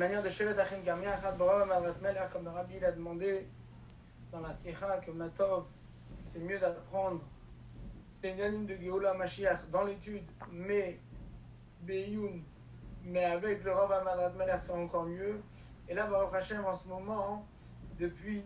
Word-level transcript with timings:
manière 0.00 0.22
de 0.22 0.30
Shevet 0.30 0.58
Achim 0.58 0.80
Gam 0.82 1.02
Yachad, 1.02 1.36
Borah 1.36 1.66
Mavat 1.66 1.92
Melech, 2.00 2.30
comme 2.32 2.44
le 2.44 2.50
Rabbi 2.50 2.80
l'a 2.80 2.90
demandé 2.90 3.46
dans 4.32 4.40
la 4.40 4.50
Sikha, 4.50 4.96
que 4.96 5.10
Matov, 5.10 5.66
c'est 6.22 6.38
mieux 6.38 6.58
d'apprendre 6.58 7.20
les 8.22 8.30
Yanim 8.30 8.64
de 8.64 8.76
Geoula 8.76 9.12
Mashiach 9.12 9.68
dans 9.70 9.84
l'étude, 9.84 10.24
mais 10.50 10.98
Beyoun, 11.82 12.42
mais 13.04 13.26
avec 13.26 13.62
le 13.62 13.72
Rav 13.72 13.92
Amadat 13.92 14.30
Melech, 14.38 14.60
c'est 14.60 14.72
encore 14.72 15.04
mieux. 15.04 15.42
Et 15.86 15.92
là, 15.92 16.06
Baruch 16.06 16.34
Hashem, 16.34 16.64
en 16.64 16.74
ce 16.74 16.88
moment, 16.88 17.46
depuis 17.98 18.42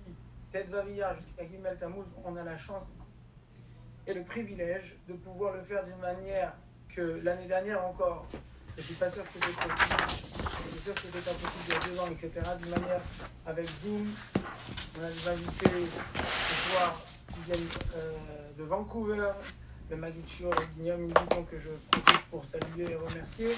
Ted 0.51 0.69
Vaviyar 0.73 1.15
jusqu'à 1.15 1.47
Gimel 1.47 1.79
Tammuz, 1.79 2.07
on 2.25 2.35
a 2.35 2.43
la 2.43 2.57
chance 2.57 2.99
et 4.09 4.13
le 4.13 4.25
privilège 4.25 4.97
de 5.07 5.13
pouvoir 5.13 5.55
le 5.55 5.63
faire 5.63 5.85
d'une 5.85 6.01
manière 6.01 6.53
que 6.89 7.21
l'année 7.23 7.47
dernière 7.47 7.87
encore, 7.87 8.27
je 8.77 8.81
ne 8.81 8.87
suis 8.87 8.95
pas 8.95 9.11
sûr 9.11 9.23
que 9.23 9.29
c'était 9.33 9.47
possible, 9.47 10.05
je 10.65 10.71
suis 10.71 10.85
sûr 10.85 10.95
que 10.95 11.01
c'était 11.03 11.19
pas 11.19 11.31
possible 11.31 11.65
il 11.69 11.73
y 11.73 11.77
a 11.77 11.81
deux 11.89 12.01
ans, 12.01 12.09
etc. 12.11 12.31
D'une 12.61 12.71
manière 12.71 13.01
avec 13.47 13.67
Zoom, 13.67 14.09
on 14.99 15.05
a 15.05 15.09
des 15.09 15.29
invités 15.29 15.71
ce 15.71 16.71
soir 16.71 16.95
qui 17.33 17.41
viennent 17.53 17.69
euh, 17.97 18.13
de 18.59 18.65
Vancouver, 18.65 19.31
le 19.91 19.97
Magichio 19.97 20.51
et 20.51 20.81
Guillaume 20.81 21.03
Militon 21.03 21.45
que 21.51 21.59
je 21.59 21.69
profite 21.91 22.25
pour 22.31 22.45
saluer 22.45 22.91
et 22.91 22.97
remercier. 22.97 23.51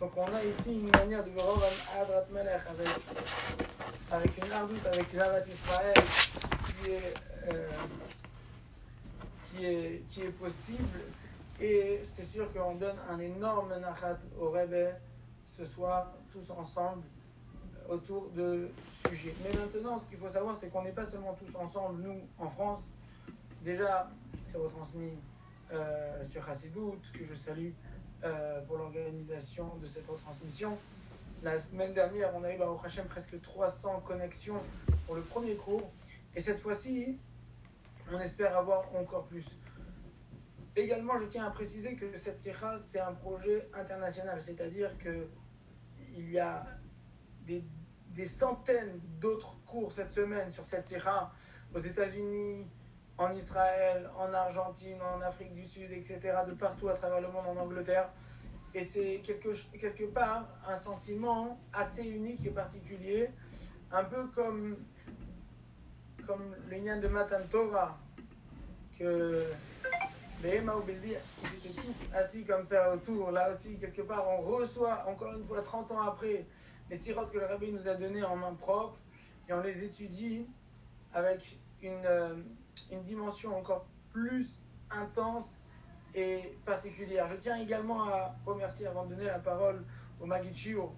Donc 0.00 0.12
on 0.16 0.34
a 0.34 0.42
ici 0.44 0.72
une 0.72 0.90
manière 0.90 1.22
de 1.22 1.30
Rov 1.38 1.62
Adrat 2.00 2.26
Melech 2.32 2.62
avec, 2.68 2.88
avec 4.10 4.44
une 4.44 4.52
ardoute, 4.52 4.86
avec 4.86 5.12
une 5.12 5.20
Avat 5.20 5.40
Israël 5.40 5.94
qui 6.82 6.90
est, 6.90 7.14
euh, 7.52 7.68
qui, 9.44 9.64
est, 9.66 10.02
qui 10.08 10.22
est 10.22 10.30
possible. 10.30 10.98
Et 11.60 12.00
c'est 12.04 12.24
sûr 12.24 12.50
qu'on 12.52 12.74
donne 12.76 12.96
un 13.10 13.18
énorme 13.18 13.78
nachat 13.78 14.18
au 14.40 14.50
Rebbe 14.50 14.94
ce 15.44 15.64
soir, 15.64 16.12
tous 16.32 16.50
ensemble, 16.50 17.02
autour 17.88 18.30
de 18.30 18.70
sujets. 19.06 19.34
Mais 19.42 19.50
maintenant, 19.58 19.98
ce 19.98 20.06
qu'il 20.06 20.16
faut 20.16 20.28
savoir, 20.28 20.56
c'est 20.56 20.68
qu'on 20.68 20.82
n'est 20.82 20.92
pas 20.92 21.04
seulement 21.04 21.34
tous 21.34 21.54
ensemble, 21.56 22.02
nous, 22.02 22.20
en 22.38 22.48
France. 22.48 22.90
Déjà, 23.62 24.08
c'est 24.42 24.56
retransmis 24.56 25.18
euh, 25.72 26.24
sur 26.24 26.48
Hassidout, 26.48 26.98
que 27.12 27.24
je 27.24 27.34
salue 27.34 27.72
euh, 28.24 28.62
pour 28.62 28.78
l'organisation 28.78 29.76
de 29.82 29.86
cette 29.86 30.06
retransmission. 30.06 30.78
La 31.42 31.58
semaine 31.58 31.92
dernière, 31.92 32.34
on 32.34 32.42
a 32.44 32.54
eu 32.54 32.58
au 32.60 32.80
Hachem 32.82 33.06
presque 33.06 33.38
300 33.40 34.02
connexions 34.06 34.62
pour 35.06 35.14
le 35.14 35.22
premier 35.22 35.56
cours. 35.56 35.90
Et 36.34 36.40
cette 36.40 36.60
fois-ci, 36.60 37.18
on 38.10 38.18
espère 38.18 38.56
avoir 38.56 38.84
encore 38.94 39.24
plus. 39.24 39.44
Également, 40.76 41.18
je 41.18 41.24
tiens 41.24 41.46
à 41.46 41.50
préciser 41.50 41.96
que 41.96 42.16
cette 42.16 42.38
sikha, 42.38 42.76
c'est 42.76 43.00
un 43.00 43.12
projet 43.12 43.68
international, 43.74 44.40
c'est-à-dire 44.40 44.96
que 44.98 45.28
il 46.16 46.30
y 46.30 46.38
a 46.38 46.64
des, 47.44 47.64
des 48.08 48.24
centaines 48.24 49.00
d'autres 49.20 49.56
cours 49.64 49.92
cette 49.92 50.12
semaine 50.12 50.50
sur 50.50 50.64
cette 50.64 50.86
sikha 50.86 51.30
aux 51.74 51.80
États-Unis, 51.80 52.66
en 53.18 53.32
Israël, 53.32 54.08
en 54.16 54.32
Argentine, 54.32 54.98
en 55.02 55.20
Afrique 55.20 55.52
du 55.52 55.64
Sud, 55.64 55.90
etc., 55.92 56.20
de 56.46 56.54
partout 56.54 56.88
à 56.88 56.94
travers 56.94 57.20
le 57.20 57.28
monde, 57.28 57.46
en 57.46 57.56
Angleterre. 57.56 58.08
Et 58.72 58.84
c'est 58.84 59.20
quelque, 59.24 59.50
quelque 59.78 60.04
part 60.04 60.48
un 60.66 60.74
sentiment 60.74 61.60
assez 61.72 62.04
unique 62.04 62.46
et 62.46 62.50
particulier, 62.50 63.30
un 63.92 64.04
peu 64.04 64.28
comme, 64.28 64.76
comme 66.26 66.54
le 66.68 67.00
de 67.00 67.08
Matan 67.08 67.42
Torah, 67.50 67.98
que 68.98 69.44
les 70.42 70.56
Emma 70.56 70.74
ils 70.88 71.12
étaient 71.12 71.80
tous 71.80 72.14
assis 72.14 72.44
comme 72.44 72.64
ça 72.64 72.92
autour. 72.94 73.30
Là 73.30 73.50
aussi, 73.50 73.76
quelque 73.76 74.02
part, 74.02 74.24
on 74.28 74.42
reçoit, 74.42 75.04
encore 75.08 75.34
une 75.34 75.44
fois, 75.44 75.60
30 75.62 75.92
ans 75.92 76.02
après, 76.02 76.46
les 76.88 76.96
sirotes 76.96 77.30
que 77.30 77.38
le 77.38 77.46
rabbi 77.46 77.72
nous 77.72 77.86
a 77.86 77.94
données 77.94 78.22
en 78.22 78.36
main 78.36 78.54
propre, 78.54 78.98
et 79.48 79.52
on 79.52 79.60
les 79.60 79.84
étudie 79.84 80.46
avec 81.12 81.58
une, 81.82 82.04
euh, 82.04 82.36
une 82.90 83.02
dimension 83.02 83.56
encore 83.56 83.86
plus 84.12 84.58
intense 84.90 85.60
et 86.14 86.56
particulière. 86.64 87.28
Je 87.28 87.36
tiens 87.36 87.56
également 87.56 88.04
à 88.04 88.34
remercier, 88.44 88.86
avant 88.86 89.04
de 89.04 89.14
donner 89.14 89.26
la 89.26 89.38
parole 89.38 89.84
au 90.20 90.26
Magichio, 90.26 90.92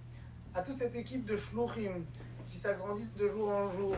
à 0.55 0.63
toute 0.63 0.75
cette 0.75 0.95
équipe 0.95 1.25
de 1.25 1.37
Shluchim 1.37 2.05
qui 2.47 2.59
s'agrandit 2.59 3.09
de 3.17 3.29
jour 3.29 3.49
en 3.49 3.71
jour, 3.71 3.95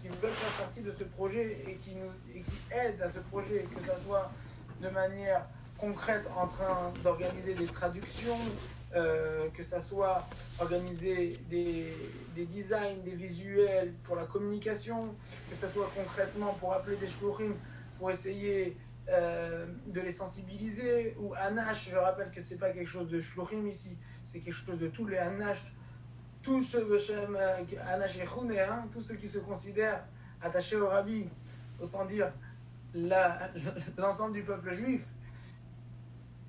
qui 0.00 0.08
veulent 0.08 0.30
faire 0.30 0.64
partie 0.64 0.82
de 0.82 0.90
ce 0.90 1.04
projet 1.04 1.64
et 1.66 1.74
qui, 1.74 1.94
nous, 1.94 2.10
et 2.34 2.40
qui 2.40 2.52
aident 2.70 3.02
à 3.02 3.10
ce 3.10 3.20
projet, 3.20 3.66
que 3.74 3.82
ce 3.82 3.98
soit 4.04 4.30
de 4.84 4.90
manière 4.90 5.46
concrète 5.78 6.24
en 6.36 6.46
train 6.46 6.92
d'organiser 7.02 7.54
des 7.54 7.66
traductions, 7.66 8.38
euh, 8.94 9.48
que 9.56 9.62
ça 9.62 9.80
soit 9.80 10.26
organiser 10.60 11.34
des, 11.50 11.92
des, 12.36 12.44
designs, 12.44 13.02
des 13.04 13.14
visuels 13.14 13.92
pour 14.04 14.14
la 14.14 14.26
communication, 14.26 15.14
que 15.50 15.56
ça 15.56 15.68
soit 15.68 15.90
concrètement 15.96 16.52
pour 16.60 16.74
appeler 16.74 16.96
des 16.96 17.08
shluchim, 17.08 17.54
pour 17.98 18.10
essayer 18.10 18.76
euh, 19.08 19.66
de 19.86 20.00
les 20.00 20.12
sensibiliser, 20.12 21.16
ou 21.18 21.34
Anash, 21.34 21.88
je 21.90 21.96
rappelle 21.96 22.30
que 22.30 22.40
c'est 22.40 22.58
pas 22.58 22.70
quelque 22.70 22.88
chose 22.88 23.08
de 23.08 23.20
shluchim 23.20 23.66
ici, 23.66 23.96
c'est 24.30 24.40
quelque 24.40 24.54
chose 24.54 24.78
de 24.78 24.88
tous 24.88 25.06
les 25.06 25.18
Anash, 25.18 25.64
tous 26.42 26.62
ceux, 26.62 26.86
Anash 27.88 28.18
et 28.18 28.60
hein, 28.60 28.86
tous 28.92 29.00
ceux 29.00 29.14
qui 29.14 29.28
se 29.28 29.38
considèrent 29.38 30.04
attachés 30.42 30.76
au 30.76 30.88
Rabbi, 30.88 31.28
autant 31.80 32.04
dire 32.04 32.30
l'ensemble 33.98 34.34
du 34.34 34.42
peuple 34.42 34.72
juif, 34.72 35.02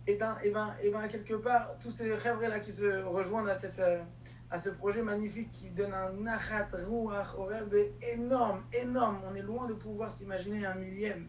et 0.07 0.16
ben, 0.17 0.38
et 0.44 0.51
ben, 0.51 0.75
et 0.81 0.91
ben 0.91 1.07
quelque 1.07 1.33
part, 1.33 1.75
tous 1.79 1.89
ces 1.91 2.13
rêves-là 2.13 2.59
qui 2.59 2.72
se 2.72 3.03
rejoignent 3.03 3.47
à, 3.47 3.56
cette, 3.56 3.79
euh, 3.79 4.03
à 4.51 4.57
ce 4.59 4.69
projet 4.69 5.01
magnifique 5.01 5.51
qui 5.51 5.69
donne 5.72 5.94
un 5.94 6.11
nachat 6.11 6.67
ruach 6.73 7.34
au 7.35 7.45
rêve 7.45 7.75
énorme, 8.13 8.63
énorme. 8.72 9.22
On 9.28 9.34
est 9.34 9.41
loin 9.41 9.66
de 9.66 9.73
pouvoir 9.73 10.11
s'imaginer 10.11 10.66
un 10.66 10.75
millième. 10.75 11.28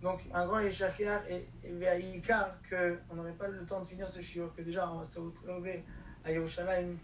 Donc, 0.00 0.20
un 0.32 0.46
grand 0.46 0.60
échakar 0.60 1.20
et, 1.28 1.46
et 1.62 2.22
qu'on 2.70 3.14
n'aurait 3.14 3.32
pas 3.32 3.48
le 3.48 3.66
temps 3.66 3.80
de 3.80 3.86
finir 3.86 4.08
ce 4.08 4.22
shiur, 4.22 4.54
que 4.54 4.62
déjà 4.62 4.90
on 4.90 5.00
va 5.00 5.04
se 5.04 5.18
retrouver 5.18 5.84
à 6.24 6.32
Yerushalayim, 6.32 6.96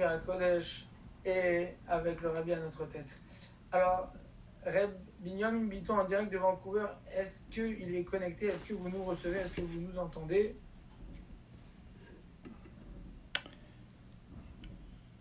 à 0.00 0.18
Kodesh, 0.18 0.86
et 1.24 1.74
avec 1.88 2.20
le 2.20 2.28
rabbi 2.28 2.52
à 2.52 2.60
notre 2.60 2.86
tête. 2.86 3.18
Alors, 3.72 4.12
Reb 4.64 4.92
Binyamin 5.20 5.66
Biton 5.66 5.98
en 5.98 6.04
direct 6.04 6.32
de 6.32 6.38
Vancouver, 6.38 6.86
est-ce 7.12 7.40
qu'il 7.50 7.94
est 7.94 8.04
connecté? 8.04 8.46
Est-ce 8.46 8.64
que 8.64 8.74
vous 8.74 8.88
nous 8.88 9.04
recevez? 9.04 9.38
Est-ce 9.38 9.54
que 9.54 9.60
vous 9.62 9.80
nous 9.80 9.98
entendez? 9.98 10.56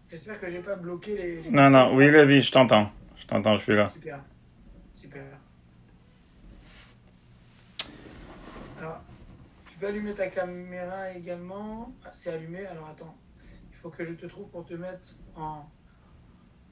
J'espère 0.10 0.40
que 0.40 0.50
j'ai 0.50 0.60
pas 0.60 0.76
bloqué 0.76 1.16
les, 1.18 1.50
Non, 1.50 1.70
non, 1.70 1.96
oui, 1.96 2.10
Lévi, 2.12 2.42
je 2.42 2.52
t'entends. 2.52 2.92
Je 3.18 3.26
t'entends, 3.26 3.58
je 3.58 3.64
suis 3.64 3.76
là. 3.76 3.90
Super. 3.90 4.24
Super. 4.94 5.24
Alors, 8.80 9.02
tu 9.70 9.78
peux 9.80 9.88
allumer 9.88 10.14
ta 10.14 10.28
caméra 10.28 11.12
également? 11.12 11.92
Ah, 12.06 12.12
c'est 12.14 12.32
allumé, 12.32 12.66
alors 12.68 12.88
attends. 12.90 13.18
Il 13.72 13.76
faut 13.78 13.90
que 13.90 14.04
je 14.04 14.14
te 14.14 14.28
trouve 14.28 14.48
pour 14.50 14.66
te 14.66 14.76
mettre 14.76 15.16
en. 15.36 15.68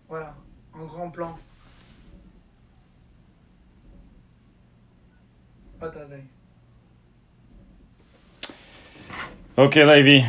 Voilà, 0.07 0.36
en 0.74 0.86
grand 0.86 1.09
plan. 1.09 1.38
Ok, 9.57 9.75
Levi, 9.75 10.23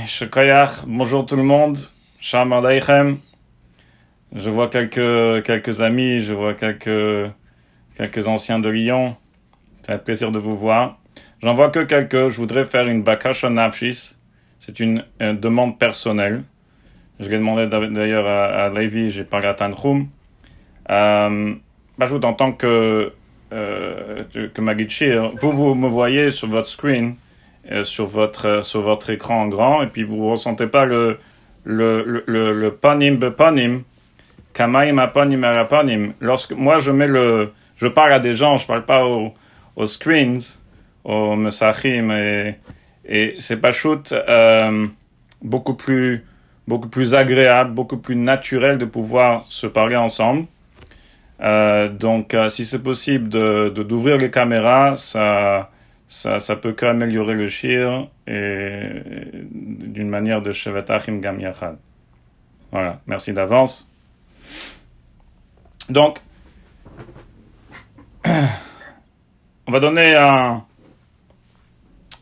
bonjour 0.87 1.27
tout 1.27 1.37
le 1.37 1.43
monde, 1.43 1.79
Shalom 2.21 2.53
Aleichem. 2.53 3.19
Je 4.35 4.51
vois 4.51 4.69
quelques, 4.69 5.45
quelques 5.45 5.81
amis, 5.81 6.21
je 6.21 6.33
vois 6.35 6.55
quelques, 6.55 7.31
quelques 7.97 8.29
anciens 8.29 8.59
de 8.59 8.69
Lyon. 8.69 9.17
C'est 9.83 9.93
un 9.93 9.99
plaisir 9.99 10.31
de 10.31 10.39
vous 10.39 10.57
voir. 10.57 10.99
J'en 11.43 11.55
vois 11.55 11.71
que 11.71 11.81
quelques, 11.81 12.29
je 12.29 12.37
voudrais 12.37 12.65
faire 12.65 12.87
une 12.87 13.03
bakasha 13.03 13.51
nafshis. 13.51 14.15
C'est 14.61 14.79
une, 14.81 15.05
demande 15.21 15.79
personnelle. 15.79 16.43
Je 17.19 17.29
l'ai 17.29 17.39
demandé 17.39 17.67
d'ailleurs 17.67 18.27
à, 18.27 18.65
à 18.65 18.69
Levi, 18.69 19.11
j'ai 19.11 19.25
parlé 19.25 19.47
à 19.47 19.55
Tanchum. 19.55 20.09
Euh, 20.91 21.55
j'ajoute 21.99 22.25
en 22.25 22.35
tant 22.35 22.53
que 22.53 23.13
euh, 23.53 24.25
que 24.55 24.61
Magichir, 24.61 25.33
vous, 25.41 25.53
vous 25.53 25.75
me 25.75 25.89
voyez 25.89 26.31
sur 26.31 26.49
votre 26.49 26.69
screen, 26.69 27.17
euh, 27.71 27.85
sur, 27.85 28.07
votre, 28.07 28.65
sur 28.65 28.83
votre 28.83 29.11
écran 29.11 29.43
en 29.43 29.49
grand, 29.49 29.83
et 29.83 29.87
puis 29.87 30.03
vous 30.03 30.17
ne 30.17 30.31
ressentez 30.31 30.67
pas 30.67 30.85
le, 30.85 31.19
le, 31.65 32.25
le, 32.27 32.53
le, 32.53 32.71
panim 32.73 33.17
bepanim, 33.17 33.83
kamaim 34.53 34.99
apanim. 34.99 36.13
Lorsque 36.21 36.53
moi 36.53 36.79
je 36.79 36.91
mets 36.91 37.09
le, 37.09 37.53
je 37.77 37.89
parle 37.89 38.13
à 38.13 38.21
des 38.21 38.35
gens, 38.35 38.57
je 38.57 38.67
parle 38.67 38.85
pas 38.85 39.05
aux, 39.05 39.33
aux 39.77 39.87
screens, 39.87 40.61
aux 41.05 41.37
mesachim, 41.37 42.11
et, 42.11 42.57
et 43.05 43.37
c'est 43.39 43.61
pas 43.61 43.73
shoot, 43.73 44.13
euh, 44.13 44.87
beaucoup 45.43 45.75
plus, 45.75 46.25
beaucoup 46.67 46.89
plus 46.89 47.15
agréable, 47.15 47.71
beaucoup 47.71 47.99
plus 47.99 48.17
naturel 48.17 48.79
de 48.79 48.85
pouvoir 48.85 49.45
se 49.49 49.67
parler 49.67 49.97
ensemble. 49.97 50.47
Euh, 51.41 51.89
donc, 51.89 52.35
euh, 52.35 52.49
si 52.49 52.65
c'est 52.65 52.83
possible 52.83 53.29
de 53.29 53.69
d'ouvrir 53.69 54.17
les 54.17 54.31
caméras, 54.31 54.97
ça, 54.97 55.71
ça, 56.09 56.41
ça 56.41 56.57
peut 56.57 56.73
qu'améliorer 56.73 57.35
le 57.35 57.49
shir 57.49 58.09
et, 58.27 59.03
d'une 59.53 60.09
manière 60.09 60.41
de 60.43 60.53
Shevet 60.53 60.91
Achim 60.91 61.19
Gam 61.19 61.39
Yachad. 61.41 61.77
Voilà, 62.73 63.01
merci 63.07 63.33
d'avance. 63.33 63.91
Donc, 65.89 66.19
on 68.25 69.73
va 69.73 69.81
donner 69.81 70.15
un, 70.15 70.65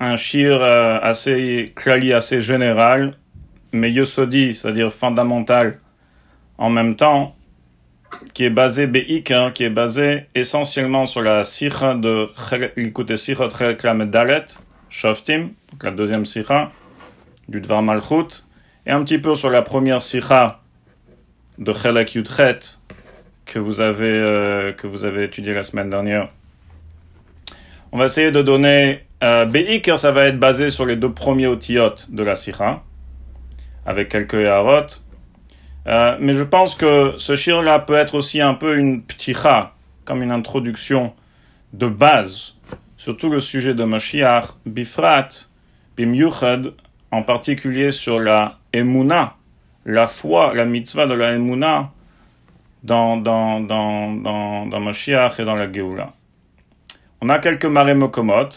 un 0.01 0.17
shir 0.17 0.61
euh, 0.61 0.99
assez 1.01 1.73
clali, 1.75 2.13
assez 2.13 2.41
général, 2.41 3.17
mais 3.73 3.91
yosodi, 3.93 4.55
c'est-à-dire 4.55 4.93
fondamental 4.93 5.79
en 6.59 6.71
même 6.71 6.97
temps, 6.97 7.34
qui 8.33 8.45
est 8.45 8.51
basé 8.51 8.87
beik, 8.87 9.31
hein, 9.31 9.51
qui 9.55 9.65
est 9.65 9.71
basé 9.71 10.27
essentiellement 10.35 11.07
sur 11.07 11.23
la 11.23 11.45
sikha 11.45 11.95
de 11.95 12.29
l'écoute 12.77 13.15
sikha 13.17 13.49
de 13.49 14.05
Dalet, 14.05 14.47
Shoftim, 14.91 15.51
la 15.83 15.91
deuxième 15.91 16.25
sikha 16.25 16.73
du 17.49 17.61
Dvar 17.61 17.83
Malchut, 17.83 18.45
et 18.87 18.91
un 18.91 19.03
petit 19.05 19.19
peu 19.19 19.35
sur 19.35 19.51
la 19.51 19.63
première 19.63 20.03
sikha 20.03 20.61
de 21.59 21.73
Chelek 21.73 22.15
Yudchet 22.15 22.59
que 23.47 23.59
vous 23.59 23.81
avez 23.81 24.07
euh, 24.07 24.73
avez 25.05 25.25
étudié 25.25 25.55
la 25.55 25.63
semaine 25.63 25.91
dernière. 25.91 26.29
On 27.93 27.99
va 27.99 28.07
essayer 28.07 28.31
de 28.31 28.43
donner 28.43 29.05
euh, 29.23 29.47
ça 29.97 30.11
va 30.13 30.27
être 30.27 30.39
basé 30.39 30.71
sur 30.71 30.85
les 30.85 30.97
deux 30.97 31.13
premiers 31.13 31.47
otiyot 31.47 31.95
de 32.09 32.23
la 32.23 32.37
sikha, 32.37 32.83
avec 33.87 34.09
quelques 34.09 34.35
harot. 34.35 34.87
Euh, 35.87 36.17
mais 36.21 36.35
je 36.35 36.43
pense 36.43 36.75
que 36.75 37.15
ce 37.19 37.37
shir-là 37.37 37.79
peut 37.79 37.95
être 37.95 38.15
aussi 38.15 38.41
un 38.41 38.55
peu 38.55 38.77
une 38.77 39.03
pticha, 39.03 39.75
comme 40.05 40.23
une 40.23 40.31
introduction 40.31 41.13
de 41.73 41.87
base, 41.89 42.57
surtout 42.97 43.29
le 43.29 43.41
sujet 43.41 43.75
de 43.75 43.85
Mashiach, 43.85 44.47
Bifrat, 44.65 45.29
Bimyuchad, 45.97 46.73
en 47.11 47.23
particulier 47.23 47.91
sur 47.91 48.19
la 48.19 48.59
Emuna, 48.73 49.35
la 49.85 50.07
foi, 50.07 50.55
la 50.55 50.65
mitzvah 50.65 51.07
de 51.07 51.15
la 51.15 51.33
Emuna 51.33 51.91
dans, 52.83 53.17
dans, 53.17 53.61
dans, 53.61 54.13
dans, 54.13 54.67
dans 54.67 54.81
Mashiach 54.81 55.39
et 55.39 55.45
dans 55.45 55.55
la 55.55 55.71
Geoula. 55.71 56.13
On 57.21 57.29
a 57.29 57.39
quelques 57.39 57.67
marées 57.67 57.95
mokomot. 57.95 58.49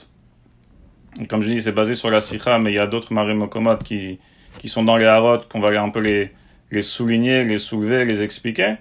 Comme 1.30 1.42
je 1.42 1.48
dis, 1.48 1.62
c'est 1.62 1.72
basé 1.72 1.94
sur 1.94 2.10
la 2.10 2.22
Sikha, 2.22 2.60
mais 2.60 2.72
il 2.72 2.76
y 2.76 2.80
a 2.80 2.88
d'autres 2.88 3.14
marées 3.14 3.34
mokomot 3.34 3.78
qui, 3.78 4.20
qui 4.60 4.70
sont 4.70 4.84
dans 4.84 4.98
les 4.98 5.06
Harot, 5.06 5.40
qu'on 5.50 5.60
va 5.60 5.70
un 5.82 5.90
peu 5.90 6.00
les, 6.00 6.32
les 6.72 6.82
souligner, 6.82 7.44
les 7.44 7.60
soulever, 7.60 8.06
les 8.06 8.22
expliquer. 8.22 8.76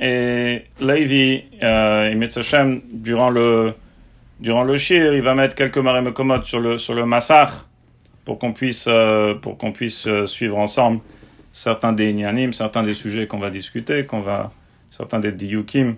Et 0.00 0.64
Levi, 0.80 1.44
euh, 1.62 2.78
durant 2.92 3.30
le, 3.30 3.74
durant 4.40 4.64
le 4.64 4.78
shir, 4.78 5.14
il 5.14 5.22
va 5.22 5.34
mettre 5.34 5.54
quelques 5.54 5.78
marées 5.78 6.02
mokomot 6.02 6.42
sur 6.42 6.60
le, 6.60 6.78
sur 6.78 6.94
le 6.94 7.06
massach, 7.06 7.50
pour 8.24 8.38
qu'on 8.38 8.52
puisse, 8.52 8.86
euh, 8.88 9.34
pour 9.34 9.58
qu'on 9.58 9.72
puisse 9.72 10.06
euh, 10.06 10.26
suivre 10.26 10.58
ensemble 10.58 11.00
certains 11.52 11.92
des 11.92 12.10
inyanim, 12.10 12.52
certains 12.52 12.82
des 12.82 12.94
sujets 12.94 13.26
qu'on 13.26 13.38
va 13.38 13.50
discuter, 13.50 14.06
qu'on 14.06 14.20
va, 14.20 14.52
certains 14.90 15.20
des 15.20 15.30
diyukim, 15.30 15.96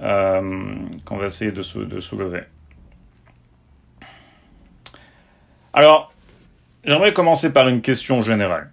euh, 0.00 0.74
qu'on 1.04 1.16
va 1.16 1.26
essayer 1.26 1.50
de, 1.50 1.84
de 1.84 2.00
soulever. 2.00 2.42
Alors, 5.72 6.12
j'aimerais 6.84 7.12
commencer 7.12 7.52
par 7.52 7.68
une 7.68 7.80
question 7.80 8.22
générale. 8.22 8.70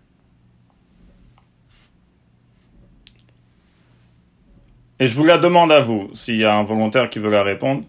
Et 5.04 5.08
je 5.08 5.18
vous 5.18 5.26
la 5.26 5.38
demande 5.38 5.70
à 5.70 5.82
vous, 5.82 6.10
s'il 6.14 6.38
y 6.38 6.46
a 6.46 6.56
un 6.56 6.64
volontaire 6.64 7.10
qui 7.10 7.20
veut 7.20 7.30
la 7.30 7.44
répondre. 7.44 7.84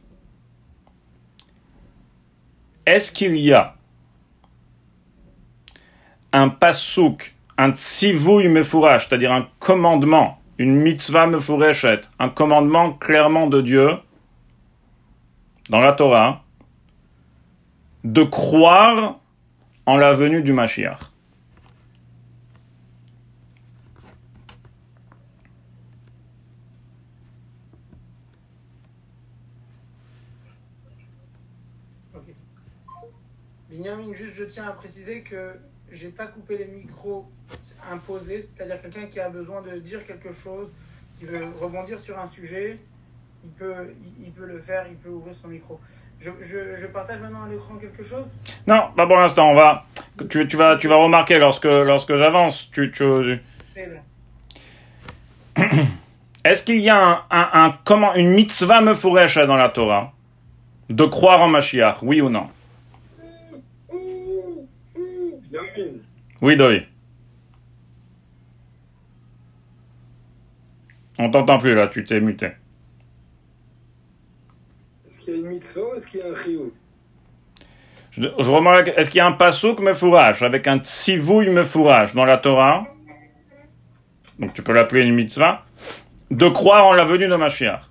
Est-ce 2.86 3.12
qu'il 3.12 3.36
y 3.36 3.52
a 3.52 3.76
un 6.32 6.48
pasouk, 6.48 7.36
un 7.56 7.70
tzivouy 7.70 8.48
mefourash, 8.48 9.06
c'est-à-dire 9.06 9.30
un 9.30 9.46
commandement, 9.60 10.40
une 10.58 10.74
mitzvah 10.74 11.28
mefoureshet, 11.28 12.00
un 12.18 12.30
commandement 12.30 12.94
clairement 12.94 13.46
de 13.46 13.60
Dieu, 13.60 13.90
dans 15.70 15.82
la 15.82 15.92
Torah, 15.92 16.42
de 18.02 18.24
croire 18.24 19.20
en 19.86 19.96
la 19.96 20.14
venue 20.14 20.42
du 20.42 20.52
Mashiach? 20.52 21.13
Ok. 32.14 32.34
Binyamin, 33.70 34.12
juste 34.14 34.34
je 34.34 34.44
tiens 34.44 34.68
à 34.68 34.72
préciser 34.72 35.22
que 35.22 35.54
j'ai 35.90 36.08
pas 36.08 36.26
coupé 36.26 36.58
les 36.58 36.66
micros 36.66 37.26
imposés, 37.90 38.40
c'est-à-dire 38.40 38.80
quelqu'un 38.80 39.06
qui 39.06 39.20
a 39.20 39.28
besoin 39.28 39.62
de 39.62 39.78
dire 39.78 40.06
quelque 40.06 40.32
chose, 40.32 40.74
qui 41.16 41.24
veut 41.24 41.44
rebondir 41.60 41.98
sur 41.98 42.18
un 42.18 42.26
sujet, 42.26 42.78
il 43.44 43.50
peut, 43.50 43.94
il, 44.18 44.32
peut 44.32 44.46
le 44.46 44.58
faire, 44.58 44.86
il 44.88 44.96
peut 44.96 45.10
ouvrir 45.10 45.34
son 45.34 45.48
micro. 45.48 45.80
Je, 46.18 46.30
je, 46.40 46.76
je 46.76 46.86
partage 46.86 47.20
maintenant 47.20 47.44
à 47.44 47.48
l'écran 47.48 47.76
quelque 47.76 48.02
chose? 48.02 48.26
Non, 48.66 48.90
pas 48.96 49.06
pour 49.06 49.16
l'instant, 49.16 49.50
on 49.50 49.54
va. 49.54 49.84
Tu, 50.30 50.46
tu, 50.46 50.56
vas, 50.56 50.76
tu 50.76 50.88
vas 50.88 50.96
remarquer 50.96 51.38
lorsque, 51.38 51.64
lorsque 51.64 52.14
j'avance. 52.14 52.70
Tu, 52.70 52.90
tu... 52.90 53.04
Est-ce 56.44 56.62
qu'il 56.62 56.80
y 56.80 56.90
a 56.90 56.96
un, 56.96 57.24
un, 57.30 57.50
un, 57.52 57.78
comment, 57.84 58.14
une 58.14 58.30
mitzvah 58.30 58.80
me 58.80 59.46
dans 59.46 59.56
la 59.56 59.68
Torah? 59.68 60.12
De 60.90 61.04
croire 61.04 61.40
en 61.40 61.48
Mashiach, 61.48 62.02
oui 62.02 62.20
ou 62.20 62.28
non? 62.28 62.48
Oui, 66.42 66.56
Doy. 66.56 66.86
On 71.18 71.30
t'entend 71.30 71.58
plus 71.58 71.74
là, 71.74 71.86
tu 71.86 72.04
t'es 72.04 72.20
muté. 72.20 72.50
Est-ce 75.08 75.18
qu'il 75.20 75.34
y 75.34 75.36
a 75.36 75.40
une 75.40 75.46
mitzvah 75.46 75.82
ou 75.82 75.94
est-ce 75.94 76.06
qu'il 76.06 76.20
y 76.20 76.22
a 76.22 76.26
un 76.26 76.34
chiyuv 76.34 76.70
je, 78.10 78.22
je, 78.22 78.50
remarque, 78.50 78.92
est-ce 78.96 79.10
qu'il 79.10 79.18
y 79.18 79.20
a 79.20 79.26
un 79.26 79.32
pasuk 79.32 79.80
mefourage 79.80 80.42
avec 80.42 80.66
un 80.66 80.78
tzivouille 80.78 81.50
mefourage 81.50 82.14
dans 82.14 82.24
la 82.24 82.36
Torah? 82.36 82.86
Donc 84.38 84.54
tu 84.54 84.62
peux 84.62 84.72
l'appeler 84.72 85.02
une 85.02 85.14
mitzvah 85.14 85.64
de 86.30 86.48
croire 86.48 86.86
en 86.86 86.92
la 86.92 87.04
venue 87.04 87.28
de 87.28 87.36
Mashiach. 87.36 87.90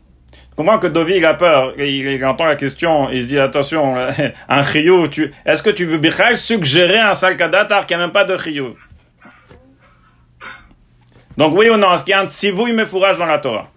Comprends 0.56 0.78
que 0.78 0.88
Dovi, 0.88 1.16
il 1.16 1.26
a 1.26 1.34
peur, 1.34 1.74
il, 1.80 1.86
il, 1.86 2.26
entend 2.26 2.46
la 2.46 2.56
question, 2.56 3.10
il 3.10 3.24
se 3.24 3.28
dit, 3.28 3.40
attention, 3.40 3.96
un 4.50 4.64
chiyuv, 4.64 5.10
tu, 5.10 5.34
est-ce 5.46 5.64
que 5.64 5.72
tu 5.72 5.86
veux 5.86 5.98
bien 5.98 6.36
suggérer 6.36 7.00
un 7.00 7.16
salkadatar 7.16 7.86
qui 7.86 7.94
n'a 7.94 8.00
même 8.00 8.12
pas 8.12 8.26
de 8.26 8.38
chiyuv? 8.38 8.76
Donc 11.38 11.58
oui 11.58 11.70
ou 11.70 11.78
non, 11.78 11.94
est-ce 11.94 12.04
qu'il 12.04 12.12
y 12.12 12.14
a 12.14 12.22
un 12.22 12.28
tzivouille 12.28 12.74
mefourage 12.74 13.18
dans 13.18 13.26
la 13.26 13.40
Torah? 13.40 13.72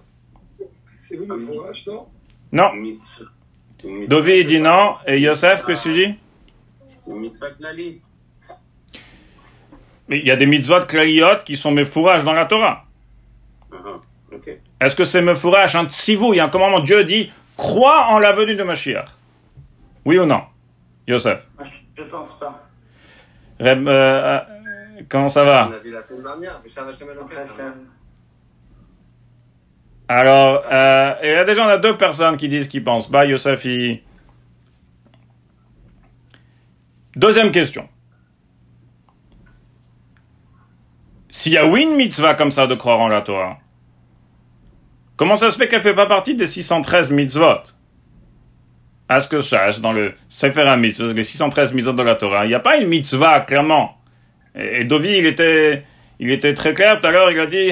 C'est 1.08 1.16
vous 1.16 1.24
mefourage, 1.24 1.86
non? 1.86 2.06
Non. 2.52 2.72
Dovi 4.08 4.44
dit 4.44 4.60
non, 4.60 4.94
et 5.06 5.18
Yosef, 5.18 5.64
qu'est-ce 5.64 5.84
que 5.84 5.88
tu 5.88 5.94
dis? 5.94 6.14
C'est 6.98 7.10
une 7.10 7.20
mitzvah 7.20 7.50
klalit. 7.50 8.00
Mais 10.08 10.18
il 10.18 10.26
y 10.26 10.30
a 10.30 10.36
des 10.36 10.46
mitzvot 10.46 10.80
klaliot 10.80 11.38
qui 11.44 11.56
sont 11.56 11.72
mefourage 11.72 12.24
dans 12.24 12.32
la 12.32 12.44
Torah. 12.44 12.85
Est-ce 14.80 14.94
que 14.94 15.04
c'est 15.04 15.22
mefourage, 15.22 15.74
un 15.74 15.86
y 15.86 16.40
a 16.40 16.44
un 16.44 16.48
commandement, 16.48 16.80
Dieu 16.80 17.04
dit, 17.04 17.32
crois 17.56 18.06
en 18.08 18.18
la 18.18 18.32
venue 18.32 18.56
de 18.56 18.62
Mashiach 18.62 19.06
Oui 20.04 20.18
ou 20.18 20.26
non? 20.26 20.42
Yosef 21.06 21.46
Je 21.96 22.02
pense 22.04 22.38
pas. 22.38 22.68
Reb, 23.58 23.88
euh, 23.88 24.40
comment 25.08 25.28
ça 25.28 25.44
va? 25.44 25.68
On 25.70 25.72
a 25.72 25.78
dit 25.78 25.90
la 25.90 26.02
semaine 26.02 26.22
dernière, 26.22 26.60
Bishar 26.60 26.86
Hashem 26.86 27.08
Elokecha. 27.10 27.74
Alors, 30.08 30.62
euh, 30.70 31.14
il 31.22 31.30
y 31.30 31.32
a 31.32 31.44
déjà 31.44 31.64
on 31.64 31.68
a 31.68 31.78
deux 31.78 31.96
personnes 31.96 32.36
qui 32.36 32.48
disent 32.48 32.68
qu'ils 32.68 32.84
pensent. 32.84 33.10
Bah, 33.10 33.24
Yosef, 33.24 33.64
il... 33.64 34.02
Deuxième 37.16 37.50
question. 37.50 37.88
S'il 41.30 41.52
y 41.52 41.58
a 41.58 41.64
une 41.64 41.96
mitzvah 41.96 42.34
comme 42.34 42.50
ça 42.50 42.66
de 42.66 42.74
croire 42.74 43.00
en 43.00 43.08
la 43.08 43.22
Torah, 43.22 43.58
comment 45.16 45.36
ça 45.36 45.50
se 45.50 45.56
fait 45.56 45.68
qu'elle 45.68 45.82
fait 45.82 45.94
pas 45.94 46.06
partie 46.06 46.34
des 46.34 46.46
613 46.46 47.10
mitzvot? 47.10 47.62
À 49.08 49.20
ce 49.20 49.28
que 49.28 49.40
je 49.40 49.80
dans 49.80 49.92
le 49.92 50.14
Sefer 50.28 50.62
HaMitzvot, 50.62 51.12
les 51.12 51.22
613 51.22 51.72
mitzvot 51.72 51.92
de 51.92 52.02
la 52.02 52.16
Torah, 52.16 52.44
il 52.44 52.48
n'y 52.48 52.54
a 52.54 52.60
pas 52.60 52.76
une 52.76 52.88
mitzvah, 52.88 53.40
clairement. 53.40 53.98
Et, 54.56 54.80
et 54.80 54.84
Dovi, 54.84 55.16
il 55.18 55.26
était, 55.26 55.84
il 56.18 56.30
était 56.30 56.54
très 56.54 56.74
clair 56.74 57.00
tout 57.00 57.06
à 57.06 57.10
l'heure, 57.12 57.30
il 57.30 57.38
a 57.38 57.46
dit, 57.46 57.70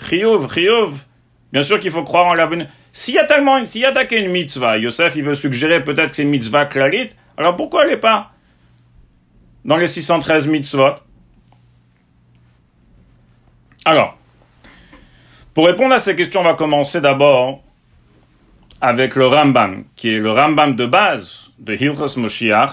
chiyuv, 0.08 0.52
chiyuv. 0.52 1.04
Bien 1.52 1.62
sûr 1.62 1.80
qu'il 1.80 1.90
faut 1.90 2.04
croire 2.04 2.26
en 2.26 2.34
l'avenir. 2.34 2.68
S'il 2.92 3.14
y 3.14 3.18
a 3.18 3.24
tellement, 3.24 3.64
s'il 3.66 3.82
y 3.82 3.84
a 3.84 4.14
une 4.14 4.30
mitzvah, 4.30 4.78
Yosef, 4.78 5.16
il 5.16 5.24
veut 5.24 5.34
suggérer 5.34 5.82
peut-être 5.82 6.10
que 6.10 6.16
c'est 6.16 6.22
une 6.22 6.30
mitzvah 6.30 6.66
clarit, 6.66 7.10
alors 7.36 7.56
pourquoi 7.56 7.84
elle 7.84 7.90
n'est 7.90 7.96
pas 7.96 8.32
dans 9.64 9.76
les 9.76 9.86
613 9.86 10.46
mitzvot? 10.46 10.94
Alors, 13.84 14.18
pour 15.54 15.66
répondre 15.66 15.94
à 15.94 15.98
ces 15.98 16.14
questions, 16.14 16.40
on 16.40 16.44
va 16.44 16.54
commencer 16.54 17.00
d'abord 17.00 17.62
avec 18.80 19.16
le 19.16 19.26
Rambam, 19.26 19.84
qui 19.96 20.14
est 20.14 20.18
le 20.18 20.32
Rambam 20.32 20.74
de 20.74 20.86
base 20.86 21.52
de 21.58 21.74
Hilchos 21.74 22.18
Moshiach. 22.18 22.70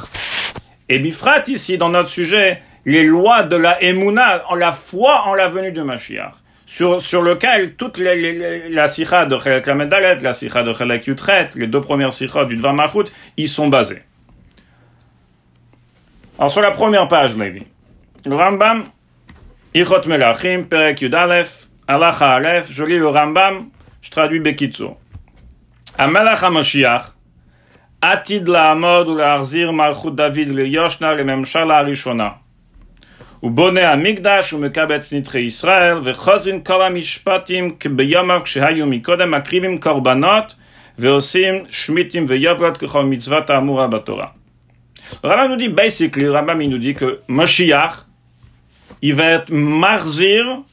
Et 0.90 1.00
Bifrat, 1.00 1.44
ici, 1.48 1.78
dans 1.78 1.90
notre 1.90 2.10
sujet, 2.10 2.62
les 2.86 3.04
lois 3.04 3.44
de 3.44 3.58
la 3.58 3.82
Emouna, 3.84 4.44
la 4.56 4.72
foi 4.72 5.24
en 5.26 5.34
la 5.34 5.50
venue 5.50 5.74
de 5.74 5.82
Mashiach, 5.82 6.32
sur, 6.66 7.02
sur 7.02 7.22
lequel 7.22 7.76
toute 7.76 7.98
les, 7.98 8.70
la 8.70 8.88
sikha 8.88 9.26
de 9.26 9.38
Chelek 9.38 9.66
Lamedalet, 9.66 10.20
la 10.22 10.32
sikha 10.32 10.64
de 10.64 10.72
Chelek 10.72 11.08
Yutret, 11.08 11.50
les 11.56 11.68
deux 11.68 11.82
premières 11.82 12.14
sikhas 12.14 12.46
du 12.46 12.56
Dvar 12.56 12.74
Malchut, 12.74 13.12
ils 13.36 13.50
sont 13.50 13.68
basés. 13.68 14.04
Alors 16.40 16.52
sur 16.52 16.62
la 16.62 16.72
première 16.72 17.08
page, 17.10 17.36
le 17.36 18.36
Rambam, 18.36 18.86
Ichot 19.74 20.08
Melachim, 20.08 20.64
Perek 20.70 21.02
Yud 21.02 21.16
Allah 21.88 22.16
Aleph, 22.20 22.70
je 22.72 22.84
lis 22.84 22.98
le 22.98 23.08
Rambam, 23.08 23.70
je 24.02 24.12
traduis 24.12 24.40
Bekitsu. 24.42 24.90
Amalach 25.98 26.44
HaMashiach, 26.44 27.14
Atid 28.02 28.48
Lahamod 28.48 29.08
ou 29.08 29.16
Laharzir 29.16 29.72
Malchut 29.72 30.12
David 30.12 30.54
le 30.54 30.68
Yoshna 30.68 31.16
le 31.16 31.24
Memshala 31.24 31.82
Rishona. 31.84 32.40
Ou 33.42 33.50
Boné 33.50 33.82
Amigdash 33.82 34.52
ou 34.52 34.58
Mekabetz 34.58 35.14
Nitre 35.14 35.38
Israël, 35.38 36.00
Vechozin 36.00 36.60
Kol 36.60 36.82
HaMishpatim 36.82 37.78
Kebeyomav 37.78 38.44
Kshehayu 38.44 38.86
Mikodem 38.86 39.34
Akrivim 39.34 39.80
Korbanot, 39.80 40.58
Veosim 41.00 41.68
Shmitim 41.70 42.26
Veyovot 42.26 42.74
Kechol 42.74 43.08
Mitzvot 43.08 43.50
Amura 43.50 43.88
Batora. 43.88 44.36
Le 45.24 45.30
Rambam 45.30 45.52
nous 45.52 45.56
dit, 45.56 45.70
basically, 45.70 46.24
le 46.24 46.32
Rambam 46.32 46.62
il 46.62 46.70
nous 46.70 46.78
dit 46.78 46.96
que 46.96 47.22
Mashiach, 47.30 48.06
il 49.02 49.16
va 49.16 49.26
être 49.26 49.52
Marzir, 49.52 50.64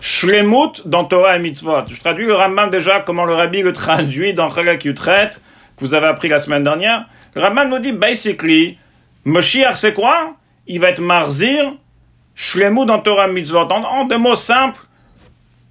Shlemut 0.00 0.86
dans 0.86 1.04
Torah 1.04 1.36
et 1.36 1.38
Mitzvot. 1.38 1.86
Je 1.88 2.00
traduis 2.00 2.26
le 2.26 2.34
Rambam 2.34 2.70
déjà 2.70 3.00
comment 3.00 3.24
le 3.24 3.34
Rabbi 3.34 3.62
le 3.62 3.72
traduit 3.72 4.34
dans 4.34 4.48
Chalak 4.48 4.84
Yutret, 4.84 5.30
que 5.76 5.80
vous 5.84 5.94
avez 5.94 6.06
appris 6.06 6.28
la 6.28 6.38
semaine 6.38 6.62
dernière. 6.62 7.06
Le 7.34 7.42
Rambam 7.42 7.68
nous 7.68 7.78
dit, 7.78 7.92
basically, 7.92 8.78
Moshiach 9.24 9.76
c'est 9.76 9.94
quoi? 9.94 10.36
Il 10.66 10.80
va 10.80 10.90
être 10.90 11.00
marzir, 11.00 11.74
Shlemut 12.34 12.86
dans 12.86 12.98
Torah 12.98 13.28
et 13.28 13.32
Mitzvot. 13.32 13.60
En, 13.70 13.84
en 13.84 14.04
deux 14.06 14.18
mots 14.18 14.36
simples, 14.36 14.80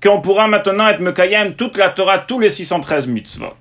qu'on 0.01 0.21
pourra 0.21 0.47
maintenant 0.47 0.87
être 0.87 0.99
Mekayem 0.99 1.55
toute 1.55 1.77
la 1.77 1.89
Torah, 1.89 2.19
tous 2.19 2.39
les 2.39 2.49
613 2.49 3.07
Mitzvot. 3.07 3.55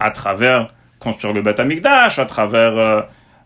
À 0.00 0.10
travers 0.10 0.68
construire 1.02 1.34
le 1.34 1.42
Beth 1.42 1.58
Amikdash, 1.58 2.18
à 2.18 2.26
travers 2.26 2.78
euh, 2.78 3.02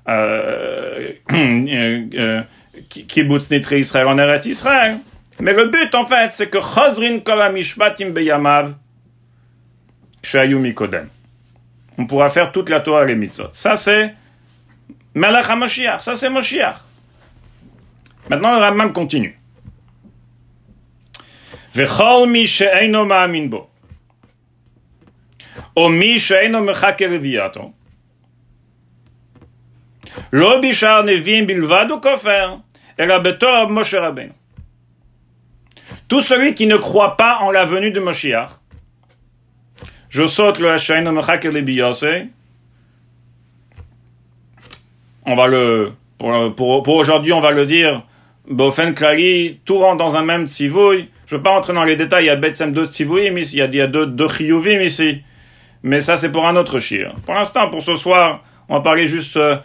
euh, 0.09 1.13
euh, 1.33 2.43
Kibbutz 2.89 3.51
Nitre 3.51 3.73
Israël 3.73 4.07
en 4.07 4.19
Eretz 4.19 4.47
Israël. 4.47 4.99
Mais 5.41 5.53
le 5.53 5.67
but, 5.67 5.95
en 5.95 6.07
fait, 6.07 6.33
c'est 6.33 6.49
que 6.49 6.59
Chazrin 6.61 7.21
Kolamishpatim 7.21 8.11
Beyamav, 8.11 8.75
Shayu 10.23 10.59
Mikodem. 10.59 11.09
On 11.99 12.07
pourra 12.07 12.31
faire 12.31 12.53
toute 12.53 12.69
la 12.69 12.81
Torah 12.81 13.05
et 13.05 13.07
les 13.09 13.15
mitzvot. 13.15 13.49
Ça, 13.53 13.77
c'est 13.77 14.15
Malach 15.15 15.49
HaMashiach. 15.49 16.03
Ça, 16.03 16.17
c'est 16.17 16.31
Moshiach. 16.31 16.77
Maintenant, 18.29 18.59
le 18.59 18.65
Rambam 18.65 18.93
continue. 18.93 19.39
Vechol 21.77 22.29
mi 22.29 22.47
she'eino 22.47 23.05
ma'amin 23.05 23.49
bo. 23.49 23.69
O 25.75 25.89
mi 25.91 26.19
she'eino 26.19 26.63
mechake 26.63 27.07
reviato. 27.07 27.73
Lo 30.33 30.61
bishar 30.61 31.05
nevi'im 31.05 31.47
bilvad 31.47 31.91
u 31.91 32.01
kofer. 32.01 32.59
Ela 32.97 33.19
betor 33.21 33.69
Moshe 33.71 33.99
Rabbeinu. 33.99 34.33
Tout 36.09 36.21
celui 36.21 36.55
qui 36.55 36.67
ne 36.67 36.77
croit 36.77 37.17
pas 37.17 37.39
en 37.41 37.51
la 37.51 37.65
venue 37.65 37.91
de 37.91 38.01
Moshiach, 38.01 38.51
je 40.09 40.27
saute 40.27 40.59
le 40.59 40.69
et 40.69 41.51
le. 41.51 42.27
On 45.29 45.35
va 45.35 45.49
le, 45.49 45.93
pour, 46.19 46.83
pour, 46.83 46.95
aujourd'hui, 46.95 47.33
on 47.33 47.41
va 47.41 47.51
le 47.51 47.67
dire, 47.67 48.05
Bofen 48.49 48.95
Klali, 48.95 49.59
tout 49.65 49.79
rentre 49.79 49.97
dans 49.97 50.17
un 50.17 50.25
même 50.25 50.47
tzivouille. 50.47 51.09
Je 51.27 51.35
ne 51.35 51.39
veux 51.39 51.43
pas 51.43 51.51
entrer 51.51 51.73
dans 51.73 51.83
les 51.83 51.97
détails, 51.97 52.25
il 52.25 52.29
y 52.29 52.31
a 52.31 52.37
Betsem 52.37 52.71
deux 52.71 52.87
tzivouilles 52.87 53.33
ici, 53.41 53.57
il 53.57 53.75
y 53.75 53.81
a, 53.81 53.87
deux, 53.89 54.07
deux 54.07 54.29
chiyuvim 54.29 54.81
ici. 54.81 55.23
Mais 55.83 56.01
ça, 56.01 56.17
c'est 56.17 56.31
pour 56.31 56.47
un 56.47 56.55
autre 56.55 56.79
shir. 56.79 57.13
Pour 57.25 57.35
l'instant, 57.35 57.69
pour 57.69 57.83
ce 57.83 57.97
soir, 57.97 58.45
on 58.69 58.75
va 58.75 58.81
parler 58.81 59.07
juste, 59.07 59.37
euh, 59.37 59.57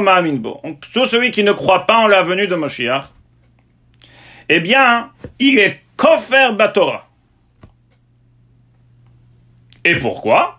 Ma'aminbo. 0.00 0.60
Donc, 0.64 0.80
Tout 0.92 1.04
celui 1.04 1.30
qui 1.30 1.42
ne 1.42 1.52
croit 1.52 1.84
pas 1.84 1.98
en 1.98 2.06
la 2.06 2.22
venue 2.22 2.48
de 2.48 2.54
Moshiach, 2.54 3.04
eh 4.48 4.60
bien, 4.60 5.10
il 5.38 5.58
est 5.58 5.82
kofer 5.96 6.52
batora. 6.52 7.06
Et 9.84 9.96
pourquoi? 9.96 10.58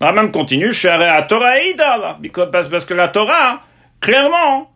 La 0.00 0.12
même 0.12 0.30
continue, 0.30 0.72
parce 0.72 2.84
que 2.84 2.94
la 2.94 3.08
Torah, 3.08 3.62
clairement, 4.00 4.70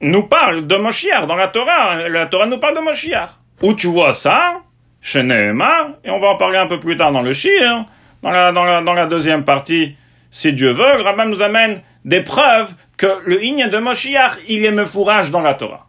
nous 0.00 0.24
parle 0.24 0.66
de 0.66 0.76
Moshiach. 0.76 1.26
Dans 1.26 1.36
la 1.36 1.48
Torah, 1.48 2.08
la 2.08 2.26
Torah 2.26 2.46
nous 2.46 2.58
parle 2.58 2.76
de 2.76 2.80
Moshiach. 2.80 3.30
Où 3.62 3.74
tu 3.74 3.88
vois 3.88 4.12
ça? 4.12 4.62
Chez 5.00 5.22
Nehemar, 5.22 5.90
et 6.04 6.10
on 6.10 6.18
va 6.18 6.28
en 6.28 6.36
parler 6.36 6.58
un 6.58 6.66
peu 6.66 6.80
plus 6.80 6.96
tard 6.96 7.12
dans 7.12 7.22
le 7.22 7.32
Shir, 7.32 7.86
dans 8.22 8.30
la, 8.30 9.06
deuxième 9.06 9.44
partie, 9.44 9.96
si 10.30 10.52
Dieu 10.52 10.72
veut, 10.72 10.98
le 10.98 11.28
nous 11.28 11.40
amène 11.40 11.82
des 12.04 12.22
preuves 12.22 12.74
que 12.96 13.06
le 13.24 13.42
Igne 13.42 13.68
de 13.68 13.78
Moshiach, 13.78 14.38
il 14.48 14.64
est 14.64 14.72
me 14.72 14.84
fourrage 14.84 15.30
dans 15.30 15.40
la 15.40 15.54
Torah. 15.54 15.86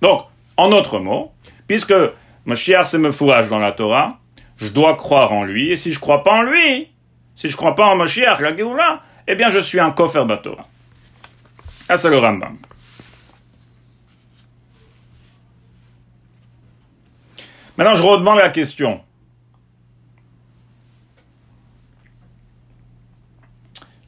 Donc, 0.00 0.24
en 0.62 0.70
d'autres 0.70 1.00
mots, 1.00 1.32
puisque 1.66 1.94
Moshiach 2.44 2.86
c'est 2.86 2.98
me 2.98 3.10
fourrage 3.10 3.48
dans 3.48 3.58
la 3.58 3.72
Torah, 3.72 4.20
je 4.56 4.68
dois 4.68 4.94
croire 4.94 5.32
en 5.32 5.44
lui, 5.44 5.72
et 5.72 5.76
si 5.76 5.92
je 5.92 5.98
crois 5.98 6.22
pas 6.22 6.34
en 6.34 6.42
lui, 6.42 6.88
si 7.34 7.50
je 7.50 7.56
crois 7.56 7.74
pas 7.74 7.86
en 7.86 7.96
Moshiach, 7.96 8.40
la 8.40 8.56
Géoula, 8.56 9.02
eh 9.26 9.34
bien 9.34 9.50
je 9.50 9.58
suis 9.58 9.80
un 9.80 9.90
kofer 9.90 10.24
Torah. 10.42 10.68
Ça 11.86 11.96
c'est 11.96 12.10
le 12.10 12.18
Rambam. 12.18 12.58
Maintenant 17.76 17.96
je 17.96 18.02
redemande 18.02 18.38
la 18.38 18.50
question. 18.50 19.00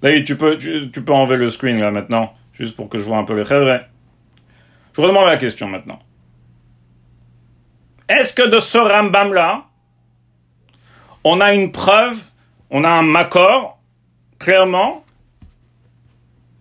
Là, 0.03 0.21
tu 0.21 0.37
peux, 0.37 0.59
tu 0.59 1.03
peux 1.03 1.13
enlever 1.15 1.39
le 1.39 1.49
screen 1.49 1.81
là 1.81 1.91
maintenant, 1.91 2.35
juste 2.53 2.77
pour 2.77 2.91
que 2.91 2.99
je 2.99 3.05
vois 3.05 3.17
un 3.17 3.25
peu 3.25 3.35
les 3.35 3.43
rêves. 3.43 3.89
Je 4.95 5.01
redemande 5.01 5.27
la 5.27 5.39
question 5.39 5.67
maintenant. 5.67 5.99
Est-ce 8.09 8.35
que 8.35 8.47
de 8.47 8.61
ce 8.61 8.79
Rambam-là, 8.79 9.67
on 11.25 11.41
a 11.41 11.55
une 11.55 11.73
preuve, 11.73 12.23
on 12.71 12.85
a 12.85 12.91
un 12.91 13.03
makor, 13.03 13.79
clairement, 14.39 15.05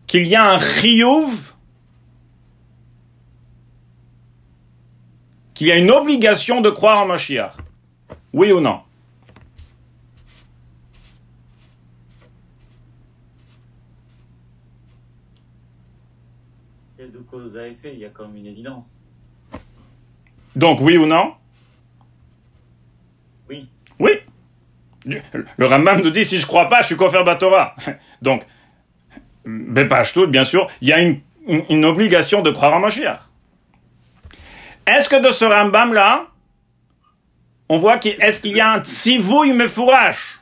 qu'il 0.08 0.26
y 0.26 0.36
a 0.36 0.52
un 0.52 0.60
chiyuv, 0.60 1.54
qu'il 5.54 5.68
y 5.68 5.72
a 5.72 5.76
une 5.76 5.92
obligation 5.92 6.62
de 6.62 6.70
croire 6.70 7.00
en 7.00 7.08
Mashiach? 7.08 7.54
Oui 8.32 8.52
ou 8.54 8.62
non? 8.62 8.82
Il 16.98 17.06
y 17.06 17.08
a 17.08 17.12
de 17.12 17.20
cause 17.20 17.58
à 17.58 17.68
effet, 17.68 17.94
il 17.94 18.00
y 18.00 18.06
a 18.06 18.10
comme 18.10 18.38
une 18.38 18.46
évidence. 18.46 19.03
Donc 20.56 20.80
oui 20.82 20.98
ou 20.98 21.06
non? 21.06 21.34
Oui. 23.50 23.70
Oui. 24.00 24.12
Le 25.58 25.66
Rambam 25.66 26.02
nous 26.02 26.12
dit 26.12 26.26
si 26.26 26.40
je 26.40 26.46
crois 26.46 26.70
pas, 26.70 26.82
je 26.82 26.88
suis 26.88 26.96
kofer 26.96 27.24
Batora. 27.24 27.76
Donc, 28.22 28.46
ben 29.46 29.88
pas 29.88 30.04
tout, 30.06 30.28
bien 30.28 30.46
sûr, 30.46 30.68
il 30.82 30.88
y 30.88 30.94
a 30.94 31.00
une, 31.00 31.20
une, 31.48 31.66
une 31.70 31.86
obligation 31.86 32.42
de 32.42 32.52
croire 32.52 32.74
en 32.74 32.80
Mashiach. 32.80 33.20
Est-ce 34.86 35.10
que 35.10 35.26
de 35.26 35.32
ce 35.32 35.46
Rambam 35.46 35.94
là, 35.94 36.28
on 37.70 37.78
voit 37.78 37.98
qu'il 37.98 38.22
est-ce 38.22 38.42
qu'il 38.42 38.56
y 38.56 38.62
a 38.62 38.72
un 38.72 38.80
tzivouille 38.80 39.54
mefourash 39.54 40.42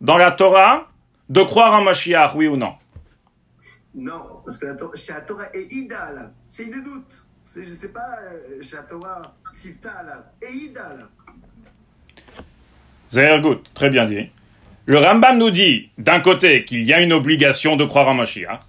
dans 0.00 0.16
la 0.16 0.30
Torah 0.30 0.88
de 1.28 1.42
croire 1.42 1.72
en 1.72 1.82
Mashiach, 1.82 2.34
oui 2.34 2.46
ou 2.46 2.56
non? 2.56 2.74
Non, 3.94 4.42
parce 4.44 4.58
que 4.58 4.66
la 4.66 4.74
Torah, 4.74 4.94
chez 4.94 5.12
la 5.14 5.22
Torah 5.22 5.46
et 5.54 5.66
Ida, 5.70 6.12
là, 6.12 6.30
c'est 6.46 6.64
une 6.64 6.82
doute. 6.82 7.25
Je 7.56 7.62
sais 7.62 7.92
pas, 7.92 8.18
euh, 8.22 8.62
chez 8.62 8.76
la 8.76 8.82
Torah, 8.82 9.34
Sifta, 9.54 10.02
là, 10.02 10.32
et 10.42 10.54
Ida, 10.54 10.94
là. 10.94 11.08
Sehr 13.08 13.40
gut, 13.40 13.62
très 13.72 13.88
bien 13.88 14.04
dit. 14.04 14.30
Le 14.84 14.98
Rambam 14.98 15.38
nous 15.38 15.50
dit, 15.50 15.90
d'un 15.96 16.20
côté, 16.20 16.64
qu'il 16.64 16.82
y 16.82 16.92
a 16.92 17.00
une 17.00 17.14
obligation 17.14 17.76
de 17.76 17.84
croire 17.84 18.08
en 18.08 18.14
Mashiach. 18.14 18.60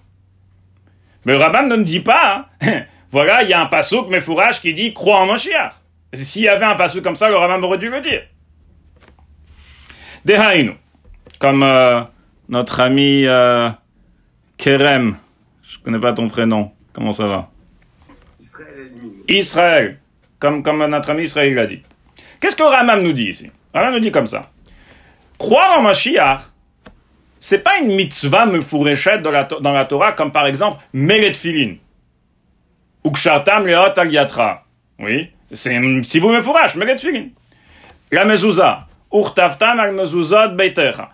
Mais 1.26 1.34
le 1.34 1.40
Rambam 1.40 1.68
ne 1.68 1.76
nous 1.76 1.84
dit 1.84 2.00
pas, 2.00 2.50
hein, 2.62 2.84
voilà, 3.12 3.44
il 3.44 3.50
y 3.50 3.54
a 3.54 3.62
un 3.62 3.66
pasouk 3.66 4.10
mefourash 4.10 4.62
qui 4.62 4.74
dit 4.74 4.94
crois 4.94 5.20
en 5.20 5.26
Mashiach. 5.26 5.74
S'il 6.14 6.44
y 6.44 6.48
avait 6.48 6.66
un 6.66 6.76
pasouk 6.76 7.04
comme 7.04 7.16
ça, 7.16 7.30
le 7.30 7.36
Rambam 7.36 7.64
aurait 7.66 7.78
dû 7.78 7.90
le 7.90 8.00
dire. 8.00 8.24
Dehainu, 10.24 10.76
comme 11.40 11.64
euh, 11.64 12.02
notre 12.48 12.80
ami 12.80 13.26
euh, 13.26 13.70
Kerem, 14.58 15.18
je 15.64 15.78
connais 15.80 16.00
pas 16.00 16.14
ton 16.14 16.30
prénom, 16.30 16.72
comment 16.94 17.12
ça 17.12 17.28
va? 17.28 17.50
Israël. 18.40 18.67
Israël, 19.28 20.00
comme, 20.40 20.64
comme 20.64 20.86
notre 20.86 21.10
ami 21.10 21.24
Israël 21.24 21.54
l'a 21.54 21.66
dit. 21.66 21.82
Qu'est-ce 22.40 22.56
que 22.56 22.64
le 22.64 22.70
Rambam 22.70 23.02
nous 23.02 23.14
dit 23.14 23.30
ici? 23.30 23.50
Le 23.74 23.80
Rambam 23.80 23.94
nous 23.94 24.00
dit 24.00 24.12
comme 24.12 24.28
ça. 24.28 24.50
Croire 25.38 25.80
en 25.80 25.82
Mashiach, 25.82 26.42
c'est 27.40 27.64
pas 27.64 27.78
une 27.82 27.96
mitzvah 27.96 28.46
me 28.46 28.60
dans 29.22 29.32
la, 29.32 29.44
dans 29.44 29.72
la 29.72 29.86
Torah, 29.86 30.14
comme 30.14 30.32
par 30.32 30.48
exemple 30.48 30.84
Melet 30.94 31.34
Filin. 31.34 31.76
Ukshartam 33.06 33.66
leot 33.66 33.98
al 33.98 34.12
yatra. 34.12 34.64
Oui, 35.00 35.30
c'est 35.52 35.76
un 35.76 36.02
petit 36.02 36.20
bout 36.20 36.32
mefourash, 36.32 36.76
mais 36.76 36.86
les 36.86 37.32
La 38.12 38.26
mezouza. 38.26 38.88
Urtaftam 39.14 39.80
al 39.80 39.94
mezuzot 39.94 40.50
beitecha. 40.56 41.10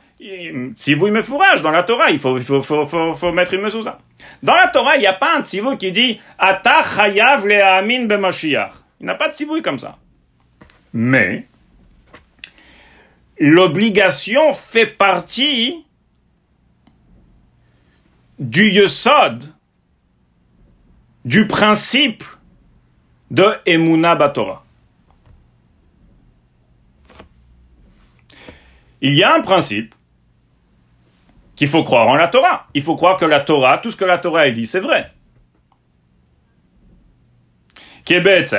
Tzivouy 0.75 1.11
mefourage 1.11 1.61
dans 1.61 1.71
la 1.71 1.83
Torah, 1.83 2.09
il 2.09 2.17
faut, 2.17 2.37
il 2.37 2.43
faut, 2.43 2.61
faut, 2.61 2.85
faut, 2.85 3.13
faut 3.13 3.31
mettre 3.33 3.53
une 3.55 3.61
mezouza. 3.61 3.97
Dans 4.41 4.53
la 4.53 4.67
Torah, 4.67 4.95
il 4.95 5.01
n'y 5.01 5.07
a 5.07 5.13
pas 5.13 5.37
un 5.37 5.43
tzivouy 5.43 5.77
qui 5.77 5.91
dit 5.91 6.19
Ata 6.37 6.81
chayav 6.83 7.45
le'amin 7.45 8.05
b'mashiach. 8.05 8.71
Il 9.01 9.07
n'y 9.07 9.11
a 9.11 9.15
pas 9.15 9.27
de 9.27 9.33
tzivouy 9.33 9.61
comme 9.61 9.79
ça. 9.79 9.97
Mais, 10.93 11.47
l'obligation 13.37 14.53
fait 14.53 14.85
partie 14.85 15.85
du 18.39 18.69
yesod, 18.69 19.43
du 21.25 21.47
principe 21.47 22.23
de 23.29 23.45
Emuna 23.65 24.15
Batora. 24.15 24.63
Il 29.01 29.15
y 29.15 29.23
a 29.23 29.35
un 29.35 29.41
principe 29.41 29.93
qu'il 31.55 31.67
faut 31.67 31.83
croire 31.83 32.07
en 32.07 32.15
la 32.15 32.27
Torah. 32.27 32.67
Il 32.73 32.81
faut 32.81 32.95
croire 32.95 33.17
que 33.17 33.25
la 33.25 33.39
Torah, 33.39 33.77
tout 33.77 33.91
ce 33.91 33.95
que 33.95 34.05
la 34.05 34.17
Torah 34.17 34.41
a 34.41 34.51
dit, 34.51 34.65
c'est 34.65 34.79
vrai. 34.79 35.11
Est 38.09 38.55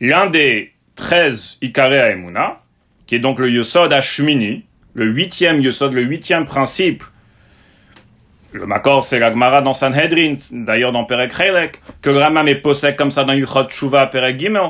l'un 0.00 0.26
des 0.26 0.72
13 0.96 1.58
Ikare 1.62 1.92
Emuna, 1.92 2.60
qui 3.06 3.14
est 3.14 3.18
donc 3.18 3.38
le 3.38 3.50
Yosod 3.50 3.92
Ashmini, 3.92 4.64
le 4.94 5.06
huitième 5.06 5.60
Yosod, 5.60 5.92
le 5.92 6.02
huitième 6.02 6.46
principe. 6.46 7.02
Le 8.52 8.64
Makor, 8.64 9.04
c'est 9.04 9.18
la 9.18 9.30
Gemara 9.30 9.60
dans 9.60 9.74
Sanhedrin, 9.74 10.36
d'ailleurs 10.50 10.92
dans 10.92 11.04
Perek 11.04 11.34
Chelek, 11.36 11.80
que 12.00 12.10
le 12.10 12.18
Rama 12.18 12.44
est 12.44 12.54
possède 12.56 12.96
comme 12.96 13.10
ça 13.10 13.24
dans 13.24 13.34
Yuchot 13.34 13.68
Shuva 13.68 14.06
Perek 14.06 14.38
Gimel. 14.38 14.62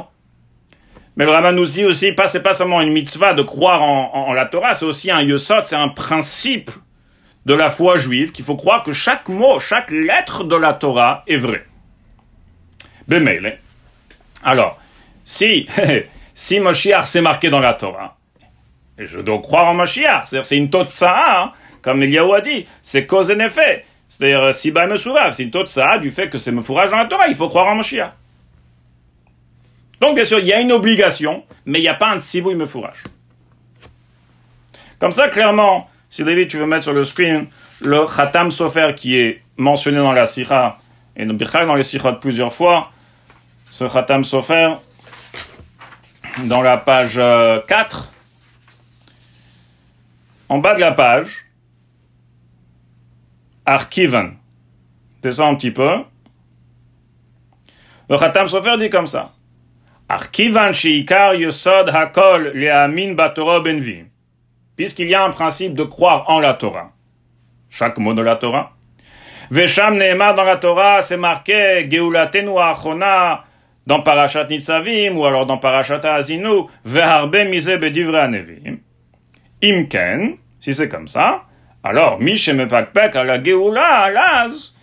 Mais 1.17 1.25
le 1.25 1.31
Rama 1.31 1.53
nous 1.53 1.65
dit 1.65 1.85
aussi, 1.85 2.13
pas, 2.13 2.27
c'est 2.27 2.43
pas 2.43 2.55
seulement 2.55 2.81
une 2.81 2.93
mitzvah 2.93 3.33
de 3.33 3.43
croire 3.43 3.83
en, 3.83 4.29
en, 4.29 4.33
la 4.33 4.47
Torah, 4.47 4.75
c'est 4.75 4.85
aussi 4.85 5.11
un 5.11 5.23
Yosod, 5.23 5.65
c'est 5.65 5.77
un 5.77 5.89
principe 5.89 6.71
de 7.47 7.55
la 7.55 7.71
foi 7.71 7.97
juive 7.97 8.33
qu'il 8.33 8.45
faut 8.45 8.57
croire 8.57 8.83
que 8.83 8.93
chaque 8.93 9.29
mot, 9.29 9.61
chaque 9.61 9.93
lettre 9.93 10.43
de 10.45 10.57
la 10.57 10.75
Torah 10.75 11.23
est 11.29 11.37
vrai. 11.37 11.65
Bemele. 13.07 13.59
Alors, 14.43 14.79
si, 15.25 15.69
si 16.35 16.59
Moshiach 16.59 17.07
c'est 17.07 17.21
marqué 17.21 17.49
dans 17.49 17.61
la 17.61 17.75
Torah, 17.75 18.17
je 18.99 19.21
dois 19.21 19.41
croire 19.41 19.69
en 19.69 19.75
Mashiach. 19.75 20.27
C'est-à-dire, 20.27 20.47
c'est 20.47 20.57
une 20.57 20.71
totsa'a, 20.71 21.45
hein, 21.45 21.53
comme 21.83 22.03
Eliyahu 22.03 22.35
a 22.35 22.41
dit. 22.41 22.67
C'est 22.83 23.07
cause 23.07 23.31
et 23.31 23.35
effet. 23.35 23.85
C'est-à-dire, 24.09 24.43
euh, 24.43 24.53
si 24.53 24.73
me 24.73 24.97
souvave, 24.97 25.33
c'est 25.33 25.45
une 25.45 25.51
totsa'a 25.51 25.99
du 25.99 26.11
fait 26.11 26.29
que 26.29 26.39
c'est 26.39 26.53
me 26.53 26.63
fourrage 26.63 26.91
dans 26.91 26.97
la 26.97 27.07
Torah. 27.07 27.29
Il 27.29 27.37
faut 27.37 27.49
croire 27.49 27.69
en 27.69 27.77
Mashiach. 27.77 28.13
Donc, 30.01 30.17
bien 30.17 30.25
sûr, 30.25 30.41
il 30.41 30.47
y 30.47 30.53
a 30.53 30.61
une 30.61 30.73
obligation, 30.73 31.45
mais 31.65 31.79
il 31.79 31.83
n'y 31.83 31.89
a 31.89 31.95
pas 31.95 32.11
un 32.11 32.21
tsivou, 32.21 32.53
me 32.55 32.67
fourrage. 32.67 33.05
Comme 34.99 35.13
ça, 35.13 35.29
clairement, 35.29 35.89
si 36.11 36.25
David, 36.25 36.49
tu 36.49 36.59
veux 36.59 36.67
mettre 36.67 36.85
sur 36.85 36.93
le 36.93 37.05
screen 37.05 37.47
le 37.81 38.07
Khatam 38.07 38.51
Sofer 38.51 38.95
qui 38.97 39.17
est 39.17 39.43
mentionné 39.57 39.99
dans 39.99 40.13
la 40.13 40.27
Sikha 40.27 40.79
et 41.17 41.25
dans 41.25 41.75
les 41.75 41.83
Sikhot 41.83 42.15
plusieurs 42.15 42.53
fois, 42.53 42.91
ce 43.71 43.85
Khatam 43.85 44.23
Sofer, 44.25 44.75
dans 46.45 46.63
la 46.63 46.77
page 46.77 47.15
4, 47.15 47.19
euh, 47.19 47.61
en 50.49 50.59
bas 50.59 50.75
de 50.75 50.81
la 50.81 50.93
page, 50.93 51.47
Arkivan. 53.65 54.33
Descends 55.23 55.53
un 55.53 55.55
petit 55.57 55.71
peu. 55.71 56.05
Le 58.09 58.19
Khatam 58.19 58.47
Sofer 58.47 58.77
dit 58.79 58.91
comme 58.91 59.07
ça. 59.07 59.33
Arkivan 60.09 60.73
sheikar 60.73 61.35
yosod 61.35 61.89
hakol 61.91 62.53
le'amin 62.55 63.15
batoro 63.15 63.61
benvi. 63.61 64.05
Puisqu'il 64.77 65.09
y 65.09 65.15
a 65.15 65.25
un 65.25 65.31
principe 65.31 65.75
de 65.75 65.85
croire 65.85 66.29
en 66.29 66.39
la 66.39 66.55
Torah. 66.55 66.93
Chaque 67.71 67.99
mot 67.99 68.15
de 68.15 68.23
la 68.23 68.37
Torah. 68.37 68.73
Vesham 69.51 69.97
ne'emar 69.97 70.35
dans 70.35 70.45
la 70.45 70.57
Torah, 70.57 71.03
c'est 71.03 71.17
marqué 71.17 71.87
Geulatenu 71.89 72.59
achona 72.59 73.45
dans 73.87 74.03
Parashat 74.03 74.49
Nitzavim 74.49 75.17
ou 75.17 75.25
alors 75.25 75.47
dans 75.47 75.59
Parashat 75.59 76.01
Azinu, 76.05 76.65
ve'harbe 76.85 77.37
mise 77.49 77.69
bedivre 77.69 78.17
anevim. 78.17 78.79
Imken, 79.63 80.37
si 80.59 80.75
c'est 80.75 80.89
comme 80.89 81.07
ça, 81.07 81.45
alors 81.85 82.19
Miche 82.19 82.49
Mepakpek 82.49 83.15
à 83.15 83.25
la 83.25 83.43
Geoula, 83.43 84.05
à 84.05 84.11
l'Az, 84.11 84.75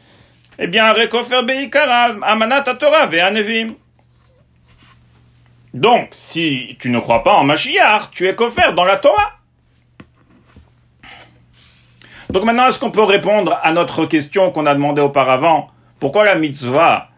eh 0.57 0.67
bien, 0.67 0.93
Rekofer 0.93 1.43
Beikara, 1.43 2.15
Amanat 2.21 2.61
Torah, 2.79 3.07
Ve'anevim. 3.07 3.75
Donc, 5.73 6.09
si 6.11 6.77
tu 6.79 6.89
ne 6.89 6.99
crois 6.99 7.23
pas 7.23 7.33
en 7.33 7.43
Mashiach, 7.43 8.11
tu 8.11 8.27
es 8.27 8.35
kofer 8.35 8.73
dans 8.73 8.85
la 8.85 8.97
Torah. 8.97 9.39
Donc 12.33 12.45
maintenant, 12.45 12.67
est-ce 12.67 12.79
qu'on 12.79 12.89
peut 12.89 13.03
répondre 13.03 13.59
à 13.61 13.71
notre 13.71 14.07
question 14.07 14.49
qu'on 14.49 14.65
a 14.65 14.73
demandé 14.73 14.99
auparavant? 15.01 15.67
Pourquoi 15.99 16.25
la 16.25 16.33
mitzvah, 16.33 17.09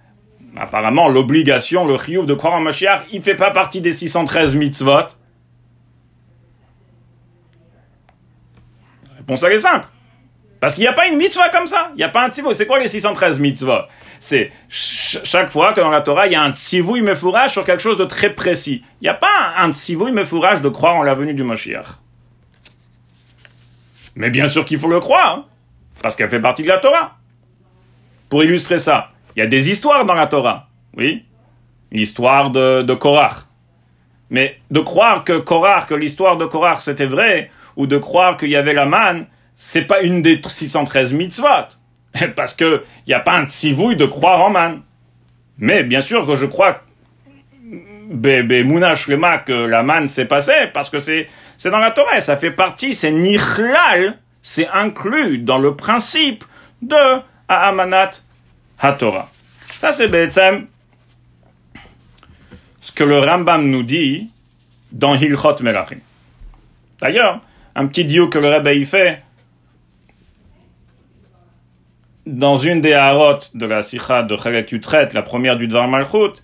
apparemment 0.57 1.07
l'obligation, 1.07 1.87
le 1.87 1.97
chiyuv 1.97 2.25
de 2.25 2.33
croire 2.33 2.55
en 2.55 2.59
Mashiach, 2.59 3.03
il 3.13 3.23
fait 3.23 3.35
pas 3.35 3.51
partie 3.51 3.79
des 3.79 3.93
613 3.93 4.55
mitzvot 4.55 5.07
réponse 9.17 9.41
elle 9.43 9.53
est 9.53 9.59
simple. 9.59 9.87
Parce 10.59 10.75
qu'il 10.75 10.81
n'y 10.81 10.89
a 10.89 10.93
pas 10.93 11.07
une 11.07 11.15
mitzvah 11.15 11.47
comme 11.47 11.67
ça. 11.67 11.91
Il 11.93 11.97
n'y 11.97 12.03
a 12.03 12.09
pas 12.09 12.25
un 12.25 12.29
tzivou. 12.29 12.53
C'est 12.53 12.65
quoi 12.65 12.79
les 12.79 12.89
613 12.89 13.39
mitzvahs 13.39 13.87
C'est 14.19 14.51
chaque 14.67 15.49
fois 15.49 15.71
que 15.71 15.79
dans 15.79 15.91
la 15.91 16.01
Torah, 16.01 16.27
il 16.27 16.33
y 16.33 16.35
a 16.35 16.41
un 16.41 16.51
tzivou 16.51 16.97
fourrage 17.15 17.51
sur 17.51 17.65
quelque 17.65 17.81
chose 17.81 17.97
de 17.97 18.05
très 18.05 18.31
précis. 18.31 18.83
Il 18.99 19.05
n'y 19.05 19.09
a 19.09 19.13
pas 19.13 19.53
un 19.59 19.71
tzivou 19.71 20.09
fourrage 20.25 20.61
de 20.61 20.67
croire 20.67 20.97
en 20.97 21.03
la 21.03 21.13
venue 21.13 21.33
du 21.33 21.43
Moshiach. 21.43 22.04
Mais 24.15 24.29
bien 24.29 24.47
sûr 24.47 24.65
qu'il 24.65 24.79
faut 24.79 24.89
le 24.89 24.99
croire, 24.99 25.37
hein, 25.37 25.45
parce 26.01 26.15
qu'elle 26.15 26.29
fait 26.29 26.39
partie 26.39 26.63
de 26.63 26.69
la 26.69 26.79
Torah. 26.79 27.17
Pour 28.29 28.43
illustrer 28.43 28.79
ça, 28.79 29.11
il 29.35 29.39
y 29.39 29.43
a 29.43 29.47
des 29.47 29.69
histoires 29.69 30.05
dans 30.05 30.13
la 30.13 30.27
Torah. 30.27 30.67
Oui, 30.95 31.25
l'histoire 31.91 32.49
de, 32.49 32.81
de 32.81 32.93
Korach. 32.93 33.45
Mais 34.29 34.59
de 34.71 34.79
croire 34.79 35.23
que 35.23 35.37
Korach, 35.37 35.87
que 35.87 35.93
l'histoire 35.93 36.37
de 36.37 36.45
Korach 36.45 36.79
c'était 36.79 37.05
vrai, 37.05 37.51
ou 37.75 37.87
de 37.87 37.97
croire 37.97 38.37
qu'il 38.37 38.49
y 38.49 38.55
avait 38.55 38.73
la 38.73 38.85
manne, 38.85 39.27
c'est 39.55 39.83
pas 39.83 40.01
une 40.01 40.21
des 40.21 40.41
613 40.41 41.13
mitzvot. 41.13 41.47
Parce 42.35 42.53
que 42.53 42.83
il 43.05 43.09
n'y 43.09 43.13
a 43.13 43.19
pas 43.19 43.37
un 43.37 43.45
tsivouille 43.45 43.97
de 43.97 44.05
croire 44.05 44.41
en 44.41 44.49
man. 44.49 44.81
Mais 45.57 45.83
bien 45.83 46.01
sûr 46.01 46.25
que 46.25 46.35
je 46.35 46.45
crois 46.45 46.81
bébé 48.09 48.63
Mounash 48.63 49.07
Lema 49.07 49.39
que 49.39 49.53
la 49.53 49.83
manne 49.83 50.07
s'est 50.07 50.25
passée 50.25 50.69
parce 50.73 50.89
que 50.89 50.99
c'est 50.99 51.27
c'est 51.57 51.71
dans 51.71 51.79
la 51.79 51.91
Torah, 51.91 52.19
ça 52.21 52.37
fait 52.37 52.51
partie, 52.51 52.93
c'est 52.93 53.11
nichlal, 53.11 54.17
c'est 54.41 54.67
inclus 54.67 55.37
dans 55.37 55.57
le 55.57 55.75
principe 55.75 56.43
de 56.81 57.21
Amanat 57.47 58.11
HaTorah. 58.79 59.29
Ça 59.71 59.93
c'est 59.93 60.07
Betsem 60.07 60.67
ce 62.81 62.91
que 62.91 63.03
le 63.03 63.17
Rambam 63.17 63.67
nous 63.67 63.83
dit 63.83 64.29
dans 64.91 65.15
Hilchot 65.15 65.55
Melachim. 65.61 65.97
D'ailleurs, 67.01 67.41
un 67.75 67.87
petit 67.87 68.05
dieu 68.05 68.27
que 68.27 68.37
le 68.37 68.47
Rebbe 68.47 68.85
fait 68.85 69.23
dans 72.25 72.57
une 72.57 72.81
des 72.81 72.93
harotes 72.93 73.55
de 73.55 73.65
la 73.65 73.83
sikha 73.83 74.23
de 74.23 74.37
Chalek 74.37 74.71
Utret, 74.71 75.09
la 75.13 75.21
première 75.21 75.57
du 75.57 75.67
Dvar 75.67 75.87
Malchut, 75.87 76.41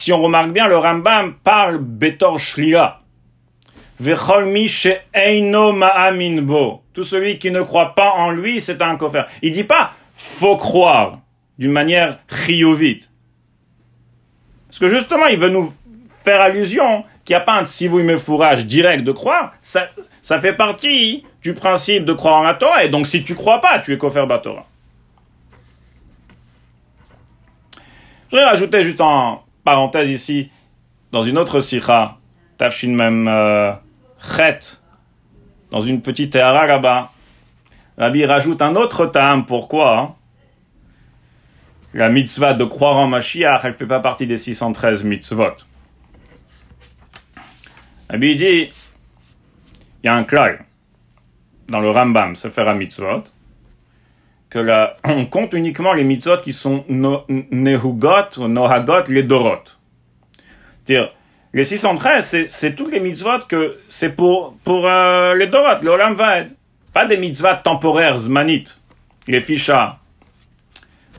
si 0.00 0.14
on 0.14 0.22
remarque 0.22 0.52
bien, 0.52 0.66
le 0.66 0.78
Rambam 0.78 1.34
parle 1.44 1.76
Betor 1.76 2.38
Shlia. 2.38 3.00
Tout 6.94 7.02
celui 7.02 7.38
qui 7.38 7.50
ne 7.50 7.60
croit 7.60 7.94
pas 7.94 8.12
en 8.12 8.30
lui, 8.30 8.62
c'est 8.62 8.80
un 8.80 8.96
kofer. 8.96 9.24
Il 9.42 9.52
dit 9.52 9.64
pas 9.64 9.92
faut 10.14 10.56
croire 10.56 11.18
d'une 11.58 11.72
manière 11.72 12.18
chiyovite. 12.30 13.10
Parce 14.68 14.78
que 14.78 14.88
justement, 14.88 15.26
il 15.26 15.38
veut 15.38 15.50
nous 15.50 15.70
faire 16.24 16.40
allusion 16.40 17.04
qu'il 17.26 17.34
n'y 17.34 17.42
a 17.42 17.44
pas 17.44 17.60
un 17.60 17.64
me 18.02 18.16
fourrage 18.16 18.64
direct 18.64 19.04
de 19.04 19.12
croire. 19.12 19.52
Ça, 19.60 19.90
ça 20.22 20.40
fait 20.40 20.54
partie 20.54 21.26
du 21.42 21.52
principe 21.52 22.06
de 22.06 22.14
croire 22.14 22.36
en 22.36 22.42
la 22.42 22.54
Torah. 22.54 22.84
Et 22.84 22.88
donc, 22.88 23.06
si 23.06 23.22
tu 23.22 23.34
crois 23.34 23.60
pas, 23.60 23.80
tu 23.80 23.92
es 23.92 23.98
kofer 23.98 24.24
Torah. 24.42 24.66
Je 28.24 28.30
voudrais 28.30 28.48
rajouter 28.48 28.82
juste 28.82 29.02
en 29.02 29.42
parenthèse 29.70 30.10
ici, 30.10 30.50
dans 31.12 31.22
une 31.22 31.38
autre 31.38 31.60
sikha, 31.60 32.16
Tafshin 32.56 32.88
même 32.88 33.28
euh, 33.28 33.72
Chet, 34.36 34.80
dans 35.70 35.80
une 35.80 36.02
petite 36.02 36.32
Tehara 36.32 36.66
là-bas, 36.66 37.12
Rabbi 37.96 38.24
rajoute 38.24 38.62
un 38.62 38.74
autre 38.74 39.06
tam. 39.06 39.46
Pourquoi 39.46 39.98
hein? 39.98 40.14
La 41.94 42.08
mitzvah 42.08 42.54
de 42.54 42.64
croire 42.64 42.96
en 42.96 43.06
Mashiach, 43.06 43.60
elle 43.62 43.72
ne 43.72 43.76
fait 43.76 43.86
pas 43.86 44.00
partie 44.00 44.26
des 44.26 44.38
613 44.38 45.04
mitzvot. 45.04 45.56
Rabbi 48.08 48.34
dit, 48.34 48.72
il 50.02 50.06
y 50.06 50.08
a 50.08 50.16
un 50.16 50.24
klal 50.24 50.64
dans 51.68 51.80
le 51.80 51.90
Rambam, 51.90 52.34
Sefer 52.34 52.74
Mitzvot. 52.74 53.22
Que 54.50 54.58
la, 54.58 54.96
on 55.04 55.24
compte 55.26 55.54
uniquement 55.54 55.94
les 55.94 56.04
mitzvot 56.04 56.38
qui 56.38 56.52
sont 56.52 56.84
nehugot 56.88 58.38
ou 58.38 58.48
nohagot, 58.48 59.04
les 59.08 59.22
dorot. 59.22 59.62
C'est-à-dire, 60.84 61.12
les 61.54 61.64
613, 61.64 62.46
c'est, 62.48 62.74
toutes 62.74 62.92
les 62.92 63.00
mitzvot 63.00 63.46
que 63.48 63.78
c'est 63.88 64.14
pour, 64.14 64.56
pour 64.64 64.86
euh, 64.86 65.34
les 65.36 65.46
dorot, 65.46 66.14
vaed. 66.14 66.54
Pas 66.92 67.06
des 67.06 67.16
mitzvot 67.16 67.48
temporaires, 67.62 68.18
zmanit, 68.18 68.64
les 69.28 69.40
fichas. 69.40 69.98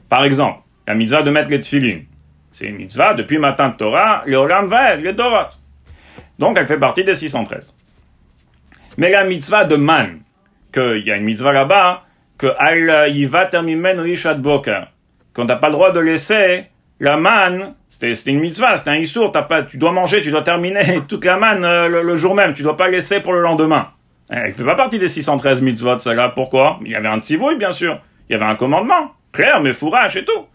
Par 0.10 0.26
exemple, 0.26 0.60
la 0.86 0.96
mitzvah 0.96 1.24
de 1.24 1.32
mettre 1.32 1.50
les 1.50 1.60
tefillin. 1.62 2.02
C'est 2.52 2.66
une 2.66 2.76
mitzvah 2.76 3.14
depuis 3.14 3.38
matin 3.38 3.70
de 3.70 3.76
Torah, 3.76 4.24
le 4.26 4.36
olam 4.36 4.68
vaed, 4.68 5.02
les 5.02 5.14
dorot. 5.14 5.50
Donc, 6.38 6.58
elle 6.58 6.68
fait 6.68 6.80
partie 6.80 7.06
des 7.06 7.16
613. 7.16 7.74
Mais 8.98 9.10
la 9.10 9.24
mitzvah 9.24 9.64
de 9.64 9.78
man, 9.78 10.20
qu'il 10.74 11.04
y 11.06 11.12
a 11.12 11.16
une 11.16 11.24
mitzvah 11.24 11.54
là-bas, 11.54 12.04
que 12.42 12.48
al 12.58 14.40
boker, 14.40 14.88
qu'on 15.36 15.46
n'a 15.46 15.56
pas 15.56 15.68
le 15.68 15.74
droit 15.74 15.92
de 15.92 16.00
laisser 16.00 16.66
la 17.00 17.16
manne, 17.16 17.76
c'était 17.90 18.16
c'était 18.16 18.32
une 18.32 18.40
mitzvah, 18.40 18.78
c'était 18.78 18.90
un 18.90 18.96
issour, 18.96 19.32
t'as 19.32 19.44
pas, 19.44 19.62
tu 19.62 19.78
dois 19.78 19.92
manger, 19.92 20.22
tu 20.22 20.32
dois 20.32 20.42
terminer 20.42 21.02
toute 21.08 21.24
la 21.24 21.38
manne 21.38 21.64
euh, 21.64 21.88
le, 21.88 22.16
jour 22.16 22.34
même, 22.34 22.56
tu 22.56 22.64
dois 22.64 22.76
pas 22.76 22.88
laisser 22.90 23.20
pour 23.20 23.34
le 23.34 23.42
lendemain. 23.42 23.92
Elle 24.30 24.54
fait 24.54 24.64
pas 24.64 24.76
partie 24.76 24.98
des 24.98 25.08
613 25.08 25.62
mitzvot, 25.62 26.00
celle-là. 26.00 26.30
Pourquoi? 26.30 26.80
Il 26.84 26.92
y 26.92 26.96
avait 26.96 27.10
un 27.10 27.20
tzivouille, 27.20 27.58
bien 27.58 27.74
sûr. 27.74 28.02
Il 28.28 28.34
y 28.34 28.36
avait 28.36 28.46
un 28.46 28.56
commandement. 28.56 29.12
Clair, 29.34 29.62
mais 29.62 29.74
fourrage 29.74 30.16
et 30.16 30.26
tout. 30.26 30.48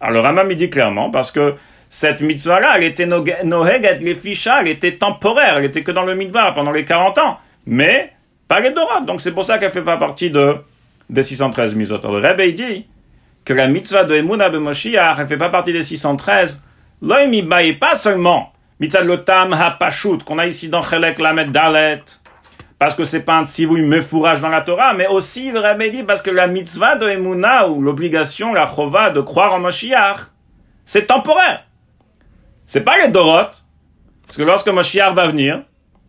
Alors 0.00 0.32
le 0.32 0.50
il 0.52 0.56
dit 0.56 0.70
clairement, 0.70 1.10
parce 1.10 1.32
que 1.32 1.54
cette 1.88 2.20
mitzvah-là, 2.20 2.74
elle 2.76 2.84
était 2.84 3.06
noheget, 3.06 3.98
les 4.00 4.14
fichas, 4.14 4.60
elle 4.60 4.68
était 4.68 4.96
temporaire, 4.96 5.56
elle 5.56 5.64
était 5.64 5.82
que 5.82 5.92
dans 5.92 6.04
le 6.04 6.14
mitzvah 6.14 6.52
pendant 6.52 6.72
les 6.72 6.84
40 6.84 7.18
ans. 7.18 7.38
Mais, 7.64 8.12
pas 8.46 8.60
les 8.60 8.70
Dorot. 8.70 9.04
Donc 9.06 9.20
c'est 9.20 9.32
pour 9.32 9.44
ça 9.44 9.58
qu'elle 9.58 9.72
fait 9.72 9.82
pas 9.82 9.96
partie 9.96 10.30
de, 10.30 10.56
des 11.08 11.22
613 11.22 11.74
mitzvot. 11.74 11.98
Alors, 11.98 12.18
le 12.18 12.28
Rebbe, 12.28 12.54
dit 12.54 12.86
que 13.44 13.52
la 13.52 13.68
mitzvah 13.68 14.04
de 14.04 14.14
Emunah 14.14 14.50
de 14.50 14.58
elle 14.58 15.28
fait 15.28 15.36
pas 15.36 15.50
partie 15.50 15.72
des 15.72 15.82
613. 15.82 16.62
L'oimiba 17.02 17.62
est 17.62 17.74
pas 17.74 17.94
seulement 17.94 18.52
mitzvah 18.80 19.02
lotam 19.02 19.52
ha-pashut, 19.52 20.18
qu'on 20.24 20.38
a 20.38 20.46
ici 20.46 20.68
dans 20.68 20.82
Chelek 20.82 21.18
Lamed 21.18 21.52
Dalet, 21.52 22.02
parce 22.78 22.94
que 22.94 23.04
c'est 23.04 23.22
pas 23.22 23.36
un 23.36 23.46
tzivouille 23.46 23.86
mefourage 23.86 24.40
dans 24.40 24.48
la 24.48 24.60
Torah, 24.60 24.94
mais 24.94 25.06
aussi, 25.06 25.50
le 25.50 25.60
Rebbe 25.60 25.90
dit, 25.90 26.02
parce 26.02 26.22
que 26.22 26.30
la 26.30 26.46
mitzvah 26.46 26.96
de 26.96 27.08
Emunah, 27.08 27.68
ou 27.68 27.80
l'obligation, 27.80 28.52
la 28.52 28.66
chova 28.66 29.10
de 29.10 29.20
croire 29.20 29.54
en 29.54 29.60
Moshiach, 29.60 30.18
c'est 30.84 31.06
temporaire. 31.06 31.64
C'est 32.66 32.82
pas 32.82 32.98
les 32.98 33.08
Dorot. 33.08 33.50
Parce 34.26 34.36
que 34.36 34.42
lorsque 34.42 34.68
Moshiach 34.68 35.14
va 35.14 35.28
venir, 35.28 35.62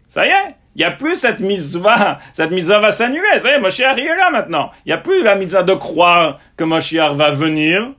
ça 0.08 0.26
y 0.26 0.30
est, 0.30 0.56
il 0.78 0.82
n'y 0.82 0.86
a 0.86 0.92
plus 0.92 1.16
cette 1.16 1.40
mitzvah, 1.40 2.20
cette 2.34 2.52
mitzvah 2.52 2.80
va 2.80 2.92
s'annuler, 2.92 3.40
ça 3.42 3.50
y 3.50 3.54
est, 3.56 3.60
Moshiach 3.60 3.98
est 3.98 4.16
là 4.16 4.30
maintenant. 4.30 4.70
Il 4.86 4.90
n'y 4.90 4.94
a 4.94 5.00
plus 5.00 5.24
la 5.24 5.34
mitzvah 5.34 5.63
de 5.63 5.74
croire 5.74 6.40
que 6.56 6.63
Moshiach 6.63 7.16
va 7.16 7.32
venir. 7.32 7.94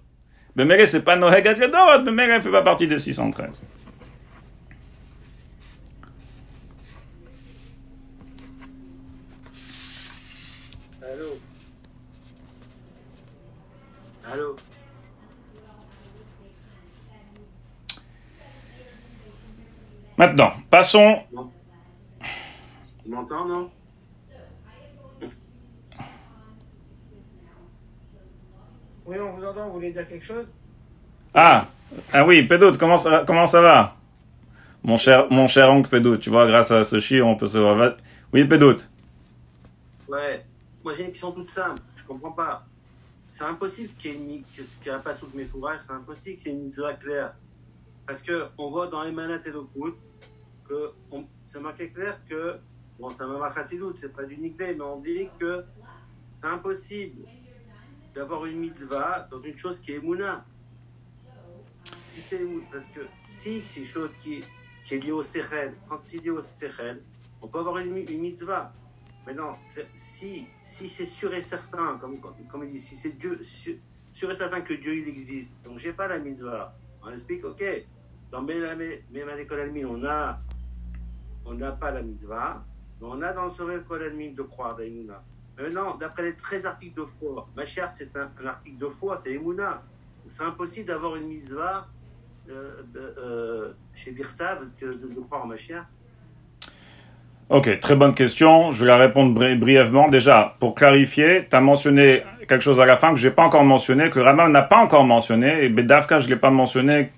Mais 0.54 0.64
Mele, 0.64 0.86
c'est 0.86 1.02
pas 1.02 1.16
Nohegat 1.16 1.54
le 1.54 1.66
Dorot, 1.66 2.04
mais 2.04 2.12
Mele 2.12 2.40
fait 2.40 2.52
pas 2.52 2.62
partie 2.62 2.86
des 2.86 3.00
613. 3.00 3.64
Allô? 11.02 11.38
Allô? 14.32 14.56
Maintenant, 20.16 20.52
passons. 20.70 21.24
M'entends, 23.18 23.46
non 23.48 23.70
Oui, 29.06 29.16
on 29.18 29.32
vous 29.32 29.44
entend, 29.44 29.66
vous 29.66 29.72
voulez 29.72 29.90
dire 29.90 30.06
quelque 30.06 30.24
chose? 30.24 30.46
Ah, 31.34 31.66
ah 32.12 32.24
oui, 32.24 32.44
Pédout, 32.46 32.78
comment 32.78 32.96
ça, 32.96 33.24
comment 33.26 33.46
ça 33.46 33.60
va? 33.60 33.96
Mon 34.84 34.96
cher, 34.96 35.26
mon 35.32 35.48
cher 35.48 35.68
oncle 35.72 35.90
Pédout, 35.90 36.18
tu 36.18 36.30
vois, 36.30 36.46
grâce 36.46 36.70
à 36.70 36.84
ce 36.84 37.00
chien, 37.00 37.24
on 37.24 37.34
peut 37.34 37.48
se 37.48 37.58
voir. 37.58 37.96
Oui, 38.32 38.44
Pédout. 38.44 38.88
Ouais. 40.06 40.44
Moi, 40.84 40.94
j'ai 40.94 41.02
une 41.06 41.10
question 41.10 41.32
toute 41.32 41.48
simple. 41.48 41.82
Je 41.96 42.04
comprends 42.04 42.30
pas. 42.30 42.64
C'est 43.28 43.42
impossible 43.44 43.92
qu'il 43.98 44.12
y 44.12 44.14
ait 44.14 44.16
une 44.36 44.42
que 44.42 44.62
qu'il 44.62 44.92
n'y 44.92 44.96
a 44.96 45.00
pas 45.00 45.12
sous 45.12 45.26
mes 45.34 45.44
fourrages, 45.44 45.80
c'est 45.84 45.92
impossible 45.92 46.36
que 46.36 46.42
c'est 46.42 46.50
une 46.50 46.62
mitzvah 46.66 46.94
claire. 46.94 47.34
Parce 48.06 48.22
que 48.22 48.46
on 48.58 48.68
voit 48.68 48.86
dans 48.86 49.02
Emanat 49.02 49.40
et 49.44 49.50
Lokut 49.50 49.96
que 50.68 50.92
on- 51.10 51.24
c'est 51.44 51.60
marqué 51.60 51.88
clair 51.88 52.16
que, 52.28 52.56
bon, 52.98 53.08
un 53.20 53.26
Mamar 53.26 53.54
Chassidout, 53.54 53.94
c'est 53.94 54.12
pas 54.12 54.24
du 54.24 54.36
nickname, 54.36 54.76
mais 54.76 54.84
on 54.84 55.00
dit 55.00 55.28
que 55.38 55.64
c'est 56.30 56.46
impossible 56.46 57.26
d'avoir 58.14 58.46
une 58.46 58.58
mitzvah 58.58 59.28
dans 59.30 59.40
une 59.40 59.56
chose 59.56 59.80
qui 59.80 59.92
est 59.92 60.00
Mouna. 60.00 60.44
Si 62.06 62.20
c'est, 62.20 62.46
parce 62.72 62.86
que 62.86 63.00
si 63.22 63.60
c'est 63.60 63.80
une 63.80 63.86
chose 63.86 64.10
qui, 64.20 64.42
qui 64.84 64.94
est 64.94 64.98
liée 64.98 65.12
au 65.12 65.22
Sechel, 65.22 65.74
quand 65.88 65.96
au 65.96 66.42
Sechel, 66.42 67.02
on 67.40 67.48
peut 67.48 67.58
avoir 67.60 67.78
une, 67.78 67.96
une 67.96 68.20
mitzvah. 68.20 68.72
Mais 69.26 69.34
non, 69.34 69.56
si, 69.94 70.46
si 70.62 70.88
c'est 70.88 71.06
sûr 71.06 71.34
et 71.34 71.42
certain, 71.42 71.98
comme, 71.98 72.18
comme, 72.18 72.34
comme 72.50 72.64
il 72.64 72.70
dit, 72.70 72.78
si 72.78 72.96
c'est 72.96 73.18
Dieu, 73.18 73.42
sûr, 73.42 73.76
sûr 74.10 74.30
et 74.30 74.34
certain 74.34 74.62
que 74.62 74.72
Dieu 74.72 74.96
il 74.96 75.08
existe, 75.08 75.54
donc 75.62 75.78
j'ai 75.78 75.92
pas 75.92 76.08
la 76.08 76.18
mitzvah. 76.18 76.74
On 77.02 77.10
explique, 77.10 77.44
ok, 77.44 77.62
dans 78.30 78.46
à 78.46 79.34
l'école 79.36 79.60
Almi, 79.60 79.84
on 79.84 80.02
a, 80.04 80.38
on 81.44 81.54
n'a 81.54 81.72
pas 81.72 81.90
la 81.90 82.02
mitzvah, 82.02 82.64
on 83.02 83.22
a 83.22 83.32
dans 83.32 83.48
Kol 83.50 84.02
Almi 84.02 84.30
de 84.30 84.42
croire 84.42 84.76
d'Aïmouna. 84.76 85.22
Maintenant, 85.60 85.96
d'après 85.96 86.22
les 86.22 86.34
13 86.34 86.66
articles 86.66 87.00
de 87.00 87.04
foi, 87.04 87.48
ma 87.56 87.64
chère, 87.64 87.90
c'est 87.90 88.10
un, 88.16 88.46
article 88.46 88.78
de 88.78 88.86
foi, 88.86 89.18
c'est 89.18 89.32
Emouna. 89.32 89.82
C'est 90.28 90.44
impossible 90.44 90.86
d'avoir 90.86 91.16
une 91.16 91.26
mitzvah 91.26 91.86
euh, 92.48 92.82
euh, 92.96 93.72
chez 93.94 94.12
Birtav 94.12 94.58
que 94.78 94.86
de, 94.86 95.20
croire 95.20 95.44
en 95.44 95.48
ma 95.48 95.56
chère. 95.56 95.86
Ok, 97.48 97.80
très 97.80 97.96
bonne 97.96 98.14
question. 98.14 98.72
Je 98.72 98.84
vais 98.84 98.88
la 98.90 98.98
répondre 98.98 99.34
bri- 99.38 99.58
brièvement. 99.58 100.08
Déjà, 100.08 100.54
pour 100.60 100.74
clarifier, 100.74 101.46
tu 101.48 101.56
as 101.56 101.60
mentionné 101.60 102.22
quelque 102.46 102.60
chose 102.60 102.80
à 102.80 102.84
la 102.84 102.96
fin 102.96 103.10
que 103.10 103.18
j'ai 103.18 103.30
pas 103.30 103.42
encore 103.42 103.64
mentionné, 103.64 104.10
que 104.10 104.20
Raman 104.20 104.52
n'a 104.52 104.62
pas 104.62 104.78
encore 104.78 105.04
mentionné, 105.04 105.64
et 105.64 105.68
Bedavka, 105.70 106.18
je 106.20 106.28
l'ai 106.28 106.36
pas 106.36 106.50
mentionné, 106.50 107.10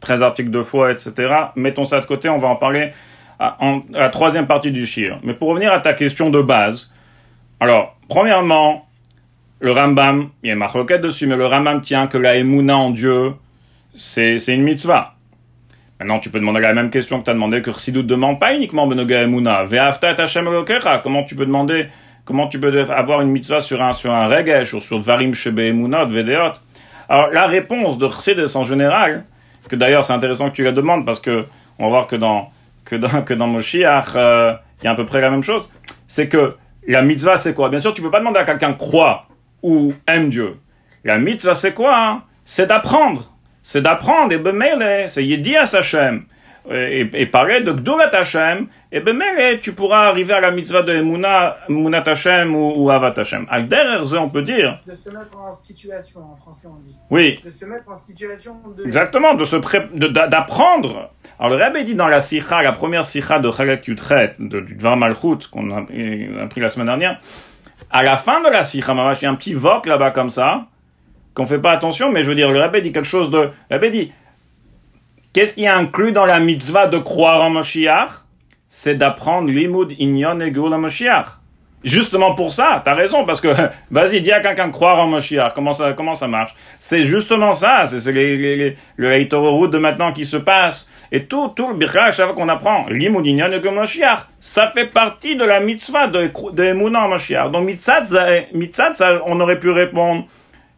13 0.00 0.22
articles 0.22 0.50
de 0.50 0.62
foi, 0.62 0.90
etc. 0.90 1.34
Mettons 1.56 1.84
ça 1.84 2.00
de 2.00 2.06
côté, 2.06 2.28
on 2.28 2.38
va 2.38 2.48
en 2.48 2.56
parler 2.56 2.92
en- 3.40 3.80
la 3.90 4.08
troisième 4.10 4.46
partie 4.46 4.70
du 4.70 4.86
shir. 4.86 5.18
Mais 5.22 5.34
pour 5.34 5.48
revenir 5.48 5.72
à 5.72 5.80
ta 5.80 5.94
question 5.94 6.30
de 6.30 6.40
base, 6.42 6.92
alors, 7.58 7.96
premièrement, 8.08 8.86
le 9.60 9.72
Rambam, 9.72 10.30
il 10.42 10.48
y 10.48 10.52
a 10.52 10.56
ma 10.56 10.66
requête 10.66 11.00
dessus, 11.02 11.26
mais 11.26 11.36
le 11.36 11.46
Rambam 11.46 11.80
tient 11.80 12.06
que 12.06 12.18
la 12.18 12.36
Emouna 12.36 12.76
en 12.76 12.90
Dieu, 12.90 13.34
c'est 13.94 14.36
une 14.48 14.62
mitzvah. 14.62 15.14
Maintenant, 15.98 16.18
tu 16.18 16.30
peux 16.30 16.40
demander 16.40 16.60
la 16.60 16.72
même 16.72 16.88
question 16.90 17.18
que 17.20 17.24
tu 17.24 17.30
as 17.30 17.34
demandé 17.34 17.60
que 17.60 17.72
Chassidut 17.72 18.02
demande 18.02 18.40
pas 18.40 18.54
uniquement 18.54 18.86
Benoga 18.86 19.22
Emouna. 19.22 19.64
Ve'afta. 19.64 20.14
Comment 21.02 21.24
tu 21.24 21.34
peux 21.36 21.44
demander, 21.44 21.88
comment 22.24 22.46
tu 22.46 22.58
peux 22.58 22.90
avoir 22.90 23.20
une 23.20 23.28
mitzvah 23.28 23.60
sur 23.60 23.82
un, 23.82 23.92
sur 23.92 24.12
un 24.12 24.26
regesh 24.28 24.72
ou 24.72 24.80
sur 24.80 24.98
Dvarim 25.00 25.34
Shebe 25.34 25.58
Emunot, 25.58 26.06
Vedeot? 26.08 26.54
Alors, 27.10 27.28
la 27.30 27.46
réponse 27.46 27.98
de 27.98 28.08
Chassidus 28.08 28.56
en 28.56 28.64
général, 28.64 29.24
que 29.68 29.76
d'ailleurs 29.76 30.04
c'est 30.04 30.14
intéressant 30.14 30.48
que 30.48 30.54
tu 30.54 30.64
la 30.64 30.72
demandes 30.72 31.04
parce 31.04 31.20
que 31.20 31.44
on 31.78 31.84
va 31.84 31.90
voir 31.90 32.06
que 32.06 32.16
dans, 32.16 32.50
que 32.90 32.96
dans, 32.96 33.22
que 33.22 33.34
dans 33.34 33.48
euh, 33.54 34.54
il 34.82 34.84
y 34.84 34.88
a 34.88 34.90
à 34.90 34.94
peu 34.94 35.06
près 35.06 35.20
la 35.20 35.30
même 35.30 35.42
chose, 35.42 35.70
c'est 36.06 36.28
que 36.28 36.56
la 36.86 37.02
mitzvah 37.02 37.36
c'est 37.36 37.54
quoi? 37.54 37.68
Bien 37.68 37.78
sûr, 37.78 37.94
tu 37.94 38.02
peux 38.02 38.10
pas 38.10 38.18
demander 38.18 38.40
à 38.40 38.44
quelqu'un 38.44 38.72
croit 38.72 39.26
ou 39.62 39.94
aime 40.06 40.28
Dieu. 40.28 40.56
La 41.04 41.18
mitzvah 41.18 41.54
c'est 41.54 41.72
quoi? 41.72 42.22
C'est 42.44 42.66
d'apprendre 42.66 43.30
c'est 43.62 43.82
d'apprendre, 43.82 44.32
et 44.32 44.38
bemele, 44.38 45.08
c'est 45.08 45.24
Yedias 45.24 45.74
Hashem, 45.74 46.24
et, 46.70 47.08
et 47.12 47.26
parler 47.26 47.60
de 47.60 47.72
Gdulat 47.72 48.14
Hashem, 48.14 48.66
et 48.92 49.00
bemele, 49.00 49.60
tu 49.60 49.72
pourras 49.72 50.06
arriver 50.06 50.34
à 50.34 50.40
la 50.40 50.50
mitzvah 50.50 50.82
de 50.82 50.92
Emunah, 50.92 51.56
Emunat 51.68 52.02
Hashem 52.06 52.54
ou, 52.54 52.72
ou 52.76 52.90
Avat 52.90 53.14
Hashem. 53.16 53.46
Al 53.50 53.68
on 54.18 54.28
peut 54.28 54.42
dire, 54.42 54.80
De 54.86 54.94
se 54.94 55.10
mettre 55.10 55.38
en 55.38 55.52
situation, 55.52 56.20
en 56.20 56.36
français 56.36 56.68
on 56.68 56.80
dit. 56.82 56.96
oui, 57.10 57.40
De 57.44 57.50
se 57.50 57.64
mettre 57.64 57.88
en 57.88 57.96
situation 57.96 58.56
de... 58.76 58.84
exactement, 58.86 59.34
de 59.34 59.44
se 59.44 59.56
pré, 59.56 59.88
d'apprendre. 59.92 61.10
Alors 61.38 61.56
le 61.56 61.64
Rebbe 61.64 61.84
dit 61.84 61.94
dans 61.94 62.08
la 62.08 62.20
sikha, 62.20 62.62
la 62.62 62.72
première 62.72 63.04
sikha 63.04 63.38
de 63.38 63.50
Chalak 63.50 63.86
Yutret, 63.86 64.34
du 64.38 64.74
Dvar 64.74 64.96
Malchut, 64.96 65.46
qu'on 65.50 65.70
a, 65.70 65.80
a 65.80 66.46
pris 66.46 66.60
la 66.60 66.68
semaine 66.68 66.86
dernière, 66.86 67.18
à 67.90 68.02
la 68.02 68.16
fin 68.16 68.42
de 68.42 68.48
la 68.48 68.64
sikha, 68.64 68.92
il 68.92 69.22
y 69.22 69.26
a 69.26 69.30
un 69.30 69.34
petit 69.34 69.54
voc 69.54 69.86
là-bas 69.86 70.10
comme 70.10 70.30
ça, 70.30 70.66
qu'on 71.34 71.46
fait 71.46 71.60
pas 71.60 71.72
attention, 71.72 72.10
mais 72.10 72.22
je 72.22 72.28
veux 72.28 72.34
dire, 72.34 72.50
le 72.50 72.60
Rebbe 72.60 72.76
dit 72.78 72.92
quelque 72.92 73.06
chose 73.06 73.30
de, 73.30 73.38
le 73.38 73.76
Rebbe 73.76 73.90
dit, 73.90 74.12
qu'est-ce 75.32 75.54
qui 75.54 75.64
est 75.64 75.68
inclus 75.68 76.12
dans 76.12 76.26
la 76.26 76.40
mitzvah 76.40 76.86
de 76.86 76.98
croire 76.98 77.42
en 77.42 77.50
Mashiach? 77.50 78.24
C'est 78.68 78.94
d'apprendre 78.94 79.48
l'imoud 79.48 79.92
inyon 79.98 80.40
et 80.40 80.54
Geoula 80.54 80.78
Mashiach. 80.78 81.40
Justement 81.82 82.34
pour 82.34 82.52
ça, 82.52 82.82
t'as 82.84 82.92
raison, 82.92 83.24
parce 83.24 83.40
que, 83.40 83.48
vas-y, 83.90 84.20
dis 84.20 84.32
à 84.32 84.40
quelqu'un 84.40 84.68
de 84.68 84.72
croire 84.72 84.98
en 84.98 85.06
Moshiach, 85.06 85.54
comment 85.54 85.72
ça, 85.72 85.94
comment 85.94 86.14
ça 86.14 86.28
marche? 86.28 86.54
C'est 86.78 87.04
justement 87.04 87.54
ça, 87.54 87.86
c'est 87.86 88.12
les, 88.12 88.36
les, 88.36 88.76
les, 88.98 89.24
le 89.24 89.48
route 89.48 89.70
de 89.70 89.78
maintenant 89.78 90.12
qui 90.12 90.26
se 90.26 90.36
passe. 90.36 90.86
Et 91.10 91.24
tout, 91.24 91.48
tout 91.56 91.68
le 91.68 91.74
birach 91.74 92.20
qu'on 92.34 92.50
apprend, 92.50 92.86
l'imoudinyan 92.90 93.48
de 93.48 93.68
Moshiach, 93.68 94.26
ça 94.40 94.70
fait 94.74 94.86
partie 94.86 95.36
de 95.36 95.44
la 95.44 95.60
mitzvah 95.60 96.08
de, 96.08 96.30
de 96.52 96.64
Emouna 96.64 97.04
en 97.04 97.08
Moshiach. 97.08 97.50
Donc, 97.50 97.64
mitzvah, 97.64 98.02
mitzvah, 98.52 98.92
ça, 98.92 99.22
on 99.24 99.40
aurait 99.40 99.58
pu 99.58 99.70
répondre 99.70 100.26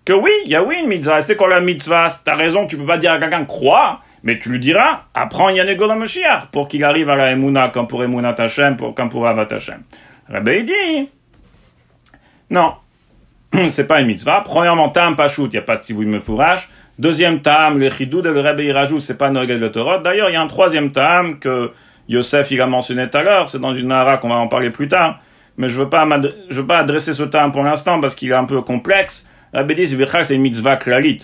que 0.05 0.13
oui, 0.13 0.31
il 0.45 0.53
y 0.53 0.55
a 0.55 0.63
oui 0.63 0.77
une 0.83 0.89
mitzvah. 0.89 1.21
C'est 1.21 1.35
quoi 1.35 1.49
la 1.49 1.61
mitzvah? 1.61 2.17
T'as 2.25 2.37
raison, 2.37 2.69
tu 2.69 2.77
peux 2.77 2.87
pas 2.87 2.99
dire 2.99 3.11
à 3.11 3.19
quelqu'un 3.19 3.45
croire, 3.45 4.05
mais 4.23 4.39
tu 4.39 4.51
lui 4.51 4.59
diras, 4.59 5.05
apprends 5.15 5.51
Yanego 5.51 5.87
dans 5.87 5.97
Moshiach, 5.97 6.47
pour 6.53 6.69
qu'il 6.69 6.85
arrive 6.85 7.11
à 7.11 7.17
la 7.17 7.33
Emouna, 7.33 7.69
comme 7.69 7.87
pour 7.87 8.05
Emouna 8.05 8.33
Tachem, 8.35 8.77
pour, 8.77 8.95
comme 8.95 9.09
pour 9.09 9.27
Avat 9.27 9.47
Tachem. 9.47 9.83
Rabbi 10.29 10.65
dit, 10.65 11.09
non, 12.51 12.75
c'est 13.69 13.87
pas 13.87 14.01
une 14.01 14.07
mitzvah. 14.07 14.43
Premièrement, 14.45 14.89
tam 14.91 15.17
pachout, 15.17 15.47
il 15.47 15.51
n'y 15.51 15.59
a 15.59 15.63
pas 15.63 15.77
de 15.77 15.95
me 15.95 16.21
fourrage. 16.21 16.69
Deuxième 16.99 17.41
tam, 17.41 17.79
le 17.79 17.91
chidou 17.91 18.23
de 18.23 18.31
le 18.31 18.41
Rabbi 18.41 18.71
rajoute, 18.71 19.01
c'est 19.01 19.19
pas 19.19 19.31
Nogel 19.31 19.59
de 19.59 19.69
Torah. 19.69 19.99
D'ailleurs, 19.99 20.31
il 20.31 20.35
y 20.35 20.37
a 20.37 20.41
un 20.41 20.47
troisième 20.47 20.93
tam 20.93 21.39
que 21.39 21.73
Yosef 22.09 22.51
il 22.51 22.61
a 22.61 22.67
mentionné 22.67 23.09
tout 23.09 23.19
à 23.19 23.23
l'heure, 23.23 23.49
c'est 23.49 23.59
dans 23.59 23.75
une 23.75 23.89
nara 23.89 24.19
qu'on 24.19 24.29
va 24.29 24.37
en 24.37 24.49
parler 24.49 24.71
plus 24.71 24.89
tard. 24.89 25.21
Mais 25.57 25.69
je 25.69 25.79
veux 25.79 25.89
veux 25.89 26.67
pas 26.67 26.79
adresser 26.79 27.15
ce 27.15 27.23
tam 27.25 27.53
pour 27.53 27.63
l'instant 27.63 28.01
parce 28.01 28.15
qu'il 28.15 28.31
est 28.31 28.35
un 28.35 28.45
peu 28.45 28.63
complexe. 28.63 29.27
Rabbi 29.53 29.75
dit, 29.75 29.87
c'est 29.87 30.35
une 30.35 30.43
mitzvah 30.43 30.77
klalit. 30.77 31.21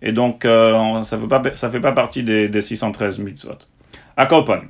Et 0.00 0.12
donc, 0.12 0.44
euh, 0.44 1.02
ça 1.02 1.16
ne 1.16 1.70
fait, 1.70 1.80
pas 1.80 1.92
partie 1.92 2.22
des, 2.22 2.48
des 2.48 2.62
613 2.62 3.18
mitzvot. 3.18 3.58
À 4.16 4.26
Kopan. 4.26 4.60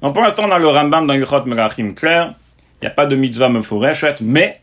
Donc 0.00 0.14
pour 0.14 0.22
l'instant, 0.22 0.42
on 0.46 0.50
a 0.50 0.58
le 0.58 0.68
Rambam 0.68 1.06
dans 1.06 1.14
Ilchot 1.14 1.44
Melachim 1.44 1.94
clair. 1.94 2.34
Il 2.80 2.86
n'y 2.86 2.88
a 2.88 2.90
pas 2.90 3.06
de 3.06 3.14
mitzvah 3.14 3.48
mefureshet, 3.48 4.16
mais 4.20 4.60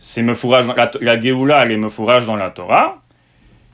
c'est 0.00 0.22
mefourage 0.22 0.66
dans 0.66 0.74
la, 0.74 0.90
la 1.00 1.14
elle 1.14 1.70
est 1.70 1.76
mefourage 1.76 2.26
dans 2.26 2.34
la 2.34 2.50
Torah. 2.50 3.00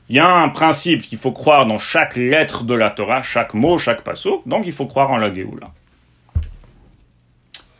Il 0.09 0.15
y 0.15 0.19
a 0.19 0.29
un 0.29 0.49
principe 0.49 1.01
qu'il 1.01 1.17
faut 1.17 1.31
croire 1.31 1.65
dans 1.65 1.79
chaque 1.79 2.15
lettre 2.15 2.63
de 2.63 2.75
la 2.75 2.91
Torah, 2.91 3.21
chaque 3.21 3.53
mot, 3.53 3.77
chaque 3.77 4.01
passouk, 4.01 4.47
donc 4.47 4.67
il 4.67 4.73
faut 4.73 4.85
croire 4.85 5.09
en 5.09 5.17
la 5.17 5.33
Géoula. 5.33 5.67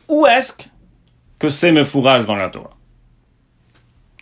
Où 0.07 0.25
est-ce 0.25 0.53
que 1.37 1.49
c'est 1.49 1.71
mefourage 1.71 2.25
dans 2.25 2.35
la 2.35 2.49
Torah? 2.49 2.71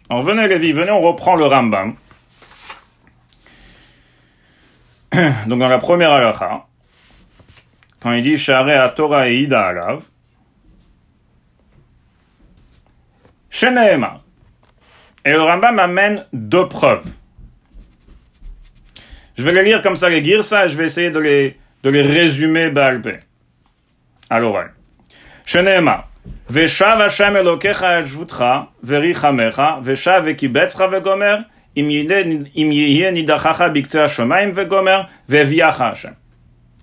Alors 0.09 0.23
venez 0.23 0.47
Lévi, 0.47 0.71
venez, 0.73 0.91
on 0.91 1.01
reprend 1.01 1.35
le 1.35 1.45
Rambam. 1.45 1.93
Donc 5.47 5.59
dans 5.59 5.67
la 5.67 5.79
première 5.79 6.11
halakha, 6.11 6.65
quand 7.99 8.13
il 8.13 8.23
dit 8.23 8.37
Share 8.37 8.81
à 8.81 8.89
Torah 8.89 9.29
et 9.29 9.41
Ida 9.41 9.67
Alav, 9.67 10.03
Sheneema. 13.49 14.21
Et 15.25 15.31
le 15.31 15.41
Rambam 15.41 15.79
amène 15.79 16.25
deux 16.31 16.69
preuves. 16.69 17.05
Je 19.37 19.43
vais 19.43 19.51
les 19.51 19.63
lire 19.63 19.81
comme 19.81 19.95
ça, 19.95 20.09
les 20.09 20.21
dire 20.21 20.43
ça, 20.43 20.67
je 20.67 20.77
vais 20.77 20.85
essayer 20.85 21.11
de 21.11 21.19
les, 21.19 21.57
de 21.83 21.89
les 21.89 22.01
résumer 22.01 22.69
balpé. 22.69 23.13
À 24.29 24.39
l'oral. 24.39 24.73
Sheneema. 25.45 26.07
Veshav 26.49 27.01
Hashem 27.01 27.37
Elokecha 27.37 28.01
et 28.01 28.03
Verichamecha, 28.83 29.79
Veshav 29.81 30.25
Vegomer, 30.25 31.37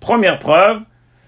Première 0.01 0.39
preuve, 0.39 0.81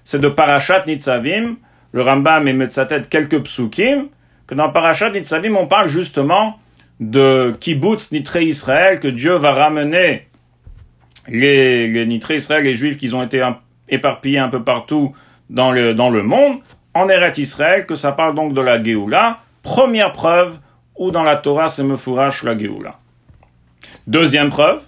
c'est 0.03 0.19
de 0.19 0.27
Parashat 0.27 0.85
Nitzavim. 0.85 1.57
Le 1.91 2.01
Rambam 2.01 2.43
met 2.43 2.67
de 2.67 2.71
sa 2.71 2.85
tête 2.85 3.09
quelques 3.09 3.43
psukim, 3.43 4.09
que 4.47 4.55
dans 4.55 4.69
Parashat 4.69 5.11
Nitzavim, 5.11 5.55
on 5.55 5.67
parle 5.67 5.87
justement 5.87 6.59
de 6.99 7.55
kibbutz 7.59 8.11
nitré 8.11 8.43
Israël, 8.43 8.99
que 8.99 9.07
Dieu 9.07 9.33
va 9.35 9.53
ramener 9.53 10.27
les, 11.27 11.87
les 11.87 12.05
nitré 12.05 12.35
Israël, 12.35 12.63
les 12.63 12.73
juifs 12.73 12.97
qui 12.97 13.13
ont 13.13 13.23
été 13.23 13.43
éparpillés 13.87 14.39
un 14.39 14.49
peu 14.49 14.63
partout 14.63 15.13
dans 15.49 15.71
le, 15.71 15.93
dans 15.93 16.09
le 16.09 16.23
monde, 16.23 16.59
en 16.93 17.09
Eretz 17.09 17.39
Israël, 17.39 17.85
que 17.85 17.95
ça 17.95 18.11
parle 18.11 18.35
donc 18.35 18.53
de 18.53 18.61
la 18.61 18.81
Géoula. 18.81 19.39
Première 19.63 20.11
preuve 20.11 20.59
où 20.95 21.11
dans 21.11 21.23
la 21.23 21.37
Torah 21.37 21.69
c'est 21.69 21.83
Mefourash 21.83 22.43
la 22.43 22.57
Géoula. 22.57 22.98
Deuxième 24.07 24.49
preuve, 24.49 24.81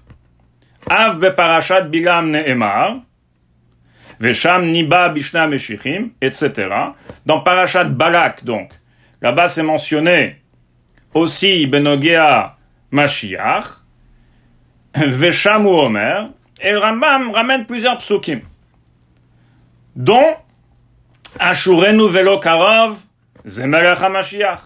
Av 0.89 1.17
be 1.17 1.29
Parashat 1.35 1.83
Bilam 1.83 2.31
Ne'emar, 2.31 2.97
Vesham 4.19 4.69
Niba 4.69 5.09
Bishna 5.09 5.47
Meshichim, 5.47 6.11
etc. 6.21 6.69
Dans 7.25 7.39
Parashat 7.41 7.85
Balak, 7.85 8.43
donc, 8.43 8.71
là-bas 9.21 9.47
c'est 9.47 9.63
mentionné 9.63 10.41
aussi 11.13 11.67
Benogea 11.67 12.57
Mashiach, 12.91 13.83
Vesham 14.95 15.65
ou 15.65 15.71
Omer, 15.71 16.29
et 16.59 16.75
Rambam 16.75 17.31
ramène 17.31 17.65
plusieurs 17.65 17.97
psukim, 17.97 18.41
dont 19.95 20.35
Ashurenu 21.39 22.07
Velo 22.09 22.39
Karov, 22.39 22.97
Zemelech 23.45 24.01
HaMashiach, 24.01 24.59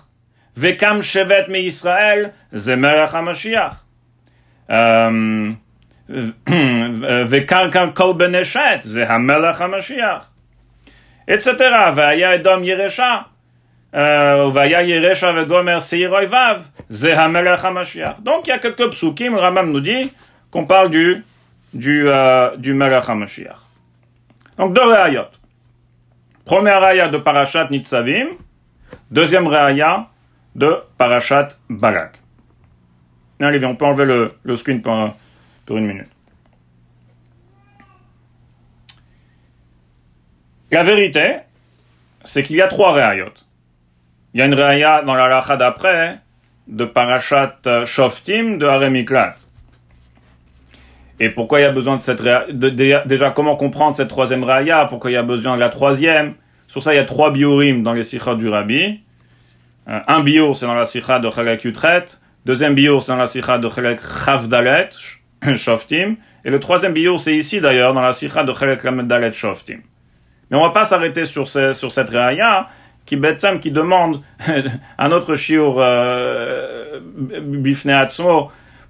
Vekam 0.56 1.02
Shevet 1.02 1.48
Me 1.50 1.60
Israël, 1.60 2.34
Zemelech 2.54 3.14
HaMashiach. 3.14 3.85
Euh, 4.71 5.55
וקרקע 7.29 7.87
כל 7.95 8.13
בני 8.17 8.45
שת, 8.45 8.81
זה 8.83 9.13
המלך 9.13 9.61
המשיח. 9.61 10.31
אצטרה, 11.35 11.93
והיה 11.95 12.35
אדום 12.35 12.65
ירשה, 12.65 13.19
והיה 14.53 14.83
ירשה 14.83 15.31
וגומר 15.37 15.79
שעיר 15.79 16.11
אויביו, 16.11 16.61
זה 16.89 17.21
המלך 17.21 17.65
המשיח. 17.65 18.13
Donc 18.25 18.47
il 18.47 18.51
y 18.51 18.53
a 18.53 18.59
quelques 18.59 18.91
psukim, 18.91 19.35
le 19.35 19.41
Rambam 19.41 19.71
nous 19.71 19.81
dit 19.81 20.13
qu'on 20.51 20.67
parle 20.67 20.91
du, 20.91 21.25
du, 21.75 22.09
euh, 22.09 22.57
du 22.57 22.75
melech 22.75 23.09
HaMashiach. 23.09 23.61
Donc 24.59 24.75
deux 24.75 24.85
réayot. 24.85 25.31
Première 26.45 26.81
réaya 26.81 27.09
de 27.09 27.19
Parashat 27.19 27.69
Nitzavim, 27.71 28.27
deuxième 29.11 29.47
réaya 29.47 30.07
de 30.57 30.79
Parashat 30.99 31.49
Balak. 31.69 32.19
Allez, 33.40 33.64
on 33.66 33.76
peut 33.76 33.86
enlever 33.86 34.06
le, 34.06 34.32
le 34.44 34.56
screen 34.56 34.82
pour, 34.82 35.14
pour 35.66 35.78
une 35.78 35.88
minute. 35.88 36.08
La 40.72 40.84
vérité, 40.84 41.38
c'est 42.24 42.44
qu'il 42.44 42.56
y 42.56 42.62
a 42.62 42.68
trois 42.68 42.94
réayot. 42.94 43.34
Il 44.34 44.40
y 44.40 44.42
a 44.42 44.46
une 44.46 44.54
réaya 44.54 45.04
dans 45.04 45.16
la 45.16 45.28
lacha 45.28 45.58
d'après, 45.58 46.20
de 46.68 46.84
Parashat 46.86 47.86
Shoftim 47.86 48.58
de 48.58 48.66
Haremiklat. 48.66 49.36
Et 51.20 51.30
pourquoi 51.30 51.60
il 51.62 51.64
y 51.64 51.66
a 51.66 51.72
besoin 51.72 51.96
de 51.96 52.02
cette 52.02 52.20
réaya, 52.20 53.04
déjà 53.06 53.30
comment 53.32 53.56
comprendre 53.56 53.96
cette 53.96 54.10
troisième 54.10 54.44
réaya, 54.44 54.86
pourquoi 54.86 55.12
il 55.12 55.14
y 55.14 55.18
a 55.18 55.24
besoin 55.24 55.56
de 55.56 55.62
la 55.62 55.70
troisième? 55.70 56.36
Sur 56.68 56.84
ça, 56.84 56.94
il 56.94 56.98
y 56.98 57.00
a 57.00 57.06
trois 57.06 57.32
biorim 57.32 57.84
dans 57.84 57.94
les 57.94 58.04
sikhas 58.04 58.36
du 58.36 58.50
Rabbi. 58.50 59.00
Euh, 59.88 60.00
un 60.08 60.22
bio, 60.22 60.54
c'est 60.54 60.66
dans 60.66 60.74
la 60.74 60.86
sikha 60.86 61.20
de 61.20 61.30
Chalak 61.30 61.64
Yutret. 61.64 62.06
Deuxième 62.46 62.76
bio, 62.76 63.00
c'est 63.00 63.12
dans 63.12 63.18
la 63.18 63.26
sikha 63.26 63.58
de 63.58 63.68
Chalak 63.68 64.00
Chavdalet, 64.24 64.90
Shoftim. 65.56 66.16
Et 66.44 66.52
le 66.52 66.60
troisième 66.60 66.94
bio, 66.94 67.18
c'est 67.18 67.36
ici 67.36 67.60
d'ailleurs, 67.60 67.92
dans 67.94 68.04
la 68.04 68.14
sikha 68.14 68.44
de 68.44 68.54
Chalak 68.54 68.84
Lamed 68.84 69.34
Shoftim. 69.34 69.80
Mais 70.52 70.58
on 70.58 70.62
va 70.62 70.70
pas 70.70 70.86
s'arrêter 70.86 71.26
sur, 71.26 71.48
ce, 71.48 71.74
sur 71.74 71.92
cette 71.92 72.10
réaya 72.10 72.68
qui, 73.08 73.20
qui 73.62 73.72
demande 73.72 74.22
un 75.00 75.12
autre 75.12 75.34
shiur 75.34 75.78
euh, 75.80 77.00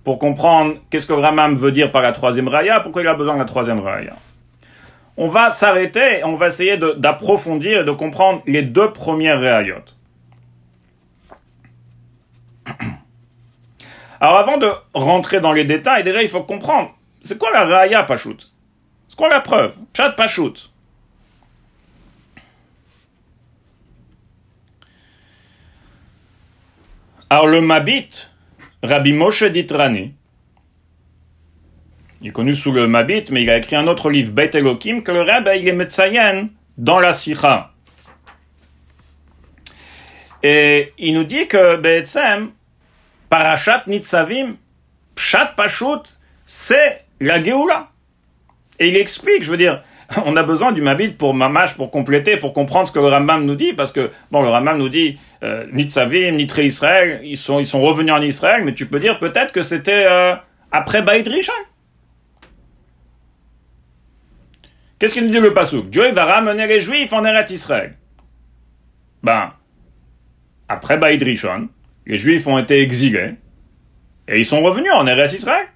pour 0.04 0.20
comprendre 0.20 0.76
qu'est-ce 0.90 1.08
que 1.08 1.14
Ramam 1.14 1.56
veut 1.56 1.72
dire 1.72 1.94
par 1.94 2.02
la 2.02 2.12
troisième 2.12 2.50
raya, 2.50 2.82
pourquoi 2.82 3.04
il 3.04 3.08
a 3.08 3.14
besoin 3.14 3.36
de 3.36 3.40
la 3.40 3.46
troisième 3.46 3.80
raya. 3.80 4.18
On 5.16 5.30
va 5.30 5.52
s'arrêter, 5.52 6.26
on 6.26 6.36
va 6.36 6.48
essayer 6.48 6.78
d'approfondir 6.98 7.82
et 7.82 7.86
de 7.86 7.92
comprendre 7.92 8.42
les 8.48 8.64
deux 8.64 8.92
premières 8.92 9.40
rayot. 9.40 9.95
Alors 14.20 14.38
avant 14.38 14.58
de 14.58 14.70
rentrer 14.94 15.40
dans 15.40 15.52
les 15.52 15.66
détails, 15.66 16.04
il 16.06 16.30
faut 16.30 16.44
comprendre, 16.44 16.96
c'est 17.22 17.38
quoi 17.38 17.52
la 17.52 17.66
raya 17.66 18.04
Pachout 18.04 18.38
C'est 19.10 19.16
quoi 19.16 19.30
la 19.30 19.42
preuve? 19.42 19.76
Chat 19.96 20.12
Pachout. 20.12 20.54
Alors 27.30 27.48
le 27.48 27.62
Mabit, 27.62 28.30
Rabbi 28.84 29.12
Moshe 29.12 29.44
Ditrani, 29.44 30.14
il 32.22 32.30
est 32.30 32.32
connu 32.32 32.56
sous 32.56 32.72
le 32.72 32.88
Mabit, 32.88 33.26
mais 33.32 33.44
il 33.44 33.50
a 33.50 33.58
écrit 33.58 33.76
un 33.76 33.88
autre 33.88 34.10
livre, 34.10 34.32
Beit 34.32 34.52
Elohim, 34.56 35.02
que 35.02 35.12
le 35.12 35.22
Rabbi 35.22 35.60
il 35.60 35.68
est 35.68 35.74
Metzayen 35.74 36.50
dans 36.78 37.00
la 37.00 37.14
Sikha. 37.14 37.72
Et 40.44 40.94
il 41.00 41.16
nous 41.16 41.24
dit 41.24 41.48
que 41.48 41.78
Be'etzem, 41.78 42.52
Parashat 43.36 43.84
Nitzavim, 43.88 44.56
Pshat 45.14 45.56
Pashut, 45.58 46.04
c'est 46.46 47.04
la 47.20 47.44
Géoula. 47.44 47.90
Et 48.80 48.88
il 48.88 48.96
explique, 48.96 49.44
je 49.44 49.52
veux 49.52 49.58
dire, 49.58 49.84
on 50.26 50.38
a 50.38 50.44
besoin 50.44 50.72
du 50.72 50.82
Mabit 50.82 51.10
pour 51.10 51.34
Mamash, 51.34 51.74
pour 51.74 51.92
compléter, 51.92 52.38
pour 52.38 52.54
comprendre 52.54 52.88
ce 52.88 52.94
que 52.94 53.00
le 53.00 53.10
Rambam 53.10 53.44
nous 53.44 53.56
dit, 53.56 53.74
parce 53.74 53.92
que, 53.92 54.10
bon, 54.32 54.42
le 54.42 54.48
Rambam 54.48 54.78
nous 54.78 54.88
dit, 54.88 55.20
euh, 55.44 55.66
ni 55.74 55.84
Tsavim, 55.84 56.38
ni 56.38 56.48
Tré 56.48 56.66
Israël, 56.66 57.20
ils 57.26 57.36
sont, 57.36 57.60
ils 57.60 57.68
sont 57.68 57.82
revenus 57.82 58.14
en 58.14 58.22
Israël, 58.22 58.64
mais 58.64 58.74
tu 58.74 58.86
peux 58.86 59.02
dire 59.02 59.20
peut-être 59.20 59.52
que 59.52 59.64
c'était 59.64 60.06
euh, 60.08 60.34
après 60.72 61.02
Baïd 61.02 61.28
Rishon. 61.28 61.52
Qu'est-ce 64.98 65.14
qu'il 65.14 65.26
nous 65.26 65.32
dit 65.32 65.42
le 65.42 65.54
Passouk 65.54 65.90
Dieu 65.90 66.10
va 66.14 66.24
ramener 66.24 66.68
les 66.68 66.80
Juifs 66.80 67.12
en 67.12 67.26
Eretz 67.26 67.52
Israël. 67.52 67.98
Ben, 69.24 69.52
après 70.70 70.98
Baïd 70.98 71.22
Rishon, 71.22 71.68
les 72.06 72.18
Juifs 72.18 72.48
ont 72.48 72.58
été 72.58 72.82
exilés, 72.82 73.36
et 74.28 74.40
ils 74.40 74.46
sont 74.46 74.62
revenus 74.62 74.92
en 74.94 75.08
Eretz 75.08 75.34
Israël. 75.34 75.68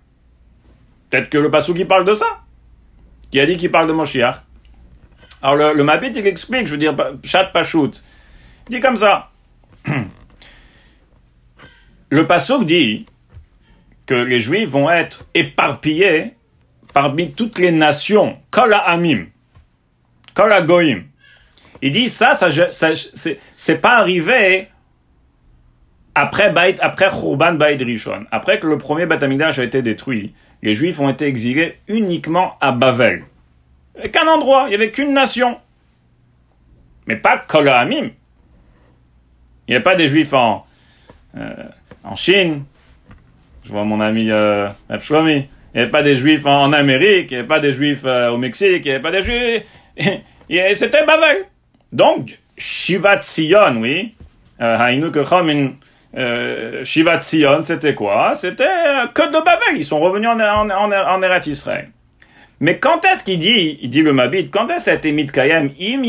Peut-être 1.10 1.30
que 1.30 1.38
le 1.38 1.50
Passouk 1.50 1.78
qui 1.78 1.86
parle 1.86 2.06
de 2.06 2.14
ça. 2.14 2.42
Qui 3.32 3.40
a 3.40 3.46
dit 3.46 3.58
qu'il 3.58 3.72
parle 3.72 3.88
de 3.88 3.94
Moshiach. 3.94 4.44
Alors 5.42 5.56
le, 5.56 5.74
le 5.74 5.84
Mabit, 5.84 6.12
il 6.16 6.28
explique, 6.28 6.68
je 6.68 6.72
veux 6.72 6.78
dire, 6.78 6.96
chat 7.24 7.46
Pachout. 7.46 7.92
Il 8.70 8.76
dit 8.76 8.82
comme 8.82 8.98
ça. 8.98 9.30
Le 12.12 12.26
Passouk 12.26 12.66
dit 12.66 13.06
que 14.08 14.16
les 14.16 14.40
Juifs 14.40 14.70
vont 14.70 14.90
être 14.90 15.30
éparpillés 15.36 16.34
parmi 16.92 17.32
toutes 17.32 17.60
les 17.60 17.72
nations. 17.72 18.40
Kol 18.50 18.74
Amim. 18.74 19.28
Kol 20.34 20.66
Goïm. 20.66 21.04
Il 21.84 21.92
dit 21.92 22.10
ça, 22.10 22.34
ça, 22.34 22.50
ça 22.72 22.90
c'est 23.56 23.82
pas 23.82 23.98
arrivé 23.98 24.70
après 26.16 26.52
Baït, 26.52 26.78
après 26.82 27.10
Khurban 27.10 27.54
Baït 27.54 27.82
Rishon. 27.82 28.26
Après 28.32 28.60
que 28.60 28.68
le 28.68 28.78
premier 28.78 29.04
Amikdash 29.04 29.60
a 29.60 29.64
été 29.64 29.82
détruit, 29.82 30.34
les 30.62 30.76
Juifs 30.76 31.00
ont 31.00 31.10
été 31.10 31.26
exilés 31.26 31.78
uniquement 31.88 32.58
à 32.60 32.72
Bavel. 32.72 33.24
Il 33.96 33.98
n'y 33.98 34.02
avait 34.02 34.12
qu'un 34.12 34.28
endroit, 34.28 34.64
il 34.66 34.70
n'y 34.70 34.76
avait 34.76 34.92
qu'une 34.92 35.14
nation. 35.14 35.58
Mais 37.08 37.16
pas 37.16 37.38
Kol 37.38 37.70
Amim. 37.70 38.12
Il 39.68 39.72
n'y 39.72 39.76
avait 39.76 39.84
pas 39.84 39.96
des 39.96 40.08
Juifs 40.08 40.34
en, 40.34 40.66
euh, 41.38 41.54
en 42.04 42.16
Chine. 42.16 42.64
Je 43.64 43.72
vois 43.72 43.84
mon 43.84 44.02
ami 44.02 44.32
euh. 44.32 44.68
Il 44.90 45.76
n'y 45.76 45.82
avait 45.82 45.92
pas 45.92 46.02
des 46.02 46.16
Juifs 46.16 46.46
en, 46.46 46.74
Amérique. 46.74 47.32
Il 47.32 47.36
n'y 47.36 47.40
avait 47.40 47.48
pas 47.48 47.60
des 47.60 47.72
Juifs 47.72 48.04
euh, 48.06 48.30
au 48.30 48.38
Mexique. 48.38 48.84
Il 48.84 48.90
n'y 48.90 48.92
avait 48.92 49.02
pas 49.02 49.12
des 49.12 49.22
Juifs. 49.22 49.64
C'était 50.76 51.06
Bavel. 51.06 51.46
Donc, 51.92 52.40
Shivat 52.58 53.22
Sion, 53.22 53.78
oui. 53.80 54.16
Kechomin. 54.60 55.74
Euh, 56.18 56.84
Shivat 56.84 57.22
Sion, 57.22 57.62
c'était 57.64 57.94
quoi? 57.94 58.34
C'était 58.36 58.64
euh, 58.64 59.08
que 59.08 59.28
de 59.28 59.44
Bavel. 59.44 59.78
Ils 59.78 59.86
sont 59.86 60.00
revenus 60.00 60.30
en, 60.30 60.40
en, 60.40 60.92
en, 60.92 61.42
Israël. 61.42 61.90
Mais 62.60 62.80
quand 62.80 63.06
est-ce 63.06 63.24
qu'il 63.24 63.40
dit, 63.40 63.80
il 63.82 63.90
dit 63.90 64.02
le 64.02 64.12
Mabit, 64.12 64.50
quand 64.50 64.68
est-ce 64.70 64.86
que 64.86 64.92
c'était 64.92 65.12
Mitkayem 65.12 65.70
Im 65.80 66.02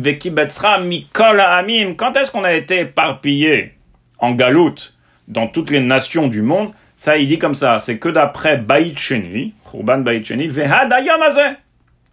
bikte 0.00 0.38
mikol 0.84 1.40
amim. 1.40 1.94
Quand 1.94 2.16
est-ce 2.16 2.30
qu'on 2.30 2.44
a 2.44 2.52
été 2.52 2.80
éparpillé 2.80 3.74
en 4.18 4.32
galoute 4.32 4.94
dans 5.28 5.46
toutes 5.46 5.70
les 5.70 5.80
nations 5.80 6.28
du 6.28 6.42
monde? 6.42 6.72
Ça, 6.96 7.16
il 7.16 7.26
dit 7.26 7.38
comme 7.38 7.54
ça. 7.54 7.78
C'est 7.78 7.98
que 7.98 8.08
d'après 8.08 8.58
Baït 8.58 8.98
Sheni, 8.98 9.54
Churban 9.70 9.98
Baït 9.98 10.24
Sheni, 10.24 10.46
vehadayam 10.46 11.20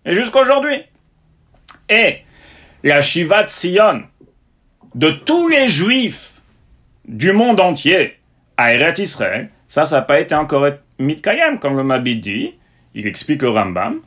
Et 0.05 0.13
jusqu'aujourd'hui. 0.13 0.83
Et 1.89 2.23
la 2.83 3.01
Shivat 3.01 3.47
Sion 3.47 4.03
de 4.95 5.11
tous 5.11 5.47
les 5.47 5.67
juifs 5.67 6.41
du 7.05 7.31
monde 7.31 7.59
entier 7.59 8.17
à 8.57 8.73
Eret 8.73 8.93
Israël, 8.97 9.49
ça, 9.67 9.85
ça 9.85 9.97
n'a 9.97 10.01
pas 10.01 10.19
été 10.19 10.35
encore 10.35 10.67
Mitkayem, 10.97 11.59
comme 11.59 11.77
le 11.77 11.83
Mabit 11.83 12.19
dit, 12.19 12.55
il 12.93 13.07
explique 13.07 13.41
le 13.41 13.49
Rambam, 13.49 14.01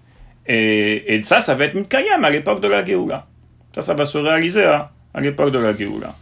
et, 0.46 1.20
ça, 1.24 1.40
ça 1.40 1.54
va 1.54 1.64
être 1.64 1.74
Mitkayem 1.74 2.24
à 2.24 2.30
l'époque 2.30 2.60
de 2.60 2.68
la 2.68 2.84
Géoula. 2.84 3.26
Ça, 3.74 3.82
ça 3.82 3.94
va 3.94 4.04
se 4.04 4.18
réaliser 4.18 4.64
hein, 4.64 4.88
à 5.14 5.20
l'époque 5.20 5.52
de 5.52 5.58
la 5.58 5.74
Géoula. 5.74 6.14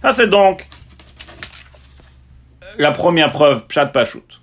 Ça, 0.00 0.12
c'est 0.12 0.28
donc 0.28 0.66
la 2.78 2.92
première 2.92 3.32
preuve, 3.32 3.66
Pshat 3.66 3.86
Pashut. 3.86 4.41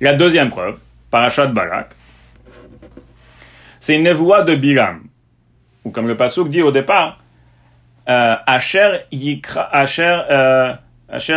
La 0.00 0.14
deuxième 0.14 0.50
preuve, 0.50 0.78
Parashat 1.10 1.46
Barak, 1.46 1.90
c'est 3.80 3.96
une 3.96 4.02
névoie 4.02 4.42
de 4.42 4.54
Bilam, 4.54 5.04
ou 5.84 5.90
comme 5.90 6.08
le 6.08 6.16
Passouk 6.16 6.48
dit 6.48 6.62
au 6.62 6.72
départ, 6.72 7.20
euh, 8.08 8.34
Asher 8.46 9.00
yikra, 9.12 9.70
euh, 9.98 10.74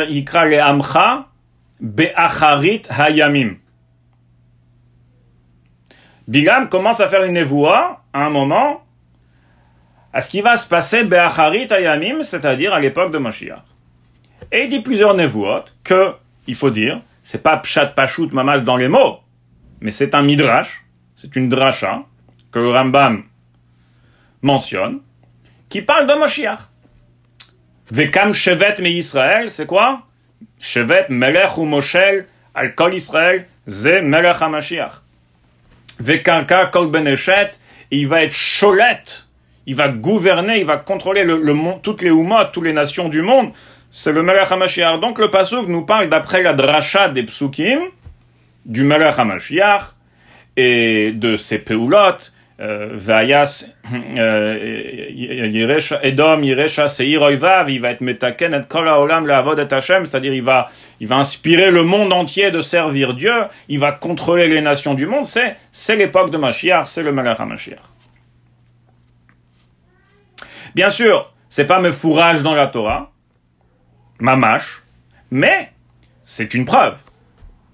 yikra 0.07 0.45
le 0.45 0.61
amcha 0.61 1.27
be'acharit 1.79 2.83
hayamim. 2.89 3.55
Bilam 6.27 6.67
commence 6.67 6.99
à 6.99 7.07
faire 7.07 7.23
une 7.23 7.33
névoie 7.33 8.01
à 8.13 8.25
un 8.25 8.29
moment 8.29 8.83
à 10.11 10.21
ce 10.21 10.29
qui 10.29 10.41
va 10.41 10.57
se 10.57 10.67
passer 10.67 11.03
be'acharit 11.03 11.67
hayamim, 11.71 12.23
c'est-à-dire 12.23 12.73
à, 12.73 12.79
l'époque 12.79 13.11
de 13.11 13.17
Mashiach. 13.17 13.63
Et 14.51 14.63
il 14.63 14.69
dit 14.69 14.79
plusieurs 14.79 15.13
névoies 15.13 15.65
que, 15.83 16.13
il 16.47 16.55
faut 16.55 16.69
dire, 16.69 17.01
c'est 17.27 17.43
pas 17.43 17.57
pshat 17.57 17.87
pashut 17.87 18.29
mamash 18.31 18.63
dans 18.63 18.77
les 18.77 18.87
mots, 18.87 19.19
mais 19.81 19.91
c'est 19.91 20.15
un 20.15 20.21
midrash, 20.21 20.85
c'est 21.17 21.35
une 21.35 21.49
dracha 21.49 22.05
que 22.53 22.59
Rambam 22.59 23.25
mentionne, 24.41 25.01
qui 25.67 25.81
parle 25.81 26.07
de 26.07 26.13
Moshiach. 26.13 26.61
Vekam 27.91 28.33
shevet 28.33 28.75
me 28.79 28.87
Israël, 28.87 29.51
c'est 29.51 29.65
quoi? 29.65 30.03
Shevet 30.61 31.07
melech 31.09 31.57
ou 31.57 31.65
moshel 31.65 32.27
al 32.55 32.73
kol 32.75 32.93
Israël, 32.93 33.45
ze 33.67 33.99
melech 34.01 34.41
ha-Mashiach. 34.41 35.01
Vekanka 35.99 36.67
kol 36.67 36.89
beneshet, 36.89 37.59
il 37.91 38.07
va 38.07 38.23
être 38.23 38.33
cholette, 38.33 39.27
il 39.65 39.75
va 39.75 39.89
gouverner, 39.89 40.59
il 40.59 40.65
va 40.65 40.77
contrôler 40.77 41.25
le, 41.25 41.43
toutes 41.83 42.03
les 42.03 42.09
umot, 42.09 42.45
toutes 42.53 42.63
les 42.63 42.73
nations 42.73 43.09
du 43.09 43.21
monde, 43.21 43.51
c'est 43.91 44.11
le 44.11 44.23
Melech 44.23 44.51
HaMashiach. 44.51 44.99
Donc 44.99 45.19
le 45.19 45.29
Pasuk 45.29 45.67
nous 45.67 45.85
parle 45.85 46.09
d'après 46.09 46.43
la 46.43 46.53
dracha 46.53 47.09
des 47.09 47.23
psukim, 47.23 47.79
du 48.65 48.83
Melech 48.83 49.17
HaMashiach, 49.17 49.93
et 50.55 51.11
de 51.11 51.37
ses 51.37 51.59
peulot, 51.59 52.17
Vayas, 52.59 53.65
Edom, 56.01 56.43
Yeresha, 56.43 56.89
Seir 56.89 57.21
Oivav, 57.21 57.69
il 57.69 57.79
va 57.79 57.91
être 57.91 58.01
metaken 58.01 58.55
et 58.55 58.67
kol 58.67 58.87
haolam 58.87 59.27
le'avod 59.27 59.59
et 59.59 59.71
Hashem, 59.71 60.07
c'est-à-dire 60.07 60.33
il 60.33 60.41
va, 60.41 60.71
il 60.99 61.07
va 61.07 61.17
inspirer 61.17 61.69
le 61.69 61.83
monde 61.83 62.11
entier 62.11 62.49
de 62.49 62.61
servir 62.61 63.13
Dieu, 63.13 63.43
il 63.69 63.77
va 63.77 63.91
contrôler 63.91 64.47
les 64.47 64.61
nations 64.61 64.95
du 64.95 65.05
monde, 65.05 65.27
c'est, 65.27 65.55
c'est 65.71 65.95
l'époque 65.95 66.31
de 66.31 66.37
Mashiach, 66.37 66.87
c'est 66.87 67.03
le 67.03 67.11
Melech 67.11 67.39
HaMashiach. 67.39 67.77
Bien 70.73 70.89
sûr, 70.89 71.31
c'est 71.49 71.67
pas 71.67 71.79
me 71.79 71.91
fourrage 71.91 72.41
dans 72.41 72.55
la 72.55 72.65
Torah, 72.65 73.11
mamash, 74.19 74.83
mais 75.31 75.71
c'est 76.25 76.53
une 76.53 76.65
preuve. 76.65 76.99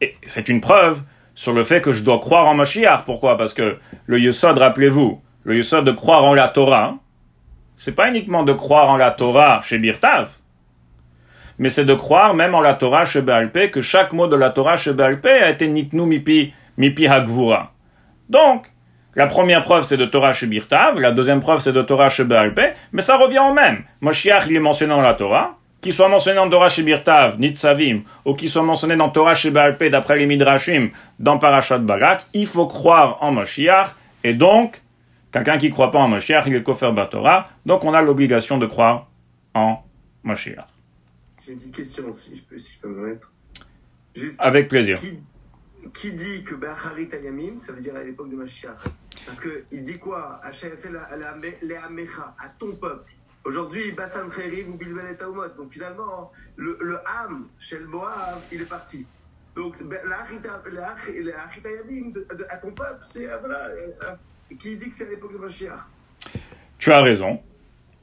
Et 0.01 0.15
c'est 0.27 0.49
une 0.49 0.61
preuve 0.61 1.01
sur 1.35 1.53
le 1.53 1.63
fait 1.63 1.81
que 1.81 1.93
je 1.93 2.03
dois 2.03 2.19
croire 2.19 2.47
en 2.47 2.55
Mashiach. 2.55 3.03
Pourquoi? 3.05 3.37
Parce 3.37 3.53
que 3.53 3.77
le 4.05 4.19
Yesod, 4.19 4.57
rappelez-vous, 4.57 5.21
le 5.43 5.55
Yesod 5.57 5.85
de 5.85 5.91
croire 5.91 6.23
en 6.23 6.33
la 6.33 6.47
Torah, 6.47 6.95
c'est 7.77 7.95
pas 7.95 8.09
uniquement 8.09 8.43
de 8.43 8.53
croire 8.53 8.89
en 8.89 8.97
la 8.97 9.11
Torah 9.11 9.61
chez 9.61 9.77
Birtav, 9.77 10.29
mais 11.57 11.69
c'est 11.69 11.85
de 11.85 11.93
croire 11.93 12.33
même 12.33 12.55
en 12.55 12.61
la 12.61 12.73
Torah 12.73 13.05
chez 13.05 13.21
Be'alpé, 13.21 13.71
que 13.71 13.81
chaque 13.81 14.13
mot 14.13 14.27
de 14.27 14.35
la 14.35 14.49
Torah 14.49 14.77
chez 14.77 14.93
Be'alpé 14.93 15.29
a 15.29 15.49
été 15.49 15.67
nitnu 15.67 16.05
mipi, 16.05 16.53
mipi 16.77 17.07
hagvura. 17.07 17.71
Donc, 18.29 18.65
la 19.15 19.27
première 19.27 19.63
preuve, 19.63 19.83
c'est 19.83 19.97
de 19.97 20.05
Torah 20.05 20.33
chez 20.33 20.47
Birtav, 20.47 20.99
la 20.99 21.11
deuxième 21.11 21.39
preuve, 21.39 21.59
c'est 21.59 21.73
de 21.73 21.81
Torah 21.81 22.09
chez 22.09 22.23
Be'alpé, 22.23 22.73
mais 22.91 23.01
ça 23.01 23.17
revient 23.17 23.39
au 23.39 23.53
même. 23.53 23.83
Moshiach, 24.01 24.45
il 24.47 24.55
est 24.55 24.59
mentionné 24.59 24.93
dans 24.93 25.01
la 25.01 25.13
Torah, 25.13 25.57
qu'il 25.83 25.93
soit 25.93 26.09
mentionné 26.09 26.37
dans 26.37 26.49
Torah 26.49 26.69
chez 26.69 26.81
Birtav, 26.81 27.37
Nitzavim, 27.39 28.01
ou 28.25 28.33
qu'il 28.33 28.49
soit 28.49 28.63
mentionné 28.63 28.95
dans 28.95 29.09
Torah 29.09 29.35
chez 29.35 29.51
Baalpé, 29.51 29.89
d'après 29.91 30.17
les 30.17 30.25
Midrashim, 30.25 30.89
dans 31.19 31.37
Parashat 31.37 31.77
Balak, 31.79 32.25
il 32.33 32.47
faut 32.47 32.65
croire 32.67 33.21
en 33.21 33.31
Moshiach, 33.31 33.89
et 34.23 34.33
donc, 34.33 34.81
quelqu'un 35.31 35.57
qui 35.57 35.67
ne 35.67 35.73
croit 35.73 35.91
pas 35.91 35.99
en 35.99 36.07
Moshiach, 36.07 36.45
il 36.47 36.55
est 36.55 36.63
kofer 36.63 36.91
Torah, 37.11 37.49
donc 37.65 37.83
on 37.83 37.93
a 37.93 38.01
l'obligation 38.01 38.57
de 38.57 38.65
croire 38.65 39.07
en 39.53 39.83
Moshiach. 40.23 40.65
J'ai 41.45 41.51
une 41.51 41.57
petite 41.57 41.75
question, 41.75 42.13
si 42.13 42.35
je 42.35 42.43
peux, 42.43 42.57
si 42.57 42.75
je 42.75 42.79
peux 42.81 42.87
me 42.87 43.07
mettre. 43.07 43.31
Je- 44.15 44.27
Avec 44.39 44.69
plaisir. 44.69 44.97
Qui, 44.97 45.19
qui 45.93 46.13
dit 46.13 46.43
que 46.43 46.55
Be'acharit 46.55 47.09
Ayamim, 47.11 47.59
ça 47.59 47.73
veut 47.73 47.81
dire 47.81 47.95
à 47.95 48.03
l'époque 48.03 48.29
de 48.29 48.35
Mashiach? 48.37 48.87
Parce 49.25 49.39
que 49.41 49.65
il 49.71 49.81
dit 49.81 49.99
quoi? 49.99 50.39
À 50.43 50.49
ton 52.57 52.71
peuple. 52.75 53.11
Aujourd'hui, 53.45 53.91
Bassan 53.91 54.29
Kheriv 54.29 54.69
ou 54.69 54.77
Bilbel 54.77 55.05
et 55.11 55.17
Taumot. 55.17 55.49
Donc 55.57 55.69
finalement, 55.69 56.31
le, 56.55 56.77
le 56.81 56.97
Ham, 57.05 57.47
chez 57.59 57.77
le 57.79 57.87
il 58.51 58.61
est 58.61 58.69
parti. 58.69 59.05
Donc, 59.55 59.75
ben, 59.83 59.99
la 60.09 60.15
Achita- 60.23 60.73
la 60.73 60.91
Ach- 60.91 61.09
la 61.23 61.43
Achit 61.43 61.61
Ayamim 61.65 62.11
de- 62.11 62.45
à 62.49 62.57
ton 62.57 62.71
peuple, 62.71 63.01
c'est, 63.03 63.29
euh, 63.29 63.37
voilà, 63.37 63.65
euh, 63.67 63.91
euh, 64.09 64.55
qui 64.57 64.77
dit 64.77 64.89
que 64.89 64.95
c'est 64.95 65.05
à 65.05 65.09
l'époque 65.09 65.33
de 65.33 65.37
Mashiach 65.37 65.81
Tu 66.79 66.91
as 66.91 67.01
raison. 67.01 67.39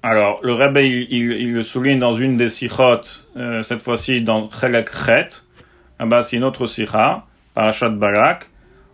Alors, 0.03 0.41
le 0.45 0.53
Rebbe, 0.55 0.77
il, 0.79 1.09
il, 1.11 1.33
il 1.33 1.53
le 1.55 1.63
souligne 1.63 1.99
dans 1.99 2.15
une 2.15 2.37
des 2.37 2.49
sikhot, 2.49 3.01
euh, 3.37 3.63
cette 3.63 3.83
fois-ci 3.83 4.23
dans 4.23 4.49
Chelek 4.51 4.91
Chet. 5.05 5.29
Là-bas, 5.99 6.23
c'est 6.23 6.37
une 6.37 6.45
autre 6.45 6.67
sikha, 6.67 7.27
Parashat 7.55 7.91
Barak. 7.91 8.49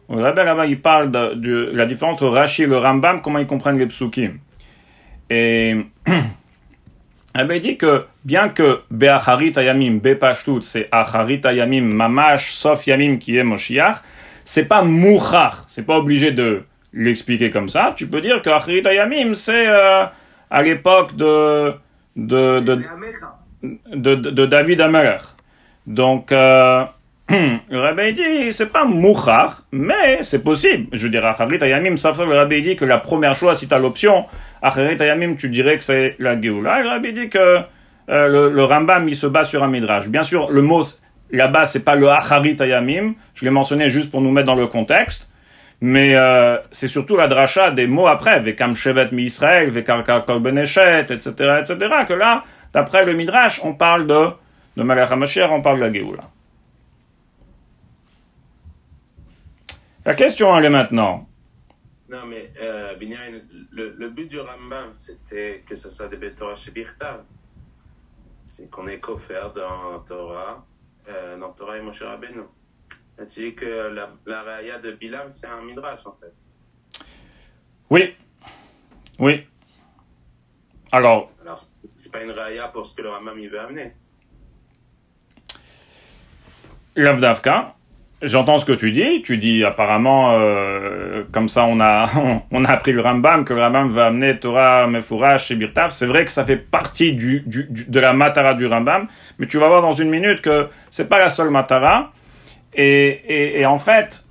Le 0.09 0.23
Rebbe, 0.23 0.37
là-bas, 0.39 0.67
il 0.67 0.81
parle 0.81 1.11
de, 1.11 1.35
de 1.35 1.71
la 1.75 1.85
différence 1.87 2.15
entre 2.15 2.29
Rashi 2.29 2.63
et 2.63 2.67
le 2.67 2.79
Rambam, 2.79 3.21
comment 3.21 3.39
ils 3.39 3.47
comprennent 3.47 3.79
les 3.79 3.87
psukim. 3.87 4.39
Et 5.31 5.77
le 6.07 6.23
Rebbe 7.35 7.61
dit 7.61 7.77
que, 7.77 8.05
bien 8.25 8.49
que 8.49 8.81
Be'acharit 8.91 9.53
Ayamim, 9.57 10.01
c'est 10.63 10.89
Acharit 10.93 11.41
Ayamim, 11.45 11.95
Mamash, 11.95 12.53
Sof 12.53 12.87
Yamim, 12.87 13.19
qui 13.19 13.37
est 13.37 13.45
Moshiach, 13.45 13.97
c'est 14.45 14.67
pas 14.67 14.83
Mouchar, 14.83 15.65
c'est 15.69 15.85
pas 15.85 15.99
obligé 15.99 16.33
de 16.33 16.63
l'expliquer 16.93 17.51
comme 17.51 17.69
ça. 17.69 17.93
Tu 17.97 18.07
peux 18.07 18.21
dire 18.21 18.43
que 18.43 18.51
Acharit 18.51 18.87
Ayamim, 18.87 19.35
c'est 19.35 19.69
euh, 19.69 20.05
à 20.51 20.63
l'époque 20.63 21.17
de, 21.17 21.75
de, 22.17 22.61
de, 22.61 22.79
de, 23.63 24.15
de, 24.15 24.31
de 24.31 24.47
David 24.47 24.81
Amelech. 24.81 25.23
Donc, 25.87 26.33
euh, 26.33 26.85
le 27.29 27.79
rabbi 27.79 28.13
dit, 28.13 28.53
c'est 28.53 28.73
pas 28.73 28.85
mouchar, 28.85 29.63
mais 29.73 30.23
c'est 30.23 30.45
possible. 30.45 30.87
Je 30.93 31.09
dirais, 31.09 31.27
Acharit 31.27 31.59
Ayamim, 31.61 31.97
sauf 31.97 32.17
ça, 32.17 32.25
le 32.25 32.37
rabbi 32.37 32.63
dit 32.63 32.77
que 32.77 32.85
la 32.85 32.99
première 32.99 33.35
choix, 33.35 33.57
si 33.57 33.67
tu 33.67 33.75
as 33.75 33.79
l'option, 33.79 34.27
Acharit 34.63 35.01
Ayamim, 35.01 35.35
tu 35.35 35.49
dirais 35.49 35.77
que 35.77 35.83
c'est 35.83 36.15
la 36.21 36.41
Géoula. 36.41 36.83
Le 36.83 36.89
rabbi 36.89 37.13
dit 37.13 37.29
que 37.29 37.39
euh, 37.39 38.29
le, 38.29 38.51
le 38.51 38.65
Rambam, 38.65 39.09
il 39.09 39.17
se 39.17 39.27
base 39.27 39.49
sur 39.49 39.65
un 39.65 39.69
midrash. 39.69 40.07
Bien 40.07 40.23
sûr, 40.23 40.51
le 40.51 40.63
mot 40.63 40.83
là-bas, 41.33 41.67
c'est 41.67 41.85
pas 41.85 41.97
le 41.97 42.09
Acharit 42.09 42.57
Ayamim. 42.61 43.15
Je 43.35 43.45
l'ai 43.45 43.51
mentionné 43.51 43.91
juste 43.91 44.13
pour 44.13 44.21
nous 44.21 44.31
mettre 44.31 44.47
dans 44.47 44.55
le 44.55 44.69
contexte. 44.69 45.29
Mais 45.81 46.15
euh, 46.15 46.59
c'est 46.71 46.89
surtout 46.89 47.17
la 47.17 47.27
dracha 47.29 47.71
des 47.71 47.87
mots 47.87 48.07
après, 48.07 48.41
Vekam 48.41 48.75
Shevet 48.75 49.11
mi 49.13 49.25
Israël, 49.25 49.71
Vekarka 49.71 50.21
Kol 50.21 50.41
Beneshet, 50.41 51.07
etc., 51.11 51.61
etc., 51.61 51.77
que 52.09 52.15
là, 52.15 52.45
d'après 52.73 53.05
le 53.05 53.13
Midrash, 53.13 53.61
on 53.63 53.75
parle 53.75 54.07
de, 54.07 54.29
de 54.77 54.83
Malach 54.83 55.11
on 55.51 55.61
parle 55.61 55.81
de 55.81 55.85
la 55.85 55.93
Géoula. 55.93 56.23
La 60.07 60.15
question, 60.15 60.57
elle 60.57 60.65
est 60.67 60.71
maintenant. 60.71 61.29
Non, 62.09 62.25
mais 62.27 62.53
euh, 62.61 62.95
le, 63.73 63.91
le 63.91 64.09
but 64.11 64.29
du 64.29 64.39
Rambam, 64.39 64.95
c'était 64.95 65.65
que 65.69 65.75
ce 65.75 65.91
soit 65.91 66.07
des 66.07 66.17
Betorah 66.17 66.55
chez 66.55 66.71
Birtav. 66.71 67.25
C'est 68.45 68.71
qu'on 68.71 68.87
est 68.87 69.01
coffert 69.01 69.53
dans 69.53 69.99
Torah, 70.07 70.65
euh, 71.09 71.37
dans 71.37 71.51
Torah 71.53 71.79
et 71.79 71.83
Moshe 71.83 72.03
Rabbeinu. 72.03 72.43
Tu 73.35 73.51
dis 73.51 73.55
que 73.57 73.65
la, 73.65 74.13
la 74.27 74.43
raya 74.43 74.79
de 74.79 74.93
Bilam, 74.93 75.29
c'est 75.29 75.49
un 75.49 75.63
midrash, 75.63 76.07
en 76.07 76.13
fait. 76.13 76.35
Oui. 77.91 78.15
Oui. 79.19 79.45
Alors, 80.93 81.33
Alors, 81.43 81.61
c'est 81.97 82.13
pas 82.13 82.23
une 82.23 82.31
raya 82.31 82.69
pour 82.69 82.87
ce 82.87 82.95
que 82.95 83.03
le 83.03 83.11
Rambam 83.11 83.39
il 83.41 83.49
veut 83.51 83.59
amener. 83.61 83.93
Lavdavka, 86.95 87.76
j'entends 88.23 88.59
ce 88.59 88.65
que 88.65 88.73
tu 88.73 88.93
dis. 88.93 89.23
Tu 89.23 89.39
dis 89.39 89.65
apparemment, 89.65 90.33
euh, 90.33 91.25
comme 91.33 91.49
ça 91.49 91.65
on 91.65 91.81
a, 91.81 92.07
on 92.51 92.65
a 92.65 92.71
appris 92.73 92.93
le 92.93 93.01
Rambam, 93.01 93.45
que 93.45 93.55
le 93.55 93.61
Rambam 93.63 93.89
va 93.89 94.07
amener 94.07 94.39
Torah, 94.39 94.87
Mefourash 94.87 95.51
et 95.51 95.57
Birtav. 95.57 95.91
C'est 95.91 96.07
vrai 96.07 96.25
que 96.25 96.31
ça 96.31 96.45
fait 96.45 96.57
partie 96.57 97.13
du, 97.13 97.41
du, 97.47 97.65
du- 97.71 97.85
de 97.89 98.01
la 98.01 98.13
Matara 98.13 98.55
du 98.55 98.67
Rambam, 98.67 99.07
mais 99.39 99.47
tu 99.47 99.59
vas 99.59 99.69
voir 99.69 99.83
dans 99.83 99.93
une 99.93 100.11
minute 100.11 100.41
que 100.43 100.69
c'est 100.91 101.09
pas 101.09 101.19
la 101.19 101.31
seule 101.31 101.51
Matara. 101.51 102.13
Et, 102.75 103.09
et, 103.27 103.61
et 103.61 103.67
en 103.67 103.79
fait, 103.79 104.25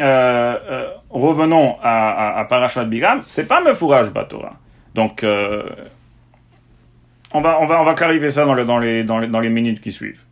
euh, 0.00 0.56
euh, 0.68 0.88
revenons 1.10 1.76
à, 1.82 2.10
à, 2.10 2.40
à 2.40 2.44
Parashat 2.46 2.84
Bilam, 2.84 3.22
c'est 3.26 3.46
pas 3.46 3.60
Mefourash 3.62 4.08
Batora. 4.10 4.54
Donc, 4.96 5.22
euh, 5.22 5.62
on 7.32 7.40
va, 7.40 7.58
on 7.60 7.66
va, 7.66 7.80
on 7.80 7.84
va 7.84 7.94
clarifier 7.94 8.30
ça 8.30 8.44
dans, 8.44 8.54
le, 8.54 8.64
dans, 8.64 8.78
les, 8.78 9.04
dans, 9.04 9.18
les, 9.18 9.28
dans 9.28 9.38
les 9.40 9.48
minutes 9.48 9.80
qui 9.80 9.92
suivent. 9.92 10.22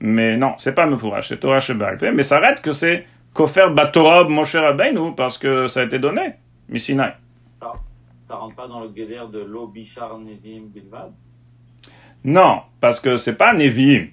Mais 0.00 0.36
non, 0.36 0.54
c'est 0.56 0.74
pas 0.74 0.86
Mefourash, 0.86 1.28
c'est 1.28 1.40
Torah 1.40 1.60
Shebal 1.60 1.98
Peh, 1.98 2.12
mais 2.12 2.22
ça 2.22 2.38
arrête 2.38 2.62
que 2.62 2.72
c'est 2.72 3.06
Kofer 3.34 3.70
Batorah 3.70 4.24
Moshe 4.24 4.56
Rabbeinu, 4.56 5.14
parce 5.14 5.36
que 5.38 5.66
ça 5.66 5.80
a 5.80 5.84
été 5.84 5.98
donné, 5.98 6.34
Missinai. 6.68 7.12
Ça 8.20 8.36
rentre 8.36 8.54
pas 8.54 8.68
dans 8.68 8.80
le 8.80 8.88
guédère 8.88 9.28
de 9.28 9.40
l'eau 9.40 9.66
Bichar 9.66 10.16
Nevim 10.18 10.66
Bilvad? 10.72 11.12
Non, 12.22 12.60
parce 12.80 13.00
que 13.00 13.16
c'est 13.16 13.36
pas 13.36 13.52
Nevi'im. 13.54 14.06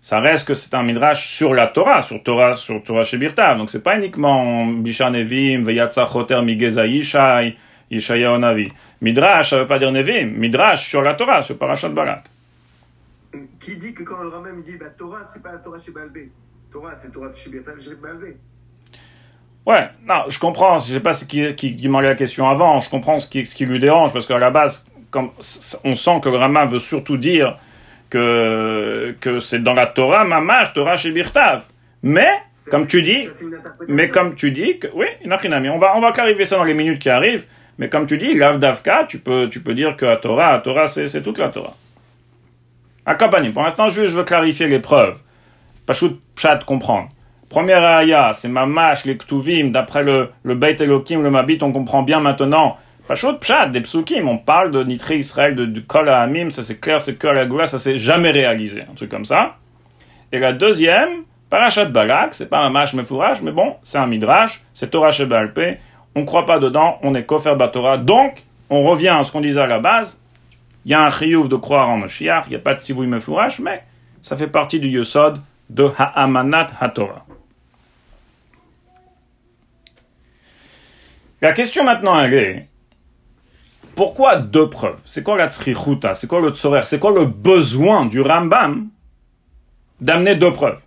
Ça 0.00 0.18
reste 0.18 0.48
que 0.48 0.54
c'est 0.54 0.74
un 0.74 0.82
midrash 0.82 1.28
sur 1.36 1.54
la 1.54 1.68
Torah, 1.68 2.02
sur 2.02 2.20
Torah, 2.22 2.56
sur 2.56 2.82
Torah 2.82 3.04
Shebirtav. 3.04 3.58
Donc 3.58 3.70
c'est 3.70 3.82
pas 3.82 3.96
uniquement 3.96 4.66
Bishar 4.66 5.12
Nevi'im, 5.12 5.60
Veyatsa 5.62 6.06
Choter 6.06 6.42
Migeza 6.42 6.86
Yishai, 6.86 7.56
Yishaya 7.88 8.32
Onavi. 8.32 8.68
Midrash, 9.00 9.50
ça 9.50 9.58
veut 9.58 9.66
pas 9.68 9.78
dire 9.78 9.92
Nevi'im. 9.92 10.32
Midrash 10.36 10.88
sur 10.88 11.02
la 11.02 11.14
Torah, 11.14 11.42
sur 11.42 11.56
Parashat 11.56 11.90
Balak. 11.90 12.24
Qui 13.58 13.76
dit 13.76 13.94
que 13.94 14.02
quand 14.02 14.18
le 14.22 14.28
Rambam 14.28 14.58
il 14.58 14.62
dit 14.62 14.76
bah, 14.76 14.90
Torah, 14.90 15.24
c'est 15.24 15.42
pas 15.42 15.52
la 15.52 15.58
Torah 15.58 15.78
chez 15.78 15.92
Balbé. 15.92 16.30
Torah, 16.70 16.94
c'est 16.96 17.10
Torah 17.10 17.32
chez 17.34 17.50
Birtav 17.50 17.80
chez 17.80 17.94
Balbé. 17.94 18.36
Ouais, 19.64 19.88
non, 20.04 20.24
je 20.28 20.38
comprends. 20.38 20.78
Je 20.78 20.92
sais 20.92 21.00
pas 21.00 21.12
ce 21.12 21.24
qui, 21.24 21.54
qui, 21.54 21.76
qui 21.76 21.88
la 21.88 22.14
question 22.14 22.48
avant. 22.48 22.80
Je 22.80 22.90
comprends 22.90 23.20
ce 23.20 23.28
qui, 23.28 23.46
ce 23.46 23.54
qui 23.54 23.64
lui 23.64 23.78
dérange 23.78 24.12
parce 24.12 24.26
qu'à 24.26 24.38
la 24.38 24.50
base, 24.50 24.86
comme, 25.10 25.30
on 25.84 25.94
sent 25.94 26.20
que 26.22 26.28
le 26.28 26.36
Rama 26.36 26.66
veut 26.66 26.78
surtout 26.78 27.16
dire 27.16 27.58
que, 28.10 29.14
que 29.20 29.38
c'est 29.38 29.62
dans 29.62 29.74
la 29.74 29.86
Torah, 29.86 30.24
Mamash, 30.24 30.74
Torah 30.74 30.96
chez 30.96 31.12
Birtav. 31.12 31.64
Mais, 32.02 32.28
comme 32.70 32.86
tu 32.86 33.02
dis, 33.02 33.28
mais 33.88 34.08
comme 34.08 34.34
tu 34.34 34.50
dis, 34.50 34.78
que, 34.78 34.88
oui, 34.94 35.06
Nachinami, 35.24 35.68
on 35.68 35.78
va, 35.78 35.96
on 35.96 36.00
va 36.00 36.12
clarifier 36.12 36.44
ça 36.44 36.56
dans 36.56 36.64
les 36.64 36.74
minutes 36.74 36.98
qui 36.98 37.08
arrivent. 37.08 37.46
Mais 37.78 37.88
comme 37.88 38.06
tu 38.06 38.18
dis, 38.18 38.34
l'Avdavka, 38.34 39.04
tu 39.04 39.18
peux, 39.18 39.48
tu 39.48 39.60
peux 39.62 39.74
dire 39.74 39.96
que 39.96 40.04
la 40.04 40.16
Torah, 40.16 40.52
la 40.52 40.58
Torah, 40.58 40.88
c'est 40.88 41.22
toute 41.22 41.38
la 41.38 41.48
Torah. 41.48 41.76
Accompagné. 43.04 43.50
Pour 43.50 43.62
l'instant, 43.62 43.88
juste, 43.88 44.08
je 44.08 44.16
veux 44.18 44.24
clarifier 44.24 44.66
les 44.68 44.78
preuves. 44.78 45.18
Pachout 45.86 46.20
Pshat 46.34 46.60
comprendre. 46.64 47.08
Première 47.48 47.82
aya, 47.82 48.32
c'est 48.34 48.48
Mamash, 48.48 49.04
les 49.04 49.16
Ktuvim, 49.16 49.70
d'après 49.70 50.02
le, 50.02 50.28
le 50.42 50.54
Beit 50.54 50.76
Elohim, 50.80 51.22
le 51.22 51.30
Mabit, 51.30 51.58
on 51.62 51.72
comprend 51.72 52.02
bien 52.02 52.20
maintenant. 52.20 52.76
Pachout 53.08 53.38
Pshat, 53.40 53.66
des 53.66 53.80
Psukim, 53.80 54.28
on 54.28 54.38
parle 54.38 54.70
de 54.70 54.84
Nitré 54.84 55.16
Israël, 55.16 55.56
de, 55.56 55.64
du 55.64 55.84
Kol 55.84 56.08
Hamim, 56.08 56.50
ça 56.50 56.62
c'est 56.62 56.80
clair, 56.80 57.00
c'est 57.00 57.16
que 57.16 57.26
la 57.26 57.46
Goula, 57.46 57.66
ça 57.66 57.78
s'est 57.78 57.98
jamais 57.98 58.30
réalisé, 58.30 58.84
un 58.90 58.94
truc 58.94 59.10
comme 59.10 59.24
ça. 59.24 59.56
Et 60.30 60.38
la 60.38 60.52
deuxième, 60.52 61.24
Parashat 61.50 61.86
Balak, 61.86 62.32
c'est 62.32 62.48
pas 62.48 62.60
Mamash 62.60 62.94
Mefourage, 62.94 63.42
mais 63.42 63.50
bon, 63.50 63.74
c'est 63.82 63.98
un 63.98 64.06
Midrash, 64.06 64.62
c'est 64.72 64.90
Torah 64.90 65.10
Shebalpe, 65.10 65.78
on 66.14 66.24
croit 66.24 66.46
pas 66.46 66.60
dedans, 66.60 66.98
on 67.02 67.14
est 67.14 67.24
Kofer 67.24 67.56
Batora, 67.56 67.98
donc, 67.98 68.44
on 68.70 68.84
revient 68.84 69.08
à 69.08 69.24
ce 69.24 69.32
qu'on 69.32 69.40
disait 69.40 69.60
à 69.60 69.66
la 69.66 69.80
base, 69.80 70.21
il 70.84 70.90
y 70.90 70.94
a 70.94 71.02
un 71.02 71.10
chiyuv 71.10 71.48
de 71.48 71.56
croire 71.56 71.88
en 71.88 71.98
Mashiach, 71.98 72.44
il 72.46 72.50
n'y 72.50 72.56
a 72.56 72.60
pas 72.60 72.74
de 72.74 72.80
Sivouy 72.80 73.06
Mefourage, 73.06 73.60
mais 73.60 73.84
ça 74.20 74.36
fait 74.36 74.48
partie 74.48 74.80
du 74.80 74.88
Yosod 74.88 75.40
de 75.70 75.90
Ha'amanat 75.96 76.68
HaTorah. 76.80 77.26
La 81.40 81.52
question 81.52 81.84
maintenant, 81.84 82.22
est 82.24 82.68
pourquoi 83.96 84.38
deux 84.38 84.70
preuves? 84.70 85.00
C'est 85.04 85.22
quoi 85.22 85.36
la 85.36 85.50
tzrichuta 85.50 86.14
C'est 86.14 86.26
quoi 86.26 86.40
le 86.40 86.50
tzorer 86.50 86.84
C'est 86.84 86.98
quoi 86.98 87.10
le 87.12 87.26
besoin 87.26 88.06
du 88.06 88.20
Rambam 88.20 88.88
d'amener 90.00 90.36
deux 90.36 90.52
preuves? 90.52 90.80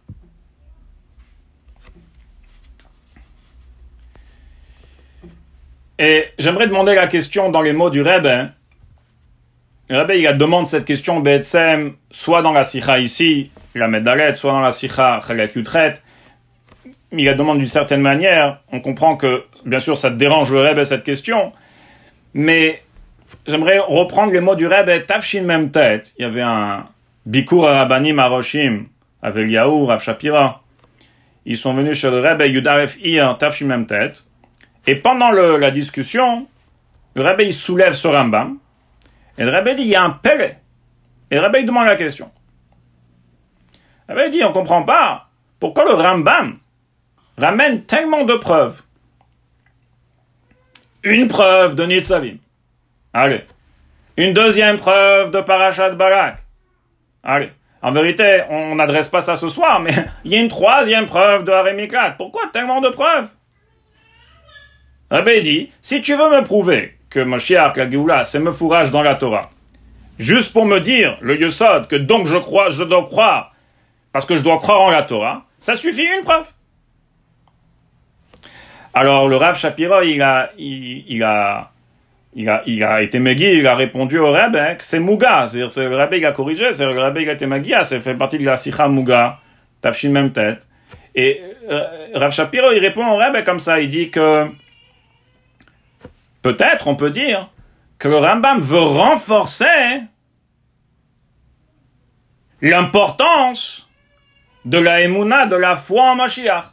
Et 6.00 6.26
j'aimerais 6.40 6.68
demander 6.68 6.96
la 6.96 7.08
question 7.08 7.52
dans 7.52 7.62
les 7.62 7.74
mots 7.74 7.90
du 7.90 8.02
Rebbe. 8.02 8.50
Le 9.88 10.00
Rebbe, 10.00 10.16
il 10.16 10.38
demande 10.38 10.66
cette 10.68 10.86
question, 10.86 11.20
Betsem, 11.20 11.94
soit 12.10 12.42
dans 12.42 12.52
la 12.52 12.64
Sikha 12.64 12.98
ici, 12.98 13.52
la 13.76 13.88
Medalet, 13.88 14.34
soit 14.34 14.52
dans 14.52 14.62
la 14.62 14.72
Sikha 14.72 15.22
Chalak 15.26 15.56
Yutret. 15.56 16.02
Il 17.12 17.26
la 17.26 17.36
demande 17.36 17.60
d'une 17.60 17.68
certaine 17.68 18.02
manière. 18.02 18.62
On 18.72 18.80
comprend 18.80 19.16
que, 19.16 19.44
bien 19.64 19.78
sûr, 19.78 19.96
ça 19.96 20.10
dérange 20.10 20.52
le 20.52 20.62
Rebbe, 20.62 20.84
cette 20.84 21.04
question. 21.04 21.54
Mais 22.34 22.82
j'aimerais 23.46 23.78
reprendre 23.78 24.34
les 24.34 24.42
mots 24.42 24.56
du 24.56 24.66
Rebbe, 24.66 25.06
Tafshin 25.06 25.44
Mem 25.44 25.70
Tet. 25.70 26.02
Il 26.18 26.24
y 26.24 26.26
avait 26.26 26.42
un 26.42 26.88
Bikur 27.28 27.68
Arabanim 27.68 28.18
Aroshim, 28.18 28.86
avec 29.22 29.48
Yaour, 29.50 29.90
Rav 29.90 30.02
Shapira. 30.02 30.64
Ils 31.46 31.58
sont 31.58 31.76
venus 31.76 32.00
chez 32.00 32.10
le 32.10 32.22
Rebbe, 32.22 32.42
Yudaref 32.42 32.98
Ir, 33.04 33.38
Tafshin 33.38 33.68
Mem 33.68 33.86
Tet. 33.86 34.14
Et 34.88 34.96
pendant 34.96 35.30
la 35.30 35.70
discussion, 35.70 36.48
le 37.14 37.22
Rebbe, 37.22 37.42
il 37.42 37.54
soulève 37.54 37.94
ce 37.94 38.08
Rambam. 38.08 38.58
Et 39.38 39.44
le 39.44 39.52
Rebbe 39.52 39.76
dit, 39.76 39.84
il 39.84 39.90
y 39.90 39.96
a 39.96 40.04
un 40.04 40.12
Pélé. 40.12 40.56
Et 41.32 41.36
le 41.36 41.42
Rebbe, 41.42 41.58
il 41.60 41.66
demande 41.66 41.88
la 41.88 41.96
question. 41.96 42.32
Le 44.08 44.30
dit, 44.30 44.44
on 44.44 44.54
comprend 44.54 44.84
pas 44.84 45.28
pourquoi 45.60 45.86
le 45.86 45.94
Rambam 45.94 46.60
ramène 47.38 47.84
tellement 47.86 48.24
de 48.24 48.36
preuves. 48.36 48.84
Une 51.04 51.28
preuve 51.28 51.76
de 51.76 51.86
Nitzavim. 51.86 52.38
Allez. 53.14 53.46
Une 54.18 54.34
deuxième 54.34 54.78
preuve 54.78 55.32
de 55.32 55.42
Parashat 55.42 55.92
Balak. 55.92 56.38
Allez. 57.24 57.52
En 57.82 57.92
vérité, 57.92 58.44
on 58.50 58.76
n'adresse 58.76 59.08
pas 59.08 59.22
ça 59.22 59.36
ce 59.36 59.50
soir, 59.50 59.80
mais 59.80 59.94
il 60.24 60.32
y 60.32 60.36
a 60.36 60.40
une 60.40 60.48
troisième 60.48 61.06
preuve 61.06 61.44
de 61.44 61.52
Harémiklat. 61.52 62.12
Pourquoi 62.12 62.48
tellement 62.54 62.82
de 62.82 62.90
preuves? 62.90 63.30
Rabbi 65.12 65.42
dit, 65.42 65.72
si 65.82 66.02
tu 66.02 66.16
veux 66.16 66.30
me 66.30 66.44
prouver 66.44 66.95
que 67.16 67.22
Moshiach, 67.22 67.78
la 67.78 67.90
Géoula, 67.90 68.26
c'est 68.26 68.40
me 68.40 68.52
fourrage 68.52 68.92
dans 68.92 69.02
la 69.02 69.16
Torah, 69.16 69.50
juste 70.20 70.52
pour 70.52 70.66
me 70.66 70.82
dire, 70.82 71.18
le 71.22 71.40
Yesod, 71.40 71.88
que 71.88 71.96
donc 71.96 72.28
je 72.28 72.36
crois, 72.36 72.70
je 72.72 72.84
dois 72.84 73.04
croire, 73.04 73.54
parce 74.12 74.26
que 74.26 74.36
je 74.36 74.44
dois 74.44 74.58
croire 74.58 74.82
en 74.82 74.90
la 74.90 75.02
Torah, 75.02 75.46
ça 75.58 75.78
suffit 75.78 76.04
une 76.04 76.26
preuve. 76.26 76.48
Alors 78.94 79.30
le 79.30 79.38
Rav 79.38 79.58
Shapiro, 79.58 80.02
il 80.02 80.22
a, 80.22 80.52
il, 80.58 81.24
a, 81.24 81.72
il 82.34 82.50
a, 82.50 82.64
il 82.66 82.84
a 82.84 83.02
été 83.02 83.20
Megui, 83.20 83.60
il 83.60 83.68
a 83.68 83.76
répondu 83.76 84.20
au 84.20 84.30
Rebbe 84.30 84.58
hein, 84.58 84.76
que 84.76 84.84
c'est 84.84 85.00
Muga, 85.00 85.48
c'est-à-dire 85.48 85.72
c'est 85.72 85.88
le 85.88 85.96
Rebbe 85.96 86.16
il 86.16 86.26
a 86.26 86.34
corrigé, 86.34 86.76
c'est 86.76 86.86
le 86.86 87.00
Rebbe 87.00 87.20
il 87.20 87.30
a 87.30 87.34
été 87.34 87.46
Magia, 87.46 87.86
ça 87.86 87.98
fait 88.02 88.16
partie 88.16 88.40
de 88.40 88.46
la 88.46 88.58
Sikha 88.58 88.90
Muga, 88.90 89.40
Tafshin 89.82 90.10
même 90.10 90.34
tête. 90.34 90.68
Et 91.16 91.42
euh, 91.70 91.82
Rav 92.14 92.34
Shapiro, 92.34 92.74
il 92.74 92.80
répond 92.80 93.08
au 93.08 93.16
Rebbe 93.16 93.42
comme 93.46 93.60
ça, 93.60 93.80
il 93.80 93.88
dit 93.88 94.10
que 94.10 94.48
peut-être 96.46 96.88
on 96.88 96.96
peut 96.96 97.10
dire 97.10 97.50
que 97.98 98.08
le 98.08 98.18
Rambam 98.18 98.62
veut 98.62 98.78
renforcer 98.78 100.04
l'importance 102.62 103.90
de 104.64 104.78
la 104.78 105.02
Emouna, 105.02 105.48
de 105.48 105.56
la 105.56 105.76
foi 105.76 106.12
en 106.12 106.16
Mashiach. 106.16 106.66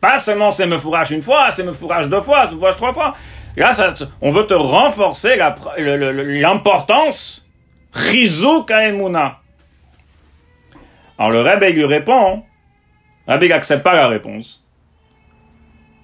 Pas 0.00 0.18
seulement 0.18 0.50
c'est 0.50 0.66
me 0.66 0.78
fourrage 0.78 1.10
une 1.10 1.20
fois, 1.20 1.50
c'est 1.50 1.62
me 1.62 1.74
fourrage 1.74 2.08
deux 2.08 2.22
fois, 2.22 2.46
c'est 2.46 2.54
me 2.54 2.58
fourrage 2.58 2.76
trois 2.76 2.94
fois. 2.94 3.14
Là, 3.54 3.74
ça, 3.74 3.92
on 4.22 4.30
veut 4.30 4.46
te 4.46 4.54
renforcer 4.54 5.36
l'importance 5.76 7.50
Emouna. 8.00 9.40
Alors 11.18 11.32
le 11.32 11.40
Rebbe 11.40 11.64
lui 11.64 11.84
répond, 11.84 12.44
le 13.26 13.34
Rebbe 13.34 13.42
il 13.42 13.50
n'accepte 13.50 13.82
pas 13.82 13.94
la 13.94 14.08
réponse. 14.08 14.64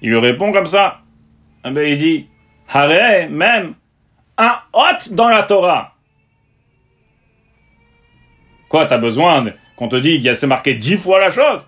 Il 0.02 0.10
lui 0.10 0.18
répond 0.18 0.52
comme 0.52 0.66
ça. 0.66 0.98
Il 1.64 1.96
dit, 1.96 2.28
Hare, 2.68 3.28
même 3.30 3.74
un 4.38 4.58
hôte 4.72 5.12
dans 5.12 5.28
la 5.28 5.42
Torah. 5.42 5.92
Quoi, 8.68 8.86
t'as 8.86 8.98
besoin 8.98 9.44
qu'on 9.76 9.88
te 9.88 9.96
dise 9.96 10.22
qu'il 10.22 10.32
y 10.32 10.44
a 10.44 10.46
marqué 10.46 10.74
dix 10.74 10.96
fois 10.96 11.20
la 11.20 11.30
chose 11.30 11.66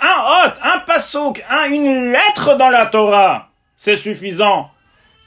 Un 0.00 0.46
hôte, 0.46 0.60
un 0.62 0.78
passouk, 0.80 1.44
un, 1.50 1.64
une 1.70 2.12
lettre 2.12 2.56
dans 2.56 2.68
la 2.68 2.86
Torah, 2.86 3.48
c'est 3.76 3.96
suffisant 3.96 4.70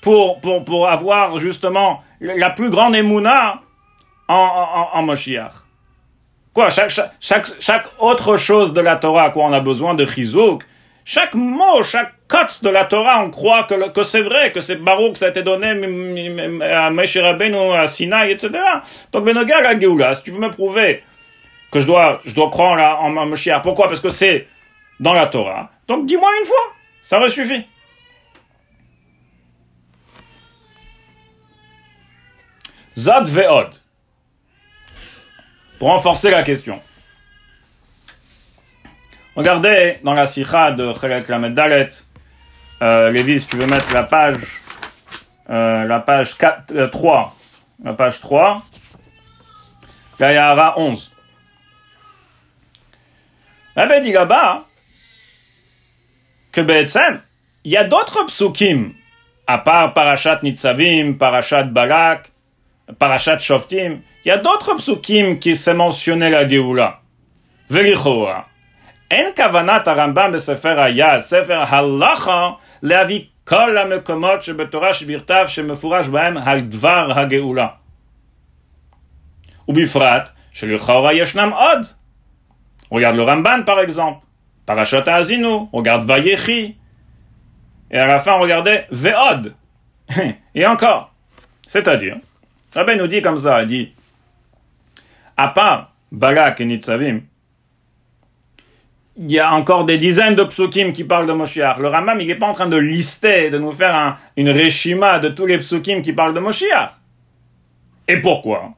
pour, 0.01 0.39
pour, 0.39 0.64
pour 0.64 0.88
avoir 0.88 1.38
justement 1.38 2.03
la 2.22 2.49
plus 2.49 2.70
grande 2.70 2.95
émouna 2.95 3.62
en, 4.28 4.36
en, 4.36 4.97
en 4.97 5.01
Moshiach. 5.03 5.51
Quoi, 6.53 6.70
chaque, 6.70 6.91
chaque, 7.20 7.47
chaque, 7.60 7.86
autre 7.99 8.38
chose 8.38 8.74
de 8.74 8.82
la 8.82 8.95
Torah, 8.95 9.30
quoi 9.30 9.45
on 9.45 9.53
a 9.53 9.60
besoin 9.60 9.93
de 9.93 10.05
chizouk, 10.05 10.64
chaque 11.12 11.34
mot, 11.34 11.82
chaque 11.82 12.14
cote 12.28 12.64
de 12.64 12.70
la 12.70 12.86
Torah, 12.86 13.24
on 13.24 13.32
croit 13.32 13.64
que, 13.64 14.03
c'est 14.03 14.22
vrai, 14.22 14.51
que 14.51 14.62
c'est 14.62 14.76
Baruch, 14.76 15.18
ça 15.18 15.26
a 15.26 15.30
été 15.30 15.41
donné 15.41 15.70
à 16.62 16.91
Moshe 16.91 17.18
Rabbeinu, 17.18 17.74
à 17.74 17.88
Sinaï, 17.88 18.30
etc. 18.30 18.51
Donc, 19.12 19.26
Benogar 19.26 19.66
à 19.66 19.80
Géoula, 19.80 20.14
si 20.14 20.22
tu 20.22 20.30
veux 20.30 20.38
me 20.38 20.51
prouver 20.51 21.01
que 21.72 21.80
je 21.80 21.88
dois, 21.88 22.22
je 22.26 22.36
dois 22.36 22.51
croire 22.51 23.01
en, 23.01 23.26
Moshiach, 23.26 23.64
pourquoi? 23.64 23.88
Parce 23.88 23.99
que 23.99 24.12
c'est 24.12 24.47
dans 24.99 25.14
la 25.14 25.26
Torah. 25.26 25.72
Donc, 25.88 26.05
dis-moi 26.05 26.30
une 26.41 26.45
fois, 26.45 26.76
ça 27.01 27.20
me 27.20 27.28
suffit. 27.28 27.66
Zod 32.95 33.28
ve'od. 33.28 33.70
Pour 35.80 35.88
renforcer 35.88 36.30
la 36.30 36.43
question. 36.43 36.80
Regardez 39.39 39.99
dans 40.03 40.15
la 40.15 40.27
sikha 40.27 40.73
de 40.73 40.93
Chelek 40.99 41.29
Lamed 41.29 41.53
Dalet, 41.53 41.91
euh, 42.81 43.37
tu 43.49 43.55
veux 43.55 43.67
mettre 43.67 43.93
la 43.93 44.03
page, 44.03 44.35
euh, 45.49 45.85
la 45.85 46.01
page 46.01 46.37
4, 46.37 46.73
euh, 46.75 46.87
3, 46.89 47.37
la 47.85 47.93
page 47.93 48.19
3, 48.19 48.61
Gayara 50.19 50.77
11. 50.77 51.13
Rabbi 53.77 54.01
dit 54.01 54.11
là-bas 54.11 54.65
que 56.51 56.59
Be'etzem, 56.59 57.21
il 57.63 57.71
y 57.71 57.77
a 57.77 57.85
d'autres 57.85 58.25
psukim, 58.25 58.91
à 59.47 59.59
part 59.59 59.93
Parashat 59.93 60.39
Nitzavim, 60.43 61.13
Parashat 61.13 61.63
Balak, 61.63 62.29
Parashat 62.99 63.39
Shoftim, 63.39 64.01
il 64.25 64.27
y 64.27 64.31
a 64.31 64.37
d'autres 64.37 64.75
psukim 64.75 65.39
qui 65.39 65.55
s'est 65.55 65.73
mentionné 65.73 66.29
la 66.29 66.45
Géoula. 66.45 66.99
Velichoa. 67.69 68.49
En 69.12 69.34
kavanat 69.34 69.88
Rambam 69.88 70.32
besefer 70.32 70.78
hayad, 70.78 71.22
sefer 71.22 71.66
halacha, 71.66 72.57
leavi 72.82 73.30
kol 73.45 73.76
hamekomot 73.76 74.41
shebetorah 74.41 74.93
shebirtav 74.93 75.47
shemefurash 75.47 76.10
bahem 76.10 76.38
al 76.38 76.62
dvar 76.70 77.10
hageula. 77.18 77.78
Ubifrat, 79.68 80.32
shelechora 80.53 81.14
yeshnam 81.14 81.53
od. 81.53 81.86
Regarde 82.91 83.18
le 83.18 83.24
Ramban 83.24 83.64
par 83.64 83.80
exemple. 83.80 84.26
Parashat 84.66 85.07
Azinu, 85.07 85.68
regarde 85.74 86.05
Vayechi. 86.05 86.78
Et 87.91 87.97
à 87.97 88.05
la 88.05 88.20
fin, 88.20 88.34
regardez 88.34 88.82
Veod. 88.91 89.55
Et 90.55 90.66
encore. 90.66 91.12
C'est-à-dire, 91.68 92.18
Rabbi 92.74 92.95
nous 92.95 93.07
dit 93.07 93.22
comme 93.22 93.38
ça, 93.38 93.64
il 93.64 93.68
dit, 93.68 93.93
à 95.38 95.47
part 95.49 95.91
Balak 96.12 96.62
et 96.62 96.66
Nitzavim, 96.66 97.22
il 99.22 99.30
y 99.32 99.39
a 99.39 99.51
encore 99.53 99.84
des 99.84 99.97
dizaines 99.97 100.36
de 100.36 100.45
psukim 100.45 100.93
qui 100.93 101.03
parlent 101.03 101.28
de 101.28 101.34
Moshiach. 101.34 101.78
Le 101.80 101.89
Ramam, 101.89 102.22
il 102.22 102.28
n'est 102.28 102.36
pas 102.36 102.47
en 102.47 102.53
train 102.53 102.67
de 102.70 102.78
lister, 102.78 103.49
de 103.49 103.57
nous 103.59 103.74
faire 103.74 103.93
un- 103.93 104.15
une 104.38 104.49
reshima 104.49 105.20
de 105.20 105.28
tous 105.30 105.45
les 105.45 105.57
psukim 105.57 106.01
qui 106.01 106.13
parlent 106.13 106.34
de 106.34 106.39
Moshiach. 106.39 106.91
Et 108.07 108.17
pourquoi? 108.17 108.70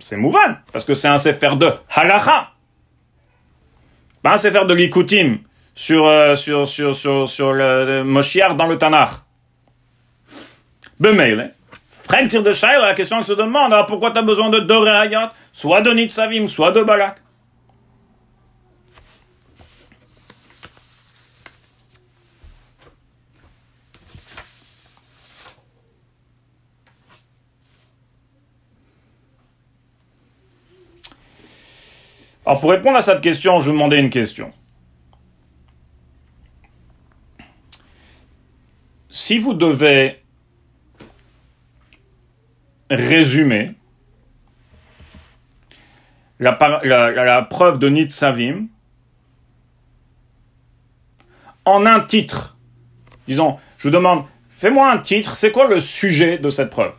C'est 0.00 0.16
mouvan, 0.16 0.56
parce 0.72 0.84
que 0.84 0.94
c'est 0.94 1.06
un 1.06 1.18
sefer 1.18 1.50
de 1.56 1.70
halacha. 1.94 2.50
Pas 4.22 4.32
un 4.32 4.36
sefer 4.36 4.64
de 4.66 4.74
likutim 4.74 5.38
sur, 5.72 6.08
euh, 6.08 6.34
sur, 6.34 6.66
sur, 6.66 6.92
sur, 6.96 7.28
sur 7.28 7.52
le, 7.52 8.02
Moshiach 8.02 8.56
dans 8.56 8.66
le 8.66 8.76
Tanakh. 8.76 9.10
Bemail, 10.98 11.52
Frank 11.90 12.26
tire 12.28 12.42
de 12.42 12.52
Shaila, 12.52 12.88
la 12.88 12.94
question 12.94 13.22
se 13.22 13.34
demande, 13.34 13.72
alors 13.72 13.86
pourquoi 13.86 14.10
tu 14.10 14.18
as 14.18 14.22
besoin 14.22 14.48
de 14.50 14.58
deux 14.58 14.78
réayot, 14.78 15.28
soit 15.52 15.80
de 15.82 15.92
Nitzavim, 15.92 16.48
soit 16.48 16.72
de 16.72 16.82
Balak 16.82 17.18
Alors 32.48 32.60
pour 32.60 32.70
répondre 32.70 32.96
à 32.96 33.02
cette 33.02 33.20
question, 33.20 33.60
je 33.60 33.66
vais 33.66 33.72
vous 33.72 33.76
demander 33.76 33.98
une 33.98 34.08
question. 34.08 34.54
Si 39.10 39.38
vous 39.38 39.52
devez 39.52 40.22
résumer 42.88 43.74
la, 46.40 47.46
preuve 47.50 47.78
de 47.78 47.90
Nitzavim 47.90 48.68
en 51.66 51.84
un 51.84 52.00
titre, 52.00 52.56
disons, 53.26 53.58
je 53.76 53.88
vous 53.88 53.94
demande, 53.94 54.24
fais-moi 54.48 54.90
un 54.90 54.96
titre, 54.96 55.36
c'est 55.36 55.52
quoi 55.52 55.68
le 55.68 55.82
sujet 55.82 56.38
de 56.38 56.48
cette 56.48 56.70
preuve? 56.70 56.94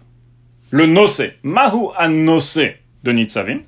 Le 0.69 0.85
nocé, 0.85 1.39
Mahu 1.41 1.87
an 1.97 2.09
nocé 2.09 2.75
de 3.01 3.11
Nitzavim. 3.13 3.61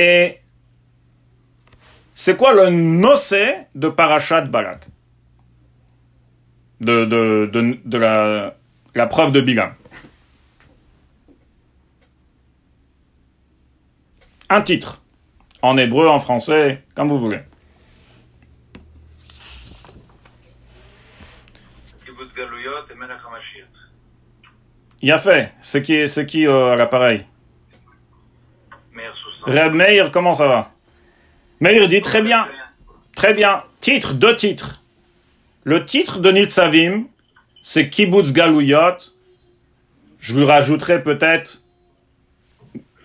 Et 0.00 0.40
c'est 2.14 2.38
quoi 2.38 2.54
le 2.54 2.70
nocé 2.70 3.66
de 3.74 3.90
Parachat 3.90 4.40
Balak? 4.40 4.86
De, 6.80 7.04
de, 7.04 7.50
de, 7.52 7.78
de, 7.84 7.98
la, 7.98 8.56
la 8.94 9.06
preuve 9.06 9.30
de 9.30 9.42
Bilam 9.42 9.74
Un 14.48 14.62
titre, 14.62 15.02
en 15.60 15.76
hébreu, 15.76 16.08
en 16.08 16.18
français, 16.18 16.82
comme 16.94 17.10
vous 17.10 17.18
voulez. 17.18 17.42
Il 25.02 25.12
a 25.12 25.18
fait 25.18 25.52
ce 25.60 25.76
qui, 25.76 26.08
ce 26.08 26.20
qui 26.20 26.46
euh, 26.46 26.72
à 26.72 26.76
l'appareil. 26.76 27.26
Reb 29.42 29.74
Meir, 29.74 30.10
comment 30.10 30.34
ça 30.34 30.46
va 30.46 30.70
Meir 31.60 31.88
dit 31.88 32.00
très 32.00 32.22
bien. 32.22 32.48
Très 33.16 33.34
bien. 33.34 33.62
Titre, 33.80 34.14
deux 34.14 34.36
titres. 34.36 34.82
Le 35.64 35.84
titre 35.84 36.20
de 36.20 36.30
Nitzavim, 36.30 37.04
c'est 37.62 37.88
Kibbutz 37.88 38.32
Galouyot. 38.32 38.96
Je 40.20 40.34
lui 40.34 40.44
rajouterai 40.44 41.02
peut-être 41.02 41.62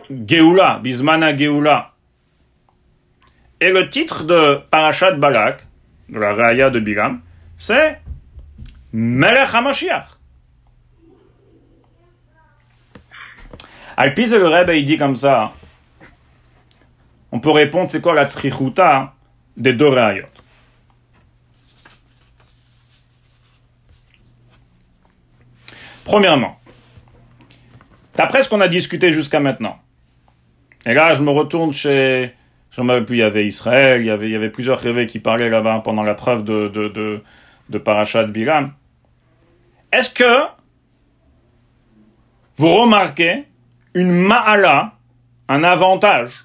Geoula, 0.09 0.79
Bismana 0.81 1.35
Geoula. 1.35 1.93
Et 3.61 3.71
le 3.71 3.89
titre 3.89 4.23
de 4.23 4.59
Parashat 4.69 5.13
Balak, 5.13 5.65
de 6.09 6.19
la 6.19 6.33
Raya 6.33 6.69
de 6.69 6.79
Bilam, 6.79 7.21
c'est 7.57 8.01
Melech 8.93 9.53
HaMashiach. 9.53 10.07
Alpis 13.97 14.27
le 14.27 14.47
Rebbe, 14.47 14.71
il 14.75 14.85
dit 14.85 14.97
comme 14.97 15.15
ça. 15.15 15.53
On 17.35 17.39
peut 17.39 17.51
répondre, 17.51 17.89
c'est 17.89 17.99
quoi 17.99 18.13
la 18.13 18.29
tzrichuta 18.29 19.13
des 19.57 19.73
deux 19.73 19.89
rayot 19.89 20.23
Premièrement, 26.05 26.57
d'après 28.15 28.41
ce 28.41 28.47
qu'on 28.47 28.61
a 28.61 28.69
discuté 28.69 29.11
jusqu'à 29.11 29.41
maintenant, 29.41 29.77
et 30.85 30.93
là 30.93 31.13
je 31.13 31.23
me 31.23 31.29
retourne 31.29 31.73
chez, 31.73 32.33
je 32.71 32.81
me 32.81 32.99
rappelle 32.99 33.17
y 33.17 33.21
avait 33.21 33.45
Israël, 33.45 33.99
il 33.99 34.07
y 34.07 34.35
avait, 34.35 34.49
plusieurs 34.49 34.79
rêves 34.79 35.05
qui 35.05 35.19
parlaient 35.19 35.49
là-bas 35.49 35.81
pendant 35.83 36.03
la 36.03 36.13
preuve 36.13 36.45
de, 36.45 36.69
de, 36.69 36.87
de, 36.87 37.21
de 37.69 37.77
Parashat 37.77 38.27
Bilam. 38.27 38.71
Est-ce 39.91 40.09
que 40.09 40.45
vous 42.55 42.73
remarquez 42.73 43.43
une 43.93 44.11
ma'ala, 44.13 44.93
un 45.49 45.65
avantage, 45.65 46.44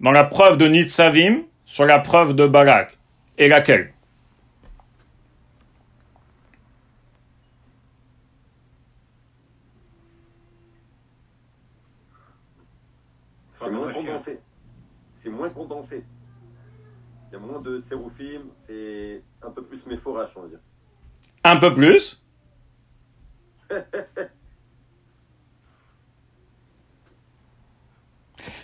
dans 0.00 0.10
la 0.10 0.24
preuve 0.24 0.56
de 0.56 0.66
Nitzavim 0.66 1.44
sur 1.64 1.84
la 1.84 1.98
preuve 1.98 2.34
de 2.34 2.46
Balak 2.46 2.98
Et 3.38 3.48
laquelle? 3.48 3.92
C'est 13.52 13.70
moins 13.70 13.92
condensé. 13.92 14.40
C'est 15.12 15.30
moins 15.30 15.50
condensé. 15.50 16.04
Il 17.28 17.34
y 17.34 17.36
a 17.36 17.38
moins 17.38 17.60
de 17.60 17.78
tséroufim, 17.78 18.40
c'est 18.56 19.22
un 19.42 19.50
peu 19.50 19.62
plus 19.62 19.86
méphorage, 19.86 20.30
on 20.34 20.42
va 20.42 20.48
dire. 20.48 20.60
Un 21.44 21.58
peu 21.58 21.74
plus? 21.74 22.22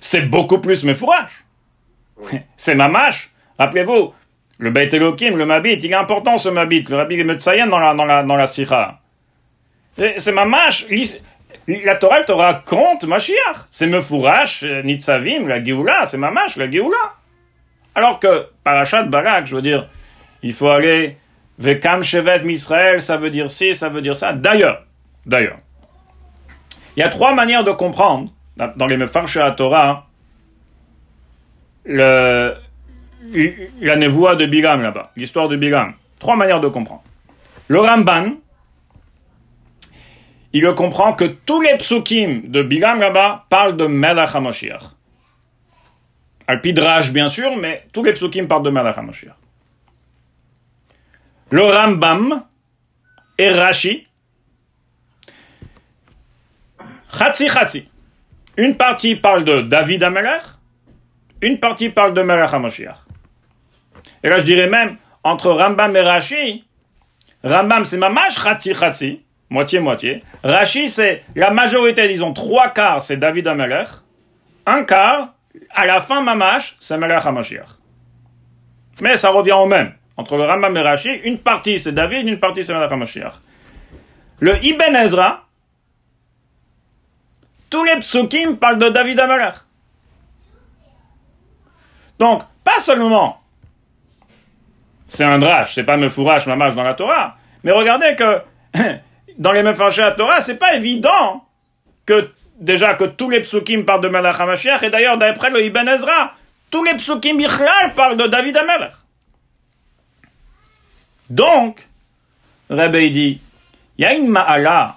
C'est 0.00 0.22
beaucoup 0.22 0.58
plus 0.58 0.84
méfourage. 0.84 1.44
C'est 2.56 2.74
mamash. 2.74 3.30
Rappelez-vous, 3.58 4.12
le 4.58 4.70
Beit 4.70 4.88
Elohim, 4.94 5.36
le 5.36 5.46
Mabit, 5.46 5.74
il 5.82 5.90
est 5.90 5.94
important 5.94 6.38
ce 6.38 6.48
Mabit. 6.48 6.82
Le 6.88 6.96
Rabbi 6.96 7.22
Metzayen 7.24 7.66
dans 7.66 7.78
la, 7.78 7.94
dans 7.94 8.04
la, 8.04 8.22
dans 8.22 8.36
la. 8.36 8.46
Et 9.98 10.18
C'est 10.18 10.32
mamash. 10.32 10.86
Lis- 10.88 11.20
La 11.68 11.96
Torah, 11.96 12.20
elle 12.20 12.24
te 12.26 12.32
raconte 12.32 13.04
Mashiach. 13.04 13.66
C'est 13.70 13.86
Mefourash, 13.86 14.62
euh, 14.62 14.82
Nitzavim, 14.82 15.46
la 15.48 15.62
Géoula, 15.62 16.06
c'est 16.06 16.16
mamash, 16.18 16.56
la 16.56 16.70
Géoula. 16.70 16.96
Alors 17.94 18.20
que, 18.20 18.48
Parashat 18.62 19.04
Barak, 19.04 19.46
je 19.46 19.56
veux 19.56 19.62
dire, 19.62 19.88
il 20.42 20.52
faut 20.52 20.68
aller 20.68 21.16
Vekam 21.58 22.02
Shevet 22.02 22.42
Misraël, 22.44 23.00
ça 23.00 23.16
veut 23.16 23.30
dire 23.30 23.50
ci, 23.50 23.74
ça 23.74 23.88
veut 23.88 24.02
dire 24.02 24.14
ça. 24.14 24.32
D'ailleurs, 24.34 24.84
d'ailleurs, 25.24 25.58
il 26.96 27.00
y 27.00 27.02
a 27.02 27.08
trois 27.08 27.34
manières 27.34 27.64
de 27.64 27.72
comprendre, 27.72 28.30
dans 28.56 28.86
les 28.86 28.96
Mefarshé 28.96 29.40
à 29.40 29.50
Torah, 29.52 30.06
le, 31.84 32.54
la 33.80 33.96
névoie 33.96 34.36
de 34.36 34.46
Bilam 34.46 34.82
là-bas, 34.82 35.12
l'histoire 35.16 35.48
de 35.48 35.56
Bilam. 35.56 35.94
Trois 36.18 36.36
manières 36.36 36.60
de 36.60 36.68
comprendre. 36.68 37.02
Le 37.68 37.80
Ramban, 37.80 38.36
il 40.52 40.66
comprend 40.74 41.12
que 41.12 41.24
tous 41.24 41.60
les 41.60 41.76
psukim 41.76 42.42
de 42.48 42.62
Bilam 42.62 43.00
là-bas 43.00 43.46
parlent 43.50 43.76
de 43.76 43.86
Melech 43.86 44.34
HaMashiach. 44.34 44.82
Alpidrash, 46.46 47.12
bien 47.12 47.28
sûr, 47.28 47.56
mais 47.56 47.86
tous 47.92 48.04
les 48.04 48.12
psukim 48.12 48.46
parlent 48.46 48.62
de 48.62 48.70
Melech 48.70 48.96
HaMashiach. 48.96 49.34
Le 51.50 51.62
Rambam 51.62 52.42
et 53.38 53.50
Rashi, 53.50 54.06
Chatzi 57.16 57.48
Chatzi. 57.48 57.88
Une 58.56 58.76
partie 58.76 59.16
parle 59.16 59.44
de 59.44 59.60
David 59.60 60.02
Amelech, 60.02 60.42
une 61.42 61.58
partie 61.58 61.90
parle 61.90 62.14
de 62.14 62.22
Melech 62.22 62.52
HaMashiach. 62.52 62.96
Et 64.22 64.30
là, 64.30 64.38
je 64.38 64.44
dirais 64.44 64.68
même, 64.68 64.96
entre 65.22 65.50
Rambam 65.50 65.94
et 65.94 66.00
Rashi, 66.00 66.64
Rambam, 67.44 67.84
c'est 67.84 67.98
mamash 67.98 68.42
Chatzi 68.42 68.74
Chatzi, 68.74 69.22
moitié-moitié. 69.50 70.22
Rashi, 70.42 70.88
c'est 70.88 71.24
la 71.34 71.50
majorité, 71.50 72.08
disons, 72.08 72.32
trois 72.32 72.68
quarts, 72.68 73.02
c'est 73.02 73.18
David 73.18 73.46
Amelech. 73.46 73.88
Un 74.64 74.84
quart, 74.84 75.34
à 75.74 75.84
la 75.84 76.00
fin, 76.00 76.22
mamash, 76.22 76.76
c'est 76.80 76.96
Melech 76.96 77.26
HaMashiach. 77.26 77.68
Mais 79.02 79.18
ça 79.18 79.28
revient 79.28 79.52
au 79.52 79.66
même. 79.66 79.92
Entre 80.16 80.36
le 80.36 80.44
Rambam 80.44 80.74
et 80.74 80.80
Rashi, 80.80 81.12
une 81.24 81.38
partie 81.38 81.78
c'est 81.78 81.92
David, 81.92 82.26
une 82.26 82.40
partie 82.40 82.64
c'est 82.64 82.72
Melech 82.72 82.90
HaMashiach. 82.90 83.34
Le 84.40 84.64
Ibn 84.64 84.96
Ezra, 84.96 85.45
tous 87.76 87.84
les 87.84 87.96
psukim 87.96 88.56
parlent 88.56 88.78
de 88.78 88.88
David 88.88 89.20
Amelech. 89.20 89.56
Donc, 92.18 92.42
pas 92.64 92.80
seulement 92.80 93.42
c'est 95.08 95.24
un 95.24 95.38
drash, 95.38 95.74
c'est 95.74 95.84
pas 95.84 95.98
mefourash 95.98 96.46
mamash 96.46 96.74
dans 96.74 96.82
la 96.82 96.94
Torah, 96.94 97.36
mais 97.64 97.72
regardez 97.72 98.16
que 98.16 98.40
dans 99.38 99.52
les 99.52 99.62
mefarshé 99.62 100.00
à 100.00 100.12
Torah, 100.12 100.40
c'est 100.40 100.56
pas 100.56 100.74
évident 100.74 101.44
que 102.06 102.30
déjà 102.58 102.94
que 102.94 103.04
tous 103.04 103.28
les 103.28 103.40
psukim 103.40 103.84
parlent 103.84 104.00
de 104.00 104.08
Melech 104.08 104.40
HaMashiach, 104.40 104.82
et 104.82 104.88
d'ailleurs 104.88 105.18
d'après 105.18 105.50
le 105.50 105.62
Ibn 105.62 105.86
Ezra, 105.86 106.32
tous 106.70 106.82
les 106.82 106.94
psukim 106.94 107.36
bichlal 107.36 107.92
parlent 107.94 108.16
de 108.16 108.26
David 108.26 108.56
Amelech. 108.56 108.92
Donc, 111.28 111.86
Rebbe 112.70 112.96
dit, 113.12 113.38
il 113.98 114.02
y 114.02 114.06
a 114.06 114.14
une 114.14 114.28
ma'ala, 114.28 114.96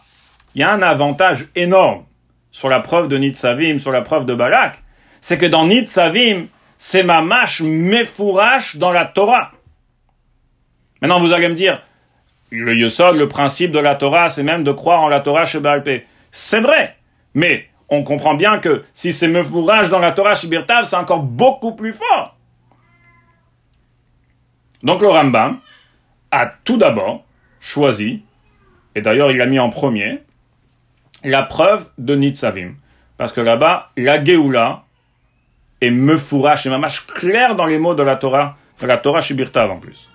il 0.55 0.61
y 0.61 0.63
a 0.63 0.71
un 0.71 0.81
avantage 0.81 1.49
énorme 1.55 2.05
sur 2.51 2.69
la 2.69 2.79
preuve 2.79 3.07
de 3.07 3.17
Nitzavim, 3.17 3.79
sur 3.79 3.91
la 3.91 4.01
preuve 4.01 4.25
de 4.25 4.33
Balak, 4.33 4.81
c'est 5.21 5.37
que 5.37 5.45
dans 5.45 5.67
Nitzavim, 5.67 6.47
c'est 6.77 7.03
mamash 7.03 7.61
mefourash 7.61 8.77
dans 8.77 8.91
la 8.91 9.05
Torah. 9.05 9.51
Maintenant, 11.01 11.19
vous 11.19 11.33
allez 11.33 11.47
me 11.47 11.55
dire, 11.55 11.81
le 12.51 12.75
yosod, 12.75 13.17
le 13.17 13.27
principe 13.27 13.71
de 13.71 13.79
la 13.79 13.95
Torah, 13.95 14.29
c'est 14.29 14.43
même 14.43 14.63
de 14.63 14.71
croire 14.71 15.01
en 15.01 15.07
la 15.07 15.19
Torah 15.19 15.45
chez 15.45 15.59
Balpé. 15.59 16.05
C'est 16.31 16.61
vrai, 16.61 16.95
mais 17.33 17.69
on 17.89 18.03
comprend 18.03 18.35
bien 18.35 18.59
que 18.59 18.83
si 18.93 19.13
c'est 19.13 19.27
mefourash 19.27 19.89
dans 19.89 19.99
la 19.99 20.11
Torah 20.11 20.35
chez 20.35 20.47
Birtav, 20.47 20.85
c'est 20.85 20.95
encore 20.95 21.23
beaucoup 21.23 21.73
plus 21.73 21.93
fort. 21.93 22.35
Donc 24.83 25.01
le 25.01 25.09
Rambam 25.09 25.59
a 26.31 26.45
tout 26.63 26.77
d'abord 26.77 27.25
choisi, 27.59 28.23
et 28.95 29.01
d'ailleurs 29.01 29.31
il 29.31 29.37
l'a 29.37 29.45
mis 29.45 29.59
en 29.59 29.69
premier, 29.69 30.23
la 31.23 31.43
preuve 31.43 31.87
de 31.97 32.15
Nitzavim. 32.15 32.75
Parce 33.17 33.33
que 33.33 33.41
là-bas, 33.41 33.91
la 33.97 34.23
Géoula 34.23 34.83
est 35.81 35.91
mefourash 35.91 36.65
et 36.65 36.69
mamash 36.69 37.05
clair 37.07 37.55
dans 37.55 37.65
les 37.65 37.77
mots 37.77 37.95
de 37.95 38.03
la 38.03 38.15
Torah, 38.15 38.57
de 38.81 38.87
la 38.87 38.97
Torah 38.97 39.21
Shibirtav 39.21 39.71
en 39.71 39.77
plus. 39.77 40.07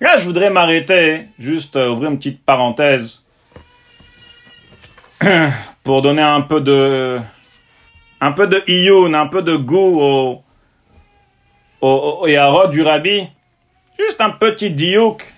Là, 0.00 0.18
je 0.18 0.24
voudrais 0.24 0.50
m'arrêter, 0.50 1.26
juste 1.38 1.76
euh, 1.76 1.88
ouvrir 1.88 2.10
une 2.10 2.18
petite 2.18 2.44
parenthèse, 2.44 3.22
pour 5.82 6.02
donner 6.02 6.22
un 6.22 6.42
peu 6.42 6.60
de, 6.60 7.18
un 8.20 8.32
peu 8.32 8.46
de 8.46 8.62
iyun, 8.66 9.14
un 9.14 9.26
peu 9.26 9.42
de 9.42 9.56
goût 9.56 10.00
au, 10.00 10.42
au, 11.80 12.18
au 12.22 12.26
yarod 12.26 12.70
du 12.70 12.82
rabbi. 12.82 13.26
Juste 13.98 14.20
un 14.20 14.30
petit 14.30 14.70
diouk. 14.70 15.32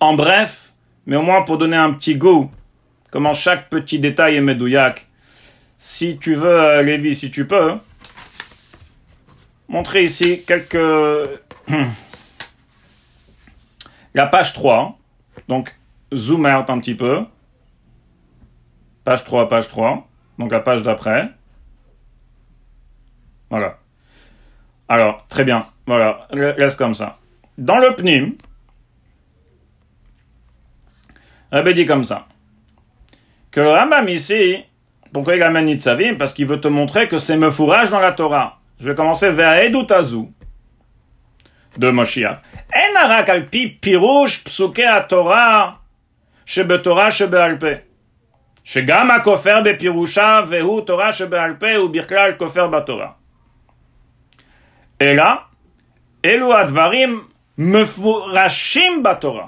En 0.00 0.14
bref, 0.14 0.69
mais 1.06 1.16
au 1.16 1.22
moins 1.22 1.42
pour 1.42 1.58
donner 1.58 1.76
un 1.76 1.92
petit 1.92 2.16
goût, 2.16 2.50
comment 3.10 3.32
chaque 3.32 3.68
petit 3.68 3.98
détail 3.98 4.36
est 4.36 4.40
médouillac. 4.40 5.06
Si 5.76 6.18
tu 6.18 6.34
veux, 6.34 6.60
euh, 6.60 6.82
Lévi, 6.82 7.14
si 7.14 7.30
tu 7.30 7.46
peux, 7.46 7.78
montrer 9.68 10.04
ici 10.04 10.44
quelques... 10.46 11.38
La 14.14 14.26
page 14.26 14.52
3, 14.54 14.96
donc 15.46 15.74
zoom 16.12 16.44
out 16.44 16.68
un 16.68 16.80
petit 16.80 16.96
peu. 16.96 17.24
Page 19.04 19.22
3, 19.24 19.48
page 19.48 19.68
3, 19.68 20.08
donc 20.38 20.50
la 20.50 20.58
page 20.58 20.82
d'après. 20.82 21.30
Voilà. 23.50 23.78
Alors, 24.88 25.26
très 25.28 25.44
bien, 25.44 25.66
voilà, 25.86 26.26
laisse 26.32 26.74
comme 26.74 26.94
ça. 26.94 27.18
Dans 27.56 27.78
le 27.78 27.94
PNIM, 27.94 28.32
Rabbi 31.51 31.73
dit 31.73 31.85
comme 31.85 32.03
ça. 32.03 32.25
Que 33.51 33.61
le 33.61 33.69
Rambam 33.69 34.07
ici, 34.09 34.63
pourquoi 35.13 35.35
il 35.35 35.43
amène 35.43 35.65
Nitzavim 35.65 36.15
Parce 36.15 36.33
qu'il 36.33 36.45
veut 36.45 36.59
te 36.59 36.67
montrer 36.67 37.07
que 37.07 37.19
c'est 37.19 37.37
mefourage 37.37 37.89
dans 37.89 38.01
la 38.01 38.11
Torah. 38.11 38.59
Je 38.79 38.89
vais 38.89 38.95
commencer 38.95 39.31
vers 39.31 39.53
Edutazu 39.63 40.27
de 41.77 41.91
Moshiach. 41.91 42.41
אין 42.73 42.93
רק 43.09 43.29
על 43.29 43.43
פי 43.49 43.77
פירוש 43.79 44.37
פסוקי 44.37 44.85
התורה 44.85 45.71
שבתורה 46.45 47.11
שבעל 47.11 47.57
פה. 47.57 47.67
שגם 48.63 49.11
הכופר 49.11 49.61
בפירושה 49.65 50.41
והוא 50.47 50.81
תורה 50.81 51.13
שבעל 51.13 51.53
פה 51.59 51.75
הוא 51.75 51.89
בכלל 51.89 52.31
כופר 52.37 52.67
בתורה. 52.67 53.09
אלא 55.01 55.23
אלו 56.25 56.57
הדברים 56.57 57.27
מפורשים 57.57 59.03
בתורה. 59.03 59.47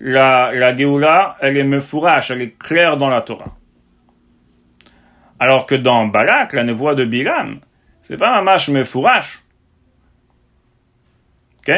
la, 0.00 0.52
la 0.52 0.76
Géoula, 0.76 1.36
elle 1.40 1.56
est 1.56 1.64
mefourache, 1.64 2.30
elle 2.30 2.42
est 2.42 2.58
claire 2.58 2.96
dans 2.96 3.08
la 3.08 3.22
Torah. 3.22 3.56
Alors 5.40 5.66
que 5.66 5.74
dans 5.74 6.06
Balak, 6.06 6.52
la 6.52 6.64
névoie 6.64 6.94
de 6.94 7.04
Bilam, 7.04 7.60
c'est 8.02 8.16
pas 8.16 8.36
un 8.36 8.42
mâche 8.42 8.68
mefourache. 8.68 9.44
Ok? 11.60 11.72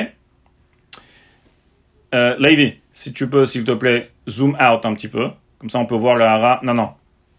Euh, 2.15 2.71
si 2.93 3.13
tu 3.13 3.29
peux, 3.29 3.47
s'il 3.47 3.65
te 3.65 3.73
plaît, 3.73 4.11
zoom 4.29 4.57
out 4.61 4.85
un 4.85 4.95
petit 4.95 5.09
peu. 5.09 5.31
Comme 5.59 5.71
ça, 5.71 5.79
on 5.79 5.87
peut 5.87 5.97
voir 5.97 6.17
le 6.17 6.25
hara. 6.25 6.61
Non, 6.63 6.75
non. 6.75 6.91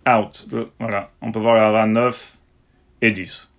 Out. 0.08 0.48
Voilà. 0.80 1.08
On 1.22 1.32
peut 1.32 1.40
voir 1.40 1.56
le 1.56 1.62
hara 1.62 1.86
9 1.88 2.38
et 3.02 3.12
10. 3.12 3.52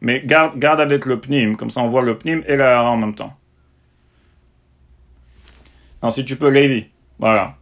Mais 0.00 0.22
garde, 0.24 0.58
garde 0.58 0.80
avec 0.80 1.06
le 1.06 1.20
pnim. 1.20 1.56
Comme 1.56 1.70
ça, 1.70 1.80
on 1.80 1.88
voit 1.88 2.02
le 2.02 2.18
pnim 2.18 2.42
et 2.46 2.56
le 2.56 2.64
hara 2.64 2.90
en 2.90 2.96
même 2.96 3.14
temps. 3.14 3.36
Si 6.10 6.24
tu 6.24 6.36
peux, 6.36 6.48
Levi. 6.48 6.86
Voilà. 7.18 7.54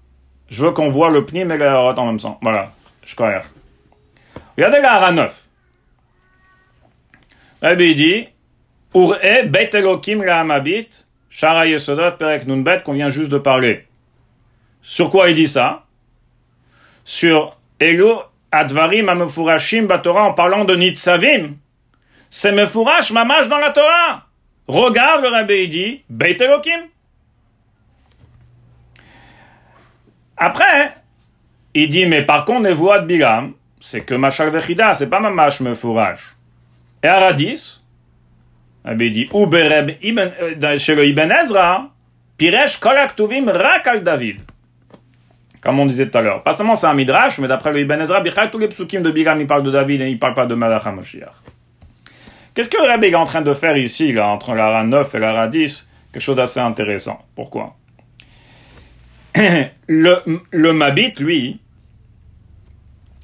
Je 0.48 0.64
veux 0.64 0.72
qu'on 0.72 0.88
voit 0.88 1.10
le 1.10 1.24
pnim 1.24 1.50
et 1.50 1.62
hara 1.62 1.94
en 1.98 2.06
même 2.06 2.18
temps. 2.18 2.38
Voilà. 2.42 2.72
Je 3.04 3.14
crois. 3.14 3.42
Regardez 4.56 4.78
le 4.78 4.86
hara 4.86 5.12
9. 5.12 5.48
Rabbi 7.62 7.94
dit 7.94 8.28
Ur-e 8.94 9.46
bet 9.46 9.70
Elokim 9.72 10.22
la-hamabit, 10.22 11.06
Shara 11.28 11.66
Yesodot 11.66 12.12
Perek 12.18 12.46
Nunbet, 12.46 12.82
qu'on 12.84 12.92
vient 12.92 13.08
juste 13.08 13.30
de 13.30 13.38
parler. 13.38 13.86
Sur 14.82 15.10
quoi 15.10 15.30
il 15.30 15.34
dit 15.34 15.48
ça? 15.48 15.84
Sur 17.04 17.56
Elu 17.80 18.12
Advarim 18.52 19.08
Amefurashim 19.08 19.86
Batorah 19.86 20.24
en 20.24 20.34
parlant 20.34 20.64
de 20.64 20.76
Nitzavim. 20.76 21.54
C'est 22.30 22.52
Mefurash 22.52 23.10
Mamash 23.12 23.48
dans 23.48 23.58
la 23.58 23.70
Torah. 23.70 24.26
Regarde 24.68 25.22
le 25.22 25.28
rabbi, 25.28 25.68
dit 25.68 26.04
Beit 26.08 26.36
Elokim. 26.40 26.80
Après, 30.36 30.94
il 31.74 31.88
dit 31.88 32.06
mais 32.06 32.22
par 32.22 32.44
contre, 32.44 32.68
les 32.68 32.74
voix 32.74 33.00
de 33.00 33.06
Bilam, 33.06 33.52
c'est 33.80 34.00
que 34.00 34.14
Machal 34.14 34.50
Vechida, 34.50 34.94
c'est 34.94 35.10
pas 35.10 35.20
Mamash 35.20 35.60
Mefurash. 35.60 36.34
Et 37.02 37.06
Aradis, 37.06 37.80
Rabbi 38.84 39.10
dit, 39.10 39.28
ou 39.32 39.46
bereb 39.46 39.90
euh, 40.02 40.78
chez 40.78 40.94
le 40.94 41.06
Ibn 41.06 41.30
Ezra, 41.30 41.90
Piresh 42.36 42.78
kol 42.78 42.96
haktuvim 42.96 43.48
rak 43.48 43.86
al 43.86 44.02
David. 44.02 44.40
Comme 45.60 45.80
on 45.80 45.86
disait 45.86 46.08
tout 46.10 46.18
à 46.18 46.22
l'heure. 46.22 46.42
Pas 46.42 46.54
seulement 46.54 46.76
c'est 46.76 46.86
un 46.86 46.94
midrash, 46.94 47.38
mais 47.38 47.48
d'après 47.48 47.72
le 47.72 47.80
Ibn 47.80 48.00
Ezra, 48.00 48.20
Bichal, 48.20 48.50
tous 48.50 48.58
les 48.58 48.68
psukim 48.68 49.02
de 49.02 49.10
Bilam, 49.10 49.40
il 49.40 49.46
parle 49.46 49.62
de 49.62 49.70
David 49.70 50.02
et 50.02 50.08
il 50.08 50.18
parle 50.18 50.34
pas 50.34 50.46
de 50.46 50.54
Malach 50.54 50.86
HaMashiach. 50.86 51.32
Qu'est-ce 52.54 52.68
que 52.68 52.76
le 52.76 52.88
Rabbi 52.88 53.06
est 53.06 53.14
en 53.14 53.24
train 53.24 53.42
de 53.42 53.52
faire 53.52 53.76
ici, 53.76 54.12
là, 54.12 54.28
entre 54.28 54.54
l'ara 54.54 54.84
9 54.84 55.14
et 55.14 55.18
l'ara 55.18 55.48
10? 55.48 55.90
Quelque 56.12 56.22
chose 56.22 56.36
d'assez 56.36 56.60
intéressant. 56.60 57.20
Pourquoi? 57.34 57.74
le, 59.88 60.72
Mabit, 60.72 61.14
lui, 61.18 61.60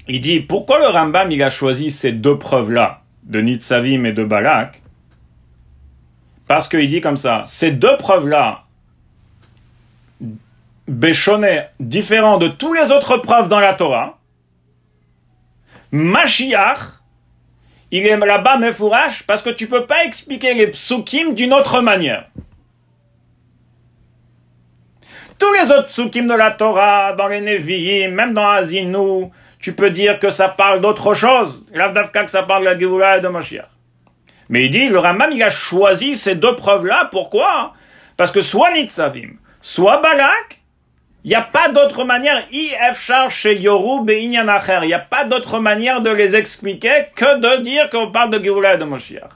il 0.07 0.19
dit, 0.21 0.41
pourquoi 0.41 0.79
le 0.79 0.87
Rambam, 0.87 1.31
il 1.31 1.41
a 1.41 1.49
choisi 1.49 1.89
ces 1.89 2.11
deux 2.11 2.37
preuves-là, 2.37 3.01
de 3.23 3.39
Nitzavim 3.39 4.03
et 4.03 4.11
de 4.11 4.23
Balak? 4.23 4.81
Parce 6.47 6.67
qu'il 6.67 6.89
dit 6.89 6.99
comme 6.99 7.17
ça, 7.17 7.43
ces 7.47 7.71
deux 7.71 7.95
preuves-là, 7.97 8.63
Béchonet, 10.87 11.69
différents 11.79 12.37
de 12.37 12.49
tous 12.49 12.73
les 12.73 12.91
autres 12.91 13.17
preuves 13.17 13.47
dans 13.47 13.59
la 13.59 13.73
Torah, 13.73 14.19
Mashiach, 15.93 17.01
il 17.91 18.05
est 18.05 18.17
là-bas 18.17 18.57
Mefourash 18.57 19.23
parce 19.23 19.41
que 19.41 19.49
tu 19.49 19.67
peux 19.67 19.85
pas 19.85 20.05
expliquer 20.05 20.53
les 20.53 20.67
psukim 20.67 21.33
d'une 21.33 21.53
autre 21.53 21.81
manière. 21.81 22.29
Tous 25.41 25.51
les 25.53 25.71
autres 25.71 25.87
psukim 25.87 26.27
de 26.27 26.35
la 26.35 26.51
Torah, 26.51 27.13
dans 27.13 27.25
les 27.25 27.41
Nevi'im, 27.41 28.11
même 28.11 28.35
dans 28.35 28.47
Azinu, 28.47 29.31
tu 29.59 29.73
peux 29.73 29.89
dire 29.89 30.19
que 30.19 30.29
ça 30.29 30.49
parle 30.49 30.81
d'autre 30.81 31.15
chose. 31.15 31.65
L'Avdavka 31.73 32.25
que 32.25 32.29
ça 32.29 32.43
parle 32.43 32.61
de 32.63 32.99
la 32.99 33.17
et 33.17 33.21
de 33.21 33.27
Mashiach. 33.27 33.65
Mais 34.49 34.65
il 34.65 34.69
dit, 34.69 34.87
le 34.87 34.99
Rambam, 34.99 35.31
il 35.33 35.41
a 35.41 35.49
choisi 35.49 36.15
ces 36.15 36.35
deux 36.35 36.55
preuves-là. 36.55 37.09
Pourquoi? 37.11 37.73
Parce 38.17 38.29
que 38.29 38.41
soit 38.41 38.71
Nitzavim, 38.73 39.39
soit 39.63 39.97
Balak, 39.97 40.61
il 41.23 41.29
n'y 41.29 41.35
a 41.35 41.41
pas 41.41 41.69
d'autre 41.69 42.03
manière, 42.03 42.43
Ifchar 42.51 43.31
chez 43.31 43.57
Yoru 43.57 44.05
Be'inyan 44.05 44.47
Acher. 44.47 44.81
Il 44.83 44.89
n'y 44.89 44.93
a 44.93 44.99
pas 44.99 45.23
d'autre 45.23 45.57
manière 45.57 46.01
de 46.01 46.11
les 46.11 46.35
expliquer 46.35 47.07
que 47.15 47.39
de 47.39 47.63
dire 47.63 47.89
qu'on 47.89 48.11
parle 48.11 48.29
de 48.29 48.43
Géoula 48.43 48.75
et 48.75 48.77
de 48.77 48.83
Moshiach. 48.83 49.31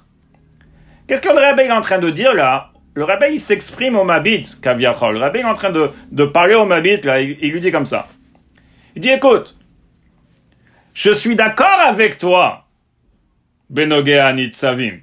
Qu'est-ce 1.08 1.22
que 1.22 1.30
le 1.30 1.62
est 1.62 1.72
en 1.72 1.82
train 1.82 1.98
de 1.98 2.12
dire 2.12 2.36
là? 2.36 2.70
Le 2.96 3.04
Rabbi, 3.04 3.26
il 3.34 3.40
s'exprime 3.40 3.98
au 3.98 4.06
Mabit, 4.06 4.48
Kaviachol. 4.62 5.16
Le 5.16 5.20
Rabbi 5.20 5.40
est 5.40 5.44
en 5.44 5.54
train 5.54 5.70
de, 5.70 6.26
parler 6.26 6.56
au 6.56 6.66
Mabit, 6.66 7.02
là, 7.02 7.20
il, 7.20 7.52
lui 7.52 7.60
dit 7.60 7.72
comme 7.72 7.86
ça. 7.86 8.08
Il 8.96 9.02
dit, 9.02 9.10
écoute, 9.10 9.58
je 10.94 11.12
suis 11.12 11.36
d'accord 11.36 11.80
avec 11.86 12.18
toi, 12.18 12.66
Benogea 13.70 14.32
Nitzavim. 14.32 15.00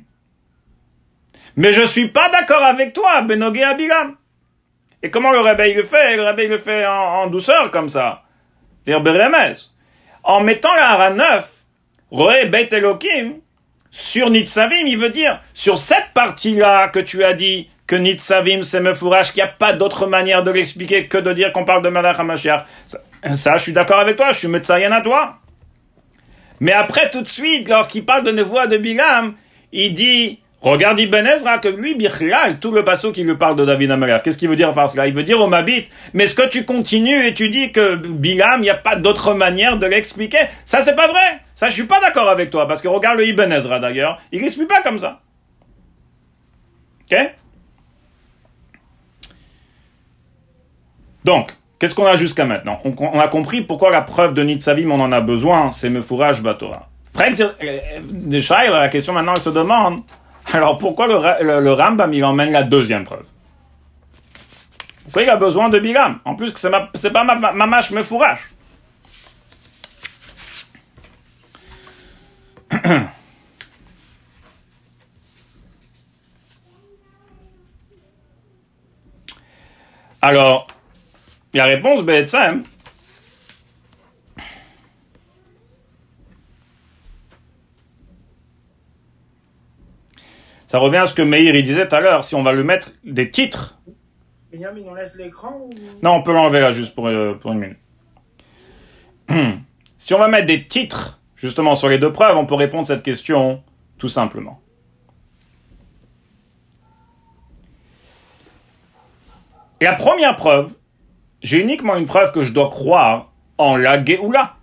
Mais 1.56 1.74
je 1.74 1.82
suis 1.82 2.08
pas 2.08 2.30
d'accord 2.30 2.62
avec 2.62 2.94
toi, 2.94 3.20
Benogea 3.20 3.74
Bilam. 3.74 4.16
Et 5.02 5.10
comment 5.10 5.30
le 5.30 5.40
réveil 5.40 5.74
le 5.74 5.82
fait? 5.82 6.16
Le 6.16 6.22
réveil 6.22 6.48
le 6.48 6.58
fait 6.58 6.86
en, 6.86 7.26
douceur, 7.26 7.70
comme 7.70 7.90
ça. 7.90 8.22
C'est-à-dire. 8.86 9.54
En 10.24 10.40
mettant 10.40 10.74
la 10.76 10.92
hara 10.92 11.10
9, 11.10 11.64
Roé 12.10 12.46
Beit 12.46 12.68
Elohim, 12.72 13.34
sur 13.90 14.30
Nitzavim, 14.30 14.86
il 14.86 14.96
veut 14.96 15.10
dire, 15.10 15.42
sur 15.52 15.78
cette 15.78 16.12
partie-là 16.14 16.88
que 16.88 17.00
tu 17.00 17.22
as 17.22 17.34
dit, 17.34 17.68
que 17.92 17.96
Nitzavim 17.98 18.62
c'est 18.62 18.80
Mefourash, 18.80 19.32
qu'il 19.32 19.42
n'y 19.42 19.50
a 19.50 19.52
pas 19.52 19.74
d'autre 19.74 20.06
manière 20.06 20.42
de 20.42 20.50
l'expliquer 20.50 21.08
que 21.08 21.18
de 21.18 21.30
dire 21.34 21.52
qu'on 21.52 21.66
parle 21.66 21.82
de 21.82 21.90
Malach 21.90 22.18
HaMashiach. 22.18 22.64
Ça, 22.86 22.98
ça, 23.34 23.58
je 23.58 23.64
suis 23.64 23.74
d'accord 23.74 23.98
avec 23.98 24.16
toi, 24.16 24.32
je 24.32 24.38
suis 24.38 24.48
Metzayen 24.48 24.92
à 24.92 25.02
toi. 25.02 25.34
Mais 26.60 26.72
après, 26.72 27.10
tout 27.10 27.20
de 27.20 27.28
suite, 27.28 27.68
lorsqu'il 27.68 28.06
parle 28.06 28.24
de 28.24 28.30
Nevoa 28.30 28.66
de 28.66 28.78
Bilam, 28.78 29.34
il 29.72 29.92
dit, 29.92 30.40
regarde 30.62 31.00
Ibn 31.00 31.26
Ezra, 31.26 31.58
que 31.58 31.68
lui, 31.68 31.94
Bichlal, 31.94 32.60
tout 32.60 32.70
le 32.70 32.82
passo 32.82 33.12
qui 33.12 33.24
lui 33.24 33.36
parle 33.36 33.56
de 33.56 33.66
David 33.66 33.90
Ameler. 33.90 34.16
Qu'est-ce 34.24 34.38
qu'il 34.38 34.48
veut 34.48 34.56
dire 34.56 34.72
par 34.72 34.88
cela? 34.88 35.06
Il 35.06 35.12
veut 35.12 35.22
dire 35.22 35.38
au 35.38 35.46
Mabit, 35.46 35.84
mais 36.14 36.24
est-ce 36.24 36.34
que 36.34 36.48
tu 36.48 36.64
continues 36.64 37.26
et 37.26 37.34
tu 37.34 37.50
dis 37.50 37.72
que 37.72 37.96
Bilam, 37.96 38.60
il 38.60 38.62
n'y 38.62 38.70
a 38.70 38.74
pas 38.74 38.96
d'autre 38.96 39.34
manière 39.34 39.76
de 39.76 39.84
l'expliquer? 39.84 40.46
Ça, 40.64 40.82
c'est 40.82 40.96
pas 40.96 41.08
vrai. 41.08 41.40
Ça, 41.54 41.68
je 41.68 41.74
suis 41.74 41.84
pas 41.84 42.00
d'accord 42.00 42.30
avec 42.30 42.48
toi, 42.48 42.66
parce 42.66 42.80
que 42.80 42.88
regarde 42.88 43.18
le 43.18 43.26
Ibn 43.26 43.52
Ezra 43.52 43.80
d'ailleurs, 43.80 44.16
il 44.32 44.40
l'explique 44.40 44.68
pas 44.68 44.80
comme 44.80 44.98
ça. 44.98 45.20
Ok? 47.10 47.18
Donc, 51.24 51.52
Qu'est-ce 51.82 51.96
qu'on 51.96 52.06
a 52.06 52.14
jusqu'à 52.14 52.44
maintenant 52.44 52.80
on, 52.84 53.18
a 53.18 53.26
compris 53.26 53.62
pourquoi 53.62 53.90
la 53.90 54.02
preuve 54.02 54.34
de 54.34 54.44
Nitzavim, 54.44 54.92
on 54.92 55.00
en 55.00 55.10
a 55.10 55.20
besoin, 55.20 55.72
c'est 55.72 55.90
Mefourage 55.90 56.40
Batora. 56.40 56.88
Frank 57.12 57.34
de 57.34 58.40
Shai, 58.40 58.68
la 58.70 58.88
question 58.88 59.12
maintenant, 59.12 59.34
elle 59.34 59.40
se 59.40 59.50
demande, 59.50 60.02
alors 60.52 60.78
pourquoi 60.78 61.08
le, 61.08 61.60
le, 61.60 61.72
Rambam, 61.72 62.12
il 62.12 62.24
emmène 62.24 62.52
la 62.52 62.62
deuxième 62.62 63.02
preuve 63.02 63.24
Pourquoi 65.02 65.24
il 65.24 65.30
a 65.30 65.34
besoin 65.34 65.70
de 65.70 65.80
Bilam 65.80 66.20
En 66.24 66.36
plus, 66.36 66.54
c'est 66.94 67.12
pas 67.12 67.24
ma, 67.24 67.34
ma, 67.34 67.50
ma 67.50 67.66
mâche 67.66 67.90
Mefourage. 67.90 68.48
Alors, 80.22 80.68
la 81.54 81.64
réponse, 81.64 82.02
ben, 82.02 82.26
simple. 82.26 82.68
Ça 90.66 90.78
revient 90.78 90.96
à 90.96 91.06
ce 91.06 91.12
que 91.12 91.20
Meir 91.20 91.54
il 91.54 91.64
disait 91.64 91.86
tout 91.86 91.94
à 91.94 92.00
l'heure. 92.00 92.24
Si 92.24 92.34
on 92.34 92.42
va 92.42 92.54
lui 92.54 92.64
mettre 92.64 92.92
des 93.04 93.30
titres. 93.30 93.78
Benjamin, 94.50 94.80
on 94.88 94.94
laisse 94.94 95.14
l'écran 95.16 95.60
ou... 95.60 95.70
Non, 96.02 96.12
on 96.12 96.22
peut 96.22 96.32
l'enlever 96.32 96.60
là 96.60 96.72
juste 96.72 96.94
pour, 96.94 97.08
euh, 97.08 97.34
pour 97.34 97.52
une 97.52 97.58
minute. 97.58 97.78
si 99.98 100.14
on 100.14 100.18
va 100.18 100.28
mettre 100.28 100.46
des 100.46 100.66
titres 100.66 101.20
justement 101.36 101.74
sur 101.74 101.90
les 101.90 101.98
deux 101.98 102.10
preuves, 102.10 102.38
on 102.38 102.46
peut 102.46 102.54
répondre 102.54 102.82
à 102.90 102.94
cette 102.94 103.02
question 103.02 103.62
tout 103.98 104.08
simplement. 104.08 104.62
La 109.82 109.92
première 109.92 110.36
preuve, 110.36 110.72
j'ai 111.42 111.60
uniquement 111.60 111.96
une 111.96 112.06
preuve 112.06 112.32
que 112.32 112.44
je 112.44 112.52
dois 112.52 112.70
croire 112.70 113.30
en 113.58 113.76
la 113.76 114.02
Géoula. 114.02 114.56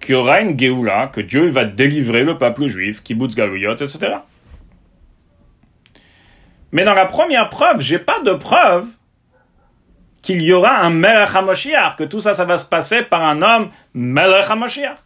Qu'il 0.00 0.14
y 0.14 0.18
aura 0.18 0.40
une 0.40 0.58
Géoula, 0.58 1.08
que 1.08 1.20
Dieu 1.20 1.48
va 1.48 1.64
délivrer 1.64 2.24
le 2.24 2.38
peuple 2.38 2.66
juif, 2.68 3.02
kibbutz 3.02 3.34
galuyot, 3.34 3.74
etc. 3.74 4.16
Mais 6.72 6.84
dans 6.84 6.94
la 6.94 7.06
première 7.06 7.50
preuve, 7.50 7.80
j'ai 7.80 7.98
pas 7.98 8.20
de 8.20 8.32
preuve 8.32 8.86
qu'il 10.22 10.42
y 10.42 10.52
aura 10.52 10.78
un 10.78 10.90
Melech 10.90 11.34
HaMashiach, 11.34 11.96
que 11.96 12.04
tout 12.04 12.20
ça, 12.20 12.34
ça 12.34 12.44
va 12.44 12.58
se 12.58 12.66
passer 12.66 13.02
par 13.02 13.24
un 13.24 13.42
homme 13.42 13.70
Melech 13.94 14.50
HaMashiach. 14.50 14.96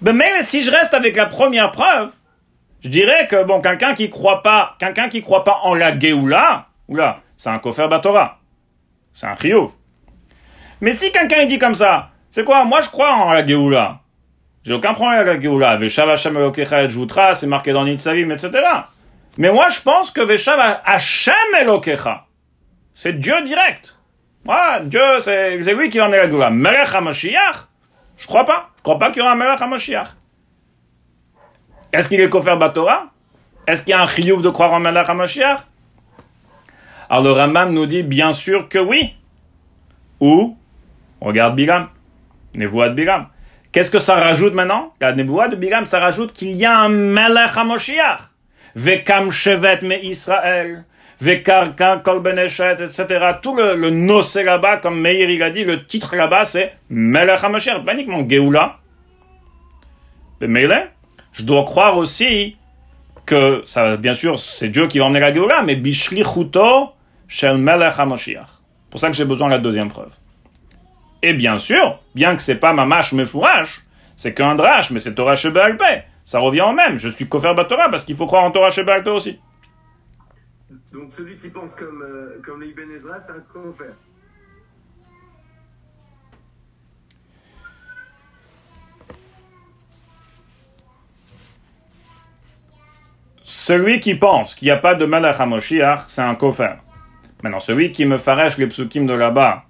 Ben, 0.00 0.14
mais 0.14 0.42
si 0.42 0.62
je 0.62 0.70
reste 0.70 0.94
avec 0.94 1.16
la 1.16 1.26
première 1.26 1.70
preuve, 1.72 2.10
je 2.82 2.88
dirais 2.88 3.26
que 3.28 3.44
bon, 3.44 3.60
quelqu'un 3.60 3.94
qui 3.94 4.08
croit 4.08 4.42
pas, 4.42 4.76
quelqu'un 4.78 5.08
qui 5.08 5.20
croit 5.20 5.44
pas 5.44 5.58
en 5.62 5.74
la 5.74 5.98
Géoula, 5.98 6.68
oula, 6.88 7.20
c'est 7.36 7.50
un 7.50 7.58
Kofer 7.58 7.88
Batora. 7.88 8.39
C'est 9.20 9.26
un 9.26 9.36
Chiyuv. 9.36 9.68
Mais 10.80 10.94
si 10.94 11.12
quelqu'un 11.12 11.44
dit 11.44 11.58
comme 11.58 11.74
ça, 11.74 12.08
c'est 12.30 12.42
quoi? 12.42 12.64
Moi, 12.64 12.80
je 12.80 12.88
crois 12.88 13.12
en 13.12 13.32
la 13.34 13.46
Géoula. 13.46 14.00
J'ai 14.64 14.72
aucun 14.72 14.94
problème 14.94 15.20
avec 15.20 15.34
la 15.34 15.40
Géoula. 15.42 15.76
Veshav 15.76 16.08
Hashem 16.08 16.38
Elokecha 16.38 16.84
et 16.84 16.88
Joutra, 16.88 17.34
c'est 17.34 17.46
marqué 17.46 17.74
dans 17.74 17.84
Nitzavim, 17.84 18.30
etc. 18.30 18.50
Mais 19.36 19.52
moi, 19.52 19.68
je 19.68 19.82
pense 19.82 20.10
que 20.10 20.22
Veshav 20.22 20.58
Hashem 20.86 21.34
c'est 22.94 23.12
Dieu 23.18 23.34
direct. 23.44 23.94
Ouais, 24.48 24.84
Dieu, 24.84 25.02
c'est, 25.20 25.58
lui 25.74 25.90
qui 25.90 25.98
va 25.98 26.04
emmener 26.06 26.16
la 26.16 26.26
Géoula. 26.26 26.48
Melech 26.48 26.94
HaMashiach, 26.94 27.68
je 28.16 28.26
crois 28.26 28.46
pas. 28.46 28.70
Je 28.78 28.82
crois 28.82 28.98
pas 28.98 29.10
qu'il 29.10 29.18
y 29.18 29.20
aura 29.20 29.32
un 29.32 29.36
Melech 29.36 29.60
HaMashiach. 29.60 30.08
Est-ce 31.92 32.08
qu'il 32.08 32.20
est 32.22 32.30
Kofer 32.30 32.56
Batora? 32.56 33.10
Est-ce 33.66 33.82
qu'il 33.82 33.90
y 33.90 33.94
a 33.94 34.00
un 34.00 34.06
chiyuv 34.06 34.40
de 34.40 34.48
croire 34.48 34.72
en 34.72 34.80
Melech 34.80 35.10
HaMashiach? 35.10 35.69
Alors 37.12 37.36
le 37.36 37.70
nous 37.72 37.86
dit 37.86 38.04
bien 38.04 38.32
sûr 38.32 38.68
que 38.68 38.78
oui. 38.78 39.16
Ou, 40.20 40.56
regarde 41.20 41.56
Bilam, 41.56 41.88
Nevoa 42.54 42.90
de 42.90 42.94
Bilam. 42.94 43.26
Qu'est-ce 43.72 43.90
que 43.90 43.98
ça 43.98 44.14
rajoute 44.14 44.54
maintenant? 44.54 44.94
La 45.00 45.12
Nevoa 45.12 45.48
de 45.48 45.56
Bilam, 45.56 45.86
ça 45.86 45.98
rajoute 45.98 46.32
qu'il 46.32 46.52
y 46.52 46.64
a 46.64 46.78
un 46.78 46.88
Melech 46.88 47.56
HaMashiach. 47.56 48.30
Vekam 48.76 49.32
Shevet 49.32 49.80
me 49.82 49.96
Israël. 50.04 50.84
Vekarka 51.20 51.96
Kol 51.96 52.20
Beneshet, 52.20 52.76
etc. 52.80 53.32
Tout 53.42 53.56
le, 53.56 53.74
le 53.74 53.90
nocé 53.90 54.44
là-bas, 54.44 54.76
comme 54.76 55.00
Meir 55.00 55.28
il 55.28 55.42
a 55.42 55.50
dit, 55.50 55.64
le 55.64 55.84
titre 55.84 56.14
là-bas, 56.14 56.44
c'est 56.44 56.74
Melech 56.90 57.42
HaMashiach. 57.42 57.84
Pas 57.84 57.94
uniquement 57.94 58.24
Geoula. 58.28 58.78
Mais 60.40 60.68
je 61.32 61.42
dois 61.42 61.64
croire 61.64 61.98
aussi 61.98 62.56
que, 63.26 63.64
ça, 63.66 63.96
bien 63.96 64.14
sûr, 64.14 64.38
c'est 64.38 64.68
Dieu 64.68 64.86
qui 64.86 65.00
va 65.00 65.06
emmener 65.06 65.20
la 65.20 65.34
Géoula, 65.34 65.62
mais 65.62 65.74
Bishlichuto 65.74 66.94
Shel 67.30 67.58
Melech 67.58 67.94
HaMashiach. 67.96 68.48
pour 68.90 68.98
ça 68.98 69.06
que 69.06 69.14
j'ai 69.14 69.24
besoin 69.24 69.46
de 69.46 69.52
la 69.52 69.60
deuxième 69.60 69.88
preuve. 69.88 70.12
Et 71.22 71.32
bien 71.32 71.58
sûr, 71.58 72.02
bien 72.12 72.34
que 72.34 72.42
c'est 72.42 72.56
pas 72.56 72.72
Mamash 72.72 73.12
Mefourash, 73.12 73.82
c'est 74.16 74.34
qu'un 74.34 74.56
Drash, 74.56 74.90
mais 74.90 74.98
c'est 74.98 75.14
Torah 75.14 75.36
Shebe'alpe. 75.36 76.04
Ça 76.24 76.40
revient 76.40 76.62
au 76.62 76.72
même. 76.72 76.96
Je 76.96 77.08
suis 77.08 77.28
Kofer 77.28 77.54
Batora 77.54 77.88
parce 77.88 78.04
qu'il 78.04 78.16
faut 78.16 78.26
croire 78.26 78.42
en 78.42 78.50
Torah 78.50 78.70
Shebe'alpe 78.70 79.06
aussi. 79.06 79.38
Donc 80.92 81.12
celui 81.12 81.36
qui 81.36 81.50
pense 81.50 81.76
comme, 81.76 82.02
euh, 82.02 82.42
comme 82.44 82.60
les 82.60 82.70
Ibn 82.70 82.90
Ezra, 82.90 83.20
c'est 83.20 83.32
un 83.32 83.44
confère. 83.52 83.94
Celui 93.44 94.00
qui 94.00 94.16
pense 94.16 94.56
qu'il 94.56 94.66
n'y 94.66 94.72
a 94.72 94.78
pas 94.78 94.96
de 94.96 95.04
Malach 95.04 95.38
HaMoshiach, 95.38 96.06
c'est 96.08 96.22
un 96.22 96.34
kofer. 96.34 96.78
Maintenant, 97.42 97.60
celui 97.60 97.92
qui 97.92 98.04
me 98.04 98.18
farèche 98.18 98.58
les 98.58 98.66
psukim 98.66 99.06
de 99.06 99.14
là-bas, 99.14 99.64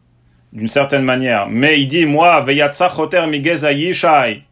d'une 0.53 0.69
certaine 0.69 1.05
manière, 1.05 1.49
mais 1.49 1.81
il 1.81 1.87
dit, 1.87 2.07
moi, 2.07 2.41
Veyatsa 2.41 2.89
Choter 2.89 3.27
Migeza 3.29 3.73
Yishai, 3.73 4.43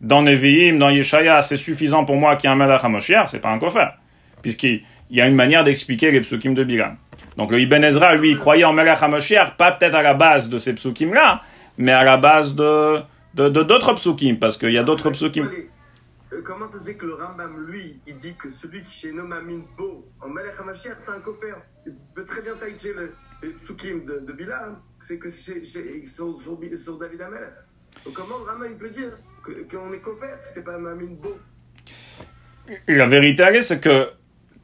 dans 0.00 0.22
Nevi'im, 0.22 0.78
dans 0.78 0.90
Yeshaya, 0.90 1.42
c'est 1.42 1.56
suffisant 1.56 2.04
pour 2.04 2.16
moi 2.16 2.36
qu'il 2.36 2.48
y 2.48 2.50
ait 2.50 2.54
un 2.54 2.56
Malach 2.56 2.84
HaMoshiach, 2.84 3.28
c'est 3.28 3.40
pas 3.40 3.50
un 3.50 3.58
kofer. 3.58 3.88
Puisqu'il 4.42 4.82
y 5.10 5.20
a 5.20 5.26
une 5.26 5.34
manière 5.34 5.64
d'expliquer 5.64 6.10
les 6.10 6.20
psukim 6.20 6.54
de 6.54 6.64
Bilam. 6.64 6.96
Donc 7.36 7.50
le 7.50 7.60
Ibn 7.60 7.82
Ezra, 7.84 8.14
lui, 8.14 8.30
il 8.30 8.38
croyait 8.38 8.64
en 8.64 8.72
Melech 8.72 9.02
HaMashiach, 9.02 9.56
pas 9.56 9.72
peut-être 9.72 9.94
à 9.94 10.02
la 10.02 10.14
base 10.14 10.48
de 10.48 10.58
ces 10.58 10.74
psukim-là, 10.74 11.42
mais 11.78 11.92
à 11.92 12.04
la 12.04 12.16
base 12.16 12.54
de 12.54 13.02
d'autres 13.34 13.94
psukim, 13.94 14.38
parce 14.38 14.56
qu'il 14.56 14.72
y 14.72 14.78
a 14.78 14.82
d'autres 14.82 15.10
psukim. 15.10 15.50
Euh, 16.32 16.42
Comment 16.44 16.66
ça 16.68 16.78
se 16.78 16.88
fait 16.88 16.96
que 16.96 17.06
le 17.06 17.14
Rambam, 17.14 17.66
lui, 17.66 18.00
il 18.06 18.16
dit 18.16 18.34
que 18.36 18.50
celui 18.50 18.82
qui 18.82 18.90
chez 18.90 19.12
Nomamin 19.12 19.60
Bo, 19.76 20.06
en 20.20 20.28
Melech 20.28 20.54
HaMashiach, 20.58 20.96
c'est 20.98 21.12
un 21.12 21.20
copain 21.20 21.54
très 22.26 22.42
bien 22.42 22.54
taïcher 22.54 22.92
le, 22.94 23.14
le 23.42 23.52
psukim 23.52 24.04
de, 24.04 24.20
de 24.26 24.32
Bilam, 24.32 24.78
c'est 25.00 25.18
que 25.18 25.30
c'est 25.30 25.64
sur, 25.64 26.98
David. 26.98 27.20
Donc 28.04 28.14
comment 28.14 28.38
le 28.38 28.50
Rambam, 28.50 28.68
il 28.70 28.76
peut 28.76 28.90
dire 28.90 29.12
qu'on 29.70 29.92
est 29.92 30.00
copain 30.00 30.26
c'était 30.40 30.62
pas 30.62 30.78
Mamin 30.78 31.14
Bo? 31.20 31.36
La 32.88 33.06
vérité, 33.06 33.62
c'est 33.62 33.80
que 33.80 34.10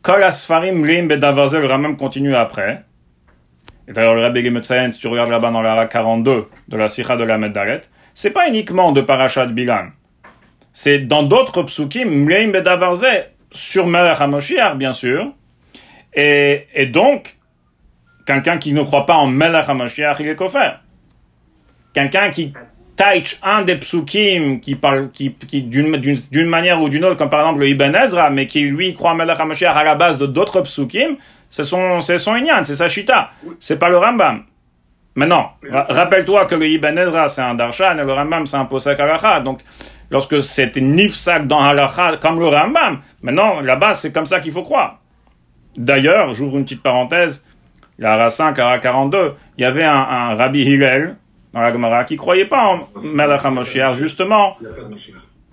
Kol 0.03 0.23
Asfarim 0.23 0.85
Lim 0.85 1.07
Bedavazel, 1.07 1.63
le 1.63 1.69
Ramam 1.69 1.97
continue 1.97 2.35
après. 2.35 2.81
Et 3.87 3.93
d'ailleurs, 3.93 4.15
le 4.15 4.23
Rabbi 4.23 4.43
Gemetzayen, 4.45 4.91
si 4.91 5.01
tu 5.01 5.07
regardes 5.07 5.31
là-bas 5.31 5.51
dans 5.51 5.63
la 5.63 5.87
42 5.87 6.45
de 6.69 6.77
la 6.77 6.89
Sikha 6.89 7.17
de 7.17 7.25
la 7.25 7.39
Meddalet, 7.39 7.83
c'est 8.15 8.31
pas 8.31 8.49
uniquement 8.49 8.93
de 8.93 9.01
Parashat 9.01 9.47
Bilam. 9.47 9.91
C'est 10.73 11.01
dans 11.01 11.23
d'autres 11.23 11.63
psukim, 11.65 12.09
Mleim 12.25 12.51
Bedavarze, 12.51 13.07
sur 13.51 13.87
Melech 13.87 14.21
HaMoshiach, 14.21 14.77
bien 14.77 14.93
sûr. 14.93 15.27
Et, 16.15 16.67
et 16.75 16.87
donc, 16.87 17.37
quelqu'un 18.27 18.59
qui 18.59 18.73
ne 18.73 18.83
croit 18.83 19.07
pas 19.07 19.15
en 19.15 19.27
Melech 19.27 19.69
HaMoshiach, 19.69 20.17
il 20.21 20.29
est. 20.29 20.37
Quelqu'un 21.95 22.31
qui 22.31 22.53
taïch 22.97 23.39
un 23.43 23.63
des 23.63 23.77
psukim 23.77 24.61
qui 24.61 24.77
parle, 24.77 25.11
qui, 25.11 25.33
qui 25.35 25.63
d'une, 25.63 25.97
d'une, 25.97 26.19
d'une 26.31 26.47
manière 26.49 26.81
ou 26.83 26.89
d'une 26.89 27.05
autre, 27.05 27.17
comme 27.17 27.31
par 27.31 27.41
exemple 27.41 27.61
le 27.61 27.69
Ibn 27.69 27.95
Ezra, 27.95 28.31
mais 28.31 28.47
qui 28.47 28.61
lui 28.61 28.95
croit 28.95 29.13
en 29.13 29.15
Melech 29.15 29.41
HaMashiach 29.41 29.77
à 29.77 29.85
la 29.85 29.95
base 29.95 30.19
de 30.19 30.27
d'autres 30.27 30.61
psukim, 30.63 31.17
c'est 31.51 31.65
son, 31.65 32.01
c'est 32.01 32.19
son 32.19 32.35
inyan, 32.37 32.65
c'est 32.65 32.77
sa 32.77 32.89
shita. 32.89 33.31
C'est 33.61 33.79
pas 33.79 33.89
le 33.91 33.99
Rambam. 33.99 34.45
Maintenant, 35.15 35.53
ra- 35.71 35.87
rappelle-toi 35.91 36.47
que 36.47 36.55
le 36.55 36.67
Ibn 36.69 36.97
Ezra 36.97 37.29
c'est 37.29 37.43
un 37.43 37.55
darshan 37.55 37.99
et 37.99 38.05
le 38.05 38.13
Rambam 38.13 38.47
c'est 38.47 38.57
un 38.57 38.65
posek 38.65 38.99
halacha. 38.99 39.41
Donc, 39.41 39.61
lorsque 40.11 40.43
c'est 40.43 40.75
nifsak 40.77 41.47
dans 41.47 41.61
halacha 41.61 42.17
comme 42.17 42.39
le 42.39 42.49
Rambam, 42.49 43.01
maintenant, 43.23 43.61
là-bas 43.61 43.93
c'est 43.95 44.13
comme 44.13 44.25
ça 44.27 44.41
qu'il 44.41 44.53
faut 44.53 44.63
croire. 44.63 45.01
D'ailleurs, 45.77 46.33
j'ouvre 46.33 46.59
une 46.59 46.65
petite 46.65 46.83
parenthèse, 46.83 47.45
la 47.99 48.15
Hara 48.15 48.31
5, 48.31 48.59
Hara 48.59 48.79
42, 48.79 49.35
il 49.59 49.63
y 49.63 49.65
avait 49.65 49.85
un, 49.85 49.95
un 49.95 50.35
Rabbi 50.35 50.63
Hillel, 50.63 51.15
dans 51.53 51.61
la 51.61 51.73
Gemara, 51.73 52.05
qui 52.05 52.17
croyait 52.17 52.47
pas 52.47 52.65
en 52.65 52.89
Melech 53.15 53.45
HaMashiach, 53.45 53.95
justement, 53.95 54.57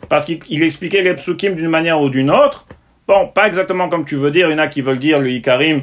parce 0.07 0.25
qu'il 0.25 0.39
il 0.49 0.63
expliquait 0.63 1.01
les 1.01 1.13
psukim 1.13 1.55
d'une 1.55 1.69
manière 1.69 2.01
ou 2.01 2.09
d'une 2.09 2.31
autre. 2.31 2.65
Bon, 3.07 3.27
pas 3.27 3.47
exactement 3.47 3.89
comme 3.89 4.05
tu 4.05 4.15
veux 4.15 4.31
dire, 4.31 4.49
il 4.49 4.53
y 4.53 4.55
en 4.55 4.59
a 4.59 4.67
qui 4.67 4.81
veulent 4.81 4.99
dire 4.99 5.19
le 5.19 5.29
Ikarim, 5.29 5.81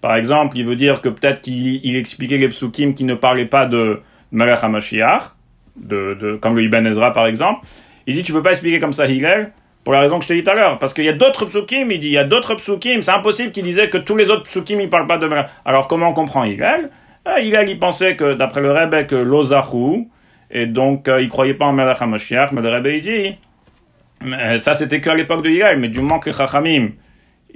par 0.00 0.16
exemple, 0.16 0.58
il 0.58 0.66
veut 0.66 0.76
dire 0.76 1.00
que 1.00 1.08
peut-être 1.08 1.40
qu'il 1.40 1.80
il 1.84 1.96
expliquait 1.96 2.36
les 2.36 2.48
psukim 2.48 2.94
qui 2.94 3.04
ne 3.04 3.14
parlaient 3.14 3.46
pas 3.46 3.64
de 3.66 4.00
Melech 4.32 4.62
HaMashiach, 4.62 5.34
de, 5.76 6.14
de, 6.14 6.36
comme 6.36 6.56
le 6.56 6.62
Ibn 6.62 6.86
Ezra 6.86 7.12
par 7.12 7.26
exemple. 7.26 7.66
Il 8.06 8.14
dit, 8.14 8.22
tu 8.22 8.32
peux 8.32 8.42
pas 8.42 8.50
expliquer 8.50 8.80
comme 8.80 8.92
ça 8.92 9.06
Hillel, 9.06 9.52
pour 9.84 9.92
la 9.92 10.00
raison 10.00 10.18
que 10.18 10.24
je 10.24 10.28
t'ai 10.28 10.34
dit 10.34 10.42
tout 10.42 10.50
à 10.50 10.54
l'heure, 10.54 10.78
parce 10.78 10.94
qu'il 10.94 11.04
y 11.04 11.08
a 11.10 11.12
d'autres 11.12 11.44
psukim, 11.44 11.90
il 11.90 12.00
dit, 12.00 12.08
il 12.08 12.12
y 12.12 12.18
a 12.18 12.24
d'autres 12.24 12.54
psukim, 12.54 13.02
c'est 13.02 13.10
impossible 13.10 13.52
qu'il 13.52 13.64
disait 13.64 13.90
que 13.90 13.98
tous 13.98 14.16
les 14.16 14.30
autres 14.30 14.44
psukim, 14.44 14.80
ils 14.80 14.88
parlent 14.88 15.06
pas 15.06 15.18
de 15.18 15.28
Melech. 15.28 15.46
Alors 15.64 15.86
comment 15.86 16.08
on 16.08 16.14
comprend 16.14 16.44
Hillel? 16.44 16.90
Ah, 17.26 17.40
Hillel, 17.40 17.68
il 17.68 17.78
pensait 17.78 18.16
que, 18.16 18.34
d'après 18.34 18.62
le 18.62 18.72
Rebbe, 18.72 19.06
que 19.06 19.14
l'Ozahu, 19.14 20.08
et 20.50 20.66
donc 20.66 21.06
euh, 21.08 21.20
il 21.20 21.28
croyait 21.28 21.54
pas 21.54 21.66
en 21.66 21.72
Melech 21.72 22.00
HaMashiach, 22.00 22.52
mais 22.52 22.62
le 22.62 22.70
Rebbe, 22.70 22.86
il 22.86 23.00
dit, 23.02 23.38
mais 24.22 24.60
ça, 24.62 24.72
c'était 24.72 25.00
que 25.00 25.10
à 25.10 25.14
l'époque 25.14 25.42
de 25.42 25.50
Hillel, 25.50 25.78
mais 25.78 25.88
du 25.88 26.00
moment 26.00 26.18
que 26.18 26.32
Chachamim, 26.32 26.88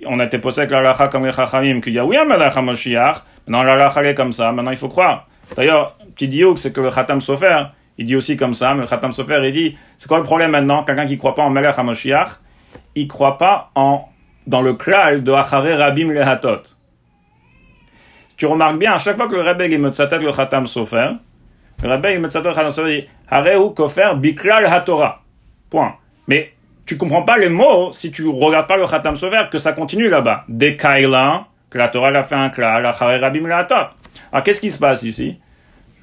on 0.07 0.21
était 0.21 0.39
posé 0.39 0.61
avec 0.61 0.71
la 0.71 0.83
lacha 0.83 1.09
comme 1.09 1.25
les 1.25 1.33
Chachamim, 1.33 1.81
qu'il 1.81 1.95
y 1.95 1.99
a 1.99 2.05
oui 2.05 2.17
un 2.17 2.25
Melech 2.25 2.57
HaMashiach, 2.57 3.25
maintenant 3.47 3.63
la 3.63 3.75
lacha 3.77 4.01
elle 4.01 4.09
est 4.09 4.15
comme 4.15 4.33
ça, 4.33 4.53
maintenant 4.53 4.71
il 4.71 4.77
faut 4.77 4.89
croire. 4.89 5.27
D'ailleurs, 5.57 5.97
petit 6.15 6.29
diouk, 6.29 6.59
c'est 6.59 6.75
que 6.75 6.81
le 6.83 6.91
Khatam 6.91 7.23
Sofer, 7.23 7.65
il 7.99 8.07
dit 8.07 8.17
aussi 8.17 8.37
comme 8.37 8.55
ça, 8.55 8.75
mais 8.75 8.87
Khatam 8.87 9.13
Sofer, 9.13 9.41
il 9.43 9.53
dit, 9.53 9.77
c'est 9.97 10.09
quoi 10.09 10.19
le 10.19 10.25
problème 10.25 10.53
maintenant, 10.53 10.85
quelqu'un 10.85 11.07
qui 11.07 11.19
croit 11.19 11.35
pas 11.35 11.43
en 11.43 11.51
Melech 11.51 11.77
HaMashiach, 11.77 12.29
il 12.95 13.09
croit 13.09 13.39
pas 13.39 13.71
en, 13.75 14.09
dans 14.47 14.63
le 14.63 14.75
klal 14.75 15.25
de 15.25 15.33
Achare 15.33 15.77
Rabim 15.77 16.13
Lehatot. 16.13 16.63
Tu 18.37 18.47
remarques 18.47 18.79
bien, 18.79 18.93
à 18.93 18.99
chaque 18.99 19.17
fois 19.17 19.27
que 19.27 19.35
le 19.35 19.41
Rebbe 19.41 19.63
il 19.69 19.81
me 19.81 19.91
tzatet 19.91 20.21
le 20.21 20.33
Khatam 20.33 20.69
Sofer, 20.69 21.11
le 21.83 21.91
Rebbe 21.91 22.07
il 22.15 22.21
me 22.21 22.29
tzatet 22.29 22.49
le 22.49 22.55
Khatam 22.55 22.71
Sofer, 22.71 22.95
il 22.95 23.01
dit, 23.01 23.09
Hareu 23.29 23.71
Kofer 23.71 24.15
Biklal 24.17 24.65
HaTorah. 24.65 25.23
Point. 25.69 25.97
Mais 26.29 26.53
tu 26.87 26.97
comprends 26.97 27.23
pas 27.23 27.37
les 27.37 27.49
mots 27.49 27.93
si 27.93 28.13
tu 28.13 28.29
regardes 28.29 28.69
pas 28.69 28.77
le 28.77 28.87
Khatam 28.87 29.17
Sofer, 29.17 29.49
que 29.51 29.59
ça 29.59 29.73
continue 29.73 30.09
là-bas. 30.09 30.45
Des 30.49 30.77
Kaila, 30.77 31.49
que 31.69 31.79
la 31.79 31.89
Torah 31.89 32.11
a 32.11 32.23
fait 32.23 32.37
un 32.37 32.49
klal, 32.51 32.85
la 32.85 32.93
Chare 32.93 33.21
Rabim 33.21 33.49
Lehatot. 33.49 33.75
Alors 34.33 34.45
qu'est-ce 34.45 34.61
qui 34.61 34.71
se 34.71 34.79
passe 34.79 35.03
ici? 35.03 35.41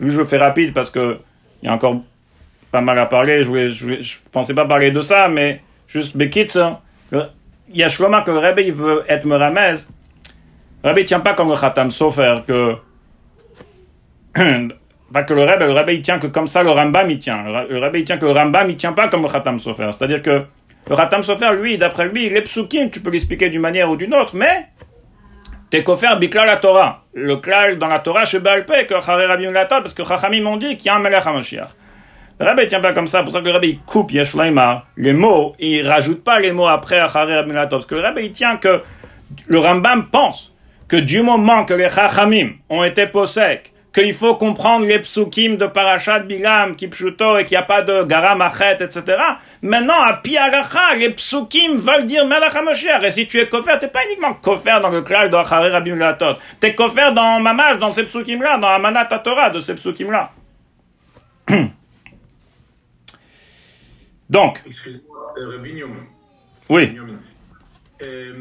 Je 0.02 0.24
fais 0.26 0.38
rapide 0.38 0.74
parce 0.74 0.90
que 0.90 1.20
il 1.66 1.70
y 1.70 1.72
a 1.72 1.74
encore 1.74 1.98
pas 2.72 2.82
mal 2.82 3.00
à 3.00 3.08
parler, 3.08 3.42
je, 3.42 3.48
voulais, 3.48 3.70
je, 3.72 4.18
pensais 4.32 4.54
pas 4.54 4.66
parler 4.66 4.92
de 4.92 5.02
ça, 5.02 5.30
mais 5.30 5.62
juste 5.88 6.16
Bekitz, 6.16 6.60
il 7.12 7.28
y 7.74 7.82
a 7.82 7.90
Shlomo 7.90 8.22
que 8.22 8.30
le 8.30 8.38
Rebbe 8.38 8.60
il 8.60 8.72
veut 8.72 9.04
être 9.08 9.26
Meramez. 9.26 9.88
Le 10.84 10.90
Rabbi 10.90 11.06
tient 11.06 11.22
pas 11.22 11.34
comme 11.34 11.50
le 11.50 11.56
Khatam 11.56 11.90
Sofer 11.90 12.36
que 12.46 12.76
pas 15.12 15.24
que 15.24 15.34
le 15.34 15.44
Rabbi, 15.44 15.64
le 15.64 15.72
Rabbi 15.72 15.96
il 15.96 16.02
tient 16.04 16.20
que 16.20 16.28
comme 16.28 16.46
ça 16.46 16.62
le 16.62 16.70
Rambam 16.70 17.10
il 17.10 17.18
tient. 17.18 17.42
Le 17.68 17.80
Rabbi 17.80 18.00
il 18.00 18.06
tient 18.06 18.20
que 18.20 18.26
le 18.26 18.32
Rambam 18.32 18.70
il 18.70 18.76
tient 18.76 18.94
pas 18.94 19.08
comme 19.08 19.24
le 19.24 19.28
Khatam 19.28 19.58
Sofer. 19.58 19.90
C'est-à-dire 19.92 20.22
que 20.22 20.44
le 20.88 20.96
Khatam 20.96 21.24
Sofer, 21.24 21.56
lui, 21.60 21.80
d'après 21.80 22.08
lui, 22.10 22.30
les 22.30 22.42
psukim, 22.42 22.92
tu 22.92 23.00
peux 23.00 23.10
l'expliquer 23.10 23.50
d'une 23.50 23.62
manière 23.62 23.90
ou 23.90 23.96
d'une 23.96 24.14
autre, 24.14 24.36
mais 24.36 24.68
t'es 25.76 25.84
kofer 25.84 26.16
bikla 26.20 26.46
la 26.46 26.58
Torah. 26.58 27.04
Le 27.14 27.36
klal 27.36 27.78
dans 27.78 27.88
la 27.88 28.00
Torah 28.00 28.24
chez 28.24 28.40
Balpé, 28.40 28.86
que 28.88 28.96
Chare 29.02 29.28
Rabbi 29.28 29.46
parce 29.70 29.94
que 29.94 30.06
Chachamim 30.06 30.42
m'ont 30.42 30.56
dit 30.58 30.78
qu'il 30.78 30.88
y 30.88 30.90
a 30.90 30.96
un 30.96 31.00
Melech 31.00 31.26
HaMashiach. 31.26 31.70
Le 32.40 32.46
Rabbi 32.46 32.68
tient 32.68 32.80
pas 32.80 32.94
comme 32.94 33.08
ça, 33.08 33.24
pour 33.24 33.34
ça 33.34 33.42
que 33.42 33.46
le 33.46 33.52
Rabbi 33.52 33.70
il 33.70 33.80
coupe 33.80 34.12
Yesh 34.12 34.36
Laimar, 34.36 34.88
les 34.96 35.12
mots, 35.12 35.54
et 35.60 35.80
il 35.80 35.88
rajoute 35.88 36.24
pas 36.24 36.40
les 36.40 36.54
mots 36.54 36.68
après 36.68 36.98
Chare 36.98 37.28
Rabbi 37.28 37.52
parce 37.70 37.86
que 37.86 37.96
le 37.96 38.02
Rabbi 38.02 38.32
tient 38.32 38.56
que 38.56 38.84
le 39.48 39.60
Rambam 39.60 40.08
pense 40.10 40.56
que 40.88 40.98
du 40.98 41.22
moment 41.22 41.66
que 41.66 41.74
les 41.74 41.90
Chachamim 41.90 42.52
ont 42.70 42.84
été 42.84 43.08
possèques, 43.08 43.74
qu'il 43.96 44.14
faut 44.14 44.36
comprendre 44.36 44.86
les 44.86 45.00
psukim 45.00 45.56
de 45.56 45.68
Parashat 45.68 46.20
Bilam, 46.20 46.76
Kipshuto, 46.76 47.38
et 47.38 47.46
qu'il 47.46 47.58
n'y 47.58 47.64
a 47.64 47.64
pas 47.64 47.82
de 47.82 48.04
Garam 48.04 48.42
Achet, 48.42 48.78
etc. 48.82 49.04
Maintenant, 49.62 50.04
à 50.04 50.16
Pialacha, 50.18 50.96
les 50.98 51.12
psukim 51.12 51.78
veulent 51.78 52.06
dire 52.06 52.26
HaMashiach. 52.26 53.02
Et 53.04 53.12
si 53.12 53.26
tu 53.26 53.40
es 53.40 53.48
kofer, 53.48 53.80
t'es 53.80 53.88
pas 53.88 54.06
uniquement 54.08 54.34
kofer 54.34 54.82
dans 54.82 54.90
le 54.90 55.02
klal 55.02 55.30
de 55.30 55.38
Achare 55.38 55.72
Rabbi 55.72 55.92
Latot. 55.92 56.36
T'es 56.60 56.76
kofer 56.76 57.14
dans 57.16 57.40
Mamash, 57.40 57.80
dans 57.80 57.94
ces 57.94 58.04
psukim-là, 58.04 58.58
dans 58.58 58.68
Amanat 58.68 59.06
Torah 59.06 59.50
de 59.50 59.62
ces 59.62 59.76
psukim-là. 59.76 60.34
Donc. 64.30 64.62
Excusez-moi, 64.66 65.34
euh. 65.38 65.88
Oui. 66.68 66.98
Euh, 68.02 68.34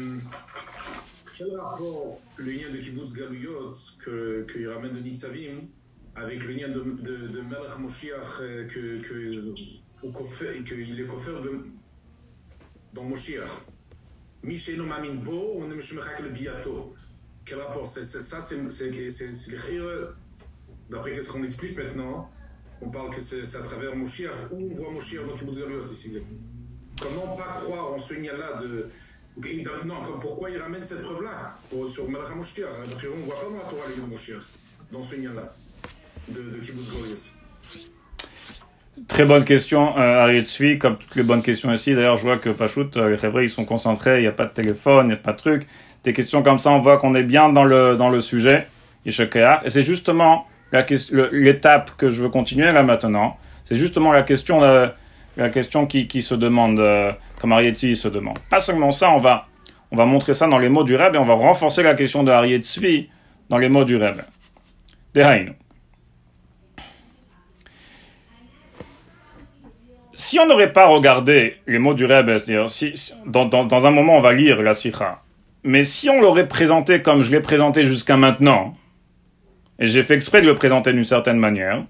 quel 1.45 1.59
rapport 1.59 2.19
le 2.37 2.51
lien 2.51 2.69
de 2.71 2.77
Kibbutz 2.77 3.13
Galuyot 3.13 3.75
que, 4.03 4.45
qu'il 4.51 4.67
ramène 4.67 4.93
de 4.93 4.99
Nitzavim 4.99 5.67
avec 6.15 6.43
le 6.43 6.53
lien 6.53 6.69
de, 6.69 6.81
de, 7.01 7.27
de 7.27 7.41
Moshiach 7.79 8.41
euh, 8.41 8.67
que, 8.67 9.01
que, 9.01 9.53
qu'il 10.63 10.99
est 10.99 11.05
coffert 11.05 11.41
dans 12.93 13.03
Moshiach 13.03 13.49
Misheno 14.43 14.85
Mamin 14.85 15.15
Bo, 15.15 15.55
on 15.57 15.71
est 15.71 15.75
Meshmechak 15.75 16.19
le 16.19 16.29
Biato. 16.29 16.93
Quel 17.45 17.59
rapport? 17.59 17.87
C'est, 17.87 18.03
Ça, 18.03 18.39
c'est. 18.39 18.57
D'après 20.87 21.19
ce 21.19 21.31
qu'on 21.31 21.43
explique 21.43 21.75
maintenant, 21.75 22.29
on 22.79 22.91
parle 22.91 23.09
que 23.09 23.19
c'est, 23.19 23.55
à 23.55 23.61
travers 23.63 23.95
Moshiach. 23.95 24.51
Où 24.51 24.69
on 24.69 24.73
voit 24.75 24.91
Moshiach 24.91 25.25
dans 25.25 25.33
Kibbutz 25.33 25.57
Galuyot 25.57 25.85
ici 25.85 26.21
Comment 27.01 27.35
pas 27.35 27.59
croire 27.63 27.93
en 27.93 27.97
ce 27.97 28.13
lien-là 28.13 28.61
de. 28.61 28.87
Non, 29.85 29.95
pourquoi 30.21 30.49
il 30.49 30.57
ramène 30.57 30.83
cette 30.83 31.03
preuve-là 31.03 31.57
sur 31.87 32.09
Malach 32.09 32.27
Parce 32.35 32.53
qu'on 32.53 33.17
ne 33.17 33.23
voit 33.23 33.35
pas 33.35 33.49
dans 33.49 33.57
la 33.57 33.63
Torah 33.63 33.83
les 33.89 34.35
dans 34.91 35.01
ce 35.01 35.15
lien-là, 35.15 35.53
de, 36.29 36.41
de 36.41 36.57
Kibbutz 36.63 36.89
Goliath. 36.89 37.33
Très 39.09 39.25
bonne 39.25 39.43
question, 39.43 39.97
euh, 39.97 40.23
Ariel 40.23 40.45
comme 40.79 40.97
toutes 40.97 41.15
les 41.15 41.23
bonnes 41.23 41.41
questions 41.41 41.73
ici. 41.73 41.93
D'ailleurs, 41.93 42.15
je 42.15 42.23
vois 42.23 42.37
que 42.37 42.49
Pachout, 42.49 42.95
euh, 42.95 43.09
les 43.09 43.15
Révrais, 43.15 43.45
ils 43.45 43.49
sont 43.49 43.65
concentrés, 43.65 44.19
il 44.19 44.21
n'y 44.21 44.27
a 44.27 44.31
pas 44.31 44.45
de 44.45 44.53
téléphone, 44.53 45.07
il 45.07 45.09
n'y 45.09 45.13
a 45.15 45.17
pas 45.17 45.33
de 45.33 45.37
truc. 45.37 45.67
Des 46.05 46.13
questions 46.13 46.41
comme 46.41 46.59
ça, 46.59 46.71
on 46.71 46.79
voit 46.79 46.97
qu'on 46.97 47.13
est 47.15 47.23
bien 47.23 47.49
dans 47.49 47.65
le, 47.65 47.97
dans 47.97 48.09
le 48.09 48.21
sujet. 48.21 48.67
Et 49.05 49.11
c'est 49.11 49.83
justement 49.83 50.47
l'étape 50.71 51.91
que 51.97 52.09
je 52.09 52.23
veux 52.23 52.29
continuer 52.29 52.71
là 52.71 52.83
maintenant. 52.83 53.37
C'est 53.65 53.75
justement 53.75 54.11
la 54.11 54.23
question, 54.23 54.63
euh, 54.63 54.87
la 55.37 55.49
question 55.49 55.85
qui, 55.85 56.07
qui 56.07 56.21
se 56.21 56.35
demande, 56.35 56.79
euh, 56.79 57.11
comme 57.47 57.95
se 57.95 58.07
demande. 58.07 58.39
Pas 58.49 58.59
seulement 58.59 58.91
ça, 58.91 59.11
on 59.11 59.19
va, 59.19 59.47
on 59.91 59.95
va 59.95 60.05
montrer 60.05 60.33
ça 60.33 60.47
dans 60.47 60.57
les 60.57 60.69
mots 60.69 60.83
du 60.83 60.95
Reb 60.95 61.15
et 61.15 61.17
on 61.17 61.25
va 61.25 61.33
renforcer 61.33 61.83
la 61.83 61.93
question 61.93 62.23
de 62.23 62.31
Ariel 62.31 62.61
Tzvi 62.61 63.09
dans 63.49 63.57
les 63.57 63.69
mots 63.69 63.83
du 63.83 63.95
Reb. 63.95 64.21
Dehainu. 65.13 65.53
si 70.15 70.39
on 70.39 70.47
n'aurait 70.47 70.73
pas 70.73 70.87
regardé 70.87 71.57
les 71.67 71.77
mots 71.77 71.93
du 71.93 72.05
Rebbe, 72.05 72.37
c'est-à-dire 72.37 72.69
si, 72.69 72.93
dans, 73.25 73.85
un 73.85 73.91
moment 73.91 74.17
on 74.17 74.21
va 74.21 74.33
lire 74.33 74.61
la 74.61 74.73
Sikha, 74.73 75.21
mais 75.63 75.83
si 75.83 76.09
on 76.09 76.21
l'aurait 76.21 76.47
présenté 76.47 77.01
comme 77.01 77.21
je 77.21 77.31
l'ai 77.31 77.41
présenté 77.41 77.83
jusqu'à 77.83 78.17
maintenant, 78.17 78.75
et 79.77 79.87
j'ai 79.87 80.03
fait 80.03 80.15
exprès 80.15 80.41
de 80.41 80.47
le 80.47 80.55
présenter 80.55 80.93
d'une 80.93 81.03
certaine 81.03 81.37
manière, 81.37 81.83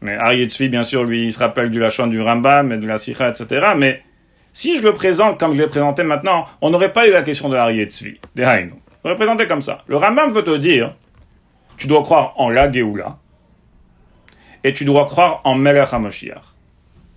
mais 0.00 0.16
Arié 0.16 0.48
Tzvi, 0.48 0.68
bien 0.68 0.82
sûr, 0.82 1.04
lui, 1.04 1.24
il 1.24 1.32
se 1.32 1.38
rappelle 1.38 1.70
du 1.70 1.78
Lachon 1.78 2.08
du 2.08 2.20
Rambam 2.20 2.72
et 2.72 2.76
de 2.76 2.86
la 2.86 2.98
Sikha, 2.98 3.30
etc., 3.30 3.68
mais 3.76 4.02
si 4.54 4.78
je 4.78 4.82
le 4.82 4.94
présente 4.94 5.38
comme 5.38 5.54
je 5.54 5.58
l'ai 5.60 5.66
présenté 5.66 6.04
maintenant, 6.04 6.46
on 6.62 6.70
n'aurait 6.70 6.92
pas 6.92 7.06
eu 7.06 7.10
la 7.10 7.22
question 7.22 7.48
de 7.48 7.56
Arié 7.56 7.86
Tzvi, 7.86 8.20
des 8.36 8.44
Haïnou. 8.44 8.78
On 9.02 9.08
l'aurait 9.08 9.18
présenté 9.18 9.46
comme 9.46 9.60
ça. 9.60 9.82
Le 9.88 9.96
Rambam 9.96 10.30
veut 10.30 10.44
te 10.44 10.56
dire, 10.56 10.94
tu 11.76 11.88
dois 11.88 12.02
croire 12.02 12.32
en 12.36 12.48
la 12.48 12.70
Géoula, 12.70 13.18
et 14.62 14.72
tu 14.72 14.84
dois 14.84 15.04
croire 15.04 15.40
en 15.42 15.56
Melech 15.56 15.92
HaMashiach. 15.92 16.42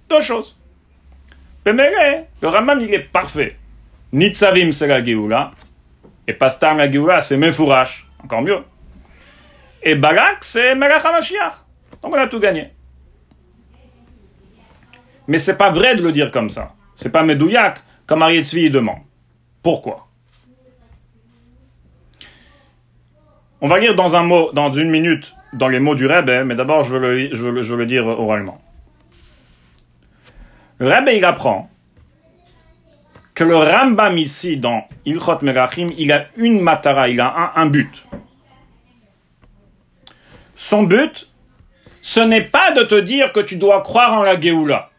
Deux 0.09 0.19
choses. 0.19 0.57
Pemele, 1.63 2.25
le 2.41 2.47
Rambam, 2.47 2.81
il 2.81 2.93
est 2.93 2.99
parfait. 2.99 3.55
Nitzavim, 4.11 4.71
c'est 4.71 4.87
la 4.87 5.03
Géoula. 5.03 5.51
Et 6.27 6.33
Pastam, 6.33 6.77
la 6.77 6.91
Géoula, 6.91 7.21
c'est 7.21 7.37
Mefourash. 7.37 8.07
Encore 8.23 8.41
mieux. 8.41 8.63
Et 9.83 9.93
Balak, 9.93 10.39
c'est 10.41 10.73
Melech 10.73 11.05
HaMashiach. 11.05 11.53
Donc 12.01 12.13
on 12.13 12.17
a 12.17 12.27
tout 12.27 12.39
gagné. 12.39 12.71
Mais 15.27 15.37
c'est 15.37 15.57
pas 15.57 15.69
vrai 15.69 15.95
de 15.95 16.01
le 16.01 16.11
dire 16.11 16.31
comme 16.31 16.49
ça. 16.49 16.73
C'est 16.97 17.11
pas 17.11 17.23
Medouyak, 17.23 17.79
comme 18.07 18.23
Arié 18.23 18.43
Tzvi 18.43 18.69
demande. 18.69 18.99
Pourquoi? 19.61 20.07
On 23.61 23.67
va 23.67 23.79
lire 23.79 23.95
dans 23.95 24.15
un 24.15 24.23
mot, 24.23 24.51
dans 24.51 24.73
une 24.73 24.89
minute, 24.89 25.33
dans 25.53 25.67
les 25.67 25.79
mots 25.79 25.95
du 25.95 26.07
Rebbe, 26.07 26.45
mais 26.45 26.55
d'abord 26.55 26.83
je 26.83 26.95
veux 26.95 27.75
le, 27.77 27.85
dire 27.85 28.05
oralement. 28.05 28.59
Le 30.79 30.87
Rebbe, 30.87 31.09
il 31.13 31.23
apprend 31.23 31.69
que 33.33 33.43
le 33.43 33.55
Rambam 33.55 34.17
ici, 34.17 34.57
dans 34.57 34.87
Ilchot 35.05 35.39
Merachim, 35.43 35.89
il 35.97 36.11
a 36.11 36.25
une 36.37 36.59
matara, 36.59 37.09
il 37.09 37.21
a 37.21 37.51
un, 37.55 37.61
un 37.61 37.65
but. 37.67 38.05
Son 40.55 40.83
but, 40.83 41.29
ce 42.01 42.19
n'est 42.19 42.41
pas 42.41 42.71
de 42.71 42.83
te 42.83 42.99
dire 42.99 43.31
que 43.31 43.39
tu 43.39 43.57
dois 43.57 43.81
croire 43.81 44.13
en 44.13 44.23
la 44.23 44.39
Géoula. 44.39 44.89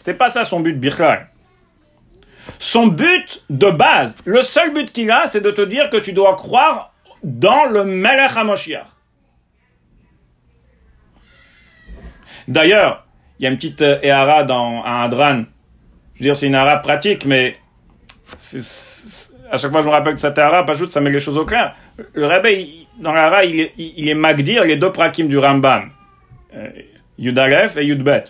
C'était 0.00 0.14
pas 0.14 0.30
ça 0.30 0.46
son 0.46 0.60
but, 0.60 0.72
Birklal. 0.80 1.28
Son 2.58 2.86
but 2.86 3.44
de 3.50 3.70
base, 3.70 4.16
le 4.24 4.42
seul 4.42 4.72
but 4.72 4.90
qu'il 4.90 5.10
a, 5.10 5.26
c'est 5.26 5.42
de 5.42 5.50
te 5.50 5.60
dire 5.60 5.90
que 5.90 5.98
tu 5.98 6.14
dois 6.14 6.36
croire 6.36 6.94
dans 7.22 7.66
le 7.66 7.84
Melech 7.84 8.34
HaMoshiach. 8.34 8.86
D'ailleurs, 12.48 13.06
il 13.38 13.44
y 13.44 13.46
a 13.46 13.50
une 13.50 13.56
petite 13.56 13.82
euh, 13.82 14.00
Ehara 14.02 14.44
dans 14.44 14.82
un 14.84 15.02
Hadran. 15.04 15.44
Je 16.14 16.20
veux 16.20 16.24
dire, 16.24 16.36
c'est 16.36 16.46
une 16.46 16.54
Ehara 16.54 16.78
pratique, 16.78 17.26
mais 17.26 17.58
à 19.52 19.58
chaque 19.58 19.70
fois 19.70 19.80
que 19.80 19.84
je 19.84 19.88
me 19.88 19.92
rappelle 19.92 20.14
de 20.14 20.18
cette 20.18 20.38
Ehara, 20.38 20.64
ajoute, 20.66 20.90
ça 20.92 21.02
met 21.02 21.10
les 21.10 21.20
choses 21.20 21.36
au 21.36 21.44
clair. 21.44 21.76
Le 22.14 22.26
Rebbe, 22.26 22.48
dans 22.98 23.12
la 23.12 23.26
Ehara, 23.26 23.44
il, 23.44 23.60
est- 23.60 23.72
il 23.76 24.08
est 24.08 24.14
Magdir, 24.14 24.64
les 24.64 24.76
deux 24.76 24.92
prakim 24.92 25.28
du 25.28 25.36
Rambam. 25.36 25.90
Euh, 26.54 26.70
Yud 27.18 27.38
Aleph 27.38 27.76
et 27.76 27.84
Yud 27.84 28.02
Bet. 28.02 28.24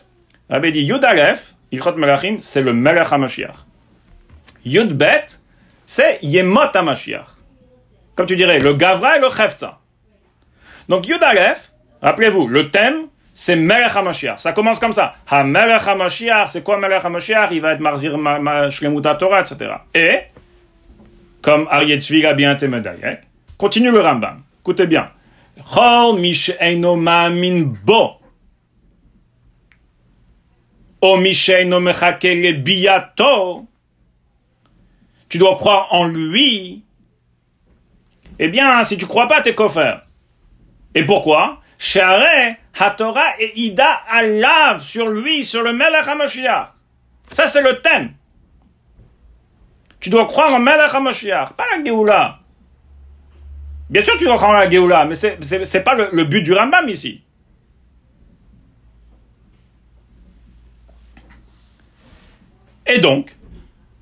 Le 0.48 0.56
Rebbe 0.56 0.66
dit 0.72 0.80
Yud 0.82 1.04
Aleph, 1.04 1.54
Ilchot 1.72 1.94
Melachim, 1.94 2.38
c'est 2.40 2.62
le 2.62 2.72
Melech 2.72 3.12
HaMashiach. 3.12 3.64
Yud 4.64 4.92
Bet, 4.92 5.26
c'est 5.86 6.18
Yemot 6.22 6.74
HaMashiach. 6.74 7.26
Comme 8.14 8.26
tu 8.26 8.36
dirais, 8.36 8.58
le 8.58 8.74
Gavra 8.74 9.16
et 9.16 9.20
le 9.20 9.28
Chefza. 9.28 9.78
Donc 10.88 11.06
Yud 11.06 11.22
Aleph, 11.22 11.72
rappelez-vous, 12.02 12.48
le 12.48 12.70
thème, 12.70 13.06
c'est 13.32 13.56
Melech 13.56 13.94
HaMashiach. 13.94 14.38
Ça 14.38 14.52
commence 14.52 14.78
comme 14.78 14.92
ça. 14.92 15.14
Ha 15.30 15.44
Melech 15.44 15.86
HaMashiach, 15.86 16.48
c'est 16.48 16.64
quoi 16.64 16.78
Melech 16.78 17.04
HaMashiach? 17.04 17.48
Il 17.52 17.60
va 17.60 17.72
être 17.72 17.80
Marzir 17.80 18.18
ma, 18.18 18.38
ma, 18.38 18.66
HaTorah, 18.66 19.40
etc. 19.40 19.72
Et, 19.94 20.18
comme 21.40 21.68
Tzvi 21.70 22.22
l'a 22.22 22.34
bien 22.34 22.54
été 22.54 22.68
médaillé, 22.68 23.18
continue 23.56 23.90
le 23.90 24.00
Rambam. 24.00 24.42
Écoutez 24.60 24.86
bien. 24.86 25.10
Chol 25.64 26.20
misheino 26.20 26.96
ma'amin 26.96 27.74
bo. 27.84 28.02
O 28.02 28.16
misheino 28.16 28.16
mechake 28.16 28.18
le 28.18 28.18
biyato. 28.18 28.18
Tu 35.28 35.38
dois 35.38 35.54
croire 35.54 35.88
en 35.94 36.06
lui. 36.06 36.84
Eh 38.38 38.48
bien, 38.48 38.84
si 38.84 38.98
tu 38.98 39.06
crois 39.06 39.28
pas, 39.28 39.40
t'es 39.40 39.54
kofer. 39.54 39.94
Et 40.94 41.04
pourquoi? 41.04 41.60
Share 41.78 42.56
HaTorah 42.78 43.40
et 43.40 43.58
Ida 43.60 43.90
alav 44.10 44.80
sur 44.82 45.08
lui, 45.08 45.44
sur 45.44 45.62
le 45.62 45.72
Melech 45.72 46.06
HaMashiach. 46.06 46.68
Ça, 47.32 47.46
c'est 47.46 47.62
le 47.62 47.80
thème. 47.80 48.12
Tu 50.00 50.10
dois 50.10 50.26
croire 50.26 50.54
en 50.54 50.58
Melech 50.58 50.94
HaMashiach, 50.94 51.52
pas 51.56 51.64
la 51.74 51.82
Géoula. 51.82 52.38
Bien 53.88 54.02
sûr, 54.02 54.16
tu 54.18 54.24
dois 54.24 54.36
croire 54.36 54.50
en 54.50 54.54
la 54.54 54.70
Géoula, 54.70 55.06
mais 55.06 55.14
c'est, 55.14 55.38
c'est, 55.42 55.64
c'est 55.64 55.82
pas 55.82 55.94
le 55.94 56.24
but 56.24 56.42
du 56.42 56.52
Rambam 56.52 56.88
ici. 56.88 57.22
Et 62.90 62.98
donc, 62.98 63.36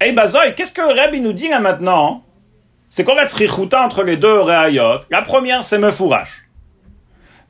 Bazoï, 0.01 0.55
qu'est-ce 0.55 0.73
que 0.73 0.81
Rebbe 0.81 1.23
nous 1.23 1.33
dit 1.33 1.49
là 1.49 1.61
maintenant 1.61 2.25
c'est 2.91 3.05
qu'on 3.05 3.15
va 3.15 3.25
être 3.25 3.75
entre 3.75 4.03
les 4.03 4.17
deux 4.17 4.41
réayot. 4.41 5.01
La 5.11 5.21
première, 5.23 5.63
c'est 5.63 5.79
Mefourash. 5.79 6.45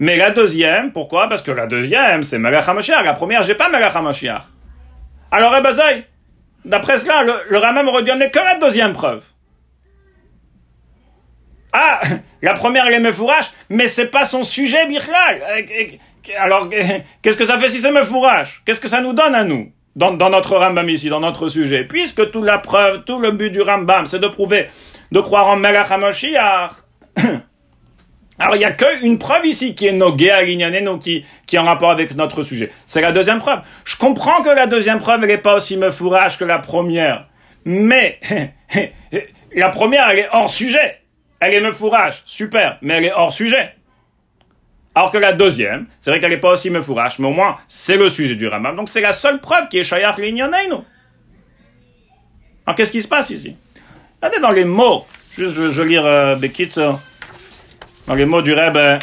Mais 0.00 0.16
la 0.16 0.30
deuxième, 0.30 0.92
pourquoi? 0.92 1.28
Parce 1.28 1.42
que 1.42 1.52
la 1.52 1.66
deuxième, 1.66 2.24
c'est 2.24 2.38
Melech. 2.38 2.64
La 2.66 3.12
première, 3.12 3.42
j'ai 3.44 3.54
pas 3.54 3.68
Melech. 3.68 3.92
Alors, 5.30 5.54
eh 5.56 6.04
d'après 6.64 6.98
cela, 6.98 7.22
le, 7.22 7.34
le 7.50 7.58
Ramam 7.58 7.86
aurait 7.88 8.02
donné 8.02 8.30
que 8.30 8.38
la 8.38 8.58
deuxième 8.58 8.92
preuve. 8.92 9.24
Ah, 11.72 12.00
la 12.42 12.54
première, 12.54 12.86
elle 12.86 12.94
est 12.94 13.00
Mefourash, 13.00 13.52
mais 13.68 13.86
c'est 13.88 14.08
pas 14.08 14.24
son 14.24 14.42
sujet, 14.42 14.86
Bichlal. 14.86 15.40
Alors, 16.38 16.68
qu'est-ce 17.22 17.36
que 17.36 17.44
ça 17.44 17.58
fait 17.58 17.68
si 17.68 17.80
c'est 17.80 17.92
Mefourash 17.92 18.62
Qu'est-ce 18.64 18.80
que 18.80 18.88
ça 18.88 19.00
nous 19.00 19.12
donne 19.12 19.34
à 19.34 19.44
nous? 19.44 19.72
Dans, 19.98 20.12
dans, 20.12 20.30
notre 20.30 20.56
Rambam 20.56 20.88
ici, 20.88 21.08
dans 21.08 21.20
notre 21.20 21.48
sujet 21.48 21.84
Puisque 21.84 22.30
toute 22.30 22.44
la 22.44 22.58
preuve, 22.58 23.02
tout 23.04 23.18
le 23.18 23.32
but 23.32 23.50
du 23.50 23.60
Rambam, 23.60 24.06
c'est 24.06 24.20
de 24.20 24.28
prouver, 24.28 24.68
de 25.10 25.20
croire 25.20 25.48
en 25.48 25.56
Melech 25.56 25.90
HaMashiach. 25.90 26.70
Alors, 28.38 28.54
il 28.54 28.60
n'y 28.60 28.64
a 28.64 28.70
qu'une 28.70 29.18
preuve 29.18 29.44
ici 29.46 29.74
qui 29.74 29.88
est 29.88 29.92
Nogé 29.92 30.30
à 30.30 30.44
qui, 30.44 31.24
qui 31.46 31.56
est 31.56 31.58
en 31.58 31.64
rapport 31.64 31.90
avec 31.90 32.14
notre 32.14 32.44
sujet. 32.44 32.70
C'est 32.86 33.00
la 33.00 33.10
deuxième 33.10 33.40
preuve. 33.40 33.58
Je 33.84 33.96
comprends 33.96 34.42
que 34.42 34.50
la 34.50 34.68
deuxième 34.68 34.98
preuve, 34.98 35.24
elle 35.24 35.30
n'est 35.30 35.38
pas 35.38 35.56
aussi 35.56 35.76
me 35.76 35.90
fourrage 35.90 36.38
que 36.38 36.44
la 36.44 36.60
première. 36.60 37.26
Mais, 37.64 38.20
la 39.56 39.70
première, 39.70 40.08
elle 40.10 40.20
est 40.20 40.28
hors 40.32 40.48
sujet. 40.48 41.00
Elle 41.40 41.54
est 41.54 41.60
me 41.60 41.72
fourrage. 41.72 42.22
Super. 42.24 42.78
Mais 42.82 42.94
elle 42.94 43.06
est 43.06 43.12
hors 43.12 43.32
sujet. 43.32 43.74
Alors 44.98 45.12
que 45.12 45.18
la 45.18 45.32
deuxième, 45.32 45.86
c'est 46.00 46.10
vrai 46.10 46.18
qu'elle 46.18 46.32
n'est 46.32 46.38
pas 46.38 46.54
aussi 46.54 46.70
me 46.70 46.82
fourrage, 46.82 47.20
mais 47.20 47.28
au 47.28 47.32
moins, 47.32 47.56
c'est 47.68 47.96
le 47.96 48.10
sujet 48.10 48.34
du 48.34 48.48
Ramam. 48.48 48.74
Donc, 48.74 48.88
c'est 48.88 49.00
la 49.00 49.12
seule 49.12 49.38
preuve 49.38 49.68
qui 49.68 49.78
est 49.78 49.84
Shayach 49.84 50.18
nous. 50.18 50.84
Alors, 52.66 52.74
qu'est-ce 52.76 52.90
qui 52.90 53.00
se 53.00 53.06
passe 53.06 53.30
ici? 53.30 53.54
Regardez 54.16 54.40
dans 54.40 54.50
les 54.50 54.64
mots. 54.64 55.06
Juste, 55.36 55.54
je, 55.54 55.70
je 55.70 55.82
lire 55.82 56.04
euh, 56.04 56.34
dans 58.08 58.14
les 58.16 58.26
mots 58.26 58.42
du 58.42 58.52
Rebbe, 58.52 58.98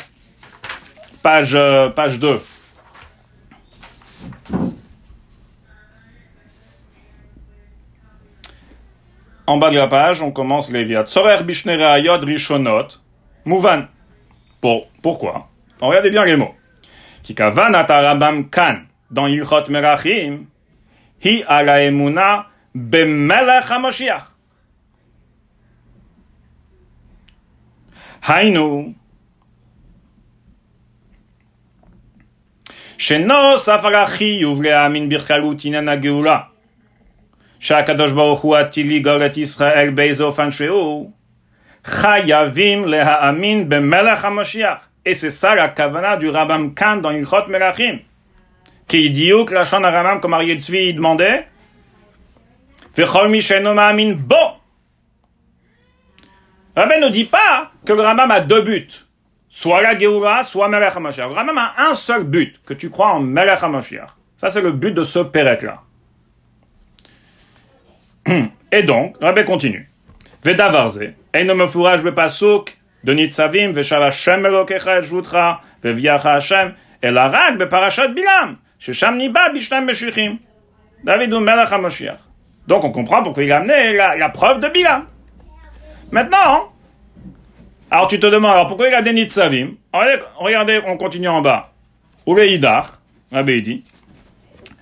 page, 1.24 1.56
euh, 1.56 1.88
page 1.88 2.20
2. 2.20 2.42
En 9.48 9.56
bas 9.56 9.70
de 9.70 9.78
la 9.78 9.88
page, 9.88 10.22
on 10.22 10.32
commence 10.34 10.70
les 10.72 10.84
viat. 10.84 11.06
Tzorer 11.06 11.42
bishnere 11.44 11.84
ayod 11.84 12.22
rishonot. 12.22 13.00
Mouvan. 13.46 13.88
Pour, 14.60 14.90
pourquoi? 15.02 15.48
Regardez 15.81 16.11
bien 16.11 16.25
les 16.25 16.37
mots. 16.37 16.55
Kikavan 17.23 17.75
atarabam 17.75 18.49
kan. 18.51 18.83
Dans 19.11 19.27
Ilchot 19.27 19.65
Merachim. 19.71 20.47
Hi 21.25 21.45
ala 21.47 21.83
emuna 21.83 22.47
bemelech 22.75 23.71
HaMashiach. 23.71 24.31
היינו, 28.27 28.93
שנוסף 32.99 33.81
על 33.85 33.95
החיוב 33.95 34.63
להאמין 34.63 35.09
בכללות 35.09 35.65
עניין 35.65 35.89
הגאולה, 35.89 36.39
שהקדוש 37.61 38.13
ברוך 38.13 38.41
הוא 38.41 38.57
עתיד 38.57 38.93
לגאול 38.93 39.27
את 39.27 39.37
ישראל 39.37 39.91
באיזה 39.91 40.25
אופן 40.25 40.51
שהוא, 40.51 41.11
חייבים 41.85 42.89
להאמין 42.89 43.69
במלך 43.69 44.25
המשיח. 44.25 44.79
Et 45.06 45.14
c'est 45.14 45.30
ça 45.30 45.56
la 45.56 45.70
kavana 45.70 46.18
du 46.18 46.30
Rambam 46.30 46.74
Khan 46.74 46.98
dans 46.98 47.12
Ilchot 47.12 47.48
Melachim. 47.48 48.00
Qui 48.88 49.10
dit 49.12 49.32
que 49.46 49.54
la 49.54 49.66
chante 49.66 49.84
Rambam, 49.84 50.20
comme 50.20 50.34
Ariel 50.34 50.60
Tzvi 50.60 50.94
demandait, 50.94 51.48
Vechol 52.96 53.30
ma'amin 53.30 54.14
bo, 54.14 54.36
Rabbi 56.76 57.00
ne 57.00 57.10
dit 57.10 57.26
pas 57.26 57.72
que 57.86 57.94
le 57.94 58.02
Rambam 58.02 58.32
a 58.32 58.42
deux 58.42 58.62
buts. 58.62 59.06
Soit 59.48 59.82
la 59.82 59.98
Géoula, 59.98 60.44
soit 60.44 60.68
Melech 60.68 60.96
HaMashiach. 60.96 61.30
Le 61.30 61.34
Rambam 61.34 61.58
a 61.58 61.74
un 61.90 61.96
seul 61.96 62.24
but, 62.24 62.62
que 62.66 62.74
tu 62.74 62.90
crois 62.90 63.14
en 63.14 63.22
Melech. 63.22 63.60
Ça, 64.38 64.50
c'est 64.50 64.62
le 64.62 64.72
but 64.72 64.92
de 64.92 65.04
ce 65.06 65.20
Pérec-là. 65.20 65.82
Et 68.72 68.84
donc, 68.84 69.16
Rabbi 69.22 69.46
continue. 69.46 69.90
Vedavarze, 70.44 71.14
Eino 71.34 71.56
mefuraj 71.56 72.02
bepasuk, 72.02 72.78
de 73.06 73.14
Nitzavim, 73.14 73.72
veshav 73.72 74.02
Hashem 74.04 74.46
elokecha 74.46 75.00
et 75.00 75.04
jutra, 75.04 75.62
veviacha 75.82 76.34
Hashem, 76.34 76.74
el 77.02 77.16
harag 77.16 77.58
beparashat 77.58 78.14
bilam, 78.14 78.58
shesham 78.80 79.16
niba 79.16 79.50
bishtam 79.54 79.88
beshichim. 79.88 80.40
David 81.06 81.34
ou 81.34 81.40
Melech. 81.40 81.70
Donc, 82.68 82.84
on 82.84 82.92
comprend 82.92 83.22
pourquoi 83.22 83.44
il 83.44 83.52
a 83.52 83.58
amené 83.58 83.94
la, 83.94 84.16
la 84.16 84.30
preuve 84.30 84.60
de 84.60 84.68
Bilam. 84.70 85.06
Maintenant, 86.12 86.72
alors 87.92 88.08
tu 88.08 88.20
te 88.20 88.26
demandes, 88.26 88.54
alors 88.54 88.68
pourquoi 88.68 88.88
il 88.88 88.94
a 88.96 89.04
des 89.04 89.14
Nitzavim 89.14 89.76
regardez, 89.94 90.82
on 90.88 90.98
continue 90.98 91.28
en 91.28 91.42
bas. 91.42 91.72
Ou 92.26 92.34
le 92.34 92.48
Hidar, 92.48 93.02
Rabbi 93.32 93.62
dit, 93.62 93.84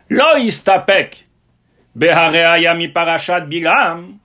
Lo 0.09 0.37
istapek 0.37 1.27
behareaya 1.95 2.73
mi 2.73 2.87
parashat 2.87 3.41
bilam, 3.41 4.17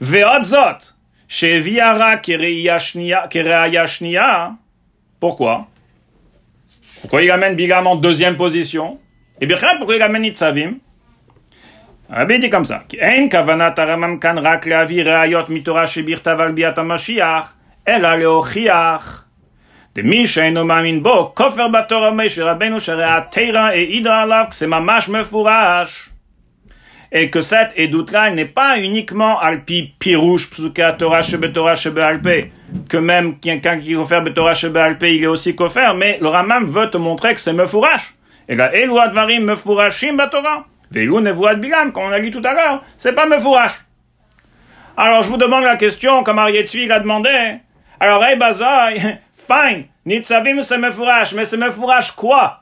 ve'od 0.00 0.93
chez 1.36 1.58
Viara 1.58 2.18
Kereyashnia, 2.18 3.28
pourquoi? 5.18 5.66
Pourquoi 7.00 7.22
il 7.24 7.30
amène 7.32 7.56
Bilam 7.56 7.88
en 7.88 7.96
deuxième 7.96 8.36
position? 8.36 9.00
Et 9.40 9.46
bien, 9.46 9.56
pourquoi 9.78 9.96
il 9.96 10.02
amène 10.02 10.26
Itzavim 10.26 10.74
Rabbi 12.08 12.38
dit 12.38 12.50
comme 12.50 12.64
ça. 12.64 12.84
Hein, 13.02 13.24
en 13.24 13.28
kavanat 13.28 13.74
aramam 13.76 14.20
kan 14.20 14.36
rak 14.36 14.64
leavi 14.64 15.02
reayot 15.02 15.48
mitora 15.48 15.86
shebirtav 15.86 16.40
al 16.40 16.52
biat. 16.52 16.76
De 19.96 20.02
mi 20.02 20.24
mamin 20.64 21.00
bo, 21.00 21.32
kofer 21.34 21.68
shara 22.78 23.28
alav, 24.22 24.50
kse 24.50 24.66
mamash. 24.68 26.13
Et 27.12 27.30
que 27.30 27.40
cette 27.40 27.72
édoute-là 27.76 28.30
n'est 28.30 28.44
pas 28.44 28.78
uniquement 28.78 29.38
alpi 29.38 29.94
pirouche 29.98 30.50
psuka 30.50 30.92
Torah 30.92 31.22
shebe 31.22 31.52
Torah 31.52 31.76
shebe 31.76 31.98
alpe, 31.98 32.50
que 32.88 32.96
même 32.96 33.38
quelqu'un 33.38 33.78
qui 33.78 33.94
offert 33.94 34.24
Torah 34.34 34.54
shebe 34.54 34.76
alpe, 34.76 35.04
il 35.04 35.22
est 35.22 35.28
aussi 35.28 35.54
coffert, 35.54 35.94
mais 35.94 36.18
le 36.20 36.28
Ramam 36.28 36.64
veut 36.64 36.90
te 36.90 36.96
montrer 36.96 37.34
que 37.34 37.40
c'est 37.40 37.52
mefourash. 37.52 38.14
Et 38.48 38.56
là, 38.56 38.74
elu 38.74 38.98
advarim 38.98 39.44
mefourashim 39.44 40.16
Torah. 40.30 40.66
Veillou 40.94 41.20
de 41.20 41.54
Bilam, 41.56 41.92
comme 41.92 42.04
on 42.04 42.12
a 42.12 42.20
dit 42.20 42.30
tout 42.30 42.42
à 42.44 42.54
l'heure, 42.54 42.82
c'est 42.96 43.14
pas 43.14 43.26
Mefourash. 43.26 43.80
Alors 44.96 45.22
je 45.22 45.28
vous 45.28 45.36
demande 45.36 45.64
la 45.64 45.76
question, 45.76 46.22
comme 46.22 46.38
Arietvi 46.38 46.86
l'a 46.86 47.00
demandé. 47.00 47.56
Alors, 47.98 48.24
hey 48.24 48.36
Bazaï, 48.36 49.00
fine, 49.34 49.86
Nitzavim 50.06 50.62
c'est 50.62 50.78
Mefourash, 50.78 51.32
mais 51.32 51.44
c'est 51.44 51.56
Mefourash 51.56 52.12
quoi? 52.12 52.60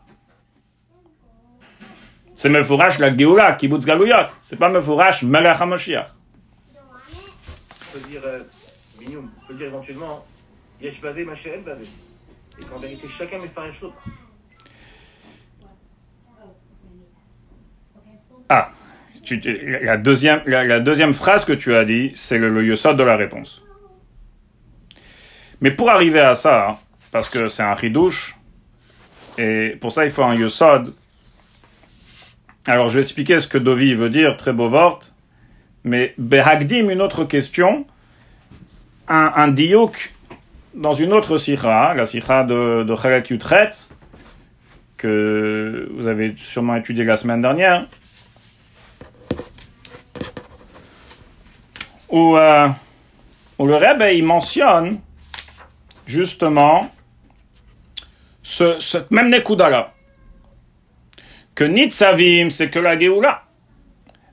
C'est 2.43 2.49
Mefourash 2.49 2.99
la 2.99 3.17
Géoula, 3.17 3.53
Kibbutz 3.53 3.87
Galouyot. 3.87 4.27
C'est 4.43 4.59
pas 4.59 4.69
Mefourash 4.69 5.23
Melech 5.23 5.61
HaMashiach. 5.61 6.09
On 6.75 7.93
peut 7.93 8.09
dire, 8.09 8.21
euh, 8.25 8.41
on 8.99 9.47
peut 9.47 9.55
dire 9.55 9.69
éventuellement, 9.69 10.27
Yesh 10.81 11.01
Bazé, 11.01 11.25
Machéel 11.25 11.63
Bazé. 11.63 11.85
Et 12.61 12.65
qu'en 12.65 12.81
vérité, 12.81 13.07
chacun 13.07 13.39
met 13.39 13.49
l'autre. 13.81 14.03
Ah, 18.49 18.73
tu, 19.23 19.39
la, 19.81 19.97
deuxième, 19.97 20.43
la, 20.47 20.81
deuxième 20.81 21.15
phrase 21.15 21.45
que 21.45 21.53
tu 21.53 21.77
as 21.77 21.85
dit, 21.85 22.11
c'est 22.17 22.39
le, 22.39 22.51
le 22.51 22.65
yosod 22.65 22.97
de 22.97 23.05
la 23.05 23.15
réponse. 23.15 23.63
Mais 25.61 25.71
pour 25.71 25.91
arriver 25.91 26.19
à 26.19 26.35
ça, 26.35 26.77
parce 27.13 27.29
que 27.29 27.47
c'est 27.47 27.63
un 27.63 27.75
ridouche, 27.75 28.35
et 29.39 29.77
pour 29.81 29.93
ça 29.93 30.05
il 30.05 30.11
faut 30.11 30.25
un 30.25 30.35
yosod. 30.35 30.93
Alors 32.67 32.89
je 32.89 32.95
vais 32.95 33.01
expliquer 33.01 33.41
ce 33.41 33.49
que 33.49 33.59
Dovi 33.59 33.95
veut 33.95 34.11
dire, 34.11 34.37
très 34.37 34.53
beau 34.53 34.69
vort, 34.69 35.01
mais 35.83 36.15
Behagdim, 36.17 36.91
une 36.91 37.03
autre 37.03 37.25
question, 37.25 37.87
un, 39.09 39.33
un 39.35 39.49
diouk 39.49 40.15
dans 40.75 40.93
une 40.93 41.13
autre 41.13 41.39
sikha, 41.39 41.93
la 41.95 42.07
sikha 42.07 42.45
de, 42.45 42.85
de 42.85 42.95
Chalak 42.95 43.31
Yutret, 43.31 43.73
que 44.97 45.91
vous 45.97 46.07
avez 46.07 46.35
sûrement 46.37 46.77
étudié 46.77 47.05
la 47.05 47.17
semaine 47.17 47.43
dernière, 47.43 47.89
où, 52.09 52.37
euh, 52.37 52.69
où 53.59 53.67
le 53.67 53.75
Rebbe 53.75 54.05
il 54.15 54.25
mentionne 54.25 55.01
justement 56.07 56.93
ce, 58.45 58.79
cette 58.79 59.11
même 59.11 59.31
Nekuda 59.31 59.93
Que 61.55 61.65
Nitzavim, 61.65 62.51
c'est 62.51 62.71
que 62.71 62.79
la 62.79 62.99
Géoula. 62.99 63.43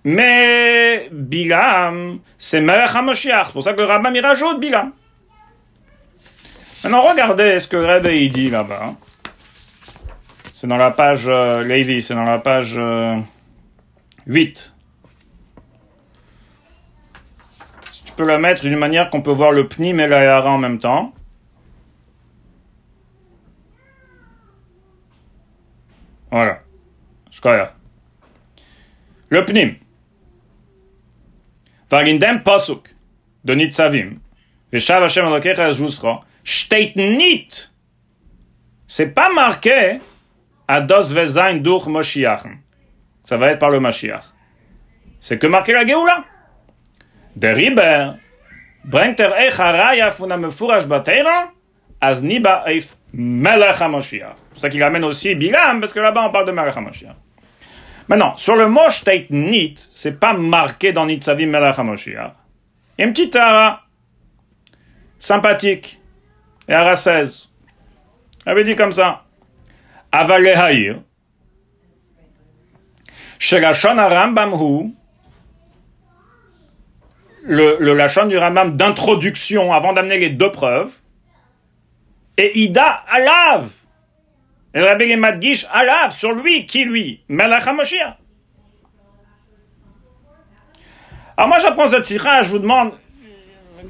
Mais 0.03 1.09
Bilam, 1.11 2.19
c'est 2.37 2.61
Melech 2.61 2.95
HaMashiach. 2.95 3.47
C'est 3.47 3.53
pour 3.53 3.63
ça 3.63 3.73
que 3.73 3.81
le 3.81 3.87
il 4.15 4.59
Bilam. 4.59 4.91
Maintenant, 6.83 7.01
regardez 7.01 7.59
ce 7.59 7.67
que 7.67 7.75
Rebbe 7.75 8.07
il 8.11 8.31
dit 8.31 8.49
là-bas. 8.49 8.93
C'est 10.53 10.67
dans 10.67 10.77
la 10.77 10.91
page 10.91 11.25
euh, 11.27 12.01
c'est 12.01 12.15
dans 12.15 12.23
la 12.23 12.39
page 12.39 12.75
euh, 12.77 13.17
8. 14.27 14.73
peut 18.19 18.25
la 18.25 18.37
mettre 18.37 18.63
d'une 18.63 18.75
manière 18.75 19.09
qu'on 19.09 19.21
peut 19.21 19.31
voir 19.31 19.53
le 19.53 19.69
pnim 19.69 19.97
et 19.97 20.05
la 20.07 20.21
yara 20.25 20.51
en 20.51 20.57
même 20.57 20.77
temps. 20.77 21.13
Voilà. 26.29 26.59
Le 29.29 29.45
pnim. 29.45 29.75
Varindem 31.89 32.43
pasuk 32.43 32.89
de 33.43 33.55
Nitzavim. 33.55 34.19
Veshav 34.71 35.03
Hashem 35.03 35.25
Elokecha 35.25 35.69
Ezrusra. 35.69 36.21
Steht. 36.43 36.95
C'est 38.87 39.13
pas 39.13 39.31
marqué 39.31 39.99
à 40.67 40.81
dos 40.81 41.13
vezain 41.13 41.55
durch 41.55 41.87
Moshiach. 41.87 42.43
Ça 43.23 43.37
va 43.37 43.51
être 43.51 43.59
par 43.59 43.69
le 43.69 43.79
Mashiach. 43.79 44.23
C'est 45.21 45.37
que 45.37 45.47
marqué 45.47 45.73
la 45.73 45.85
Geoula. 45.85 46.25
Der 47.35 47.55
Riber 47.55 48.15
bringt 48.83 49.19
er 49.19 49.33
eich 49.37 49.59
haraya 49.59 50.09
am 50.09 50.41
Mefurash 50.41 50.87
Batera 50.87 51.51
az 52.01 52.23
niba 52.23 52.63
eif 52.67 52.95
Melech 53.13 53.79
HaMashiach. 53.79 54.35
C'est 54.53 54.61
ça 54.61 54.69
qu'il 54.69 54.81
amène 54.81 55.03
aussi 55.03 55.35
Bilam, 55.35 55.79
parce 55.79 55.93
que 55.93 55.99
là-bas 55.99 56.25
on 56.27 56.31
parle 56.31 56.47
de 56.47 56.51
Melech 56.51 56.75
HaMashiach. 56.75 57.15
Maintenant, 58.09 58.35
sur 58.37 58.55
le 58.55 58.67
Shteit 58.89 59.27
Nit, 59.29 59.75
c'est 59.93 60.19
pas 60.19 60.33
marqué 60.33 60.91
dans 60.91 61.05
Nitzavim 61.05 61.45
Melech 61.45 61.77
HaMashiach. 61.77 62.33
Il 62.97 63.01
y 63.01 63.03
a 63.03 63.07
une 63.07 63.13
petite 63.13 63.35
ara 63.35 63.83
sympathique, 65.19 66.01
et 66.67 66.73
ara 66.73 66.95
16. 66.95 67.49
Elle 68.45 68.51
avait 68.51 68.63
dit 68.63 68.75
comme 68.75 68.91
ça. 68.91 69.25
Aval 70.11 70.41
lehaïr, 70.41 71.01
Shelashon 73.37 73.95
Rambam 73.95 74.53
hu, 74.53 74.91
le, 77.43 77.77
le 77.79 77.93
Lachon 77.93 78.25
du 78.25 78.37
Rambam 78.37 78.75
d'introduction 78.75 79.71
avant 79.71 79.93
d'amener 79.93 80.17
les 80.17 80.31
deux 80.31 80.51
preuves, 80.51 80.93
et 82.37 82.59
Ida 82.59 83.03
Alav. 83.07 83.69
Et 84.73 84.79
le 84.79 84.85
Rabbi 84.85 85.15
Madgish 85.15 85.65
Alav, 85.71 86.11
sur 86.11 86.31
lui, 86.31 86.65
qui 86.65 86.85
lui? 86.85 87.23
Melech 87.27 87.65
HaMashiach. 87.65 88.17
Alors 91.37 91.47
moi 91.47 91.59
j'apprends 91.59 91.87
cette 91.87 92.05
sira, 92.05 92.41
je 92.41 92.49
vous 92.49 92.59
demande, 92.59 92.91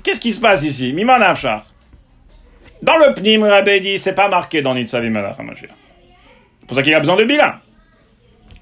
qu'est-ce 0.03 0.19
qui 0.19 0.31
se 0.31 0.39
passe 0.39 0.63
ici? 0.63 0.93
Miman 0.93 1.21
Afshar. 1.21 1.65
Dans 2.81 2.97
le 2.97 3.13
Pnim, 3.13 3.43
Rabbi 3.43 3.81
dit, 3.81 3.97
c'est 3.97 4.13
pas 4.13 4.29
marqué 4.29 4.61
dans 4.61 4.73
Nitzavi 4.75 5.09
Melech 5.09 5.39
HaMashiach. 5.39 5.71
C'est 6.61 6.67
pour 6.67 6.77
ça 6.77 6.83
qu'il 6.83 6.93
a 6.93 6.99
besoin 6.99 7.15
de 7.17 7.25
bilan. 7.25 7.53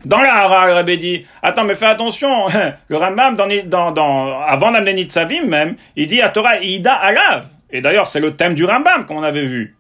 Dans 0.06 0.20
la 0.20 0.34
Hara, 0.36 0.68
le 0.68 0.74
Rabbi 0.74 0.98
dit, 0.98 1.26
attends, 1.44 1.66
mais 1.66 1.76
fais 1.76 1.86
attention, 1.86 2.48
le 2.88 2.98
Rambam, 2.98 3.36
dans, 3.36 3.48
dans, 3.66 3.92
dans, 3.92 4.42
avant 4.42 4.72
d'amener 4.72 4.94
Nitzavim 4.94 5.46
même, 5.46 5.76
il 5.96 6.08
dit 6.08 6.22
à 6.22 6.30
Torah, 6.30 6.58
Ida 6.60 6.94
Alav. 6.94 7.48
Et 7.70 7.82
d'ailleurs, 7.82 8.08
c'est 8.08 8.22
le 8.22 8.36
thème 8.36 8.56
du 8.56 8.64
Rambam 8.64 9.06
qu'on 9.06 9.22
avait 9.22 9.46
vu. 9.46 9.76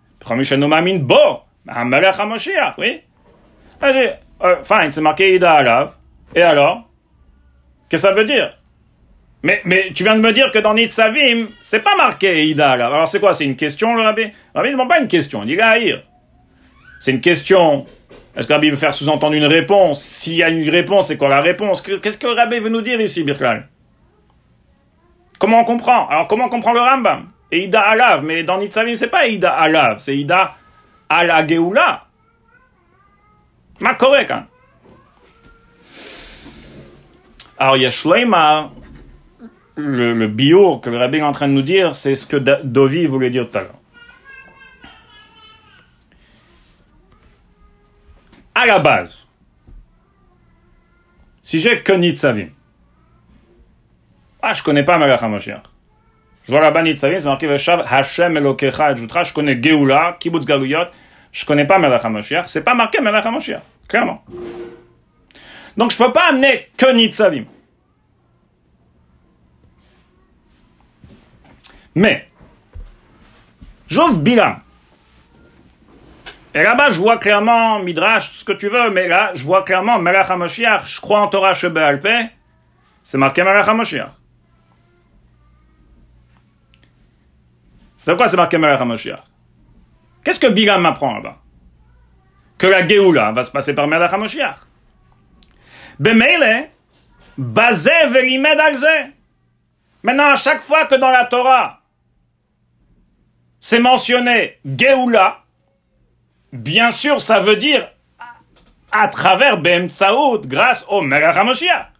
Bo, 0.99 1.15
Melech 1.67 2.19
HaMashiach, 2.19 2.75
oui. 2.77 3.01
Allez, 3.81 4.11
euh, 4.43 4.63
fine, 4.63 4.91
c'est 4.91 5.01
marqué 5.01 5.35
Ida 5.35 5.53
Alav. 5.53 5.91
Et 6.35 6.41
alors? 6.41 6.89
Qu'est-ce 7.89 8.03
que 8.03 8.09
ça 8.09 8.13
veut 8.13 8.25
dire? 8.25 8.57
Mais, 9.43 9.61
mais 9.65 9.91
tu 9.93 10.03
viens 10.03 10.15
de 10.15 10.21
me 10.21 10.33
dire 10.33 10.51
que 10.51 10.59
dans 10.59 10.73
Nitzavim, 10.73 11.47
c'est 11.61 11.83
pas 11.83 11.95
marqué 11.95 12.45
Ida 12.47 12.71
Alav. 12.71 12.93
Alors 12.93 13.07
c'est 13.07 13.19
quoi? 13.19 13.33
C'est 13.33 13.45
une 13.45 13.55
question, 13.55 13.95
le 13.95 14.01
Rabbi? 14.01 14.23
Le 14.23 14.31
Rabbi 14.55 14.69
ne 14.69 14.73
demande 14.73 14.89
pas 14.89 14.99
une 14.99 15.07
question, 15.07 15.43
il 15.43 15.47
dit 15.47 15.55
Gaïr. 15.55 16.03
C'est 16.99 17.11
une 17.11 17.21
question. 17.21 17.85
Est-ce 18.35 18.47
que 18.47 18.53
le 18.53 18.55
Rabbi 18.55 18.69
veut 18.69 18.77
faire 18.77 18.93
sous-entendre 18.93 19.33
une 19.33 19.45
réponse? 19.45 20.01
S'il 20.01 20.35
y 20.35 20.43
a 20.43 20.49
une 20.49 20.69
réponse, 20.69 21.07
c'est 21.07 21.17
quoi 21.17 21.29
la 21.29 21.41
réponse? 21.41 21.81
Qu'est-ce 21.81 22.17
que 22.17 22.27
le 22.27 22.33
Rabbi 22.33 22.59
veut 22.59 22.69
nous 22.69 22.81
dire 22.81 22.99
ici, 22.99 23.23
Birklal 23.23 23.67
Comment 25.39 25.61
on 25.61 25.65
comprend? 25.65 26.07
Alors 26.07 26.27
comment 26.27 26.45
on 26.45 26.49
comprend 26.49 26.73
le 26.73 26.79
Rambam? 26.79 27.27
Ida 27.51 27.81
Alav, 27.81 28.23
mais 28.23 28.43
dans 28.43 28.59
Nitzavim, 28.59 28.95
c'est 28.95 29.09
pas 29.09 29.27
Ida 29.27 29.51
Alav, 29.51 29.99
c'est 29.99 30.17
Ida 30.17 30.55
Ala 31.09 31.45
Geoula. 31.47 32.07
Ma 33.79 33.93
correct, 33.95 34.31
hein? 34.31 34.47
Alors, 37.57 37.77
il 37.77 37.83
y 37.83 37.85
a 37.85 37.89
Shleima, 37.89 38.71
le, 39.75 40.13
le 40.13 40.27
bio 40.27 40.79
que 40.79 40.89
le 40.89 40.97
rabbin 40.97 41.19
est 41.19 41.21
en 41.23 41.31
train 41.31 41.47
de 41.47 41.53
nous 41.53 41.61
dire, 41.61 41.95
c'est 41.95 42.15
ce 42.15 42.25
que 42.25 42.37
Dovi 42.37 43.05
voulait 43.05 43.29
dire 43.29 43.49
tout 43.49 43.57
à 43.57 43.61
l'heure. 43.61 43.79
À 48.53 48.65
la 48.65 48.79
base, 48.79 49.27
si 51.43 51.59
j'ai 51.59 51.83
que 51.83 51.93
Nitzavim, 51.93 52.49
ah, 54.41 54.53
je 54.53 54.63
connais 54.63 54.83
pas 54.83 54.97
Malach 54.97 55.21
HaMashiach. 55.21 55.63
Je 56.47 56.53
vois 56.53 56.61
là-bas 56.61 56.81
Nitzavim, 56.81 57.19
c'est 57.19 57.25
marqué 57.25 57.45
Veshav 57.45 57.85
Hashem 57.89 58.37
Elokecha 58.37 58.91
Edjutra, 58.91 59.23
je 59.23 59.33
connais 59.33 59.61
Geoula, 59.61 60.15
Kibbutz 60.17 60.45
Galuyot, 60.45 60.87
je 61.33 61.45
connais 61.45 61.67
pas 61.67 61.77
Melech 61.77 62.05
HaMashiach, 62.05 62.47
c'est 62.47 62.63
pas 62.63 62.73
marqué 62.73 63.01
Melech 63.01 63.25
HaMashiach, 63.25 63.61
clairement. 63.87 64.23
Donc 65.75 65.91
je 65.91 65.97
peux 65.97 66.13
pas 66.13 66.29
amener 66.29 66.69
que 66.77 66.93
Nitzavim. 66.93 67.45
Mais, 71.95 72.29
j'ouvre 73.89 74.19
Bilam. 74.19 74.61
Et 76.53 76.63
là-bas, 76.63 76.91
je 76.91 76.99
vois 76.99 77.17
clairement 77.17 77.79
Midrash, 77.79 78.31
tout 78.31 78.37
ce 78.37 78.45
que 78.45 78.53
tu 78.53 78.69
veux, 78.69 78.89
mais 78.89 79.09
là, 79.09 79.31
je 79.35 79.43
vois 79.43 79.63
clairement 79.63 79.99
Melech 79.99 80.29
HaMashiach, 80.29 80.85
je 80.85 81.01
crois 81.01 81.19
en 81.19 81.27
Torah 81.27 81.53
Shebe 81.53 81.77
Alpe, 81.77 82.07
c'est 83.03 83.17
marqué 83.17 83.43
Melech 83.43 83.67
HaMashiach. 83.67 84.16
C'est 88.07 88.15
quoi 88.15 88.29
c'est 88.29 88.37
marqué 88.37 88.57
Melech 88.57 88.79
HaMashiach 88.79 89.21
Qu'est-ce 90.23 90.39
que 90.39 90.47
Bilam 90.47 90.81
m'apprend 90.81 91.15
là-bas? 91.15 91.39
Que 92.57 92.67
la 92.67 92.87
Géoula 92.87 93.33
va 93.33 93.43
se 93.43 93.51
passer 93.51 93.75
par 93.75 93.85
Melech 93.85 94.13
HaMashiach. 94.13 94.55
Bemele, 95.99 96.69
basé 97.37 97.91
velimed 98.07 98.57
alze. 98.61 99.11
Maintenant, 100.03 100.31
à 100.31 100.37
chaque 100.37 100.61
fois 100.61 100.85
que 100.85 100.95
dans 100.95 101.09
la 101.09 101.25
Torah, 101.25 101.81
c'est 103.59 103.81
mentionné 103.81 104.57
Géoula, 104.63 105.43
bien 106.53 106.91
sûr, 106.91 107.19
ça 107.19 107.41
veut 107.41 107.57
dire 107.57 107.89
à 108.89 109.09
travers 109.09 109.57
Ben 109.57 109.89
Saoud, 109.89 110.47
grâce 110.47 110.85
au 110.87 111.01
Melech 111.01 111.35
HaMashiach. 111.35 111.91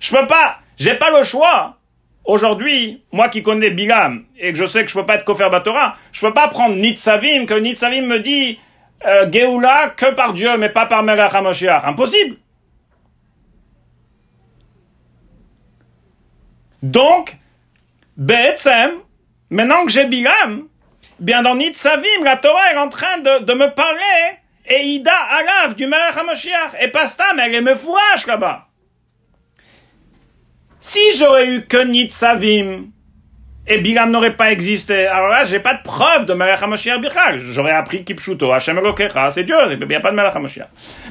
Je 0.00 0.16
peux 0.16 0.26
pas, 0.26 0.60
j'ai 0.78 0.94
pas 0.94 1.10
le 1.10 1.24
choix. 1.24 1.76
Aujourd'hui, 2.24 3.02
moi 3.12 3.28
qui 3.28 3.42
connais 3.42 3.70
Bilam 3.70 4.24
et 4.38 4.52
que 4.52 4.58
je 4.58 4.64
sais 4.64 4.82
que 4.82 4.90
je 4.90 4.94
peux 4.94 5.04
pas 5.04 5.16
être 5.16 5.24
Kofer 5.24 5.50
Batora, 5.50 5.96
je 6.10 6.26
peux 6.26 6.32
pas 6.32 6.48
prendre 6.48 6.74
Nitzavim, 6.74 7.44
que 7.44 7.54
Nitzavim 7.54 8.06
me 8.06 8.18
dit 8.18 8.58
euh, 9.06 9.26
que 9.26 10.10
par 10.14 10.32
Dieu, 10.32 10.56
mais 10.56 10.70
pas 10.70 10.86
par 10.86 11.02
Melech 11.02 11.34
HaMashiach. 11.34 11.84
Impossible. 11.84 12.36
Donc, 16.82 17.36
Be'etzem, 18.16 18.92
maintenant 19.50 19.84
que 19.84 19.92
j'ai 19.92 20.06
Bilam, 20.06 20.68
bien 21.20 21.42
dans 21.42 21.56
Nitzavim, 21.56 22.24
la 22.24 22.38
Torah 22.38 22.72
est 22.72 22.78
en 22.78 22.88
train 22.88 23.18
de, 23.18 23.44
de 23.44 23.52
me 23.52 23.68
parler 23.74 24.38
et 24.66 24.82
Ida 24.82 25.12
Alav 25.12 25.74
du 25.74 25.86
Melech 25.86 26.16
HaMashiach. 26.16 26.72
Et 26.80 26.88
pas 26.88 27.06
ça, 27.06 27.24
mais 27.36 27.42
elle 27.46 27.54
est 27.56 27.60
me 27.60 27.74
fouache 27.74 28.26
là-bas. 28.26 28.68
Si 30.86 31.16
j'aurais 31.16 31.46
eu 31.46 31.62
que 31.62 31.82
Nitzavim, 31.82 32.88
et 33.66 33.78
Bilam 33.78 34.10
n'aurait 34.10 34.36
pas 34.36 34.52
existé, 34.52 35.06
alors 35.06 35.28
là, 35.28 35.46
j'ai 35.46 35.58
pas 35.58 35.72
de 35.72 35.82
preuve 35.82 36.26
de 36.26 36.34
Melech 36.34 36.62
HaMashiach. 36.62 37.00
J'aurais 37.38 37.72
appris 37.72 38.04
Kipshuto, 38.04 38.52
Hashem 38.52 38.76
Elokecha, 38.76 39.30
c'est 39.30 39.44
Dieu, 39.44 39.56
il 39.70 39.88
n'y 39.88 39.94
a 39.94 40.00
pas 40.00 40.10
de 40.10 40.16
Melech 40.16 40.36
HaMashiach. 40.36 40.68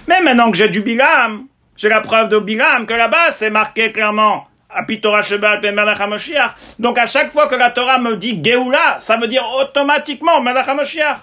Mais 0.07 0.21
maintenant 0.21 0.51
que 0.51 0.57
j'ai 0.57 0.69
du 0.69 0.81
Bilam, 0.81 1.47
j'ai 1.75 1.89
la 1.89 2.01
preuve 2.01 2.29
de 2.29 2.37
Bilam, 2.37 2.85
que 2.85 2.93
là-bas, 2.93 3.31
c'est 3.31 3.49
marqué 3.49 3.91
clairement, 3.91 4.45
Apitora 4.69 5.23
Shebal 5.23 5.59
Melech 5.59 5.99
HaMashiach. 5.99 6.51
Donc 6.77 6.99
à 6.99 7.07
chaque 7.07 7.31
fois 7.31 7.47
que 7.47 7.55
la 7.55 7.71
Torah 7.71 7.97
me 7.97 8.15
dit 8.15 8.39
Geoula, 8.45 8.97
ça 8.99 9.17
veut 9.17 9.27
dire 9.27 9.43
automatiquement 9.59 10.39
Melech 10.39 10.67
HaMashiach. 10.67 11.17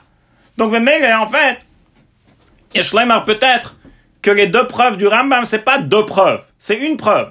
Donc, 0.58 0.72
mais 0.72 1.14
en 1.14 1.28
fait, 1.28 1.60
Yeshlemar 2.74 3.24
peut-être 3.24 3.76
que 4.20 4.32
les 4.32 4.48
deux 4.48 4.66
preuves 4.66 4.96
du 4.96 5.06
Rambam, 5.06 5.44
c'est 5.44 5.64
pas 5.64 5.78
deux 5.78 6.04
preuves, 6.04 6.42
c'est 6.58 6.78
une 6.78 6.96
preuve. 6.96 7.30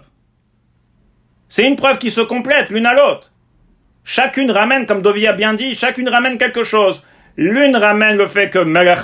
C'est 1.50 1.66
une 1.66 1.76
preuve 1.76 1.98
qui 1.98 2.12
se 2.12 2.22
complète 2.22 2.70
l'une 2.70 2.86
à 2.86 2.94
l'autre. 2.94 3.32
Chacune 4.04 4.52
ramène, 4.52 4.86
comme 4.86 5.02
Dovi 5.02 5.28
a 5.28 5.34
bien 5.34 5.56
dit, 5.56 5.76
chacune 5.76 6.08
ramène 6.08 6.38
quelque 6.38 6.64
chose. 6.64 7.04
L'une 7.38 7.76
ramène 7.76 8.18
le 8.18 8.28
fait 8.28 8.50
que 8.50 8.60
Melech 8.60 9.00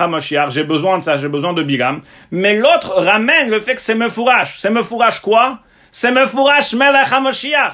j'ai 0.50 0.64
besoin 0.64 1.00
de 1.00 1.04
ça, 1.04 1.18
j'ai 1.18 1.28
besoin 1.28 1.54
de 1.54 1.64
Bilam. 1.64 2.02
Mais 2.32 2.56
l'autre 2.56 2.94
ramène 3.02 3.50
le 3.50 3.60
fait 3.60 3.76
que 3.76 3.82
c'est 3.82 3.96
Mefourash. 3.96 4.56
C'est 4.60 4.70
Mefourash 4.70 5.20
quoi? 5.20 5.60
C'est 5.92 6.12
Mefourash 6.12 6.74
Melech 6.74 7.12
HaMashiach. 7.12 7.74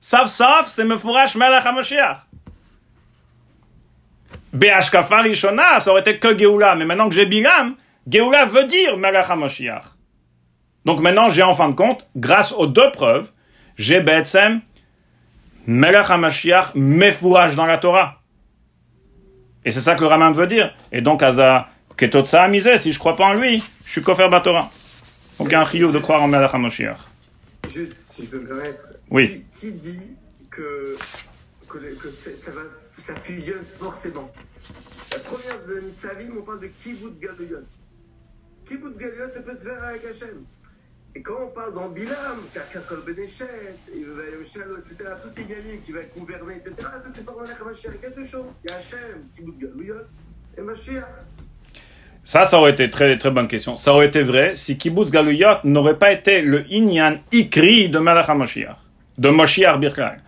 Sauf, 0.00 0.26
sauf, 0.26 0.64
c'est 0.66 0.84
Mefourash 0.84 1.36
Melech 1.36 1.64
HaMashiach. 1.64 2.18
Be'ashkafa 4.52 5.18
Rishona, 5.18 5.78
ça 5.78 5.90
aurait 5.90 6.00
été 6.00 6.18
que 6.18 6.36
Geoula. 6.36 6.74
Mais 6.74 6.84
maintenant 6.84 7.08
que 7.08 7.14
j'ai 7.14 7.26
Bilam, 7.26 7.74
Geoula 8.08 8.46
veut 8.46 8.64
dire 8.64 8.96
Melech. 8.96 9.26
Donc 10.84 11.00
maintenant, 11.00 11.28
j'ai 11.28 11.42
en 11.42 11.54
fin 11.54 11.68
de 11.68 11.74
compte, 11.74 12.08
grâce 12.16 12.52
aux 12.52 12.66
deux 12.66 12.90
preuves, 12.92 13.30
j'ai 13.80 14.02
Betsem 14.02 14.60
Melech 15.66 16.10
HaMashiach 16.10 16.74
mefourage 16.74 17.56
dans 17.56 17.64
la 17.64 17.78
Torah. 17.78 18.20
Et 19.64 19.72
c'est 19.72 19.80
ça 19.80 19.94
que 19.94 20.02
le 20.02 20.06
Raman 20.06 20.34
veut 20.34 20.46
dire. 20.46 20.76
Et 20.92 21.00
donc, 21.00 21.22
Aza, 21.22 21.68
Ketotsa 21.96 22.48
misé, 22.48 22.78
si 22.78 22.92
je 22.92 22.98
crois 22.98 23.16
pas 23.16 23.24
en 23.24 23.34
lui, 23.34 23.64
je 23.84 23.90
suis 23.90 24.02
kofer 24.02 24.28
Torah. 24.44 24.70
Donc, 25.38 25.48
il 25.48 25.52
y 25.52 25.54
a 25.54 25.62
un 25.62 25.64
chiyuv 25.64 25.94
de 25.94 25.98
croire 25.98 26.22
en 26.22 26.28
Melech 26.28 26.52
HaMashiach. 26.52 26.98
Juste, 27.70 27.96
si 27.96 28.24
je 28.24 28.30
peux 28.30 28.40
me 28.40 28.48
permettre. 28.48 28.86
Oui. 29.10 29.44
Qui, 29.52 29.68
qui 29.68 29.72
dit 29.72 30.00
que, 30.50 30.98
que, 31.66 31.78
que 31.78 32.08
ça, 32.10 32.50
va, 32.50 32.60
ça 32.96 33.14
fusionne 33.16 33.64
forcément? 33.78 34.30
La 35.12 35.18
première 35.20 35.64
de 35.66 35.80
Nitzavim, 35.86 36.36
on 36.38 36.42
parle 36.42 36.60
de 36.60 36.66
Kibbutz 36.66 37.18
Galuyot. 37.18 37.64
Kibbutz 38.66 38.98
Galuyot, 38.98 39.30
ça 39.30 39.40
peut 39.40 39.56
se 39.56 39.64
faire 39.64 39.82
avec 39.82 40.04
Hachem. 40.04 40.44
Et 41.14 41.22
quand 41.22 41.38
on 41.42 41.48
parle 41.48 41.74
dans 41.74 41.88
Bilam, 41.88 42.38
Kakakol 42.54 43.02
Benéchet, 43.04 43.44
Shalo, 44.44 44.78
etc., 44.78 45.10
tous 45.22 45.28
ces 45.28 45.44
galim 45.44 45.80
qui 45.84 45.90
va 45.90 46.00
être 46.00 46.16
gouverné, 46.16 46.54
etc., 46.56 46.74
ça 46.78 47.08
c'est 47.08 47.26
pas 47.26 47.32
Malach 47.38 47.60
HaMashiach. 47.60 47.92
Il 48.00 48.04
y 48.04 48.06
a. 48.06 48.42
Il 48.64 48.70
y 48.70 48.72
a 48.72 48.76
Hachem, 48.76 49.22
Kibbutz 49.34 49.58
Galuyot, 49.58 49.94
et 50.56 50.60
Mashiach. 50.60 51.04
Ça, 52.22 52.44
ça 52.44 52.58
aurait 52.58 52.72
été 52.72 52.90
très, 52.90 53.18
très 53.18 53.30
bonne 53.30 53.48
question. 53.48 53.76
Ça 53.76 53.92
aurait 53.92 54.06
été 54.06 54.22
vrai 54.22 54.54
si 54.54 54.78
Kibbutz 54.78 55.10
Galuyot 55.10 55.58
n'aurait 55.64 55.98
pas 55.98 56.12
été 56.12 56.42
le 56.42 56.64
Inyan 56.72 57.16
Ikri 57.32 57.88
de 57.88 57.98
HaMashiach, 57.98 58.76
de 59.18 59.28
Moshiach 59.30 59.80
Birkal. 59.80 60.22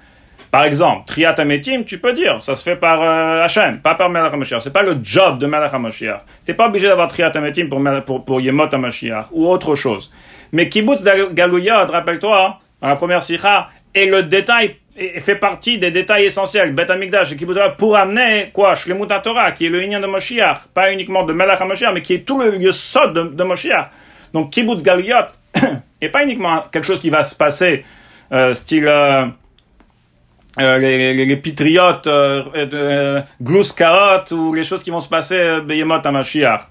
Par 0.50 0.64
exemple, 0.64 1.04
Triat 1.06 1.34
Ametim, 1.38 1.84
tu 1.84 1.98
peux 1.98 2.12
dire, 2.12 2.42
ça 2.42 2.54
se 2.54 2.62
fait 2.62 2.76
par 2.76 3.00
euh, 3.00 3.42
Hachem, 3.42 3.80
pas 3.80 3.94
par 3.94 4.10
Melech 4.10 4.34
HaMashiach. 4.34 4.60
C'est 4.60 4.72
pas 4.72 4.82
le 4.82 4.98
job 5.02 5.38
de 5.38 5.46
Melech 5.46 5.72
HaMashiach. 5.72 6.20
T'es 6.44 6.52
pas 6.52 6.66
obligé 6.68 6.88
d'avoir 6.88 7.08
Triat 7.08 7.30
Ametim 7.34 7.68
pour, 8.04 8.24
pour 8.24 8.40
Yemot 8.40 8.68
HaMashiach 8.70 9.28
ou 9.30 9.48
autre 9.48 9.74
chose. 9.74 10.12
Mais 10.52 10.68
Kibbutz 10.68 11.02
Galuyot, 11.32 11.86
rappelle-toi, 11.88 12.60
dans 12.80 12.88
la 12.88 12.96
première 12.96 13.22
sikha, 13.22 13.70
et 13.94 14.06
le 14.06 14.22
détail 14.22 14.76
fait 15.20 15.36
partie 15.36 15.78
des 15.78 15.90
détails 15.90 16.26
essentiels, 16.26 16.74
Bet 16.74 16.90
Amikdash 16.90 17.32
et 17.32 17.36
Kibbutz 17.36 17.58
pour 17.78 17.96
amener 17.96 18.50
quoi 18.52 18.74
Shlemut 18.74 19.08
Torah, 19.22 19.52
qui 19.52 19.66
est 19.66 19.70
le 19.70 19.82
Inyan 19.82 20.00
de 20.00 20.06
Moshiach, 20.06 20.68
pas 20.74 20.92
uniquement 20.92 21.22
de 21.24 21.32
Melech 21.32 21.60
HaMashiach, 21.60 21.92
mais 21.94 22.02
qui 22.02 22.14
est 22.14 22.26
tout 22.26 22.38
le 22.38 22.56
Yesod 22.60 23.14
de, 23.14 23.22
de 23.34 23.44
Moshiach. 23.44 23.90
Donc 24.34 24.50
Kibbutz 24.50 24.82
Galuyot, 24.82 25.26
et 26.00 26.08
pas 26.08 26.22
uniquement 26.22 26.62
quelque 26.70 26.84
chose 26.84 27.00
qui 27.00 27.10
va 27.10 27.24
se 27.24 27.34
passer, 27.34 27.84
euh, 28.32 28.54
style... 28.54 28.86
euh, 28.86 29.26
euh, 30.60 30.76
les, 30.78 31.14
les, 31.14 31.24
les 31.24 31.42
euh, 32.06 32.42
euh, 32.56 33.22
Glouskaot, 33.40 34.32
ou 34.32 34.52
les 34.52 34.64
choses 34.64 34.82
qui 34.82 34.90
vont 34.90 35.00
se 35.00 35.08
passer, 35.08 35.38
euh, 35.38 35.60
Beyemot 35.60 36.00
à 36.04 36.10
Mashiach. 36.10 36.68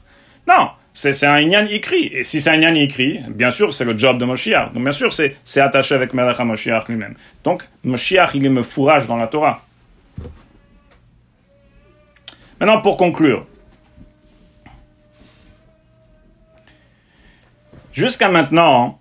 Non, 0.47 0.69
c'est 0.93 1.25
un 1.25 1.39
Inyan 1.39 1.67
écrit. 1.67 2.07
Et 2.07 2.23
si 2.23 2.41
c'est 2.41 2.49
un 2.49 2.55
Inyan 2.55 2.75
écrit, 2.75 3.21
bien 3.29 3.51
sûr, 3.51 3.73
c'est 3.73 3.85
le 3.85 3.97
job 3.97 4.17
de 4.17 4.25
Moshiach. 4.25 4.73
Donc, 4.73 4.83
bien 4.83 4.91
sûr, 4.91 5.11
c'est 5.13 5.61
attaché 5.61 5.95
avec 5.95 6.13
Melech 6.13 6.39
HaMoshiach 6.39 6.87
lui-même. 6.89 7.15
Donc, 7.43 7.67
Moshiach, 7.83 8.31
il 8.33 8.45
est 8.45 8.49
me 8.49 8.63
fourrage 8.63 9.07
dans 9.07 9.17
la 9.17 9.27
Torah. 9.27 9.63
Maintenant, 12.59 12.81
pour 12.81 12.97
conclure. 12.97 13.47
Jusqu'à 17.93 18.29
maintenant, 18.29 18.99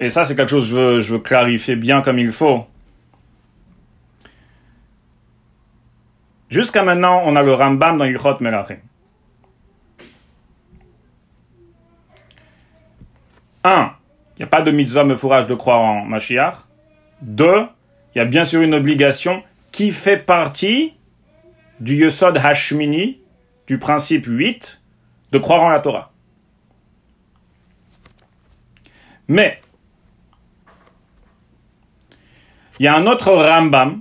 et 0.00 0.08
ça, 0.08 0.24
c'est 0.24 0.36
quelque 0.36 0.50
chose 0.50 0.64
que 0.64 0.70
je 0.70 0.76
veux, 0.76 1.00
je 1.00 1.12
veux 1.14 1.20
clarifier 1.20 1.76
bien 1.76 2.02
comme 2.02 2.18
il 2.18 2.32
faut. 2.32 2.66
Jusqu'à 6.48 6.82
maintenant, 6.82 7.22
on 7.24 7.34
a 7.34 7.42
le 7.42 7.54
Rambam 7.54 7.98
dans 7.98 8.04
Ilchot 8.04 8.38
Melachim. 8.40 8.78
Un, 13.66 13.96
il 14.36 14.42
n'y 14.42 14.44
a 14.44 14.46
pas 14.46 14.62
de 14.62 14.70
mitzvah 14.70 15.02
me 15.02 15.16
fourrage 15.16 15.48
de 15.48 15.54
croire 15.56 15.80
en 15.80 16.04
Mashiach. 16.04 16.54
Deux, 17.20 17.66
il 18.14 18.18
y 18.18 18.20
a 18.20 18.24
bien 18.24 18.44
sûr 18.44 18.62
une 18.62 18.74
obligation 18.74 19.42
qui 19.72 19.90
fait 19.90 20.18
partie 20.18 20.94
du 21.80 21.96
Yesod 21.96 22.36
Hashmini, 22.36 23.20
du 23.66 23.80
principe 23.80 24.26
8, 24.26 24.82
de 25.32 25.38
croire 25.38 25.64
en 25.64 25.68
la 25.68 25.80
Torah. 25.80 26.12
Mais, 29.26 29.60
il 32.78 32.84
y 32.84 32.86
a 32.86 32.94
un 32.94 33.08
autre 33.08 33.32
Rambam, 33.32 34.00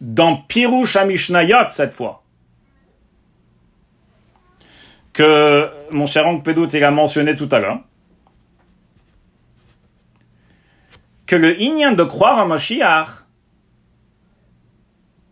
dans 0.00 0.36
Pirouche 0.36 0.96
Mishnayot 0.96 1.68
cette 1.68 1.92
fois, 1.92 2.24
que 5.12 5.70
mon 5.92 6.06
cher 6.06 6.26
oncle 6.26 6.42
Pédout 6.42 6.74
a 6.74 6.90
mentionné 6.90 7.36
tout 7.36 7.48
à 7.52 7.60
l'heure, 7.60 7.78
que 11.30 11.36
le 11.36 11.60
Inyan 11.60 11.92
de 11.92 12.02
croire 12.02 12.38
en 12.38 12.46
Mashiach, 12.46 13.06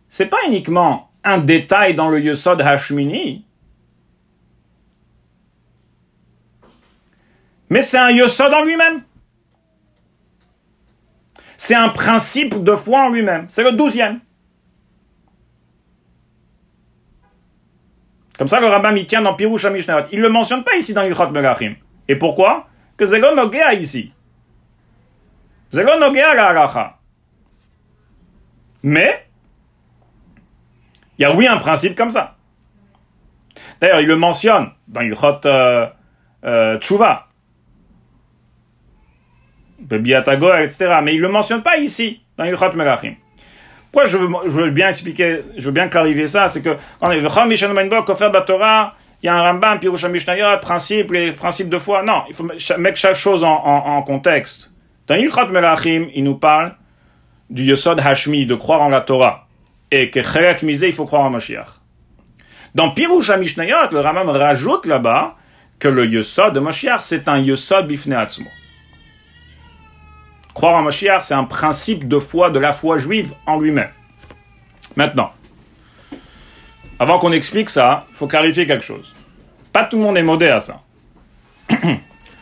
c'est 0.07 0.27
pas 0.27 0.37
uniquement 0.47 1.11
un 1.25 1.39
détail 1.39 1.93
dans 1.93 2.07
le 2.07 2.21
Yesod 2.21 2.61
Hashmini, 2.61 3.45
mais 7.69 7.81
c'est 7.81 7.97
un 7.97 8.11
Yesod 8.11 8.53
en 8.53 8.63
lui-même. 8.63 9.03
C'est 11.57 11.75
un 11.75 11.89
principe 11.89 12.63
de 12.63 12.77
foi 12.77 13.01
en 13.01 13.09
lui-même. 13.09 13.49
C'est 13.49 13.63
le 13.63 13.73
douzième. 13.73 14.21
Comme 18.37 18.47
ça, 18.47 18.61
le 18.61 18.67
rabbin 18.67 19.03
tient 19.03 19.21
dans 19.21 19.33
Pirouche 19.33 19.65
Mishnayot. 19.65 20.05
Il 20.13 20.19
ne 20.19 20.23
le 20.23 20.29
mentionne 20.29 20.63
pas 20.63 20.77
ici 20.77 20.93
dans 20.93 21.03
Ilchot 21.03 21.31
Melachim. 21.31 21.75
Et 22.07 22.15
pourquoi? 22.15 22.69
Que 22.95 23.03
Nogea 23.35 23.73
ici. 23.73 24.13
Le 25.73 25.99
Nogea 25.99 26.33
la 26.35 26.47
halacha. 26.47 26.97
Mais, 28.83 29.25
il 31.17 31.23
y 31.23 31.25
a 31.25 31.33
oui 31.33 31.47
un 31.47 31.57
principe 31.57 31.95
comme 31.95 32.09
ça. 32.09 32.35
D'ailleurs, 33.79 34.01
il 34.01 34.07
le 34.07 34.15
mentionne 34.15 34.71
dans 34.87 35.01
Ilchot 35.01 35.41
euh, 35.45 35.87
euh, 36.45 36.77
etc. 40.63 40.99
Mais 41.03 41.13
il 41.13 41.17
ne 41.17 41.27
le 41.27 41.29
mentionne 41.29 41.61
pas 41.61 41.77
ici, 41.77 42.21
dans 42.37 42.45
Ilchot 42.45 42.73
Melachim. 42.73 43.15
Pourquoi 43.91 44.07
je 44.07 44.17
veux, 44.17 44.69
bien 44.69 44.89
expliquer, 44.89 45.41
je 45.57 45.65
veux 45.65 45.71
bien 45.71 45.87
clarifier 45.87 46.27
ça, 46.27 46.47
c'est 46.47 46.61
que 46.61 46.77
quand 46.99 47.11
il 47.11 47.23
y 49.25 49.27
a 49.27 49.35
un 49.35 49.41
Rambam, 49.41 49.79
Piroucha 49.79 50.07
Mishnayot, 50.07 50.59
principe, 50.61 51.11
les 51.11 51.31
principes 51.31 51.69
de 51.69 51.79
foi. 51.79 52.03
Non, 52.03 52.23
il 52.29 52.35
faut 52.35 52.47
mettre 52.77 52.97
chaque 52.97 53.15
chose 53.15 53.43
en 53.43 54.01
contexte. 54.03 54.71
Dans 55.09 55.15
Ilchot 55.15 55.47
Melachim, 55.47 56.07
il 56.13 56.23
nous 56.23 56.35
parle 56.35 56.73
du 57.49 57.63
Yosod 57.63 57.99
Hashmi, 57.99 58.45
de 58.45 58.53
croire 58.53 58.83
en 58.83 58.89
la 58.89 59.01
Torah. 59.01 59.47
Et 59.89 60.11
que 60.11 60.21
Chelek 60.21 60.61
Mizé, 60.61 60.87
il 60.87 60.93
faut 60.93 61.07
croire 61.07 61.23
en 61.23 61.31
Mashiach. 61.31 61.65
Dans 62.75 62.91
Piroucha 62.91 63.37
Mishnayot, 63.37 63.89
le 63.91 64.01
Rambam 64.01 64.29
rajoute 64.29 64.85
là-bas 64.85 65.35
que 65.79 65.87
le 65.87 66.05
Yosod 66.05 66.53
de 66.53 66.59
Mashiach, 66.59 67.01
c'est 67.01 67.27
un 67.27 67.39
Yosod 67.39 67.87
Bifne 67.87 68.13
Atzmo. 68.13 68.49
Croire 70.53 70.75
en 70.75 70.83
Mashiach, 70.83 71.23
c'est 71.23 71.33
un 71.33 71.45
principe 71.45 72.07
de 72.07 72.19
foi, 72.19 72.51
de 72.51 72.59
la 72.59 72.71
foi 72.71 72.99
juive 72.99 73.33
en 73.47 73.59
lui-même. 73.59 73.89
Maintenant, 74.95 75.31
avant 76.99 77.17
qu'on 77.17 77.31
explique 77.31 77.71
ça, 77.71 78.05
il 78.11 78.15
faut 78.15 78.27
clarifier 78.27 78.67
quelque 78.67 78.85
chose. 78.85 79.15
Pas 79.73 79.85
tout 79.85 79.97
le 79.97 80.03
monde 80.03 80.19
est 80.19 80.23
modé 80.23 80.49
à 80.49 80.59
ça. 80.59 80.83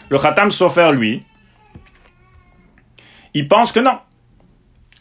le 0.09 0.19
Khatam 0.19 0.51
Sofer, 0.51 0.91
lui, 0.91 1.23
il 3.37 3.47
pense 3.47 3.71
que 3.71 3.79
non. 3.79 3.99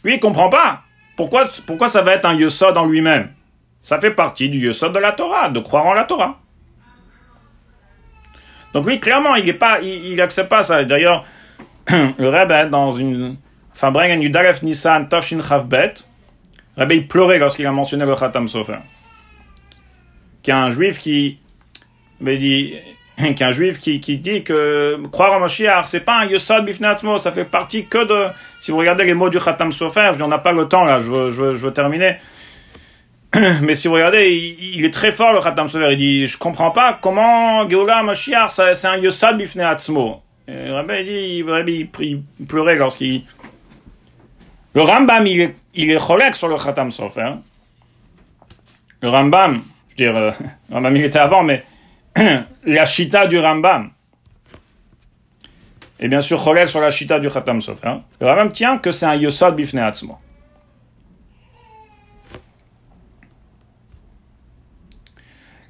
Lui, 0.03 0.15
il 0.15 0.19
comprend 0.19 0.49
pas. 0.49 0.83
Pourquoi, 1.15 1.49
pourquoi 1.65 1.89
ça 1.89 2.01
va 2.01 2.13
être 2.13 2.25
un 2.25 2.35
Yesod 2.35 2.77
en 2.77 2.85
lui-même? 2.85 3.31
Ça 3.83 3.99
fait 3.99 4.11
partie 4.11 4.49
du 4.49 4.59
Yesod 4.59 4.93
de 4.93 4.99
la 4.99 5.11
Torah, 5.11 5.49
de 5.49 5.59
croire 5.59 5.85
en 5.85 5.93
la 5.93 6.03
Torah. 6.03 6.39
Donc 8.73 8.85
lui, 8.85 8.99
clairement, 8.99 9.35
il 9.35 9.45
n'accepte 9.45 9.59
pas, 9.59 9.81
il, 9.81 10.13
il 10.13 10.21
accepte 10.21 10.49
pas 10.49 10.61
ça. 10.61 10.83
D'ailleurs, 10.83 11.25
le 11.89 12.29
Rebbe, 12.29 12.69
dans 12.69 12.91
une 12.91 13.37
Fabring 13.73 14.17
en 14.17 14.21
Yudalef 14.21 14.61
Nissan 14.61 15.07
Tofshin 15.07 15.41
Chavbet, 15.41 15.93
le 16.75 16.83
Rebbe, 16.83 16.91
il 16.91 17.07
pleurait 17.07 17.39
lorsqu'il 17.39 17.65
a 17.65 17.71
mentionné 17.71 18.05
le 18.05 18.15
Khatam 18.15 18.47
Sofer. 18.47 18.77
Qu'il 20.43 20.53
y 20.53 20.57
a 20.57 20.61
un 20.61 20.69
juif 20.69 20.99
qui, 20.99 21.39
ben, 22.21 22.37
dit, 22.37 22.75
qu'il 23.33 23.39
y 23.39 23.43
a 23.43 23.47
un 23.47 23.51
juif 23.51 23.79
qui, 23.79 23.99
qui 23.99 24.17
dit 24.17 24.43
que 24.43 24.99
croire 25.11 25.33
en 25.33 25.39
Mashiach, 25.39 25.85
c'est 25.87 26.05
pas 26.05 26.19
un 26.19 26.25
Yosod 26.25 26.65
Bifnatmo, 26.65 27.17
ça 27.17 27.31
fait 27.31 27.45
partie 27.45 27.85
que 27.85 28.05
de, 28.05 28.27
si 28.59 28.69
vous 28.69 28.77
regardez 28.77 29.05
les 29.05 29.15
mots 29.15 29.29
du 29.29 29.39
Khatam 29.39 29.71
Sofer, 29.71 30.11
n'en 30.19 30.31
ai 30.31 30.39
pas 30.39 30.51
le 30.51 30.67
temps 30.67 30.85
là, 30.85 30.99
je 30.99 31.09
veux, 31.09 31.29
je 31.31 31.65
veux, 31.65 31.73
terminer. 31.73 32.17
Mais 33.61 33.73
si 33.73 33.87
vous 33.87 33.95
regardez, 33.95 34.55
il, 34.59 34.85
est 34.85 34.93
très 34.93 35.11
fort 35.11 35.33
le 35.33 35.41
Khatam 35.41 35.67
Sofer, 35.67 35.93
il 35.93 35.97
dit, 35.97 36.27
je 36.27 36.37
comprends 36.37 36.69
pas 36.69 36.97
comment 37.01 37.67
Geoula 37.67 38.03
Mashiach, 38.03 38.51
c'est 38.51 38.85
un 38.87 38.97
Yosod 38.97 39.37
Bifnatmo. 39.37 40.21
Et 40.47 40.69
Rabbi 40.69 41.89
il, 41.99 42.21
pleurait 42.47 42.75
lorsqu'il. 42.75 43.23
Le 44.73 44.81
Rambam, 44.81 45.25
il 45.25 45.41
est, 45.41 45.55
il 45.73 45.89
est 45.89 46.33
sur 46.33 46.47
le 46.47 46.55
Khatam 46.55 46.91
Sofer. 46.91 47.31
Le 49.01 49.09
Rambam, 49.09 49.63
je 49.89 50.03
veux 50.03 50.11
dire, 50.11 50.17
euh, 50.17 50.31
le 50.69 50.75
Rambam 50.75 50.95
il 50.95 51.03
était 51.03 51.19
avant, 51.19 51.43
mais 51.43 51.63
la 52.67 52.85
chita 52.85 53.27
du 53.27 53.39
Rambam. 53.39 53.91
Et 55.99 56.07
bien 56.07 56.21
sûr, 56.21 56.39
Cholek 56.43 56.69
sur 56.69 56.81
la 56.81 56.91
chita 56.91 57.19
du 57.19 57.29
Khatam 57.29 57.61
Sofer. 57.61 57.87
Hein. 57.87 57.99
Le 58.19 58.27
Rambam 58.27 58.51
tient 58.51 58.77
que 58.77 58.91
c'est 58.91 59.05
un 59.05 59.15
Yosod 59.15 59.55
Bifne 59.55 59.79
Atzmo. 59.79 60.19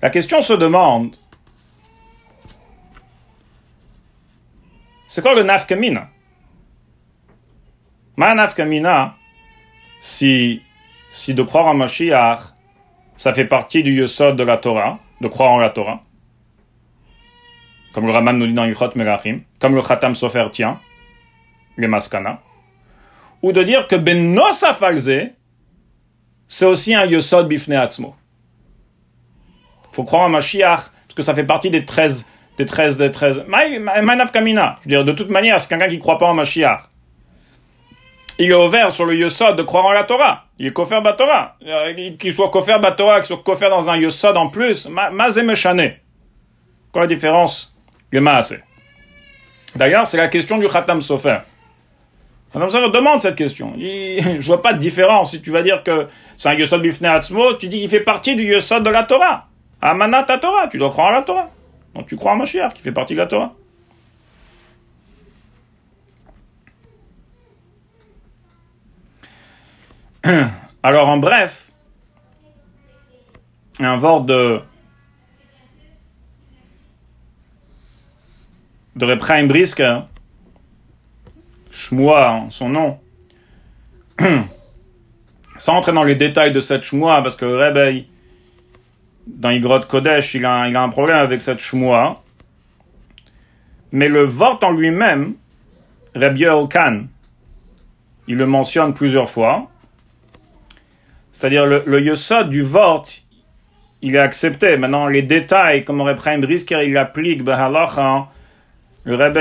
La 0.02 0.10
question 0.10 0.41
se 0.41 0.53
demande 0.53 1.15
c'est 5.07 5.22
quoi 5.22 5.34
le 5.34 5.44
Nafkamina 5.44 6.10
Ma 8.18 8.36
Nafkamina, 8.36 9.15
si, 9.99 10.61
si 11.11 11.34
de 11.34 11.44
croire 11.44 11.68
en 11.68 11.74
Mashiach, 11.74 12.40
ça 13.15 13.34
fait 13.34 13.45
partie 13.45 13.84
du 13.84 13.94
Yosod 13.94 14.36
de 14.36 14.44
la 14.44 14.57
Torah, 14.57 14.99
de 15.22 15.28
croire 15.28 15.52
en 15.52 15.57
la 15.57 15.69
Torah 15.69 16.02
comme 17.98 18.06
le 18.06 18.11
Raman 18.11 18.38
nous 18.38 18.45
dit 18.45 18.53
dans 18.53 18.64
Ilchot 18.64 18.91
Melachim, 18.94 19.40
comme 19.60 19.74
le 19.74 19.82
Khatam 19.82 20.14
Sofer 20.14 20.45
tient, 20.52 20.80
les 21.80 21.88
Maskana, 21.88 22.41
ou 23.41 23.52
de 23.52 23.64
dire 23.64 23.88
que 23.88 23.95
Ben 23.95 24.36
Nosafalze, 24.36 25.32
c'est 26.48 26.65
aussi 26.65 26.94
un 26.94 27.06
Yosod 27.06 27.48
Bifne 27.48 27.74
Atzmo. 27.74 28.15
Faut 29.91 30.03
croire 30.03 30.26
en 30.26 30.30
Mashiach, 30.30 30.91
parce 31.07 31.15
que 31.15 31.24
ça 31.24 31.34
fait 31.34 31.44
partie 31.44 31.72
des 31.72 31.86
13, 31.86 32.30
des 32.60 32.68
13, 32.68 32.98
des 32.98 33.10
13. 33.10 33.45
Manaf 33.48 34.32
Kamina. 34.32 34.78
Je 34.82 34.90
veux 34.90 34.90
dire, 34.98 35.03
de 35.03 35.14
toute 35.14 35.32
manière, 35.32 35.60
c'est 35.60 35.68
quelqu'un 35.68 35.88
qui 35.88 35.95
ne 35.95 36.02
croit 36.02 36.19
pas 36.19 36.28
en 36.28 36.36
Mashiach. 36.36 36.82
Il 38.38 38.52
est 38.52 38.53
ouvert 38.53 38.91
sur 38.91 39.06
le 39.06 39.15
Yosod 39.15 39.56
de 39.56 39.64
croire 39.64 39.86
en 39.86 39.91
la 39.91 40.03
Torah. 40.03 40.45
Il 40.60 40.68
est 40.68 40.72
kofer 40.72 41.02
Torah. 41.18 41.57
Qu'il 42.19 42.32
soit 42.36 42.52
kofer 42.52 42.78
Torah, 42.95 43.22
qu'il 43.22 43.26
soit 43.26 43.41
kofer 43.44 43.69
dans 43.72 43.90
un 43.90 43.98
Yosod 43.98 44.38
en 44.38 44.49
plus, 44.49 44.88
Mazé 44.88 45.41
Meshane. 45.41 45.94
Quoi 46.91 47.02
la 47.02 47.07
différence 47.07 47.74
D'ailleurs, 48.11 50.07
c'est 50.07 50.17
la 50.17 50.27
question 50.27 50.57
du 50.57 50.67
Khatam 50.67 51.01
Sofer. 51.01 51.39
Khatam 52.51 52.69
Sofer 52.69 52.91
demande 52.91 53.21
cette 53.21 53.35
question. 53.35 53.73
Il, 53.77 54.38
je 54.41 54.45
vois 54.47 54.61
pas 54.61 54.73
de 54.73 54.79
différence. 54.79 55.31
Si 55.31 55.41
tu 55.41 55.51
vas 55.51 55.61
dire 55.61 55.84
que 55.84 56.07
c'est 56.38 56.49
un 56.49 56.53
Yosod 56.53 56.81
Bifne 56.81 57.05
Atzmo, 57.05 57.53
tu 57.55 57.67
dis 57.67 57.79
qu'il 57.79 57.89
fait 57.89 57.99
partie 57.99 58.35
du 58.35 58.43
Yosod 58.43 58.84
de 58.84 58.89
la 58.89 59.03
Torah. 59.03 59.47
Amanat 59.81 60.23
Torah. 60.23 60.67
Tu 60.67 60.77
dois 60.77 60.89
croire 60.89 61.07
en 61.09 61.11
la 61.11 61.21
Torah. 61.21 61.49
Donc 61.93 62.07
tu 62.07 62.15
crois 62.15 62.34
en 62.34 62.38
Mashiach, 62.38 62.73
qui 62.73 62.81
fait 62.81 62.91
partie 62.91 63.13
de 63.13 63.19
la 63.19 63.27
Torah. 63.27 63.53
Alors 70.84 71.09
en 71.09 71.17
bref, 71.17 71.71
un 73.79 73.97
vort 73.97 74.21
de 74.21 74.61
de 78.98 79.06
Repraim 79.06 79.45
Briske, 79.45 79.84
Shmoa, 81.72 82.48
son 82.49 82.69
nom, 82.69 82.99
sans 85.60 85.74
entrer 85.74 85.94
dans 85.94 86.03
les 86.03 86.15
détails 86.15 86.52
de 86.52 86.61
cette 86.61 86.82
Shmoa, 86.82 87.22
parce 87.22 87.36
que 87.36 87.45
Rebbe, 87.45 88.06
dans 89.28 89.52
Igrod 89.52 89.88
Kodesh, 89.88 90.34
il 90.34 90.45
a, 90.45 90.68
il 90.68 90.76
a 90.76 90.82
un 90.82 90.90
problème 90.90 91.18
avec 91.18 91.41
cette 91.41 91.60
Shmoa, 91.60 92.24
mais 93.91 94.10
le 94.10 94.24
vort 94.24 94.60
en 94.64 94.72
lui-même, 94.72 95.36
Rebbe 96.15 96.68
Khan, 96.68 97.03
il 98.28 98.36
le 98.36 98.48
mentionne 98.48 98.95
plusieurs 98.95 99.30
fois, 99.30 99.69
c'est-à-dire 101.34 101.68
le, 101.68 101.84
le 101.86 102.02
yosod 102.02 102.49
du 102.49 102.64
vort, 102.64 103.06
il 104.02 104.15
est 104.15 104.19
accepté. 104.19 104.76
Maintenant, 104.78 105.07
les 105.07 105.22
détails, 105.22 105.86
comme 105.86 106.03
pris 106.15 106.38
Brisker, 106.40 106.80
il 106.84 106.98
applique, 106.98 107.44
Bahalacha, 107.44 108.28
le 109.07 109.15
Rebbe, 109.15 109.39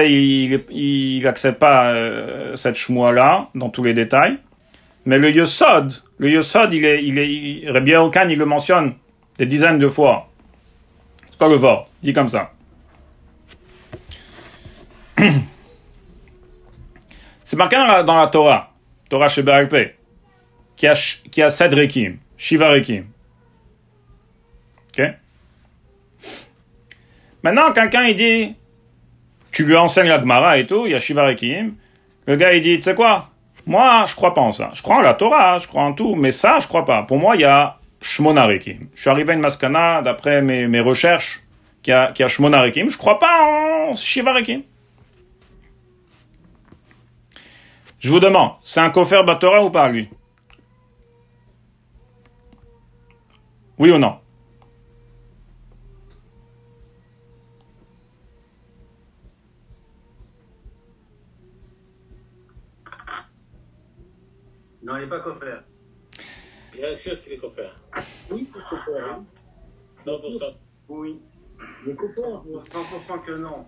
il 0.71 1.23
n'accepte 1.25 1.59
pas 1.59 1.89
euh, 1.89 2.55
cette 2.55 2.77
chmois-là, 2.77 3.49
dans 3.57 3.69
tous 3.69 3.83
les 3.83 3.95
détails. 3.95 4.39
Mais 5.07 5.19
le 5.19 5.33
yosod, 5.33 5.93
le 6.19 6.31
yosod, 6.31 6.73
il 6.73 6.85
est, 6.85 7.03
il 7.03 7.19
il, 7.19 7.69
Rabbi 7.69 7.91
Elkan, 7.91 8.29
il 8.29 8.39
le 8.39 8.45
mentionne 8.45 8.95
des 9.39 9.47
dizaines 9.47 9.81
de 9.81 9.89
fois. 9.89 10.29
C'est 11.29 11.39
pas 11.39 11.49
le 11.49 11.57
vort, 11.57 11.89
il 12.01 12.07
dit 12.07 12.13
comme 12.13 12.29
ça. 12.29 12.53
C'est 17.43 17.57
marqué 17.57 17.75
dans 17.75 18.19
la, 18.19 18.29
Torah, 18.29 18.73
Torah 19.09 19.29
Shebaralpeh 19.29 19.97
qui 20.77 20.87
a, 20.87 20.95
qui 21.29 21.43
a 21.43 21.51
sept 21.51 21.75
rekim, 21.75 22.19
Shiva 22.37 22.69
rekim. 22.69 23.03
Ok? 24.91 25.03
Maintenant, 27.43 27.73
quelqu'un, 27.73 28.05
il 28.05 28.15
dit, 28.15 28.55
tu 29.57 29.65
lui 29.65 29.75
enseignes 29.75 30.09
la 30.09 30.21
Gemara 30.21 30.59
et 30.59 30.67
tout, 30.67 30.85
il 30.85 30.93
y 30.93 30.95
a 30.95 31.01
Shiva 31.01 31.25
rekim. 31.25 31.77
Le 32.27 32.37
gars, 32.37 32.53
il 32.53 32.61
dit, 32.61 32.77
tu 32.77 32.83
sais 32.83 32.95
quoi? 32.95 33.31
Moi, 33.65 34.05
je 34.07 34.15
crois 34.15 34.35
pas 34.35 34.43
en 34.43 34.53
ça. 34.53 34.71
Je 34.75 34.83
crois 34.83 34.97
en 34.97 35.01
la 35.01 35.15
Torah, 35.15 35.59
je 35.61 35.67
crois 35.67 35.83
en 35.83 35.95
tout, 35.95 36.15
mais 36.15 36.31
ça, 36.31 36.59
je 36.61 36.69
crois 36.69 36.85
pas. 36.85 37.05
Pour 37.05 37.17
moi, 37.17 37.37
il 37.37 37.41
y 37.41 37.45
a 37.47 37.79
Shmona 38.03 38.45
rekim. 38.45 38.89
Je 38.95 39.01
suis 39.01 39.09
arrivé 39.09 39.31
à 39.31 39.35
une 39.35 39.41
maskana, 39.41 40.03
d'après 40.03 40.43
mes, 40.43 40.69
mes 40.69 40.81
recherches, 40.81 41.41
qui 41.83 41.91
a, 41.91 42.13
qui 42.13 42.23
a 42.23 42.29
Shmona. 42.29 42.71
Je 42.71 42.99
crois 42.99 43.19
pas 43.19 43.89
en 43.89 43.95
Shiva 43.95 44.35
rekim. 44.35 44.61
Je 47.99 48.11
vous 48.11 48.21
demande, 48.21 48.51
c'est 48.63 48.81
un 48.81 48.91
kofer 48.91 49.23
Batora 49.25 49.65
ou 49.65 49.71
pas, 49.71 49.89
lui? 49.89 50.11
Oui 53.79 53.91
ou 53.91 53.97
non? 53.97 54.19
Non, 64.87 64.99
il 64.99 65.01
n'est 65.01 65.07
pas 65.09 65.19
coffert. 65.19 65.65
Bien 66.73 66.95
sûr 66.95 67.21
qu'il 67.21 67.33
est 67.33 67.39
coffert. 67.39 67.75
Oui, 68.31 68.49
c'est 68.55 68.61
coffert. 68.61 69.05
Hein. 69.05 69.25
Non, 70.07 70.21
pour 70.21 70.33
ça. 70.33 70.47
Oui. 70.89 71.21
Il 71.85 71.91
est 71.91 71.97
coffert. 71.97 72.23
100% 72.25 73.25
que 73.27 73.33
non. 73.33 73.67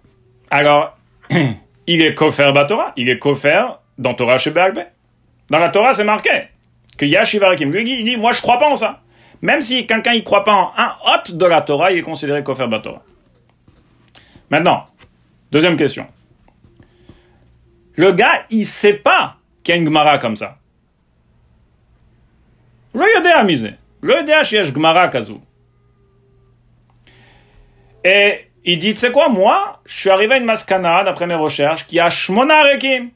Alors, 0.48 0.96
il 1.88 2.02
est 2.02 2.14
coffert 2.14 2.52
Batora, 2.52 2.92
il 2.96 3.08
est 3.08 3.18
coffert 3.18 3.80
dans 3.98 4.14
Torah 4.14 4.38
chez 4.38 4.52
Dans 4.52 5.58
la 5.58 5.70
Torah, 5.70 5.92
c'est 5.92 6.04
marqué 6.04 6.30
que 6.96 7.04
Yashivarikim. 7.04 7.74
Il 7.74 8.04
dit, 8.04 8.16
moi, 8.16 8.32
je 8.32 8.40
crois 8.40 8.60
pas 8.60 8.70
en 8.70 8.76
ça. 8.76 9.02
Même 9.42 9.60
si 9.60 9.88
quelqu'un 9.88 10.14
ne 10.14 10.20
croit 10.20 10.44
pas 10.44 10.52
en 10.52 10.72
un 10.76 10.94
hôte 11.06 11.32
de 11.32 11.46
la 11.46 11.62
Torah, 11.62 11.90
il 11.90 11.98
est 11.98 12.02
considéré 12.02 12.44
Kofer 12.44 12.68
Batora. 12.68 13.02
Maintenant, 14.50 14.86
deuxième 15.50 15.76
question. 15.76 16.06
Le 17.96 18.12
gars, 18.12 18.46
il 18.50 18.64
sait 18.64 18.94
pas 18.94 19.36
qu'il 19.64 19.74
y 19.74 19.78
a 19.78 19.80
une 19.80 19.86
Gemara 19.86 20.18
comme 20.18 20.36
ça. 20.36 20.54
Misé. 22.94 23.74
Le 24.02 24.14
yodea 24.14 24.44
shiyesh 24.44 24.72
Gemara 24.72 25.08
kazou. 25.08 25.40
Et 28.04 28.50
il 28.64 28.78
dit, 28.78 28.94
sais 28.96 29.12
quoi, 29.12 29.28
moi, 29.28 29.80
je 29.84 29.98
suis 29.98 30.10
arrivé 30.10 30.34
à 30.34 30.36
une 30.38 30.44
maskana, 30.44 31.04
d'après 31.04 31.26
mes 31.26 31.34
recherches, 31.34 31.86
qui 31.86 31.98
a 31.98 32.10
Shmona 32.10 32.62
Rekim. 32.62 33.10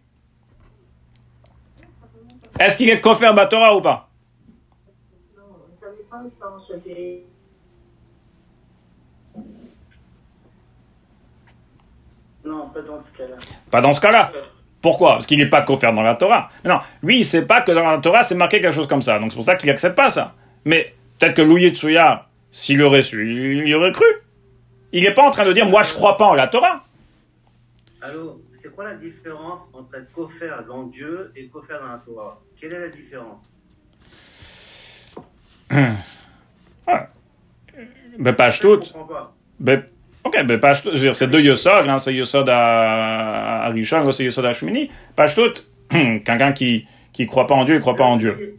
Est-ce 2.59 2.77
qu'il 2.77 2.90
est 2.90 3.01
Kofer 3.01 3.32
Batora 3.32 3.77
ou 3.77 3.81
pas 3.81 4.09
non, 12.44 12.66
pas 12.69 12.82
dans 12.82 12.99
ce 12.99 13.12
cas-là. 13.12 13.36
Pas 13.70 13.81
dans 13.81 13.93
ce 13.93 14.01
cas-là. 14.01 14.32
Pourquoi? 14.82 15.14
Parce 15.14 15.26
qu'il 15.26 15.38
n'est 15.38 15.46
pas 15.46 15.62
confère 15.62 15.94
dans 15.94 16.02
la 16.02 16.16
Torah. 16.16 16.50
non, 16.64 16.80
lui, 17.02 17.16
il 17.16 17.20
ne 17.20 17.24
sait 17.24 17.46
pas 17.46 17.62
que 17.62 17.70
dans 17.70 17.88
la 17.88 17.98
Torah, 17.98 18.24
c'est 18.24 18.34
marqué 18.34 18.60
quelque 18.60 18.74
chose 18.74 18.88
comme 18.88 19.00
ça. 19.00 19.18
Donc 19.18 19.30
c'est 19.30 19.36
pour 19.36 19.44
ça 19.44 19.54
qu'il 19.54 19.68
n'accepte 19.68 19.96
pas 19.96 20.10
ça. 20.10 20.34
Mais 20.64 20.94
peut-être 21.18 21.34
que 21.34 21.42
Louis 21.42 21.70
Tsuya, 21.70 22.26
s'il 22.50 22.82
aurait 22.82 23.02
su, 23.02 23.64
il 23.64 23.74
aurait 23.74 23.92
cru. 23.92 24.04
Il 24.92 25.04
n'est 25.04 25.14
pas 25.14 25.22
en 25.22 25.30
train 25.30 25.44
de 25.44 25.52
dire, 25.52 25.66
moi, 25.66 25.82
je 25.82 25.94
crois 25.94 26.16
pas 26.16 26.26
en 26.26 26.34
la 26.34 26.48
Torah. 26.48 26.84
Alors, 28.02 28.36
c'est 28.52 28.74
quoi 28.74 28.84
la 28.84 28.94
différence 28.94 29.60
entre 29.72 29.94
être 29.94 30.12
coffert 30.12 30.64
dans 30.66 30.82
Dieu 30.82 31.32
et 31.36 31.46
coffert 31.46 31.80
dans 31.80 31.92
la 31.92 31.98
Torah? 31.98 32.40
Quelle 32.60 32.72
est 32.72 32.80
la 32.80 32.88
différence? 32.88 33.46
Ah. 35.70 37.09
Ben, 38.18 38.34
page 38.34 38.60
toute. 38.60 38.92
Ben, 39.59 39.84
ok, 40.24 40.44
ben, 40.44 40.61
page. 40.61 40.82
C'est 41.12 41.27
deux 41.28 41.40
Yosod, 41.40 41.89
hein, 41.89 41.99
c'est 41.99 42.15
Yosod 42.15 42.49
à, 42.49 43.65
à 43.65 43.69
Rishon, 43.69 44.11
c'est 44.12 44.24
Yosod 44.24 44.44
à 44.44 44.53
Shumini. 44.53 44.90
Page 45.16 45.35
toute. 45.35 45.66
Quelqu'un 45.90 46.53
qui, 46.53 46.86
qui 47.12 47.27
croit 47.27 47.47
pas 47.47 47.55
en 47.55 47.65
Dieu, 47.65 47.77
il 47.77 47.81
croit 47.81 47.97
pas 47.97 48.05
en 48.05 48.16
Dieu. 48.16 48.59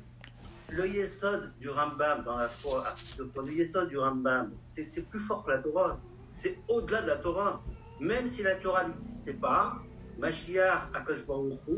Le 0.70 0.88
Yesod 0.88 1.52
du 1.60 1.70
Rambam 1.70 2.24
dans 2.24 2.38
la 2.38 2.48
foi, 2.48 2.84
le 3.20 3.52
Yesod 3.52 3.90
du 3.90 3.98
Rambam, 3.98 4.52
c'est 4.66 5.08
plus 5.08 5.20
fort 5.20 5.44
que 5.46 5.52
la 5.52 5.60
Torah. 5.60 6.00
C'est 6.32 6.58
au-delà 6.68 7.02
de 7.04 7.08
la 7.08 7.16
Torah. 7.18 7.62
Même 8.00 8.26
si 8.26 8.42
la 8.42 8.56
Torah 8.56 8.88
n'existait 8.88 9.34
pas, 9.34 9.76
Mashiach, 10.18 10.90
Akash 10.94 11.20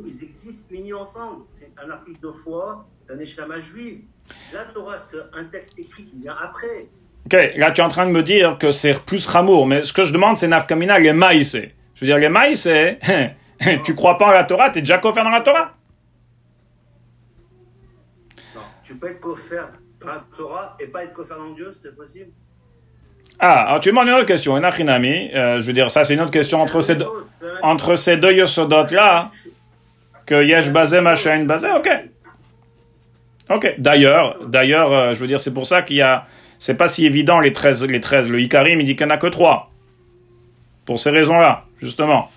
ils 0.05 0.23
existent 0.23 0.65
unis 0.69 0.93
ensemble. 0.93 1.43
C'est 1.49 1.71
un 1.77 1.89
article 1.89 2.19
de 2.21 2.31
foi 2.31 2.87
d'un 3.07 3.19
échama 3.19 3.59
juif. 3.59 4.01
La 4.53 4.63
Torah, 4.65 4.97
c'est 4.97 5.17
un 5.33 5.45
texte 5.45 5.77
écrit 5.77 6.05
qui 6.05 6.17
vient 6.17 6.35
après. 6.39 6.89
Ok, 7.25 7.33
là 7.55 7.71
tu 7.71 7.81
es 7.81 7.83
en 7.83 7.89
train 7.89 8.05
de 8.05 8.11
me 8.11 8.21
dire 8.21 8.57
que 8.59 8.71
c'est 8.71 9.03
plus 9.03 9.25
Ramour, 9.25 9.65
mais 9.65 9.83
ce 9.83 9.93
que 9.93 10.03
je 10.03 10.13
demande 10.13 10.37
c'est 10.37 10.47
Nafkamina, 10.47 10.99
les 10.99 11.13
maïs. 11.13 11.55
Je 11.95 12.01
veux 12.01 12.07
dire, 12.07 12.17
les 12.17 12.29
maïs, 12.29 12.67
tu 13.83 13.95
crois 13.95 14.17
pas 14.17 14.27
en 14.27 14.31
la 14.31 14.43
Torah, 14.43 14.69
tu 14.69 14.79
es 14.79 14.81
déjà 14.81 14.97
coffert 14.97 15.23
dans 15.23 15.29
la 15.29 15.41
Torah? 15.41 15.73
Non, 18.53 18.61
tu 18.83 18.95
peux 18.95 19.09
être 19.09 19.19
coffert 19.19 19.69
dans 19.99 20.07
la 20.07 20.23
Torah 20.35 20.77
et 20.79 20.87
pas 20.87 21.03
être 21.03 21.13
coffert 21.13 21.37
dans 21.37 21.53
Dieu, 21.53 21.71
c'est 21.81 21.95
possible? 21.95 22.31
Ah, 23.39 23.69
alors 23.69 23.79
tu 23.79 23.89
demandes 23.89 24.07
une 24.07 24.13
autre 24.13 24.25
question, 24.25 24.57
une 24.57 24.65
achinami. 24.65 25.31
Euh, 25.33 25.59
je 25.59 25.65
veux 25.65 25.73
dire, 25.73 25.89
ça 25.89 26.03
c'est 26.03 26.13
une 26.13 26.21
autre 26.21 26.31
question 26.31 26.61
entre 26.61 26.81
ces 26.81 26.95
deux, 26.95 27.07
entre 27.63 27.95
ces 27.95 28.17
deux 28.17 28.33
yosodot 28.33 28.87
là, 28.91 29.31
que 30.25 30.43
yesh 30.43 30.69
basé, 30.69 31.01
machin 31.01 31.43
basé, 31.45 31.67
ok. 31.71 31.89
Ok. 33.49 33.75
D'ailleurs, 33.77 34.37
d'ailleurs, 34.47 34.91
euh, 34.91 35.13
je 35.13 35.19
veux 35.19 35.27
dire, 35.27 35.39
c'est 35.39 35.53
pour 35.53 35.67
ça 35.67 35.81
qu'il 35.81 35.97
y 35.97 36.01
a, 36.01 36.25
c'est 36.59 36.75
pas 36.75 36.87
si 36.87 37.05
évident 37.05 37.39
les 37.39 37.53
13, 37.53 37.85
les 37.85 38.01
13. 38.01 38.29
Le 38.29 38.39
Ikarim, 38.41 38.79
il 38.79 38.85
dit 38.85 38.95
qu'il 38.95 39.05
n'y 39.05 39.11
en 39.11 39.15
a 39.15 39.17
que 39.17 39.27
3. 39.27 39.71
Pour 40.85 40.99
ces 40.99 41.09
raisons-là, 41.09 41.65
justement. 41.81 42.29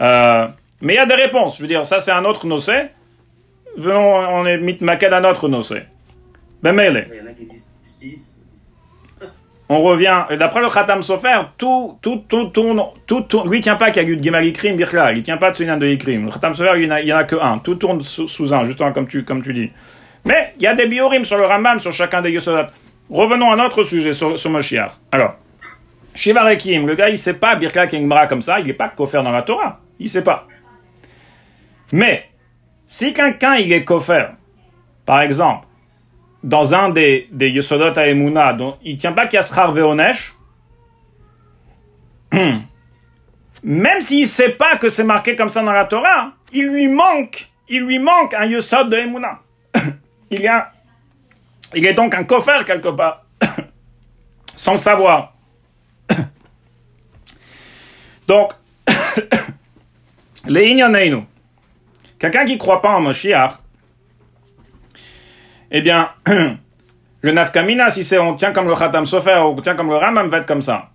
Euh, 0.00 0.48
mais 0.80 0.94
il 0.94 0.96
y 0.96 1.00
a 1.00 1.06
des 1.06 1.14
réponses. 1.14 1.56
Je 1.56 1.62
veux 1.62 1.68
dire, 1.68 1.84
ça 1.86 2.00
c'est 2.00 2.12
un 2.12 2.24
autre 2.24 2.46
nocé. 2.46 2.88
Venons, 3.76 4.14
on 4.14 4.46
est 4.46 4.58
mitmaked 4.58 5.12
à 5.12 5.20
notre 5.20 5.48
nocé. 5.48 5.82
Ben, 6.62 6.76
6. 7.82 8.34
On 9.70 9.80
revient, 9.80 10.24
d'après 10.38 10.62
le 10.62 10.70
Khatam 10.70 11.02
Sofer, 11.02 11.42
tout, 11.58 11.98
tout, 12.00 12.24
tout 12.26 12.46
tourne, 12.46 12.82
tout 13.06 13.20
tourne, 13.20 13.50
lui 13.50 13.58
il 13.58 13.60
tient 13.60 13.76
pas 13.76 13.90
qu'il 13.90 14.02
y 14.02 14.06
a 14.06 14.08
eu 14.08 14.16
de 14.16 14.24
Gemal 14.24 14.46
Ikrim, 14.46 14.76
Birkla, 14.76 15.12
il 15.12 15.22
tient 15.22 15.36
pas 15.36 15.50
de 15.50 15.56
Sunan 15.56 15.76
de 15.76 15.86
Ikrim. 15.86 16.24
Le 16.24 16.30
Khatam 16.30 16.54
Sofer, 16.54 16.72
il 16.76 16.84
y 16.84 17.12
en 17.12 17.16
en 17.16 17.18
a 17.18 17.24
que 17.24 17.36
un. 17.36 17.58
Tout 17.58 17.74
tourne 17.74 18.00
sous, 18.00 18.28
sous 18.28 18.54
un, 18.54 18.64
justement, 18.64 18.92
comme 18.92 19.06
tu, 19.06 19.24
comme 19.24 19.42
tu 19.42 19.52
dis. 19.52 19.70
Mais, 20.24 20.54
il 20.56 20.62
y 20.62 20.66
a 20.66 20.74
des 20.74 20.86
biorim 20.86 21.24
sur 21.24 21.36
le 21.36 21.44
Rambam, 21.44 21.80
sur 21.80 21.92
chacun 21.92 22.22
des 22.22 22.30
Yosodot. 22.30 22.70
Revenons 23.10 23.50
à 23.50 23.56
notre 23.56 23.82
sujet, 23.82 24.12
sur, 24.12 24.38
sur 24.38 24.50
Moshiach. 24.50 24.92
Alors, 25.12 25.36
Shiva 26.14 26.42
Rekim, 26.44 26.86
le 26.86 26.94
gars, 26.94 27.08
il 27.08 27.16
sait 27.16 27.34
pas 27.34 27.56
Birkla 27.56 27.86
Kengbra 27.86 28.26
comme 28.26 28.42
ça, 28.42 28.60
il 28.60 28.68
est 28.68 28.74
pas 28.74 28.88
kofer 28.88 29.22
dans 29.22 29.30
la 29.30 29.42
Torah. 29.42 29.80
Il 29.98 30.08
sait 30.08 30.24
pas. 30.24 30.46
Mais, 31.92 32.28
si 32.86 33.12
quelqu'un, 33.12 33.56
il 33.56 33.72
est 33.72 33.84
kofer, 33.84 34.26
par 35.06 35.22
exemple, 35.22 35.66
dans 36.42 36.74
un 36.74 36.90
des, 36.90 37.28
des 37.32 37.50
Yesodot 37.50 37.98
à 37.98 38.06
Emouna, 38.08 38.52
dont 38.52 38.76
il 38.82 38.96
tient 38.96 39.12
pas 39.12 39.28
Schar 39.28 39.72
Veonesh, 39.72 40.34
même 43.62 44.00
s'il 44.00 44.26
sait 44.26 44.50
pas 44.50 44.76
que 44.76 44.88
c'est 44.88 45.04
marqué 45.04 45.34
comme 45.34 45.48
ça 45.48 45.62
dans 45.62 45.72
la 45.72 45.86
Torah, 45.86 46.32
il 46.52 46.68
lui 46.68 46.88
manque, 46.88 47.48
il 47.68 47.82
lui 47.82 47.98
manque 47.98 48.34
un 48.34 48.46
Yesod 48.46 48.90
de 48.90 48.96
Emouna. 48.96 49.40
il, 50.30 50.40
y 50.40 50.48
a, 50.48 50.72
il 51.74 51.86
est 51.86 51.94
donc 51.94 52.14
un 52.14 52.24
kofer 52.24 52.64
quelque 52.64 52.88
part, 52.88 53.24
sans 54.56 54.72
le 54.72 54.78
savoir. 54.78 55.34
donc, 58.26 58.52
les 60.46 60.68
Inyaneinu, 60.68 61.24
quelqu'un 62.18 62.44
qui 62.44 62.58
croit 62.58 62.82
pas 62.82 62.96
en 62.96 63.00
Moshiach, 63.00 63.52
eh 65.70 65.82
bien, 65.82 66.10
le 66.26 67.32
nafkamina, 67.32 67.90
si 67.90 68.04
c'est 68.04 68.18
on 68.18 68.34
tient 68.34 68.52
comme 68.52 68.68
le 68.68 68.74
Khatam 68.74 69.06
Sofer 69.06 69.36
on 69.36 69.60
tient 69.60 69.74
comme 69.74 69.90
le 69.90 69.96
Ramam, 69.96 70.28
va 70.28 70.38
être 70.38 70.46
comme 70.46 70.62
ça. 70.62 70.90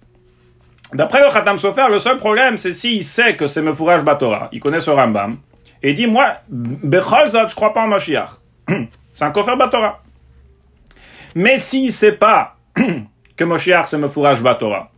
D'après 0.94 1.24
le 1.24 1.32
Khatam 1.32 1.58
Sofer, 1.58 1.86
le 1.90 2.00
seul 2.00 2.18
problème, 2.18 2.58
c'est 2.58 2.74
s'il 2.74 3.04
sait 3.04 3.36
que 3.36 3.48
c'est 3.48 3.62
Mefouraj 3.62 4.04
Batora, 4.04 4.50
il 4.52 4.60
connaît 4.60 4.80
ce 4.80 4.90
Rambam, 4.90 5.38
et 5.82 5.90
il 5.90 5.96
dit, 5.96 6.08
moi, 6.08 6.38
Becholzot, 6.50 7.48
je 7.50 7.56
crois 7.56 7.74
pas 7.74 7.82
en 7.82 7.88
Mashiach. 7.88 8.30
c'est 9.14 9.26
un 9.26 9.32
Kofer 9.32 9.56
Batora. 9.58 10.02
Mais 11.36 11.60
s'il 11.60 11.92
sait 11.92 12.18
pas 12.18 12.56
que 13.36 13.44
Moshiach 13.44 13.88
c'est 13.88 13.98
Mefouraj 13.98 14.42
Batora, 14.42 14.90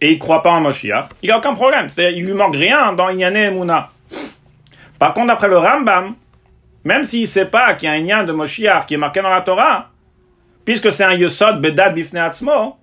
et 0.00 0.12
il 0.12 0.18
croit 0.18 0.42
pas 0.42 0.52
en 0.52 0.60
Moshiach, 0.60 1.08
il 1.22 1.30
a 1.30 1.38
aucun 1.38 1.54
problème. 1.54 1.88
C'est-à-dire, 1.88 2.18
il 2.18 2.24
lui 2.24 2.34
manque 2.34 2.56
rien 2.56 2.92
dans 2.92 3.08
Inyane 3.08 3.36
et 3.36 3.50
Mouna. 3.50 3.90
Par 4.98 5.14
contre, 5.14 5.28
d'après 5.28 5.48
le 5.48 5.58
Rambam, 5.58 6.14
même 6.84 7.04
s'il 7.04 7.22
ne 7.22 7.26
sait 7.26 7.46
pas 7.46 7.74
qu'il 7.74 7.88
y 7.88 7.92
a 7.92 7.94
un 7.94 8.00
lien 8.00 8.24
de 8.24 8.32
Moshiach 8.32 8.86
qui 8.86 8.94
est 8.94 8.98
marqué 8.98 9.20
dans 9.20 9.30
la 9.30 9.40
Torah, 9.40 9.90
puisque 10.64 10.92
c'est 10.92 11.04
un 11.04 11.14
Yosod 11.14 11.60
Bedad 11.60 11.94
Bifne 11.94 12.18
Atzmo, 12.18 12.76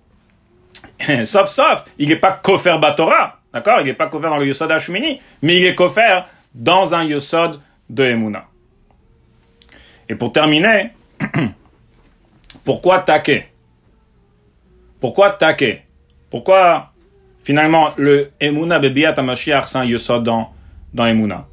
sauf 1.25 1.47
sauf, 1.47 1.85
il 1.97 2.09
n'est 2.09 2.15
pas 2.17 2.31
Kofer 2.31 2.77
Batora, 2.79 3.39
d'accord? 3.53 3.79
Il 3.81 3.85
n'est 3.85 3.93
pas 3.93 4.07
Kofer 4.07 4.27
dans 4.27 4.37
le 4.37 4.47
Yosod 4.47 4.71
Hashmini, 4.71 5.21
mais 5.41 5.57
il 5.57 5.65
est 5.65 5.75
Kofer 5.75 6.21
dans 6.53 6.93
un 6.93 7.03
Yosod 7.03 7.59
de 7.89 8.03
Emouna. 8.03 8.45
Et 10.07 10.15
pour 10.15 10.31
terminer, 10.31 10.91
pourquoi 12.65 12.99
taquer 12.99 13.45
Pourquoi 14.99 15.29
taquer 15.31 15.83
Pourquoi 16.29 16.91
finalement 17.43 17.91
le 17.95 18.31
Emouna 18.41 18.79
Bebiat 18.79 19.21
Mashiach 19.21 19.67
c'est 19.67 19.77
un 19.77 19.85
Yosod 19.85 20.23
dans, 20.23 20.51
dans 20.93 21.05
Emouna? 21.05 21.45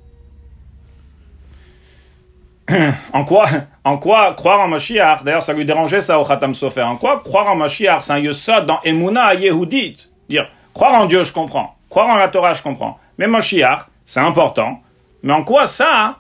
En 3.13 3.25
quoi, 3.25 3.47
en 3.85 3.99
quoi 3.99 4.33
croire 4.33 4.61
en 4.61 4.69
Mashiach, 4.69 5.23
d'ailleurs 5.25 5.43
ça 5.43 5.53
lui 5.53 5.65
dérangeait 5.65 6.01
ça 6.01 6.19
au 6.19 6.25
Khatam 6.25 6.55
Sofer, 6.55 6.83
en 6.83 6.97
quoi 6.97 7.21
croire 7.23 7.49
en 7.49 7.57
Mashiach, 7.57 8.03
c'est 8.03 8.13
un 8.15 8.19
yosod 8.19 8.67
dans 8.67 8.81
Emouna 8.83 9.35
Yehudit? 9.35 10.09
Dire, 10.29 10.49
croire 10.73 10.95
en 10.95 11.07
Dieu, 11.07 11.25
je 11.25 11.33
comprends. 11.33 11.77
Croire 11.91 12.09
en 12.09 12.17
la 12.17 12.29
Torah, 12.29 12.55
je 12.55 12.63
comprends. 12.63 12.99
Mais 13.19 13.27
Mashiach, 13.27 13.81
c'est 14.07 14.21
important. 14.21 14.81
Mais 15.23 15.33
en 15.33 15.45
quoi 15.45 15.67
ça, 15.67 16.17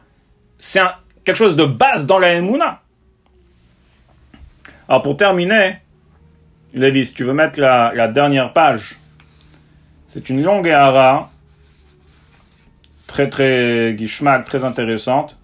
c'est 0.58 0.82
quelque 1.24 1.36
chose 1.36 1.56
de 1.56 1.64
base 1.64 2.04
dans 2.04 2.18
la 2.18 2.34
Emouna? 2.34 2.80
Alors 4.88 5.02
pour 5.02 5.16
terminer, 5.16 5.78
Lévis, 6.74 7.06
si 7.06 7.14
tu 7.14 7.24
veux 7.24 7.32
mettre 7.32 7.60
la, 7.60 8.08
dernière 8.08 8.52
page, 8.52 8.96
c'est 10.08 10.28
une 10.28 10.42
longue 10.42 10.68
hara, 10.68 11.30
très 13.06 13.28
très 13.28 13.94
guishmak, 13.94 14.44
très 14.44 14.64
intéressante 14.64 15.38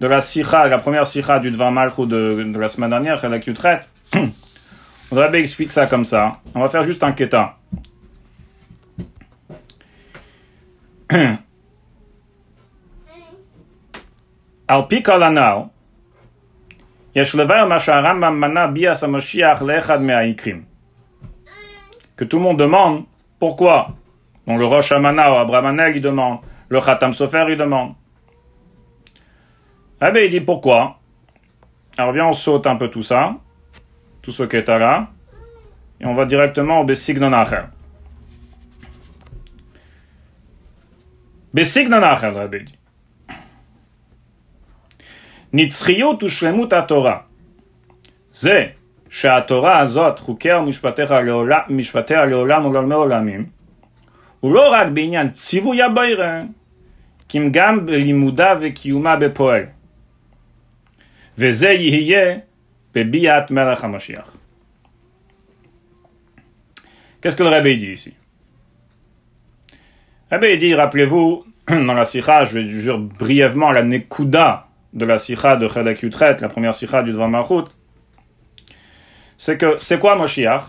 de 0.00 0.06
la 0.06 0.20
sikha, 0.20 0.68
la 0.68 0.78
première 0.78 1.06
sikha 1.06 1.38
du 1.38 1.50
Dvar 1.50 1.72
Malchou 1.72 2.06
de, 2.06 2.42
de 2.42 2.58
la 2.58 2.68
semaine 2.68 2.90
dernière, 2.90 3.26
la 3.28 3.38
traite. 3.40 3.82
On 5.10 5.16
va 5.16 5.30
explique 5.38 5.72
ça 5.72 5.86
comme 5.86 6.04
ça. 6.04 6.40
On 6.54 6.60
va 6.60 6.68
faire 6.68 6.84
juste 6.84 7.02
un 7.02 7.12
keta. 7.12 7.56
Al 14.66 14.88
pi 14.88 15.02
kalanao, 15.02 15.70
Que 22.16 22.24
tout 22.24 22.38
le 22.38 22.42
monde 22.42 22.58
demande 22.58 23.04
pourquoi? 23.38 23.94
Donc 24.46 24.58
le 24.58 24.66
Rosh 24.66 24.92
Hashanah 24.92 25.32
ou 25.32 25.36
Abramanel 25.36 25.96
il 25.96 26.02
demande, 26.02 26.40
le 26.68 26.80
Khatam 26.80 27.12
Sofer 27.12 27.46
il 27.48 27.56
demande. 27.56 27.94
Ah 30.00 30.10
ben 30.10 30.24
il 30.24 30.30
dit 30.30 30.40
pourquoi? 30.40 30.98
Alors 31.96 32.12
viens, 32.12 32.26
on 32.26 32.32
saute 32.32 32.66
un 32.66 32.76
peu 32.76 32.88
tout 32.88 33.02
ça, 33.02 33.36
tout 34.20 34.32
ce 34.32 34.42
qui 34.42 34.56
est 34.56 34.68
là, 34.68 35.08
et 36.00 36.06
on 36.06 36.14
va 36.14 36.24
directement 36.24 36.80
au 36.80 36.84
Besignon 36.84 37.32
Acher. 37.32 37.62
Rabbi 41.54 42.64
dit. 42.64 42.78
נצחיות 45.53 46.23
ושלמות 46.23 46.73
התורה. 46.73 47.17
זה 48.31 48.65
שהתורה 49.09 49.79
הזאת, 49.79 50.19
חוקיה 50.19 50.59
ומשפטיה 50.59 51.21
לעולם, 51.21 51.59
משפטיה 51.69 52.25
לעולם 52.25 52.65
ולעולמי 52.65 52.95
עולמים, 52.95 53.45
הוא 54.39 54.53
לא 54.53 54.73
רק 54.73 54.87
בעניין 54.87 55.29
ציווי 55.29 55.81
הביירה, 55.81 56.41
כי 57.29 57.37
אם 57.37 57.49
גם 57.51 57.85
בלימודה 57.85 58.53
וקיומה 58.61 59.15
בפועל. 59.15 59.63
וזה 61.37 61.69
יהיה 61.69 62.37
בביאת 62.95 63.51
מלך 63.51 63.83
המשיח. 63.83 64.37
Qu'est-ce 67.21 67.35
que 67.35 67.43
le 67.43 67.49
Rabbi 67.49 67.77
dit 67.77 67.91
ici 67.91 68.13
Le 70.31 70.37
Rabbi 70.37 70.57
dit, 70.57 70.73
rappelez-vous, 70.73 71.45
dans 71.69 71.93
la 71.93 72.05
sikha, 72.05 72.45
je 72.45 72.53
vais 72.53 72.63
dire 72.63 72.97
brièvement 72.97 73.71
la 73.71 73.83
nekuda 73.83 74.67
de 74.94 75.04
la 75.04 75.18
sikha 75.18 75.56
de 75.56 75.68
Chedak 75.68 76.02
Yutret, 76.02 76.36
la 76.40 76.48
première 76.48 76.72
sikha 76.72 77.02
du 77.02 77.12
Dvar 77.12 77.28
Malchut, 77.28 77.64
c'est 79.36 79.58
que, 79.58 79.76
c'est 79.80 79.98
quoi 79.98 80.14
Moshiach? 80.16 80.62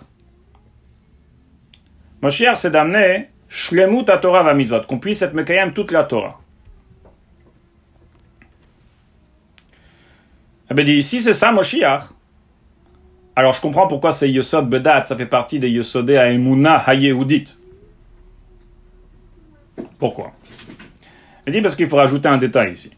Moshiach, 2.21 2.57
c'est 2.57 2.71
d'amener 2.71 3.29
Shlemut 3.47 4.09
à 4.09 4.17
Torah 4.17 4.43
va 4.43 4.79
qu'on 4.81 4.99
puisse 4.99 5.21
être 5.21 5.33
Mekayem 5.33 5.73
toute 5.73 5.91
la 5.91 6.03
Torah. 6.03 6.39
Eh 10.69 10.73
bien, 10.73 10.83
dit, 10.83 11.03
si 11.03 11.21
c'est 11.21 11.33
ça, 11.33 11.51
Moshiach, 11.51 12.05
alors 13.35 13.53
je 13.53 13.61
comprends 13.61 13.87
pourquoi 13.87 14.11
c'est 14.11 14.29
Yosod 14.31 14.67
Bedat, 14.67 15.03
ça 15.03 15.15
fait 15.15 15.27
partie 15.27 15.59
des 15.59 15.69
Yosodé 15.69 16.17
à 16.17 16.31
Emouna 16.31 16.77
Hayehudit. 16.77 17.57
Pourquoi? 19.99 20.31
Il 21.45 21.53
dit 21.53 21.61
parce 21.61 21.75
qu'il 21.75 21.87
faut 21.87 21.97
rajouter 21.97 22.27
un 22.27 22.37
détail 22.37 22.73
ici. 22.73 22.91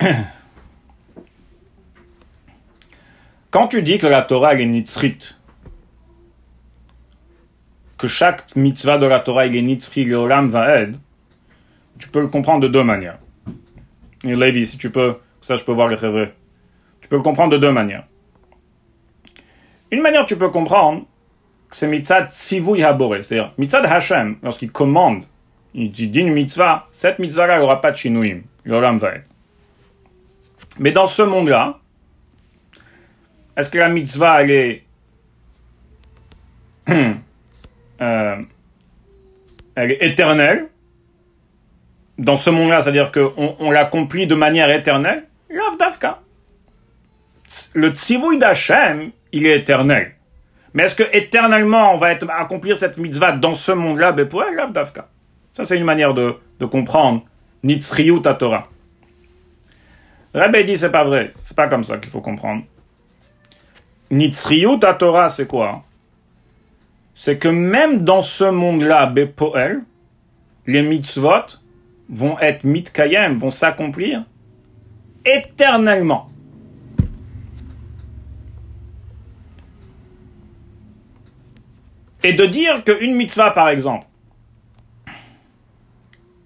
Quand 3.50 3.66
tu 3.68 3.82
dis 3.82 3.98
que 3.98 4.06
la 4.06 4.22
Torah 4.22 4.54
est 4.54 4.64
nitzrit, 4.64 5.34
que 7.96 8.06
chaque 8.06 8.54
mitzvah 8.54 8.98
de 8.98 9.06
la 9.06 9.20
Torah 9.20 9.46
est 9.46 9.62
nitzri, 9.62 10.04
le 10.04 10.16
olam 10.16 10.48
va'ed, 10.48 10.96
tu 11.98 12.08
peux 12.08 12.20
le 12.20 12.28
comprendre 12.28 12.60
de 12.60 12.68
deux 12.68 12.84
manières. 12.84 13.18
Et 14.24 14.64
si 14.64 14.78
tu 14.78 14.90
peux, 14.90 15.16
ça 15.40 15.56
je 15.56 15.64
peux 15.64 15.72
voir 15.72 15.88
les 15.88 15.96
rêves. 15.96 16.30
Tu 17.00 17.08
peux 17.08 17.16
le 17.16 17.22
comprendre 17.22 17.52
de 17.52 17.58
deux 17.58 17.72
manières. 17.72 18.04
Une 19.90 20.02
manière 20.02 20.26
tu 20.26 20.36
peux 20.36 20.50
comprendre 20.50 21.06
que 21.70 21.76
c'est 21.76 21.88
mitzvah 21.88 22.28
tzivui 22.28 22.84
habore, 22.84 23.16
c'est-à-dire 23.22 23.52
mitzvah 23.58 23.80
Hashem, 23.80 24.36
lorsqu'il 24.42 24.70
commande, 24.70 25.24
il 25.74 25.90
dit 25.90 26.10
une 26.14 26.32
mitzvah, 26.32 26.86
cette 26.90 27.18
mitzvah-là, 27.18 27.56
il 27.56 27.58
n'y 27.58 27.64
aura 27.64 27.80
pas 27.80 27.90
de 27.90 27.96
shinouim, 27.96 28.42
yoram 28.64 28.98
va 28.98 29.14
Mais 30.78 30.92
dans 30.92 31.06
ce 31.06 31.22
monde-là, 31.22 31.78
est-ce 33.56 33.70
que 33.70 33.78
la 33.78 33.88
mitzvah, 33.88 34.42
elle 34.42 34.50
est, 34.50 34.84
euh, 38.00 38.36
elle 39.74 39.90
est 39.90 40.02
éternelle? 40.02 40.68
Dans 42.18 42.36
ce 42.36 42.50
monde-là, 42.50 42.80
c'est-à-dire 42.80 43.12
qu'on 43.12 43.56
on, 43.58 43.70
l'accomplit 43.70 44.26
de 44.26 44.34
manière 44.34 44.70
éternelle, 44.70 45.24
Lav 45.50 45.76
Davka. 45.78 46.20
Le 47.74 47.90
tzivouï 47.90 48.38
d'Hachem, 48.38 49.10
il 49.32 49.46
est 49.46 49.58
éternel. 49.58 50.14
Mais 50.74 50.84
est-ce 50.84 50.96
que 50.96 51.16
éternellement 51.16 51.94
on 51.94 51.98
va 51.98 52.08
accomplir 52.36 52.76
cette 52.76 52.98
mitzvah 52.98 53.32
dans 53.32 53.54
ce 53.54 53.72
monde-là 53.72 54.12
Bepoel, 54.12 54.54
Lav 54.54 54.72
Davka. 54.72 55.08
Ça, 55.52 55.64
c'est 55.64 55.76
une 55.76 55.84
manière 55.84 56.14
de, 56.14 56.36
comprendre 56.70 57.24
Nitzriut 57.64 58.22
Torah. 58.38 58.68
Rabbi 60.34 60.64
dit 60.64 60.76
c'est 60.76 60.90
pas 60.90 61.04
vrai. 61.04 61.32
C'est 61.42 61.56
pas 61.56 61.68
comme 61.68 61.84
ça 61.84 61.98
qu'il 61.98 62.10
faut 62.10 62.20
comprendre. 62.20 62.64
Nitzriut 64.10 64.80
Torah, 64.98 65.28
c'est 65.28 65.46
quoi? 65.46 65.82
C'est 67.14 67.38
que 67.38 67.48
même 67.48 68.04
dans 68.04 68.22
ce 68.22 68.44
monde-là, 68.44 69.06
Bepoel, 69.06 69.82
les 70.66 70.82
mitzvot, 70.82 71.58
vont 72.08 72.38
être 72.38 72.64
mitkayem, 72.64 73.34
vont 73.34 73.50
s'accomplir 73.50 74.24
éternellement. 75.24 76.30
Et 82.22 82.32
de 82.32 82.46
dire 82.46 82.82
qu'une 82.84 83.14
mitzvah, 83.14 83.50
par 83.50 83.68
exemple, 83.68 84.06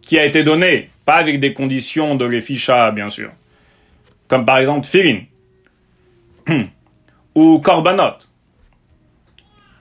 qui 0.01 0.19
a 0.19 0.25
été 0.25 0.43
donnée, 0.43 0.91
pas 1.05 1.15
avec 1.15 1.41
des 1.41 1.55
conditions 1.55 2.15
de 2.15 2.25
l'efficha, 2.25 2.91
bien 2.91 3.09
sûr, 3.09 3.31
comme 4.33 4.47
par 4.47 4.57
exemple 4.57 4.87
Tfilin, 4.87 5.25
ou 7.35 7.61
Korbanot, 7.61 8.21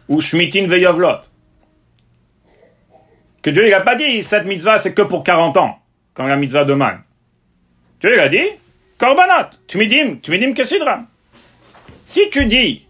ou 0.09 0.19
Shmitin 0.19 0.67
Veyovlot, 0.67 1.21
que 3.41 3.49
Dieu 3.49 3.69
n'a 3.69 3.79
pas 3.79 3.95
dit 3.95 4.21
cette 4.21 4.43
mitzvah 4.43 4.77
c'est 4.77 4.93
que 4.93 5.03
pour 5.03 5.23
40 5.23 5.55
ans, 5.55 5.79
comme 6.13 6.27
la 6.27 6.35
mitzvah 6.35 6.65
de 6.65 6.73
Man. 6.73 7.01
Dieu 8.01 8.21
a 8.21 8.27
dit 8.27 8.45
Korbanot, 8.97 9.51
Tmidim, 9.69 10.17
Tmidim 10.17 10.51
Kesidra. 10.53 11.05
Si 12.03 12.29
tu 12.29 12.45
dis 12.45 12.85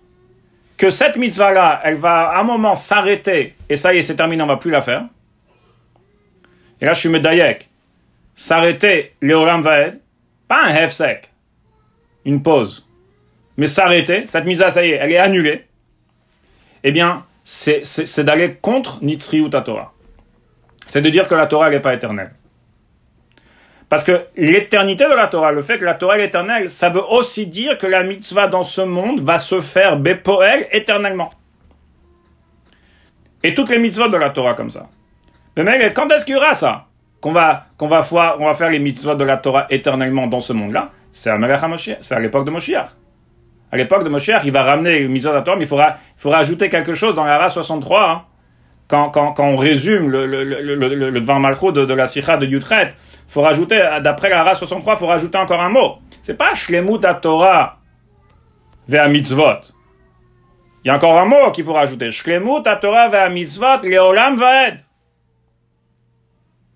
que 0.78 0.90
cette 0.90 1.16
mitzvah-là, 1.16 1.82
elle 1.84 1.98
va 1.98 2.32
à 2.32 2.40
un 2.40 2.44
moment 2.44 2.74
s'arrêter, 2.74 3.54
et 3.70 3.76
ça 3.76 3.94
y 3.94 4.00
est, 4.00 4.02
c'est 4.02 4.16
terminé, 4.16 4.42
on 4.42 4.48
ne 4.48 4.52
va 4.52 4.58
plus 4.58 4.72
la 4.72 4.82
faire. 4.82 5.04
Et 6.82 6.86
là, 6.86 6.96
je 6.96 7.02
suis 7.02 7.10
medayek. 7.10 7.70
S'arrêter, 8.34 9.14
Léolam 9.22 9.62
Vaed, 9.62 10.02
pas 10.48 10.64
un 10.64 10.74
hefsek, 10.74 11.31
une 12.26 12.44
pause, 12.44 12.88
mais 13.58 13.68
s'arrêter, 13.68 14.26
cette 14.28 14.46
mitzvah, 14.46 14.72
ça 14.72 14.86
y 14.86 14.92
est, 14.92 14.96
elle 14.96 15.12
est 15.12 15.18
annulée. 15.18 15.66
Eh 16.84 16.92
bien, 16.92 17.26
c'est 17.44 18.24
d'aller 18.24 18.56
contre 18.56 19.04
Nitzri 19.04 19.42
ou 19.42 19.50
Torah 19.50 19.94
c'est 20.88 21.02
de 21.02 21.10
dire 21.10 21.26
que 21.28 21.36
la 21.36 21.48
Torah 21.48 21.70
n'est 21.70 21.80
pas 21.80 21.94
éternelle. 21.94 22.34
Parce 23.88 24.04
que 24.04 24.26
l'éternité 24.36 25.06
de 25.06 25.14
la 25.14 25.28
Torah, 25.28 25.54
le 25.54 25.62
fait 25.62 25.78
que 25.80 25.86
la 25.86 25.94
Torah 25.94 26.18
est 26.20 26.26
éternelle, 26.26 26.70
ça 26.70 26.90
veut 26.90 27.04
aussi 27.04 27.48
dire 27.48 27.78
que 27.78 27.88
la 27.88 28.04
mitzvah 28.04 28.48
dans 28.48 28.64
ce 28.64 28.82
monde 28.82 29.22
va 29.22 29.38
se 29.38 29.62
faire 29.62 29.96
bepoel 29.96 30.68
éternellement. 30.72 31.30
Et 33.42 33.54
toutes 33.54 33.70
les 33.70 33.80
mitzvahs 33.80 34.10
de 34.10 34.18
la 34.18 34.32
Torah 34.32 34.54
comme 34.54 34.70
ça. 34.70 34.90
Mais 35.56 35.94
quand 35.94 36.10
est-ce 36.10 36.26
qu'il 36.26 36.34
y 36.34 36.38
aura 36.38 36.56
ça? 36.56 36.88
Qu'on 37.22 37.32
va, 37.32 37.68
qu'on 37.78 37.88
va, 37.88 38.02
on 38.40 38.46
va 38.46 38.54
faire 38.54 38.70
les 38.70 38.80
mitzvahs 38.80 39.16
de 39.16 39.24
la 39.24 39.38
Torah 39.38 39.68
éternellement 39.70 40.28
dans 40.28 40.42
ce 40.42 40.52
monde-là? 40.52 40.92
C'est 41.12 41.30
à, 41.30 41.36
à 41.36 42.20
l'époque 42.20 42.46
de 42.46 42.52
Moshiach. 42.52 42.90
À 43.72 43.78
l'époque 43.78 44.04
de 44.04 44.10
Moshiach, 44.10 44.42
il 44.44 44.52
va 44.52 44.64
ramener 44.64 45.08
mitzvahs 45.08 45.32
de 45.32 45.38
la 45.38 45.42
Torah, 45.44 45.58
mais 45.58 45.64
il 45.64 45.68
faudra, 45.68 45.98
il 46.18 46.22
faudra 46.22 46.40
ajouter 46.40 46.70
quelque 46.70 46.94
chose 46.94 47.16
dans 47.16 47.24
la 47.24 47.38
Ra 47.38 47.50
63. 47.50 48.10
Hein 48.10 48.24
quand, 48.92 49.10
quand, 49.10 49.32
quand 49.32 49.46
on 49.46 49.56
résume 49.56 50.10
le, 50.10 50.26
le, 50.26 50.44
le, 50.44 50.76
le, 50.76 51.22
devant 51.22 51.40
Malchut 51.40 51.72
de, 51.72 51.86
de, 51.86 51.94
la 51.94 52.08
Sikha 52.08 52.36
de 52.36 52.46
Yutret, 52.46 52.94
faut 53.28 53.42
rajouter, 53.42 53.82
d'après 54.04 54.30
la 54.30 54.44
Ra 54.44 54.54
63, 54.54 54.98
faut 54.98 55.08
rajouter 55.08 55.38
encore 55.38 55.62
un 55.62 55.70
mot. 55.70 56.00
C'est 56.22 56.38
pas 56.38 56.54
Shlemut 56.54 57.00
Torah 57.22 57.78
vers 58.90 59.08
mitzvot. 59.08 59.62
Il 60.84 60.90
y 60.90 60.92
a 60.92 60.96
encore 60.96 61.18
un 61.18 61.26
mot 61.26 61.52
qu'il 61.54 61.64
faut 61.64 61.74
rajouter. 61.74 62.12
Shlemut 62.12 62.64
Torah 62.82 63.08
vers 63.08 63.30
mitzvot 63.30 63.82
leolam 63.84 64.36
vaed. 64.36 64.82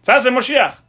Ça, 0.01 0.21
c'est 0.21 0.31
Moshiach. 0.31 0.84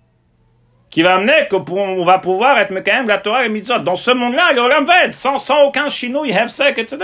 Qui 0.97 1.03
va 1.03 1.17
amener 1.17 1.47
qu'on 1.51 2.05
va 2.07 2.19
pouvoir 2.21 2.59
être 2.59 2.71
même 2.71 3.07
la 3.07 3.19
Torah 3.19 3.45
et 3.45 3.51
mitzvot. 3.51 3.81
Dans 3.81 3.97
ce 3.97 4.13
monde-là, 4.13 4.55
leolam 4.55 4.87
vaed. 4.87 5.13
Sans, 5.13 5.39
sans 5.39 5.65
aucun 5.65 5.91
chinouille, 5.91 6.31
hefsek, 6.31 6.79
etc. 6.79 6.99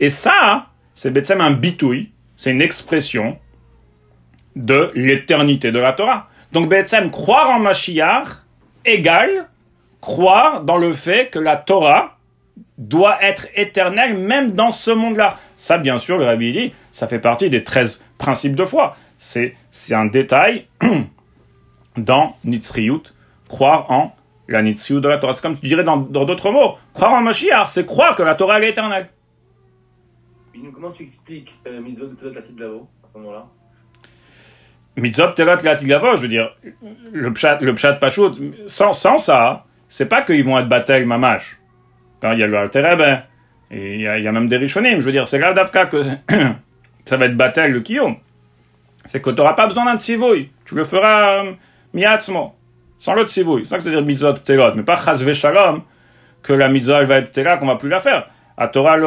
Et 0.00 0.08
ça, 0.08 0.68
c'est 0.94 1.10
bêtement 1.10 1.44
un 1.44 1.50
bitouille 1.50 2.12
c'est 2.34 2.50
une 2.50 2.62
expression 2.62 3.38
de 4.56 4.90
l'éternité 4.94 5.70
de 5.70 5.78
la 5.78 5.92
Torah. 5.92 6.30
Donc, 6.52 6.70
Betsem, 6.70 7.10
croire 7.10 7.50
en 7.50 7.58
Mashiach 7.58 8.42
égale 8.86 9.50
croire 10.00 10.62
dans 10.62 10.78
le 10.78 10.94
fait 10.94 11.30
que 11.30 11.38
la 11.38 11.58
Torah 11.58 12.16
doit 12.78 13.22
être 13.22 13.48
éternelle 13.54 14.16
même 14.16 14.52
dans 14.52 14.70
ce 14.70 14.90
monde-là. 14.92 15.38
Ça, 15.56 15.76
bien 15.76 15.98
sûr, 15.98 16.16
le 16.16 16.24
Rabbi 16.24 16.52
dit, 16.52 16.72
ça 16.90 17.06
fait 17.06 17.18
partie 17.18 17.50
des 17.50 17.64
13 17.64 18.02
principes 18.16 18.54
de 18.54 18.64
foi. 18.64 18.96
C'est 19.18 19.54
un 19.90 20.06
détail 20.06 20.68
dans 21.96 22.36
Nitzriyut, 22.44 23.14
croire 23.48 23.90
en 23.90 24.14
la 24.48 24.62
Nitzriyut 24.62 25.00
de 25.00 25.08
la 25.08 25.18
Torah. 25.18 25.32
C'est 25.32 25.42
comme 25.42 25.58
tu 25.58 25.66
dirais 25.66 25.84
dans, 25.84 25.96
d'autres 25.96 26.50
mots, 26.50 26.76
croire 26.92 27.12
en 27.12 27.22
Mashiach, 27.22 27.68
c'est 27.68 27.86
croire 27.86 28.14
que 28.14 28.22
la 28.22 28.34
Torah 28.34 28.60
est 28.60 28.70
éternelle 28.70 29.08
comment 30.74 30.90
tu 30.90 31.04
expliques 31.04 31.54
euh, 31.66 31.80
Mitzvot 31.80 32.08
Telat 32.08 32.42
Lavo 32.58 32.88
à 33.04 33.08
ce 33.12 33.18
moment-là? 33.18 33.46
Mitzvot 34.96 35.32
Telat 35.32 35.56
Lavo, 35.56 36.16
je 36.16 36.22
veux 36.22 36.28
dire, 36.28 36.56
le 37.12 37.32
pshat, 37.32 37.58
le 37.60 37.74
pshat 37.74 37.94
Pachout, 37.94 38.32
sans, 38.66 38.92
sans 38.92 39.18
ça, 39.18 39.64
c'est 39.88 40.08
pas 40.08 40.22
qu'ils 40.22 40.44
vont 40.44 40.58
être 40.58 40.68
battel 40.68 41.06
mamash. 41.06 41.58
Quand 42.20 42.32
il 42.32 42.38
y 42.38 42.42
a 42.42 42.46
le 42.46 42.56
Altereben, 42.56 43.22
il 43.70 44.00
y, 44.00 44.06
a, 44.06 44.18
il 44.18 44.24
y 44.24 44.28
a 44.28 44.32
même 44.32 44.48
des 44.48 44.56
Rishonim, 44.56 45.00
je 45.00 45.04
veux 45.04 45.12
dire, 45.12 45.26
c'est 45.26 45.38
grave 45.38 45.54
d'Afka 45.54 45.86
que 45.86 46.02
ça 47.04 47.16
va 47.16 47.26
être 47.26 47.36
battel 47.36 47.72
le 47.72 47.80
Kiyom. 47.80 48.16
C'est 49.04 49.20
que 49.20 49.30
tu 49.30 49.36
n'auras 49.36 49.54
pas 49.54 49.66
besoin 49.66 49.84
d'un 49.84 49.98
tsivouille. 49.98 50.50
Tu 50.64 50.74
le 50.74 50.84
feras 50.84 51.44
euh, 51.44 51.52
miatzmo, 51.94 52.54
sans 52.98 53.14
le 53.14 53.24
tsivouille. 53.24 53.64
C'est 53.64 53.70
ça 53.70 53.76
que 53.78 53.82
c'est-à-dire 53.82 54.04
mitzvot 54.04 54.34
telot, 54.34 54.74
mais 54.74 54.82
pas 54.82 54.96
chazve 54.96 55.32
shalom, 55.32 55.82
que 56.42 56.52
la 56.52 56.68
mitzvah 56.68 57.04
va 57.04 57.18
être 57.18 57.32
tela, 57.32 57.56
qu'on 57.56 57.66
va 57.66 57.76
plus 57.76 57.88
la 57.88 58.00
faire. 58.00 58.28
À 58.56 58.68
Torah, 58.68 58.98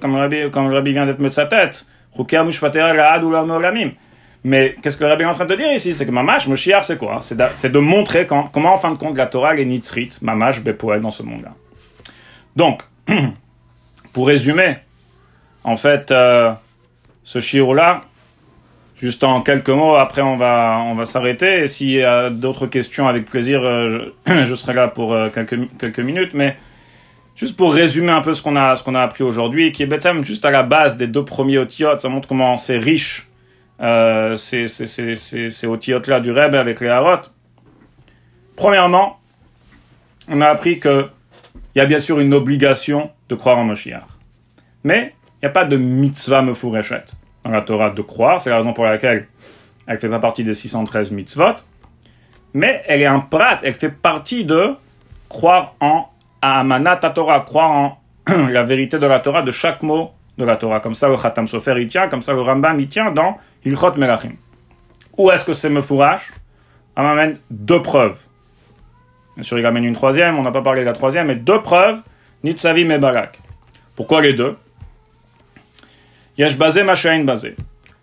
comme, 0.00 0.14
le 0.14 0.18
rabbi, 0.18 0.50
comme 0.50 0.72
rabbi 0.72 0.92
vient 0.92 1.06
d'être 1.06 1.20
mettre 1.20 1.34
sa 1.34 1.46
tête, 1.46 1.86
mais 4.44 4.74
qu'est-ce 4.82 4.96
que 4.96 5.04
le 5.04 5.10
rabbi 5.10 5.22
est 5.22 5.26
en 5.26 5.34
train 5.34 5.44
de 5.44 5.54
dire 5.54 5.72
ici? 5.72 5.94
C'est 5.94 6.04
que 6.04 6.10
Mamash, 6.10 6.48
Moshiach, 6.48 6.82
c'est 6.82 6.98
quoi? 6.98 7.18
C'est 7.20 7.36
de, 7.36 7.68
de, 7.68 7.78
montrer 7.78 8.26
comment, 8.26 8.74
en 8.74 8.76
fin 8.76 8.90
de 8.90 8.96
compte, 8.96 9.16
la 9.16 9.26
Torah 9.26 9.54
est 9.54 9.64
nitzrit, 9.64 10.10
Mamash, 10.20 10.60
Bepoel 10.62 11.00
dans 11.00 11.12
ce 11.12 11.22
monde-là. 11.22 11.52
Donc, 12.56 12.82
pour 14.12 14.26
résumer, 14.26 14.78
en 15.62 15.76
fait, 15.76 16.10
euh, 16.10 16.52
ce 17.22 17.40
shiro-là, 17.40 18.02
juste 19.02 19.24
en 19.24 19.42
quelques 19.42 19.68
mots, 19.68 19.96
après 19.96 20.22
on 20.22 20.36
va, 20.36 20.82
on 20.86 20.94
va 20.94 21.04
s'arrêter. 21.04 21.64
Et 21.64 21.66
s'il 21.66 21.90
y 21.90 22.02
a 22.02 22.30
d'autres 22.30 22.66
questions, 22.66 23.08
avec 23.08 23.26
plaisir, 23.26 23.62
euh, 23.62 24.12
je, 24.26 24.44
je, 24.44 24.54
serai 24.54 24.72
là 24.72 24.88
pour 24.88 25.12
euh, 25.12 25.28
quelques, 25.28 25.58
quelques 25.78 26.00
minutes. 26.00 26.32
Mais 26.34 26.56
Juste 27.34 27.56
pour 27.56 27.72
résumer 27.72 28.12
un 28.12 28.20
peu 28.20 28.34
ce 28.34 28.42
qu'on 28.42 28.56
a, 28.56 28.76
ce 28.76 28.84
qu'on 28.84 28.94
a 28.94 29.00
appris 29.00 29.24
aujourd'hui, 29.24 29.72
qui 29.72 29.82
est 29.82 29.86
Betsam 29.86 30.22
juste 30.22 30.44
à 30.44 30.50
la 30.50 30.62
base 30.62 30.96
des 30.96 31.06
deux 31.06 31.24
premiers 31.24 31.58
otiotes, 31.58 32.02
ça 32.02 32.08
montre 32.08 32.28
comment 32.28 32.56
c'est 32.58 32.76
riche, 32.76 33.28
euh, 33.80 34.36
ces, 34.36 34.66
ces, 34.66 34.86
ces, 34.86 35.16
ces 35.16 35.66
otiotes-là 35.66 36.20
du 36.20 36.30
Rebbe 36.30 36.54
avec 36.54 36.80
les 36.80 36.88
Harot. 36.88 37.22
Premièrement, 38.54 39.18
on 40.28 40.42
a 40.42 40.46
appris 40.46 40.78
que 40.78 41.08
il 41.74 41.78
y 41.78 41.80
a 41.80 41.86
bien 41.86 41.98
sûr 41.98 42.20
une 42.20 42.34
obligation 42.34 43.10
de 43.30 43.34
croire 43.34 43.56
en 43.56 43.64
Moshiach. 43.64 44.04
Mais 44.84 45.14
il 45.36 45.46
n'y 45.46 45.48
a 45.48 45.52
pas 45.52 45.64
de 45.64 45.78
mitzvah 45.78 46.42
mefureshet 46.42 47.04
dans 47.44 47.50
la 47.50 47.62
Torah 47.62 47.90
de 47.90 48.02
croire, 48.02 48.40
c'est 48.40 48.50
la 48.50 48.58
raison 48.58 48.72
pour 48.72 48.84
laquelle 48.84 49.28
elle 49.86 49.94
ne 49.94 50.00
fait 50.00 50.08
pas 50.08 50.18
partie 50.18 50.44
des 50.44 50.54
613 50.54 51.10
mitzvot, 51.10 51.54
mais 52.54 52.82
elle 52.86 53.02
est 53.02 53.06
un 53.06 53.20
prat, 53.20 53.58
elle 53.62 53.74
fait 53.74 53.90
partie 53.90 54.44
de 54.44 54.74
croire 55.28 55.74
en 55.80 56.08
à 56.42 56.64
Manat 56.64 56.96
Torah, 56.96 57.40
croire 57.40 57.70
en 57.70 57.98
la 58.50 58.64
vérité 58.64 58.98
de 58.98 59.06
la 59.06 59.20
Torah, 59.20 59.42
de 59.42 59.52
chaque 59.52 59.82
mot 59.82 60.10
de 60.36 60.44
la 60.44 60.56
Torah. 60.56 60.80
Comme 60.80 60.94
ça, 60.94 61.08
le 61.08 61.16
Khatam 61.16 61.46
Sofer 61.46 61.74
il 61.78 61.88
tient, 61.88 62.08
comme 62.08 62.22
ça, 62.22 62.32
le 62.32 62.40
Rambam 62.40 62.78
il 62.80 62.88
tient 62.88 63.12
dans 63.12 63.38
Ilchot 63.64 63.94
Melachim. 63.96 64.32
Où 65.16 65.30
est-ce 65.30 65.44
que 65.44 65.52
c'est 65.52 65.70
Mefourash 65.70 66.32
On 66.96 67.02
m'amène 67.02 67.38
deux 67.50 67.80
preuves. 67.80 68.18
Bien 69.36 69.44
sûr, 69.44 69.58
il 69.58 69.64
amène 69.64 69.84
une 69.84 69.94
troisième, 69.94 70.38
on 70.38 70.42
n'a 70.42 70.50
pas 70.50 70.62
parlé 70.62 70.82
de 70.82 70.86
la 70.86 70.92
troisième, 70.92 71.28
mais 71.28 71.36
deux 71.36 71.62
preuves, 71.62 72.00
Nitzavim 72.44 72.90
et 72.90 72.98
Balak. 72.98 73.38
Pourquoi 73.94 74.20
les 74.20 74.32
deux? 74.34 74.56
Yesh 76.38 76.56
basé 76.56 76.82
Mashain 76.82 77.24
basé. 77.24 77.56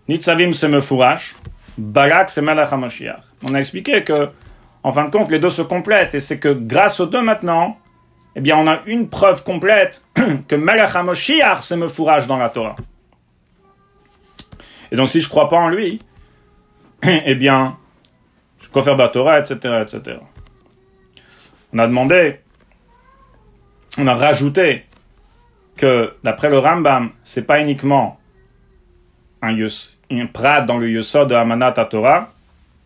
Nitzavim 0.07 0.53
c'est 0.53 0.67
Mefourash, 0.67 1.35
Barak 1.77 2.29
c'est 2.29 2.41
Melech 2.41 2.71
HaMashiach. 2.71 3.21
On 3.43 3.53
a 3.53 3.59
expliqué 3.59 4.03
que, 4.03 4.29
en 4.83 4.91
fin 4.91 5.05
de 5.05 5.11
compte, 5.11 5.31
les 5.31 5.39
deux 5.39 5.49
se 5.49 5.61
complètent, 5.61 6.15
et 6.15 6.19
c'est 6.19 6.39
que 6.39 6.49
grâce 6.49 6.99
aux 6.99 7.05
deux 7.05 7.21
maintenant, 7.21 7.77
eh 8.35 8.41
bien, 8.41 8.57
on 8.57 8.67
a 8.67 8.81
une 8.85 9.09
preuve 9.09 9.43
complète 9.43 10.03
que 10.47 10.55
Melech 10.55 10.95
HaMashiach 10.95 11.61
c'est 11.61 11.77
Mefourash 11.77 12.27
dans 12.27 12.37
la 12.37 12.49
Torah. 12.49 12.75
Et 14.91 14.95
donc, 14.95 15.09
si 15.09 15.21
je 15.21 15.29
crois 15.29 15.49
pas 15.49 15.57
en 15.57 15.69
lui, 15.69 15.99
eh 17.03 17.35
bien, 17.35 17.77
je 18.59 18.81
faire 18.81 18.97
la 18.97 19.09
Torah, 19.09 19.39
etc., 19.39 19.55
etc. 19.81 20.17
On 21.73 21.79
a 21.79 21.87
demandé, 21.87 22.39
on 23.97 24.07
a 24.07 24.13
rajouté 24.13 24.85
que 25.75 26.13
d'après 26.23 26.49
le 26.49 26.59
Rambam, 26.59 27.11
c'est 27.23 27.45
pas 27.45 27.61
uniquement 27.61 28.18
un, 29.41 29.51
yus, 29.51 29.97
un 30.11 30.25
prat 30.25 30.61
dans 30.61 30.77
le 30.77 30.89
yusod 30.89 31.29
de 31.29 31.35
Amanat 31.35 31.71
Torah, 31.71 32.31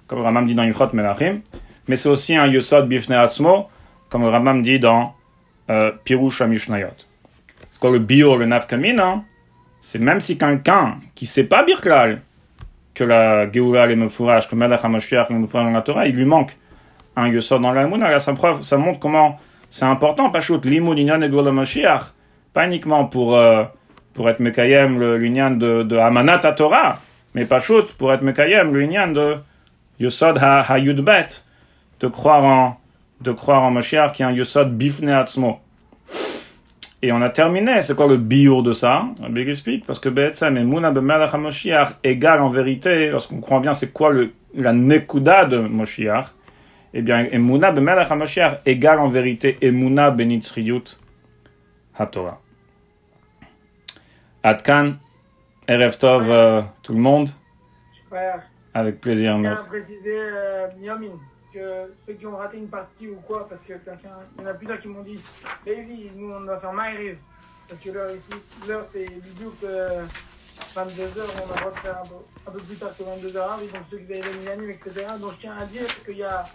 comme 0.08 0.20
le 0.20 0.26
Rambam 0.26 0.46
dit 0.46 0.56
dans 0.56 0.64
Yichot 0.64 0.90
Melachim, 0.94 1.42
mais 1.88 1.96
c'est 1.96 2.10
aussi 2.10 2.36
un 2.36 2.48
yusod 2.48 2.88
bifne 2.88 3.14
atzmo, 3.14 3.70
comme 4.10 4.24
le 4.24 4.30
Rambam 4.30 4.62
dit 4.62 4.80
dans 4.80 5.16
euh, 5.70 5.92
Pirush 6.04 6.42
Mishnayot. 6.42 6.88
C'est 7.72 7.80
quoi 7.80 7.92
le 7.92 8.00
bio, 8.00 8.38
le 8.38 8.46
nafkamina 8.46 9.24
C'est 9.82 10.00
même 10.00 10.22
si 10.22 10.38
quelqu'un 10.38 10.98
qui 11.16 11.26
sait 11.26 11.46
pas 11.46 11.64
Birklal, 11.64 12.22
que 12.94 13.04
la 13.04 13.52
Géoula 13.52 13.88
le 13.88 13.96
Mefourage, 13.96 14.48
que 14.48 14.56
Melech 14.56 14.84
HaMashiach 14.84 15.30
le 15.30 15.40
Mefourage 15.40 15.66
dans 15.66 15.72
la 15.72 15.82
Torah, 15.82 16.08
il 16.08 16.16
lui 16.16 16.26
manque 16.26 16.56
un 17.16 17.28
yusod 17.28 17.62
dans 17.62 17.72
la 17.72 17.88
Mouna. 17.88 18.10
Là, 18.10 18.20
ça, 18.20 18.34
preuve, 18.34 18.64
ça 18.64 18.78
montre 18.78 19.00
comment 19.00 19.40
c'est 19.70 19.86
important, 19.86 20.30
pas 20.30 20.40
shoot, 20.40 20.64
l'imoun 20.66 20.98
inyan 21.00 21.22
et 21.22 21.30
Mashiach, 21.30 22.14
pas 22.54 22.68
uniquement 22.68 23.06
pour, 23.06 23.36
euh, 23.36 23.64
pour 24.14 24.30
être 24.30 24.40
Mekayem 24.40 25.00
l'union 25.18 25.52
de, 25.52 25.84
de 25.84 25.98
Amanat 25.98 26.40
Torah, 26.54 27.00
mais 27.34 27.46
pas 27.46 27.60
shoot, 27.60 27.94
pour 27.94 28.14
être 28.14 28.22
Mekayem 28.22 28.76
l'union 28.76 29.12
de 29.12 29.38
Yosod 30.00 30.38
Ha-Yudbet, 30.38 31.28
de 32.00 32.08
croire 32.08 32.46
en, 32.46 32.80
de 33.22 33.32
croire 33.32 33.64
en 33.64 33.72
Mashiach 33.72 34.14
qui 34.14 34.22
est 34.22 34.26
un 34.26 34.32
Yosod 34.32 34.76
Bifne 34.78 35.10
Atzmo. 35.10 35.60
Et 37.02 37.12
on 37.12 37.22
a 37.22 37.30
terminé, 37.30 37.82
c'est 37.82 37.96
quoi 37.96 38.08
le 38.08 38.16
biur 38.18 38.64
de 38.64 38.72
ça? 38.72 39.06
Big 39.30 39.50
explique, 39.50 39.86
parce 39.86 40.00
que 40.00 40.08
Be'etzem 40.08 40.56
et 40.58 40.64
Mouna 40.64 40.90
Be'melech 40.92 41.34
HaMoshiach 41.34 41.96
égale 42.04 42.40
en 42.40 42.50
vérité, 42.50 43.10
lorsqu'on 43.10 43.36
comprend 43.42 43.60
bien 43.60 43.74
c'est 43.74 43.92
quoi 43.92 44.12
le, 44.12 44.32
la 44.56 44.72
Nekuda 44.72 45.46
de 45.46 45.58
Moshiach, 45.58 46.28
eh 46.94 47.02
bien, 47.02 47.28
Emouna 47.32 47.72
Be'melech 47.72 48.10
HaMashiach 48.10 48.60
égale 48.66 49.00
en 49.00 49.10
vérité 49.10 49.58
Emouna 49.62 50.12
Benitzriyut 50.12 50.98
HaTorah. 51.98 52.40
Adkan, 54.46 54.96
Erev 55.70 55.98
Tov, 55.98 56.30
euh, 56.30 56.62
tout 56.82 56.92
le 56.92 57.00
monde. 57.00 57.30
Avec 58.74 59.00
plaisir. 59.00 59.38
Je 59.38 59.42
tiens 59.42 59.52
à 59.54 59.64
préciser, 59.64 60.18
euh, 60.20 60.68
que 61.54 61.94
ceux 61.98 62.14
qui 62.14 62.26
ont 62.26 62.36
raté 62.36 62.58
une 62.58 62.68
partie 62.68 63.08
ou 63.08 63.16
quoi, 63.26 63.48
parce 63.48 63.62
que 63.62 63.74
quelqu'un, 63.74 64.10
il 64.36 64.44
y 64.44 64.46
en 64.46 64.50
a 64.50 64.54
plusieurs 64.54 64.80
qui 64.80 64.90
m'ont 64.90 65.04
dit, 65.04 65.18
Baby, 65.66 66.12
nous 66.16 66.34
on 66.34 66.42
va 66.42 66.58
faire 66.58 66.74
Maïriv. 66.74 67.18
Parce 67.70 67.80
que 67.80 67.92
l'heure 67.92 68.14
ici, 68.14 68.34
l'heure 68.68 68.86
c'est 68.86 69.06
du 69.06 69.46
euh, 69.64 70.04
22h, 70.76 71.22
on 71.38 71.52
a 71.52 71.56
le 71.56 71.60
droit 71.60 71.72
de 71.72 71.78
faire 71.78 72.00
un 72.00 72.08
peu, 72.08 72.16
un 72.48 72.52
peu 72.52 72.60
plus 72.60 72.76
tard 72.76 72.90
que 72.98 73.04
22h, 73.04 73.72
donc 73.72 73.82
ceux 73.90 73.98
qui 74.00 74.14
avaient 74.14 74.34
les 74.34 74.48
anime, 74.50 74.72
etc. 74.72 74.92
Donc 75.22 75.34
je 75.34 75.38
tiens 75.40 75.56
à 75.58 75.66
dire 75.66 75.86
qu'il 76.04 76.18
y 76.18 76.24
a, 76.24 76.46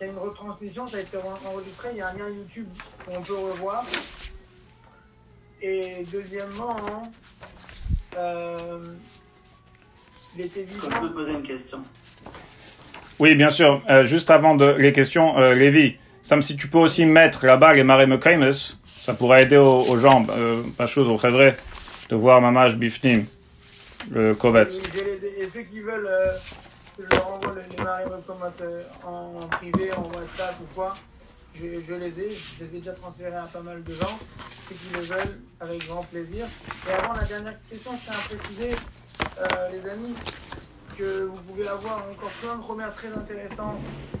il 0.00 0.06
y 0.06 0.08
a 0.08 0.12
une 0.12 0.18
retransmission, 0.18 0.88
ça 0.88 0.96
a 0.96 1.00
été 1.00 1.16
enregistré, 1.46 1.90
il 1.92 1.98
y 1.98 2.00
a 2.00 2.08
un 2.08 2.14
lien 2.14 2.28
YouTube 2.28 2.68
où 3.06 3.14
on 3.14 3.22
peut 3.22 3.34
revoir. 3.34 3.84
Et 5.66 6.04
deuxièmement, 6.12 6.76
euh, 8.18 8.78
il 10.36 10.44
était 10.44 10.66
Je 10.68 11.00
peux 11.00 11.08
te 11.08 11.14
poser 11.14 11.32
une 11.32 11.42
question? 11.42 11.78
Oui, 13.18 13.34
bien 13.34 13.48
sûr. 13.48 13.82
Euh, 13.88 14.02
juste 14.02 14.30
avant 14.30 14.56
de, 14.56 14.66
les 14.66 14.92
questions, 14.92 15.38
euh, 15.38 15.54
Lévi, 15.54 15.96
Sam, 16.22 16.42
si 16.42 16.58
tu 16.58 16.68
peux 16.68 16.76
aussi 16.76 17.06
mettre 17.06 17.46
là-bas 17.46 17.72
les 17.72 17.82
marées 17.82 18.06
ça 18.84 19.14
pourrait 19.14 19.44
aider 19.44 19.56
aux, 19.56 19.80
aux 19.88 19.96
gens, 19.96 20.26
euh, 20.28 20.62
pas 20.76 20.86
chose, 20.86 21.08
au 21.08 21.16
vrai 21.16 21.56
de 22.10 22.14
voir 22.14 22.42
Mamash 22.42 22.76
Bifnim, 22.76 23.24
le 24.10 24.34
Kovet. 24.34 24.68
Et 24.68 25.48
ceux 25.48 25.62
qui 25.62 25.80
veulent 25.80 26.06
euh, 26.06 26.26
que 26.98 27.04
je 27.04 27.16
leur 27.16 27.26
envoie 27.26 27.54
les 27.70 27.82
marées 27.82 28.04
euh, 28.04 28.82
en 29.06 29.46
privé, 29.48 29.90
en 29.94 30.02
WhatsApp 30.02 30.56
ou 30.60 30.74
quoi, 30.74 30.92
je, 31.54 31.94
les 31.94 32.20
ai, 32.20 32.30
je 32.30 32.64
les 32.64 32.76
ai 32.76 32.78
déjà 32.78 32.92
transférés 32.92 33.36
à 33.36 33.44
pas 33.44 33.60
mal 33.60 33.82
de 33.82 33.92
gens, 33.92 34.18
ceux 34.68 34.74
qui 34.74 34.94
le 34.94 35.00
veulent, 35.00 35.40
avec 35.60 35.86
grand 35.86 36.02
plaisir. 36.04 36.46
Et 36.88 36.92
avant 36.92 37.14
la 37.14 37.24
dernière 37.24 37.54
question, 37.68 37.92
je 37.92 38.04
tiens 38.04 38.14
à 38.14 38.36
préciser, 38.36 38.76
euh, 39.40 39.70
les 39.70 39.88
amis, 39.88 40.14
que 40.96 41.24
vous 41.24 41.42
pouvez 41.42 41.66
avoir 41.66 42.04
encore 42.08 42.30
plein 42.40 42.56
de 42.56 42.62
remères 42.62 42.94
très 42.94 43.08
intéressants 43.08 43.74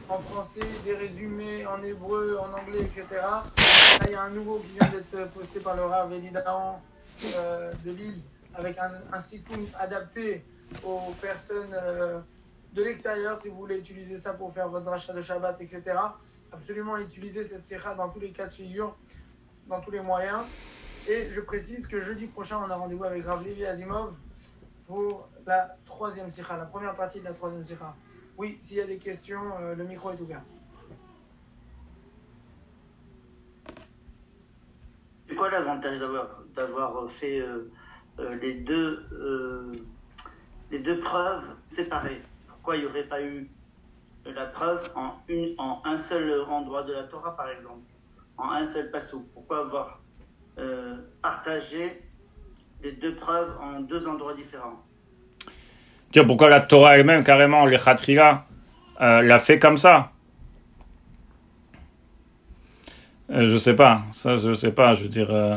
en 0.08 0.18
français, 0.18 0.66
des 0.84 0.94
résumés 0.94 1.66
en 1.66 1.82
hébreu, 1.82 2.38
en 2.38 2.52
anglais, 2.52 2.80
etc. 2.82 3.04
Là, 3.12 3.44
il 4.06 4.12
y 4.12 4.14
a 4.14 4.22
un 4.22 4.30
nouveau 4.30 4.58
qui 4.58 4.78
vient 4.78 4.88
d'être 4.88 5.30
posté 5.30 5.60
par 5.60 5.76
le 5.76 5.84
Rav 5.84 6.12
euh, 6.12 7.72
de 7.84 7.90
Lille 7.90 8.20
avec 8.54 8.76
un, 8.78 8.90
un 9.12 9.80
adapté 9.80 10.44
aux 10.84 11.12
personnes 11.20 11.74
euh, 11.74 12.20
de 12.72 12.82
l'extérieur 12.82 13.40
si 13.40 13.48
vous 13.48 13.56
voulez 13.56 13.78
utiliser 13.78 14.18
ça 14.18 14.32
pour 14.32 14.52
faire 14.52 14.68
votre 14.68 14.86
rachat 14.86 15.12
de 15.12 15.20
Shabbat, 15.20 15.60
etc. 15.60 15.82
Absolument 16.54 16.96
utiliser 16.98 17.42
cette 17.42 17.66
sikha 17.66 17.94
dans 17.94 18.08
tous 18.08 18.20
les 18.20 18.30
cas 18.30 18.46
de 18.46 18.52
figure, 18.52 18.96
dans 19.66 19.80
tous 19.80 19.90
les 19.90 20.00
moyens. 20.00 20.40
Et 21.08 21.28
je 21.30 21.40
précise 21.40 21.86
que 21.88 21.98
jeudi 21.98 22.28
prochain, 22.28 22.58
on 22.64 22.70
a 22.70 22.76
rendez-vous 22.76 23.02
avec 23.02 23.24
Rav 23.24 23.44
Levi 23.44 23.66
Azimov 23.66 24.14
pour 24.86 25.28
la 25.44 25.76
troisième 25.84 26.30
sikha, 26.30 26.56
la 26.56 26.66
première 26.66 26.94
partie 26.94 27.18
de 27.18 27.24
la 27.24 27.32
troisième 27.32 27.64
sikha. 27.64 27.94
Oui, 28.38 28.56
s'il 28.60 28.76
y 28.76 28.80
a 28.80 28.86
des 28.86 28.98
questions, 28.98 29.42
euh, 29.60 29.74
le 29.74 29.84
micro 29.84 30.12
est 30.12 30.20
ouvert. 30.20 30.42
C'est 35.28 35.34
quoi 35.34 35.50
l'avantage 35.50 35.98
d'avoir 35.98 37.10
fait 37.10 37.40
euh, 37.40 37.68
euh, 38.20 38.36
les, 38.36 38.54
deux, 38.60 39.04
les 40.70 40.78
deux 40.78 41.00
preuves 41.00 41.56
séparées? 41.64 42.22
Pourquoi 42.46 42.76
il 42.76 42.82
n'y 42.82 42.86
aurait 42.86 43.08
pas 43.08 43.20
eu 43.20 43.50
la 44.30 44.46
preuve 44.46 44.90
en, 44.94 45.12
une, 45.28 45.54
en 45.58 45.82
un 45.84 45.98
seul 45.98 46.42
endroit 46.48 46.82
de 46.82 46.92
la 46.92 47.04
Torah, 47.04 47.36
par 47.36 47.50
exemple. 47.50 47.82
En 48.36 48.50
un 48.50 48.66
seul 48.66 48.90
passou. 48.90 49.28
Pourquoi 49.32 49.60
avoir 49.60 50.00
partagé 51.22 52.02
les 52.82 52.92
deux 52.92 53.14
preuves 53.14 53.52
en 53.60 53.80
deux 53.80 54.06
endroits 54.06 54.34
différents? 54.34 54.84
Tiens, 56.14 56.24
pourquoi 56.24 56.48
la 56.48 56.60
Torah 56.60 56.96
elle-même, 56.96 57.24
carrément, 57.24 57.66
les 57.66 57.76
euh, 59.00 59.22
l'a 59.22 59.38
fait 59.40 59.58
comme 59.58 59.76
ça? 59.76 60.12
Euh, 63.30 63.46
Je 63.46 63.56
sais 63.56 63.74
pas, 63.74 64.02
ça 64.12 64.36
je 64.36 64.54
sais 64.54 64.70
pas, 64.70 64.94
je 64.94 65.02
veux 65.02 65.08
dire, 65.08 65.34
euh, 65.34 65.56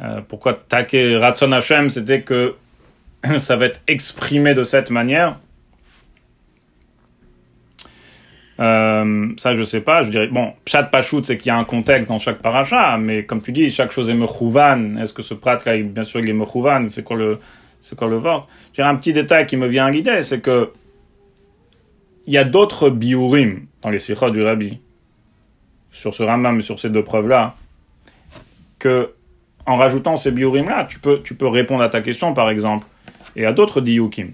euh 0.00 0.20
pourquoi 0.26 0.54
Take 0.54 1.16
Ratson 1.18 1.52
Hashem, 1.52 1.90
c'était 1.90 2.22
que 2.22 2.56
ça 3.38 3.54
va 3.54 3.66
être 3.66 3.80
exprimé 3.86 4.52
de 4.54 4.64
cette 4.64 4.90
manière? 4.90 5.38
Euh, 8.58 9.28
ça, 9.36 9.52
je 9.52 9.62
sais 9.62 9.80
pas. 9.80 10.02
Je 10.02 10.10
dirais, 10.10 10.28
bon, 10.28 10.52
Pshat 10.64 10.84
Pachout, 10.84 11.22
c'est 11.24 11.36
qu'il 11.36 11.48
y 11.48 11.50
a 11.50 11.56
un 11.56 11.64
contexte 11.64 12.08
dans 12.08 12.18
chaque 12.18 12.38
paracha, 12.38 12.96
mais 12.96 13.24
comme 13.24 13.42
tu 13.42 13.52
dis, 13.52 13.70
chaque 13.70 13.90
chose 13.90 14.08
est 14.08 14.14
mechouvan. 14.14 14.96
Est-ce 14.96 15.12
que 15.12 15.22
ce 15.22 15.34
prêtre-là, 15.34 15.78
bien 15.78 16.04
sûr, 16.04 16.20
il 16.20 16.28
est 16.28 16.32
mechouvan? 16.32 16.88
C'est 16.88 17.02
quoi 17.02 17.16
le, 17.16 17.38
c'est 17.80 17.96
quoi 17.96 18.08
le 18.08 18.20
J'ai 18.72 18.82
un 18.82 18.96
petit 18.96 19.12
détail 19.12 19.46
qui 19.46 19.56
me 19.56 19.66
vient 19.66 19.86
à 19.86 19.90
l'idée, 19.90 20.22
c'est 20.22 20.40
que 20.40 20.72
il 22.26 22.32
y 22.32 22.38
a 22.38 22.44
d'autres 22.44 22.90
biurim 22.90 23.66
dans 23.82 23.90
les 23.90 24.00
sikhot 24.00 24.30
du 24.30 24.42
rabbi, 24.42 24.80
sur 25.92 26.12
ce 26.12 26.24
Rambam 26.24 26.58
et 26.58 26.62
sur 26.62 26.80
ces 26.80 26.90
deux 26.90 27.04
preuves-là, 27.04 27.54
que 28.80 29.12
en 29.64 29.76
rajoutant 29.76 30.16
ces 30.16 30.32
biurim-là, 30.32 30.84
tu 30.84 30.98
peux, 30.98 31.22
tu 31.22 31.34
peux 31.34 31.46
répondre 31.46 31.82
à 31.82 31.88
ta 31.88 32.00
question, 32.00 32.34
par 32.34 32.50
exemple, 32.50 32.86
et 33.36 33.46
à 33.46 33.52
d'autres 33.52 33.80
diukim. 33.80 34.32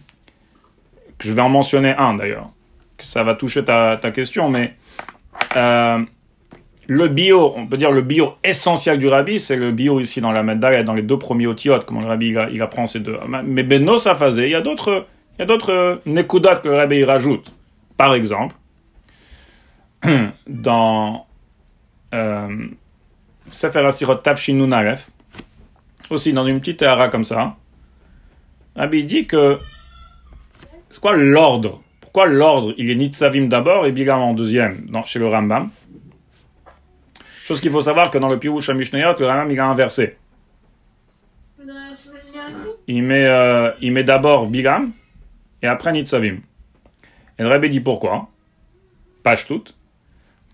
Je 1.20 1.32
vais 1.32 1.42
en 1.42 1.48
mentionner 1.48 1.94
un 1.96 2.14
d'ailleurs, 2.14 2.50
ça 3.02 3.22
va 3.22 3.34
toucher 3.34 3.64
ta, 3.64 3.96
ta 3.96 4.10
question, 4.10 4.48
mais 4.48 4.74
euh, 5.56 5.98
le 6.88 7.08
bio, 7.08 7.54
on 7.56 7.66
peut 7.66 7.76
dire 7.76 7.90
le 7.90 8.02
bio 8.02 8.34
essentiel 8.42 8.98
du 8.98 9.08
rabbi, 9.08 9.38
c'est 9.38 9.56
le 9.56 9.72
bio 9.72 10.00
ici 10.00 10.20
dans 10.20 10.32
la 10.32 10.42
médaille, 10.42 10.84
dans 10.84 10.94
les 10.94 11.02
deux 11.02 11.18
premiers 11.18 11.46
otiotes, 11.46 11.84
comme 11.84 12.00
le 12.00 12.06
rabbi 12.06 12.34
il, 12.52 12.62
apprend 12.62 12.86
ces 12.86 13.00
deux. 13.00 13.18
Mais 13.44 13.62
Beno 13.62 13.98
Safazé, 13.98 14.44
il 14.44 14.50
y 14.50 14.54
a 14.54 14.60
d'autres, 14.60 15.06
il 15.36 15.40
y 15.40 15.42
a 15.42 15.46
d'autres 15.46 15.72
euh, 15.72 15.96
nekudat 16.06 16.56
que 16.56 16.68
le 16.68 16.76
rabbi 16.76 16.96
il 16.96 17.04
rajoute. 17.04 17.52
Par 17.96 18.14
exemple, 18.14 18.56
dans 20.46 21.26
euh, 22.14 22.66
Sefer 23.50 23.80
Asirot 23.80 24.16
Tavshinun 24.16 24.72
Aleph, 24.72 25.10
aussi 26.10 26.32
dans 26.32 26.46
une 26.46 26.60
petite 26.60 26.82
hara 26.82 27.08
comme 27.08 27.24
ça, 27.24 27.56
Rabbi 28.76 29.04
dit 29.04 29.26
que 29.26 29.58
c'est 30.90 31.00
quoi 31.00 31.16
l'ordre 31.16 31.81
Pourquoi 32.12 32.30
l'ordre 32.30 32.74
Il 32.76 32.90
est 32.90 32.94
Nitzavim 32.94 33.46
d'abord 33.46 33.86
et 33.86 33.92
Bilam 33.92 34.20
en 34.20 34.34
deuxième, 34.34 34.84
dans, 34.90 35.02
chez 35.06 35.18
le 35.18 35.28
Rambam? 35.28 35.70
Chose 37.42 37.58
qu'il 37.58 37.70
faut 37.70 37.80
savoir 37.80 38.10
que 38.10 38.18
dans 38.18 38.28
le 38.28 38.38
Pirouche 38.38 38.68
à 38.68 38.74
Mishnayot, 38.74 39.14
le 39.18 39.24
Rambam 39.24 39.50
il 39.50 39.58
a 39.58 39.66
inversé. 39.66 40.18
il 42.86 43.02
met, 43.02 43.24
euh, 43.24 43.70
met 43.80 44.04
d'abord 44.04 44.46
Bilam 44.46 44.92
et 45.62 45.66
après 45.66 45.90
Nitzavim. 45.92 46.40
Et 47.38 47.42
le 47.42 47.48
Rebbe 47.48 47.64
dit 47.64 47.80
pourquoi? 47.80 48.28
Page 49.22 49.46
toute. 49.46 49.74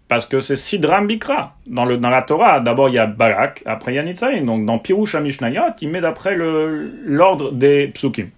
Parce 0.07 0.27
que 0.27 0.39
c'est 0.39 0.55
Sidram 0.55 1.09
Bikra. 1.09 1.57
Dans, 1.67 1.85
le, 1.85 1.97
dans 1.97 2.11
la 2.11 2.23
Torah, 2.23 2.61
d'abord 2.61 2.89
il 2.89 2.95
y 2.95 2.99
a 2.99 3.07
Barak, 3.07 3.65
après 3.67 3.95
il 3.95 3.97
y 3.97 3.99
a 3.99 4.05
Nitzavim. 4.05 4.45
Donc 4.45 4.65
dans 4.65 4.79
Pirush 4.79 5.17
Mishnayot, 5.17 5.75
il 5.81 5.89
met 5.89 6.01
d'après 6.01 6.37
l'ordre 6.37 7.51
des 7.51 7.89
psukim. 7.89 8.31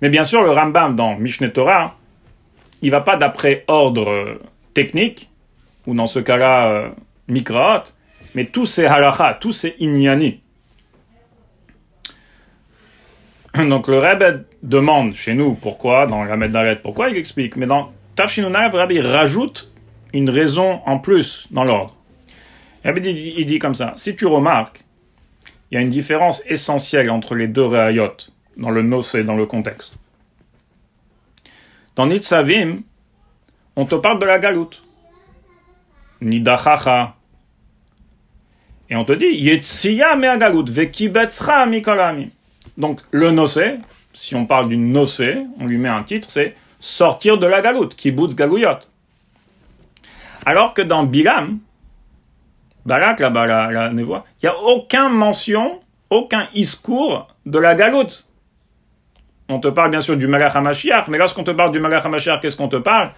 Mais 0.00 0.08
bien 0.08 0.24
sûr, 0.24 0.42
le 0.42 0.50
Rambam 0.50 0.96
dans 0.96 1.18
Mishneh 1.18 1.52
Torah, 1.52 1.98
il 2.82 2.90
va 2.90 3.00
pas 3.00 3.16
d'après 3.16 3.64
ordre 3.68 4.38
technique, 4.74 5.30
ou 5.86 5.94
dans 5.94 6.06
ce 6.06 6.18
cas-là, 6.18 6.68
euh, 6.68 6.88
Mikraot, 7.28 7.84
mais 8.34 8.46
tous 8.46 8.66
ces 8.66 8.84
halacha, 8.86 9.38
tous 9.40 9.52
ces 9.52 9.74
inyani. 9.78 10.40
Donc 13.56 13.88
le 13.88 13.98
Rebbe 13.98 14.44
demande 14.62 15.14
chez 15.14 15.34
nous 15.34 15.54
pourquoi, 15.54 16.06
dans 16.06 16.24
la 16.24 16.48
Dalet, 16.48 16.76
pourquoi 16.76 17.10
il 17.10 17.16
explique, 17.16 17.56
mais 17.56 17.66
dans 17.66 17.92
Tafshinunav, 18.16 18.74
il 18.90 19.06
rajoute 19.06 19.72
une 20.12 20.28
raison 20.28 20.80
en 20.84 20.98
plus 20.98 21.46
dans 21.50 21.64
l'ordre. 21.64 21.94
Rebbe 22.84 22.98
dit, 22.98 23.34
il 23.36 23.46
dit 23.46 23.58
comme 23.58 23.74
ça, 23.74 23.94
si 23.96 24.16
tu 24.16 24.26
remarques, 24.26 24.84
il 25.70 25.76
y 25.76 25.78
a 25.78 25.80
une 25.80 25.90
différence 25.90 26.42
essentielle 26.46 27.10
entre 27.10 27.34
les 27.34 27.46
deux 27.46 27.64
Reayot, 27.64 28.16
dans 28.56 28.70
le 28.70 28.82
Nosé, 28.82 29.24
dans 29.24 29.36
le 29.36 29.46
contexte. 29.46 29.94
Dans 31.94 32.06
Nitzavim, 32.06 32.78
on 33.76 33.84
te 33.84 33.94
parle 33.94 34.18
de 34.18 34.24
la 34.24 34.38
galoute. 34.38 34.82
Nidachacha. 36.20 37.16
Et 38.88 38.96
on 38.96 39.04
te 39.04 39.12
dit, 39.12 39.26
Yetziya 39.26 40.16
me 40.16 40.38
galoute, 40.38 40.70
vekibetzra 40.70 41.66
mikolami. 41.66 42.30
Donc, 42.76 43.00
le 43.10 43.30
nocé, 43.30 43.78
si 44.12 44.34
on 44.34 44.46
parle 44.46 44.68
d'une 44.68 44.92
nocé, 44.92 45.44
on 45.60 45.66
lui 45.66 45.78
met 45.78 45.88
un 45.88 46.02
titre, 46.02 46.28
c'est 46.30 46.56
sortir 46.80 47.38
de 47.38 47.46
la 47.46 47.60
galoute, 47.60 47.94
kibbutz 47.94 48.34
galouyot. 48.34 48.78
Alors 50.44 50.74
que 50.74 50.82
dans 50.82 51.04
Bilam, 51.04 51.58
Balak, 52.84 53.20
là-bas, 53.20 53.46
la, 53.46 53.70
la 53.70 53.92
névoie, 53.92 54.24
il 54.42 54.46
n'y 54.46 54.48
a 54.50 54.58
aucune 54.58 55.10
mention, 55.10 55.80
aucun 56.10 56.48
iscours 56.52 57.28
de 57.46 57.58
la 57.58 57.74
galoute. 57.74 58.26
On 59.52 59.60
te 59.60 59.68
parle 59.68 59.90
bien 59.90 60.00
sûr 60.00 60.16
du 60.16 60.26
Malach 60.26 60.56
HaMashiach, 60.56 61.08
mais 61.08 61.18
lorsqu'on 61.18 61.44
te 61.44 61.50
parle 61.50 61.72
du 61.72 61.80
Malach 61.80 62.04
HaMashiach, 62.04 62.40
qu'est-ce 62.40 62.56
qu'on 62.56 62.68
te 62.68 62.76
parle? 62.76 63.10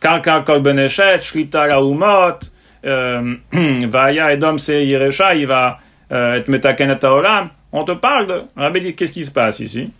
Kalka 0.00 0.40
Kol 0.40 0.60
Beneshet, 0.60 1.22
Shlita 1.22 1.66
Laumot, 1.66 2.40
euh, 2.84 3.36
Vaya 3.52 4.32
Edom 4.32 4.58
Se 4.58 4.72
il 4.72 5.46
va 5.46 5.78
être 6.10 7.04
Haolam. 7.04 7.50
On 7.72 7.84
te 7.84 7.92
parle 7.92 8.26
de. 8.26 8.42
Rabbi 8.56 8.80
dit 8.80 8.94
qu'est-ce 8.94 9.12
qui 9.12 9.24
se 9.24 9.30
passe 9.30 9.60
ici? 9.60 9.92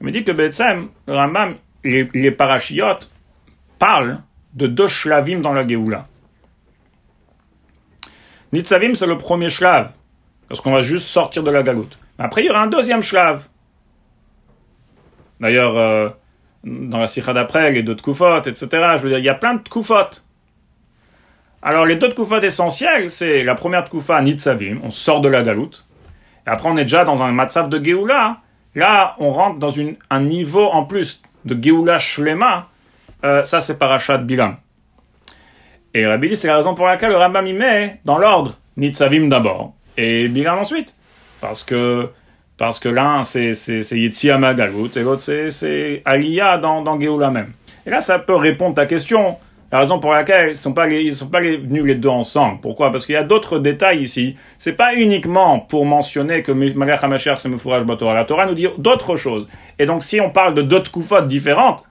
Il 0.00 0.06
me 0.06 0.12
dit 0.12 0.24
que 0.24 0.32
Betsem, 0.32 0.88
Rambam, 1.06 1.54
les, 1.84 2.08
les 2.12 2.30
parachiotes 2.30 3.10
parlent 3.78 4.18
de 4.54 4.66
deux 4.66 4.88
shlavim 4.88 5.40
dans 5.40 5.52
la 5.52 5.66
Géoula. 5.66 6.06
Nitzavim, 8.52 8.94
c'est 8.94 9.06
le 9.06 9.18
premier 9.18 9.50
shlav, 9.50 9.90
parce 10.48 10.60
qu'on 10.60 10.72
va 10.72 10.80
juste 10.80 11.08
sortir 11.08 11.42
de 11.42 11.50
la 11.50 11.62
galoute. 11.62 11.98
Après, 12.18 12.42
il 12.42 12.46
y 12.46 12.50
aura 12.50 12.62
un 12.62 12.66
deuxième 12.66 13.02
shlav. 13.02 13.46
D'ailleurs, 15.40 15.76
euh, 15.76 16.08
dans 16.64 16.98
la 16.98 17.06
sikha 17.06 17.32
d'après, 17.32 17.70
les 17.72 17.82
deux 17.82 17.94
tkufot, 17.94 18.42
etc. 18.42 18.68
Je 18.96 19.02
veux 19.02 19.08
dire, 19.10 19.18
il 19.18 19.24
y 19.24 19.28
a 19.28 19.34
plein 19.34 19.54
de 19.54 19.62
tkufot. 19.62 20.22
Alors, 21.62 21.86
les 21.86 21.96
deux 21.96 22.10
tkufot 22.10 22.40
essentiels, 22.40 23.10
c'est 23.10 23.42
la 23.44 23.54
première 23.54 23.84
tkufa, 23.84 24.20
Nitzavim, 24.22 24.80
on 24.82 24.90
sort 24.90 25.20
de 25.20 25.28
la 25.28 25.42
galoute. 25.42 25.86
Et 26.46 26.50
après, 26.50 26.68
on 26.68 26.76
est 26.76 26.82
déjà 26.82 27.04
dans 27.04 27.22
un 27.22 27.32
matzav 27.32 27.68
de 27.68 27.82
Géoula. 27.82 28.38
Là, 28.74 29.16
on 29.18 29.32
rentre 29.32 29.58
dans 29.58 29.70
une, 29.70 29.96
un 30.10 30.20
niveau 30.20 30.66
en 30.66 30.84
plus 30.84 31.22
de 31.44 31.60
Géoula 31.60 31.98
Shlema. 31.98 32.68
Euh, 33.24 33.44
ça, 33.44 33.60
c'est 33.60 33.78
Parashat 33.78 34.18
Bilam. 34.18 34.56
Et 35.94 36.06
Rabbi 36.06 36.28
dit, 36.28 36.36
c'est 36.36 36.48
la 36.48 36.56
raison 36.56 36.74
pour 36.74 36.86
laquelle 36.86 37.10
le 37.10 37.16
Rambam 37.16 37.46
y 37.46 37.52
met 37.52 38.00
dans 38.04 38.18
l'ordre 38.18 38.56
Nitzavim 38.76 39.28
d'abord 39.28 39.74
et 39.96 40.28
Bilam 40.28 40.58
ensuite. 40.58 40.94
Parce 41.40 41.64
que, 41.64 42.08
parce 42.58 42.80
que 42.80 42.88
l'un, 42.88 43.22
c'est, 43.22 43.52
Yetzia 43.92 44.36
Magalout 44.36 44.90
et 44.96 45.02
l'autre, 45.02 45.22
c'est, 45.22 46.02
Aliyah 46.04 46.58
dans, 46.58 46.82
dans 46.82 47.00
Géoula 47.00 47.30
même. 47.30 47.52
Et 47.86 47.90
là, 47.90 48.00
ça 48.00 48.18
peut 48.18 48.34
répondre 48.34 48.72
à 48.72 48.82
ta 48.82 48.86
question. 48.86 49.36
La 49.70 49.80
raison 49.80 50.00
pour 50.00 50.12
laquelle 50.12 50.50
ils 50.50 50.56
sont 50.56 50.72
pas 50.72 50.88
ils 50.88 51.14
sont 51.14 51.28
pas 51.28 51.40
venus 51.40 51.84
les 51.84 51.94
deux 51.94 52.08
ensemble. 52.08 52.58
Pourquoi? 52.60 52.90
Parce 52.90 53.06
qu'il 53.06 53.12
y 53.12 53.18
a 53.18 53.22
d'autres 53.22 53.58
détails 53.58 54.00
ici. 54.00 54.36
C'est 54.56 54.72
pas 54.72 54.94
uniquement 54.94 55.60
pour 55.60 55.84
mentionner 55.84 56.42
que 56.42 56.52
Malach 56.52 57.04
HaMashiach 57.04 57.36
c'est 57.36 57.50
Mefouraj 57.50 57.84
Batorah. 57.84 58.14
La 58.14 58.24
Torah 58.24 58.46
nous 58.46 58.54
dit 58.54 58.66
d'autres 58.78 59.16
choses. 59.16 59.46
Et 59.78 59.86
donc, 59.86 60.02
si 60.02 60.20
on 60.20 60.30
parle 60.30 60.54
de 60.54 60.62
d'autres 60.62 60.90
koufot 60.90 61.20
différentes, 61.20 61.84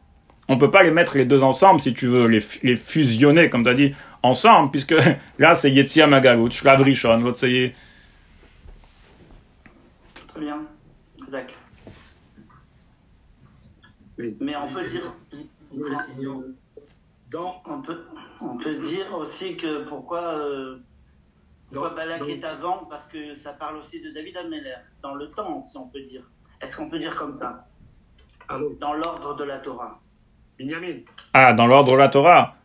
on 0.49 0.57
peut 0.57 0.71
pas 0.71 0.81
les 0.81 0.91
mettre 0.91 1.17
les 1.17 1.25
deux 1.25 1.43
ensemble, 1.43 1.79
si 1.79 1.93
tu 1.93 2.07
veux, 2.07 2.27
les, 2.27 2.39
les 2.63 2.75
fusionner, 2.75 3.49
comme 3.49 3.63
tu 3.63 3.69
as 3.69 3.73
dit, 3.73 3.93
ensemble, 4.23 4.71
puisque 4.71 4.95
là, 5.39 5.55
c'est 5.55 5.71
Yetzia 5.71 6.07
Magalout, 6.07 6.51
Shlav 6.51 6.81
Rishon, 6.81 7.17
l'autre 7.17 7.37
c'est... 7.37 7.73
Très 10.37 10.45
bien. 10.45 10.61
Zach. 11.29 11.53
Mais 14.17 14.55
on 14.55 14.73
peut 14.73 14.87
dire... 14.87 15.13
Une 15.73 15.81
précision. 15.83 16.43
Dans, 17.31 17.61
On 17.65 17.81
peut, 17.81 18.03
on 18.39 18.55
peut 18.57 18.75
dire 18.75 19.13
aussi 19.17 19.57
que 19.57 19.83
pourquoi, 19.83 20.21
euh, 20.37 20.77
pourquoi 21.71 21.89
Dans- 21.89 21.95
Balak 21.95 22.19
dans- 22.21 22.27
est 22.27 22.43
avant, 22.43 22.85
parce 22.89 23.07
que 23.07 23.35
ça 23.35 23.51
parle 23.51 23.77
aussi 23.77 23.99
de 24.01 24.11
David 24.11 24.37
Ameller, 24.37 24.75
dans 25.01 25.13
le 25.15 25.29
temps, 25.31 25.61
si 25.63 25.75
on 25.77 25.87
peut 25.87 26.01
dire. 26.01 26.23
Est-ce 26.61 26.77
qu'on 26.77 26.89
peut 26.89 26.99
dire 26.99 27.15
comme 27.15 27.35
ça? 27.35 27.67
Allô, 28.47 28.77
Dans 28.79 28.93
l'ordre 28.93 29.35
de 29.35 29.43
la 29.43 29.57
Torah. 29.57 29.99
Binyamin. 30.57 30.99
Ah, 31.33 31.51
dans 31.53 31.67
l'ordre 31.67 31.91
de 31.91 31.97
la 31.97 32.07
Torah. 32.09 32.55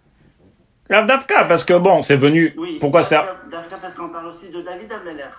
L'Avdavka, 0.88 1.46
parce 1.46 1.64
que 1.64 1.76
bon, 1.76 2.00
c'est 2.02 2.16
venu... 2.16 2.54
Oui. 2.56 2.78
Pourquoi 2.78 3.02
ça... 3.02 3.22
Dafka- 3.24 3.48
Dafka, 3.50 3.76
parce 3.78 3.94
qu'on 3.94 4.10
parle 4.10 4.26
aussi 4.26 4.50
de 4.50 4.60
David 4.62 4.92
Ameller. 4.92 5.30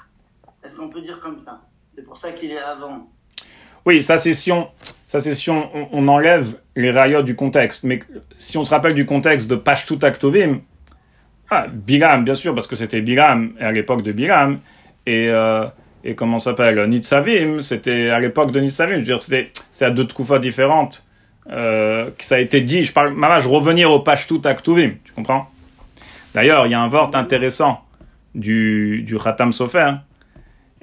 Est-ce 0.63 0.75
qu'on 0.75 0.89
peut 0.89 1.01
dire 1.01 1.19
comme 1.21 1.39
ça? 1.39 1.61
C'est 1.93 2.03
pour 2.03 2.17
ça 2.17 2.31
qu'il 2.31 2.51
est 2.51 2.57
avant. 2.57 3.07
Oui, 3.85 4.01
ça 4.01 4.17
c'est 4.17 4.33
si 4.33 4.51
on, 4.51 4.69
on, 5.11 5.87
on- 5.91 6.07
enlève 6.07 6.55
les 6.75 6.89
rayons 6.89 7.21
du 7.21 7.35
contexte. 7.35 7.83
Mais 7.83 7.99
si 8.35 8.57
on 8.57 8.65
se 8.65 8.71
rappelle 8.71 8.95
du 8.95 9.05
contexte 9.05 9.49
de 9.49 9.55
Pashtut 9.55 10.03
Aktovim, 10.03 10.61
ah, 11.51 11.67
Bilam, 11.71 12.23
bien 12.23 12.33
sûr, 12.35 12.55
parce 12.55 12.65
que 12.65 12.75
c'était 12.75 13.01
Bilam 13.01 13.53
à 13.59 13.71
l'époque 13.71 14.01
de 14.01 14.11
Bilam, 14.11 14.59
et, 15.05 15.27
euh, 15.29 15.65
et 16.03 16.15
comment 16.15 16.39
s'appelle, 16.39 16.83
Nitzavim, 16.87 17.61
c'était 17.61 18.09
à 18.09 18.19
l'époque 18.19 18.51
de 18.51 18.59
Nitzavim, 18.59 19.03
je 19.03 19.83
à 19.85 19.91
deux 19.91 20.07
Tkufas 20.07 20.39
différentes, 20.39 21.05
euh, 21.51 22.09
que 22.17 22.23
ça 22.23 22.35
a 22.35 22.39
été 22.39 22.61
dit, 22.61 22.83
je 22.83 22.93
parle, 22.93 23.13
maman, 23.13 23.39
je 23.39 23.49
revenir 23.49 23.91
au 23.91 23.99
Pashtut 23.99 24.45
Aktovim, 24.45 24.93
tu 25.03 25.11
comprends? 25.11 25.47
D'ailleurs, 26.33 26.65
il 26.65 26.71
y 26.71 26.73
a 26.73 26.79
un 26.81 26.87
vort 26.87 27.11
intéressant 27.15 27.81
du, 28.33 29.03
du 29.03 29.17
Khatam 29.19 29.51
Sofer, 29.53 29.91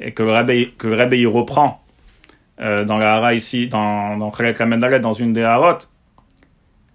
et 0.00 0.12
que 0.12 0.22
le 0.22 0.32
Rebbe, 0.32 0.76
que 0.78 0.88
le 0.88 0.96
Rebbe 0.96 1.14
y 1.14 1.26
reprend, 1.26 1.82
euh, 2.60 2.84
dans 2.84 2.98
la 2.98 3.14
hara 3.14 3.34
ici, 3.34 3.68
dans, 3.68 4.16
dans 4.16 4.30
dans 4.30 5.12
une 5.12 5.32
des 5.32 5.42
harot, 5.42 5.78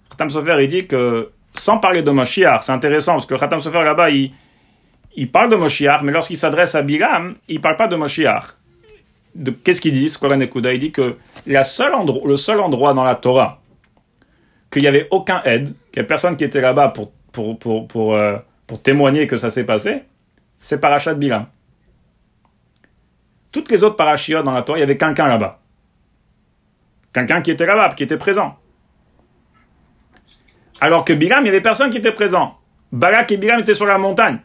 Khatam 0.09 0.29
Sofer, 0.29 0.57
il 0.61 0.67
dit 0.67 0.87
que, 0.87 1.31
sans 1.53 1.77
parler 1.77 2.01
de 2.01 2.11
Moshiach, 2.11 2.63
c'est 2.63 2.71
intéressant, 2.71 3.13
parce 3.13 3.25
que 3.25 3.35
Khatam 3.35 3.59
Sofer, 3.59 3.83
là-bas, 3.83 4.09
il, 4.09 4.31
il 5.15 5.29
parle 5.29 5.49
de 5.49 5.55
Moshiach, 5.55 6.01
mais 6.03 6.11
lorsqu'il 6.11 6.37
s'adresse 6.37 6.75
à 6.75 6.81
Bilam, 6.81 7.35
il 7.47 7.61
parle 7.61 7.77
pas 7.77 7.87
de 7.87 7.95
Moshiach. 7.95 8.55
Qu'est-ce 9.63 9.81
qu'il 9.81 9.93
dit, 9.93 10.07
Skoran 10.07 10.39
Ekuda? 10.39 10.73
Il 10.73 10.79
dit 10.79 10.91
que 10.91 11.15
la 11.45 11.63
seule 11.63 11.93
le 12.25 12.37
seul 12.37 12.59
endroit 12.59 12.93
dans 12.93 13.03
la 13.03 13.15
Torah 13.15 13.59
qu'il 14.71 14.81
n'y 14.81 14.87
avait 14.87 15.07
aucun 15.11 15.41
aide, 15.43 15.65
qu'il 15.65 15.75
n'y 15.95 15.99
avait 15.99 16.07
personne 16.07 16.35
qui 16.37 16.43
était 16.43 16.61
là-bas 16.61 16.89
pour, 16.89 17.11
pour, 17.31 17.57
pour, 17.59 17.87
pour, 17.87 18.15
euh, 18.15 18.37
pour 18.65 18.81
témoigner 18.81 19.27
que 19.27 19.37
ça 19.37 19.49
s'est 19.49 19.65
passé, 19.65 20.03
c'est 20.59 20.79
Parashat 20.79 21.15
Bilam. 21.15 21.47
Toutes 23.55 23.71
les 23.71 23.85
autres 23.85 23.95
parachiotes 23.95 24.43
dans 24.43 24.51
la 24.51 24.63
Torah, 24.63 24.77
il 24.77 24.81
y 24.81 24.83
avait 24.83 24.97
quelqu'un 24.97 25.29
là-bas. 25.29 25.59
Quelqu'un 27.13 27.41
qui 27.41 27.51
était 27.51 27.65
là-bas, 27.65 27.93
qui 27.95 28.03
était 28.03 28.17
présent. 28.17 28.57
Alors 30.81 31.05
que 31.05 31.13
Bilam, 31.13 31.41
il 31.45 31.45
y 31.45 31.49
avait 31.51 31.61
personne 31.61 31.89
qui 31.89 31.99
était 31.99 32.11
présent. 32.11 32.57
Balak 32.91 33.31
et 33.31 33.37
Bilam 33.37 33.61
étaient 33.61 33.73
sur 33.73 33.85
la 33.85 33.97
montagne. 33.97 34.39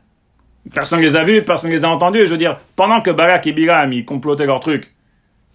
Personne 0.73 1.01
ne 1.01 1.05
les 1.05 1.17
a 1.17 1.25
vus, 1.25 1.43
personne 1.43 1.71
ne 1.71 1.75
les 1.75 1.85
a 1.85 1.89
entendus. 1.89 2.25
Je 2.25 2.31
veux 2.31 2.37
dire, 2.39 2.61
pendant 2.77 3.01
que 3.01 3.11
Balak 3.11 3.49
et 3.49 3.53
Bilam, 3.53 3.93
ils 3.93 4.05
complotaient 4.05 4.47
leur 4.47 4.61
truc, 4.61 4.93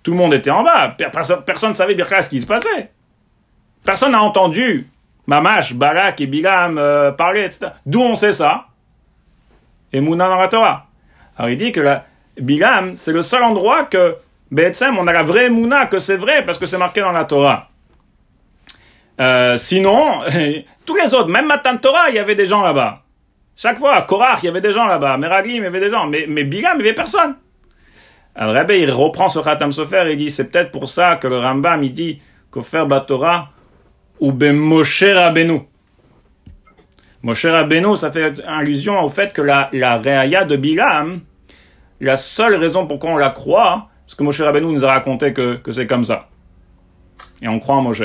tout 0.03 0.11
le 0.11 0.18
monde 0.18 0.34
était 0.34 0.52
en 0.52 0.61
bas. 0.61 0.90
Per- 0.90 1.07
Personne 1.10 1.41
personne 1.45 1.69
ne 1.69 1.76
savait 1.76 1.95
bien 1.95 2.06
ce 2.22 2.30
qui 2.30 2.41
se 2.41 2.45
passait. 2.45 2.91
Personne 3.86 4.11
n'a 4.11 4.22
entendu 4.22 4.86
Mamash, 5.27 5.73
Balak 5.76 6.19
et 6.19 6.27
Bilam 6.27 6.77
euh, 6.77 7.14
parler, 7.14 7.45
etc. 7.45 7.68
D'où 7.86 8.02
on 8.02 8.15
sait 8.15 8.34
ça? 8.34 8.65
Et 9.94 10.02
Mouna 10.02 10.27
dans 10.27 10.36
la 10.36 10.49
Torah. 10.49 10.88
Alors 11.38 11.49
il 11.49 11.57
dit 11.57 11.72
que 11.72 11.80
la, 11.80 12.06
Bilam, 12.40 12.95
c'est 12.95 13.14
le 13.14 13.22
seul 13.22 13.44
endroit 13.44 13.84
que, 13.84 14.16
Betsem, 14.52 14.98
on 14.98 15.07
a 15.07 15.14
la 15.14 15.24
vraie 15.24 15.49
Mouna, 15.49 15.86
que 15.88 15.99
c'est 15.99 16.18
vrai, 16.18 16.45
parce 16.45 16.57
que 16.57 16.66
c'est 16.66 16.78
marqué 16.78 17.02
dans 17.02 17.12
la 17.12 17.26
Torah. 17.26 17.70
Euh, 19.20 19.57
sinon, 19.57 20.22
tous 20.86 20.95
les 20.95 21.14
autres, 21.14 21.30
même 21.30 21.48
Matan 21.48 21.78
Torah, 21.78 22.10
il 22.10 22.16
y 22.16 22.20
avait 22.20 22.36
des 22.36 22.45
gens 22.45 22.62
là-bas. 22.62 23.02
Chaque 23.56 23.80
fois, 23.80 23.95
à 23.95 24.02
Korach, 24.02 24.40
il 24.44 24.48
y 24.48 24.49
avait 24.49 24.62
des 24.62 24.74
gens 24.74 24.86
là-bas. 24.86 25.18
Meraglim, 25.18 25.57
il 25.57 25.64
y 25.64 25.66
avait 25.66 25.80
des 25.80 25.90
gens. 25.90 26.07
Mais, 26.07 26.26
mais 26.28 26.44
Bilam, 26.44 26.74
il 26.76 26.84
n'y 26.84 26.90
avait 26.90 26.95
personne. 26.95 27.36
Alors 28.36 28.70
il 28.70 28.91
reprend 28.91 29.30
ce 29.30 29.40
Khatam 29.40 29.72
Sofer 29.72 30.03
et 30.10 30.18
dit, 30.18 30.30
c'est 30.30 30.52
peut-être 30.52 30.72
pour 30.72 30.90
ça 30.90 31.16
que 31.16 31.28
le 31.28 31.40
Rambam, 31.40 31.82
il 31.84 31.94
dit 31.94 32.22
qu'offert 32.52 32.86
Batora 32.86 33.49
ou 34.20 34.34
ben 34.34 34.53
Moshe 34.53 35.03
Rabbeinu. 35.03 35.62
Moshe 37.24 37.45
Rabbeinu, 37.45 37.95
ça 37.95 38.12
fait 38.12 38.41
allusion 38.45 39.02
au 39.02 39.07
fait 39.10 39.32
que 39.32 39.41
la, 39.41 39.70
la 39.72 39.98
réaya 39.98 40.44
de 40.44 40.57
Bilam, 40.57 41.22
la 42.06 42.18
seule 42.18 42.56
raison 42.56 42.88
pourquoi 42.88 43.11
on 43.11 43.18
la 43.18 43.30
croit, 43.30 43.90
parce 44.06 44.15
que 44.15 44.23
Moshe 44.23 44.41
Rabbeinu 44.41 44.72
nous 44.73 44.86
a 44.86 44.91
raconté 44.94 45.34
que, 45.34 45.56
que 45.57 45.72
c'est 45.72 45.88
comme 45.88 46.03
ça. 46.06 46.30
Et 47.41 47.48
on 47.48 47.60
croit 47.60 47.76
en 47.76 47.82
Moshe. 47.82 48.03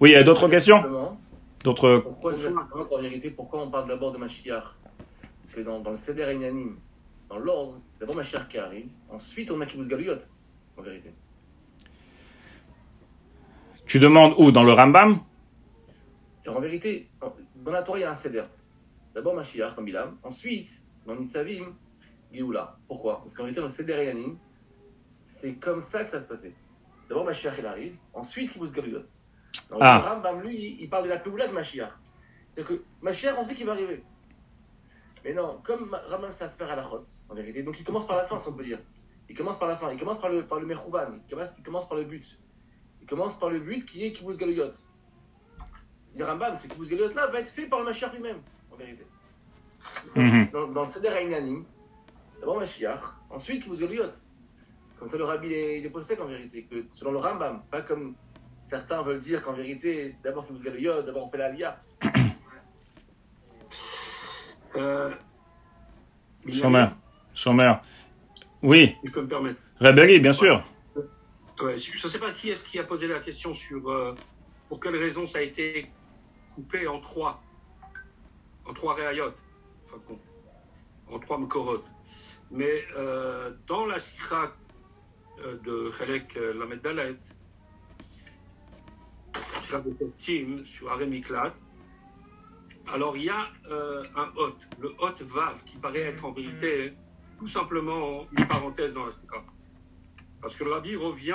Oui, 0.00 0.10
il 0.10 0.12
y 0.12 0.16
a 0.16 0.22
d'autres 0.22 0.48
questions 0.48 1.16
D'autres... 1.64 1.96
Pourquoi 2.04 2.34
je 2.36 2.46
en 2.46 3.02
vérité 3.02 3.30
Pourquoi 3.30 3.62
on 3.62 3.70
parle 3.70 3.88
d'abord 3.88 4.12
de 4.12 4.18
Mashiach 4.18 4.62
Parce 5.42 5.54
que 5.54 5.60
dans, 5.62 5.80
dans 5.80 5.90
le 5.90 5.96
Seder 5.96 6.32
Inyanim, 6.32 6.76
dans 7.28 7.38
l'ordre, 7.38 7.80
c'est 7.90 7.98
d'abord 8.00 8.14
Mashiach 8.14 8.46
qui 8.48 8.58
arrive, 8.58 8.86
ensuite 9.10 9.50
on 9.50 9.60
a 9.60 9.66
Kibbutz 9.66 9.88
Galuyot, 9.88 10.14
en 10.78 10.82
vérité. 10.82 11.12
Tu 13.86 13.98
demandes 13.98 14.34
où 14.38 14.52
Dans 14.52 14.62
le 14.62 14.72
Rambam 14.72 15.18
C'est 16.38 16.50
en 16.50 16.60
vérité, 16.60 17.08
en- 17.20 17.32
dans 17.56 17.72
la 17.72 17.82
Torah, 17.82 17.98
il 17.98 18.02
y 18.02 18.04
a 18.04 18.12
un 18.12 18.16
Seder. 18.16 18.44
D'abord 19.14 19.34
Mashiach, 19.34 19.74
comme 19.74 19.86
Bilam, 19.86 20.16
ensuite, 20.22 20.70
dans 21.08 21.16
Nitzavim, 21.16 21.74
Géoula. 22.30 22.76
Pourquoi? 22.86 23.20
Parce 23.22 23.34
qu'en 23.34 23.44
vérité, 23.44 23.60
dans 23.60 23.66
le 23.66 23.72
Seder 23.72 24.02
Inyanim, 24.04 24.38
c'est 25.24 25.54
comme 25.54 25.80
ça 25.82 26.04
que 26.04 26.10
ça 26.10 26.20
se 26.22 26.28
passait. 26.28 26.54
D'abord 27.08 27.24
Mashiach, 27.24 27.54
il 27.58 27.66
arrive, 27.66 27.96
ensuite 28.12 28.52
Kibbutz 28.52 28.72
Galuyot. 28.72 29.00
Donc, 29.70 29.78
Ah. 29.80 29.98
Le 30.02 30.08
Rambam, 30.08 30.42
lui, 30.42 30.76
il 30.78 30.90
parle 30.90 31.04
de 31.04 31.08
la 31.08 31.18
Péoula 31.18 31.48
de 31.48 31.52
Mashiach. 31.54 31.90
C'est-à-dire 32.54 32.76
que 32.76 32.84
Mashiach, 33.00 33.34
on 33.38 33.44
sait 33.44 33.54
qu'il 33.54 33.64
va 33.64 33.72
arriver. 33.72 34.04
Mais 35.24 35.32
non, 35.32 35.60
comme 35.64 35.96
Rambam, 36.08 36.30
ça 36.32 36.48
se 36.48 36.56
fait 36.58 36.64
à 36.64 36.76
la 36.76 36.84
chotz, 36.84 37.16
en 37.30 37.34
vérité. 37.34 37.62
Donc 37.62 37.80
il 37.80 37.84
commence 37.84 38.06
par 38.06 38.16
la 38.16 38.24
fin, 38.24 38.38
si 38.38 38.48
on 38.48 38.52
peut 38.52 38.64
dire. 38.64 38.78
Il 39.30 39.36
commence 39.36 39.58
par 39.58 39.68
la 39.68 39.76
fin, 39.76 39.90
il 39.90 39.98
commence 39.98 40.20
par 40.20 40.30
le, 40.30 40.46
par 40.46 40.60
le 40.60 40.66
Mechouvan, 40.66 41.18
il 41.26 41.30
commence, 41.30 41.50
il 41.56 41.64
commence 41.64 41.88
par 41.88 41.96
le 41.96 42.04
but. 42.04 42.38
Il 43.00 43.06
commence 43.06 43.38
par 43.38 43.48
le 43.50 43.60
but 43.60 43.84
qui 43.86 44.04
est 44.04 44.12
Kibbutz 44.12 44.36
Galuyot. 44.36 44.70
Le 46.16 46.24
Rambam, 46.24 46.56
c'est 46.58 46.68
Kibbutz 46.68 46.88
Galuyot 46.90 47.14
là 47.14 47.26
va 47.28 47.40
être 47.40 47.48
fait 47.48 47.66
par 47.66 47.78
le 47.78 47.86
Mashiach 47.86 48.12
lui-même, 48.12 48.42
en 48.70 48.76
vérité. 48.76 49.06
Mhm. 50.14 50.48
Dans, 50.52 50.68
dans 50.68 50.82
le 50.82 50.86
Seder 50.86 51.08
Haïnanim, 51.08 51.64
d'abord 52.40 52.58
Mashiach, 52.58 53.00
ensuite 53.30 53.62
Kibbutz 53.62 53.80
Galuyot. 53.80 54.10
Comme 54.98 55.08
ça, 55.08 55.16
le 55.16 55.24
Rabbi 55.24 55.46
il 55.46 55.86
est, 55.86 55.90
possède 55.90 56.20
en 56.20 56.26
vérité, 56.26 56.64
que 56.64 56.86
selon 56.90 57.12
le 57.12 57.18
Rambam, 57.18 57.62
pas 57.70 57.82
comme 57.82 58.14
certains 58.64 59.02
veulent 59.02 59.20
dire 59.20 59.42
qu'en 59.42 59.52
vérité, 59.52 60.08
c'est 60.08 60.22
d'abord 60.22 60.46
Kibbutz 60.46 60.62
Galuyot, 60.62 61.02
d'abord 61.02 61.26
on 61.26 61.30
fait 61.30 61.38
la 61.38 61.46
Aliyah. 61.46 61.82
Euh, 64.76 65.10
Shomer. 66.46 66.88
Shomer. 67.34 67.74
Oui. 68.62 68.94
Il 69.02 69.10
peut 69.10 69.22
me 69.22 69.26
permettre. 69.26 69.62
Bien 69.80 70.32
sûr. 70.32 70.62
Ouais, 71.60 71.76
je 71.76 72.06
ne 72.06 72.12
sais 72.12 72.18
pas 72.18 72.30
qui 72.30 72.50
est-ce 72.50 72.64
qui 72.64 72.78
a 72.78 72.84
posé 72.84 73.08
la 73.08 73.18
question 73.18 73.52
sur 73.52 73.90
euh, 73.90 74.14
pour 74.68 74.78
quelle 74.78 74.96
raison 74.96 75.26
ça 75.26 75.38
a 75.38 75.42
été 75.42 75.90
coupé 76.54 76.86
en 76.86 77.00
trois, 77.00 77.42
en 78.64 78.72
trois 78.72 78.94
réayotes, 78.94 79.38
en 79.88 79.92
fin 79.92 79.98
de 79.98 80.02
compte, 80.04 80.24
en 81.10 81.18
trois 81.18 81.38
mkorot. 81.38 81.84
Mais 82.50 82.84
euh, 82.96 83.52
dans 83.66 83.86
la 83.86 83.98
sikha 83.98 84.52
euh, 85.44 85.56
de 85.58 85.90
Chelek 85.90 86.36
euh, 86.36 86.54
Lamed 86.54 86.80
Dalet, 86.80 87.16
la 89.34 89.60
sikha 89.60 89.80
de 89.80 89.90
Tetim 89.90 90.64
sur 90.64 90.90
Arem 90.90 91.10
Miklat, 91.10 91.54
alors 92.92 93.16
il 93.16 93.24
y 93.24 93.30
a 93.30 93.48
un 94.16 94.32
hot, 94.36 94.56
le 94.80 94.88
hot 94.98 95.12
vav, 95.20 95.62
qui 95.64 95.76
paraît 95.76 96.00
être 96.00 96.24
en 96.24 96.32
vérité 96.32 96.94
tout 97.38 97.46
simplement 97.46 98.26
une 98.32 98.48
parenthèse 98.48 98.94
dans 98.94 99.04
la 99.04 99.12
sikha. 99.12 99.44
Parce 100.40 100.56
que 100.56 100.64
rabbi 100.64 100.96
revient 100.96 101.34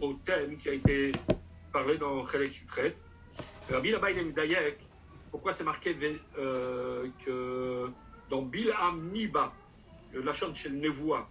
au 0.00 0.14
thème 0.14 0.56
qui 0.56 0.68
a 0.68 0.72
été 0.72 1.12
parlé 1.72 1.96
dans 1.96 2.26
Chelek 2.26 2.52
Sutret. 2.52 2.94
Le 3.68 3.76
rabbi 3.76 3.90
là-bas, 3.92 4.10
il 4.10 4.18
est 4.18 4.24
Medayek. 4.24 4.78
Pourquoi 5.32 5.52
c'est 5.52 5.64
marqué 5.64 5.96
euh, 6.38 7.08
que 7.24 7.90
dans 8.28 8.42
Bilham 8.42 9.02
Niba, 9.12 9.52
le 10.12 10.20
Lachon 10.20 10.54
chez 10.54 10.68
Nevoa, 10.68 11.26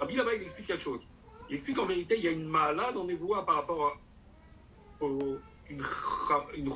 rabbi 0.00 0.16
là-bas, 0.16 0.34
il 0.34 0.42
explique 0.42 0.66
quelque 0.66 0.82
chose. 0.82 1.06
Il 1.48 1.54
explique 1.54 1.76
qu'en 1.76 1.86
vérité, 1.86 2.18
il 2.18 2.24
y 2.24 2.28
a 2.28 2.32
une 2.32 2.46
mala 2.46 2.90
dans 2.90 3.04
Nevoa 3.04 3.46
par 3.46 3.54
rapport 3.54 3.86
à 3.86 5.04
une, 5.70 5.82
une 6.56 6.68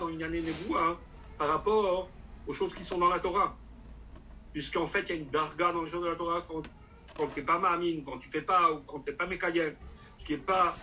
dans 0.00 0.08
une 0.08 0.22
année 0.22 0.40
Nevoa 0.40 0.82
hein, 0.82 0.98
par 1.36 1.48
rapport 1.48 2.08
aux 2.46 2.52
choses 2.54 2.74
qui 2.74 2.82
sont 2.82 2.98
dans 2.98 3.10
la 3.10 3.20
Torah. 3.20 3.54
Puisqu'en 4.54 4.86
fait, 4.86 5.02
il 5.02 5.08
y 5.10 5.12
a 5.12 5.16
une 5.16 5.28
darga 5.28 5.72
dans 5.72 5.82
les 5.82 5.90
choses 5.90 6.04
de 6.04 6.08
la 6.08 6.16
Torah 6.16 6.46
quand 6.48 6.62
tu 7.28 7.40
n'es 7.40 7.46
pas 7.46 7.58
Mahamine, 7.58 8.04
quand 8.04 8.16
tu 8.16 8.30
fais 8.30 8.40
pas, 8.42 8.72
ou 8.72 8.80
quand 8.86 9.00
tu 9.00 9.10
n'es 9.10 9.16
pas 9.16 9.26
Mekayem, 9.26 9.74
ce 10.16 10.24
qui 10.24 10.32
n'est 10.32 10.38
pas 10.38 10.74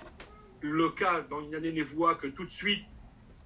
le 0.60 0.90
cas 0.92 1.22
dans 1.22 1.42
une 1.42 1.56
année 1.56 1.72
névoie 1.72 2.16
que 2.16 2.28
tout 2.28 2.46
de 2.46 2.52
suite 2.52 2.86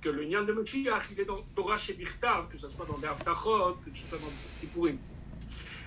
que 0.00 0.08
le 0.08 0.24
Nyan 0.24 0.44
de 0.44 0.52
Mashiach, 0.52 1.10
il 1.12 1.20
est 1.20 1.24
dans 1.24 1.42
Torah 1.54 1.76
Shebichtav, 1.76 2.48
que 2.48 2.58
ce 2.58 2.68
soit 2.68 2.86
dans 2.86 2.96
les 2.96 3.08
que 3.08 3.96
ce 3.96 4.06
soit 4.06 4.18
dans 4.18 4.26
les 4.26 4.60
Sipurim. 4.60 4.98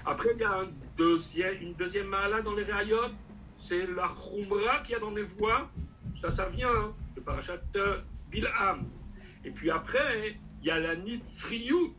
Après, 0.06 0.30
il 0.34 0.42
y 0.42 1.44
a 1.44 1.52
une 1.52 1.74
deuxième 1.74 2.08
mala 2.08 2.42
dans 2.42 2.56
les 2.56 2.64
Rayot, 2.64 3.12
c'est 3.60 3.86
la 3.88 4.08
Khumra 4.08 4.80
qu'il 4.80 4.94
y 4.94 4.96
a 4.96 5.00
dans 5.00 5.12
les 5.12 5.24
voies. 5.24 5.70
Ça, 6.20 6.32
ça 6.32 6.50
vient 6.50 6.70
hein, 6.70 6.94
de 7.16 7.80
euh, 7.80 8.02
Bilham. 8.30 8.90
Et 9.46 9.52
puis 9.52 9.70
après, 9.70 10.38
il 10.62 10.68
y 10.68 10.72
a 10.72 10.80
la 10.80 10.96
Nitzriyut 10.96 11.94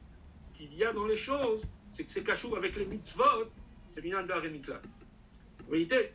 qu'il 0.52 0.74
y 0.74 0.84
a 0.84 0.92
dans 0.92 1.06
les 1.06 1.16
choses, 1.16 1.62
c'est 1.92 2.04
que 2.04 2.10
c'est 2.10 2.22
cachou 2.22 2.54
avec 2.56 2.76
les 2.76 2.84
mitzvot, 2.84 3.50
c'est 3.94 4.02
bien 4.02 4.22
de 4.22 4.46
et 4.46 4.50
Miklat. 4.50 4.82
En 5.66 5.70
vérité, 5.70 6.12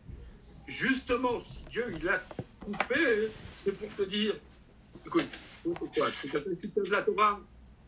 justement, 0.67 1.39
si 1.43 1.63
Dieu 1.65 1.91
il 1.95 2.07
a 2.09 2.21
coupé, 2.59 3.29
c'est 3.63 3.71
pour 3.71 3.93
te 3.95 4.03
dire, 4.03 4.35
écoute, 5.05 5.27
pourquoi 5.73 6.07
C'est 6.21 6.29
quelqu'un 6.29 6.55
qui 6.55 6.69
te 6.69 6.79
donne 6.79 6.91
la 6.91 7.01
Torah, 7.01 7.39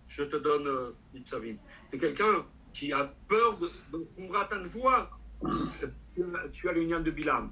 je 0.07 0.23
te 0.23 0.35
donne 0.37 0.67
euh, 0.67 0.91
Nitzavim. 1.13 1.57
C'est 1.91 1.97
quelqu'un 1.99 2.45
qui 2.73 2.91
a 2.93 3.11
peur 3.27 3.57
de, 3.59 3.69
de 3.91 4.05
Kumratan 4.15 4.63
voix, 4.65 5.09
tu 6.53 6.69
as- 6.69 6.71
l'union 6.73 6.99
de 7.01 7.11
Bilam. 7.11 7.51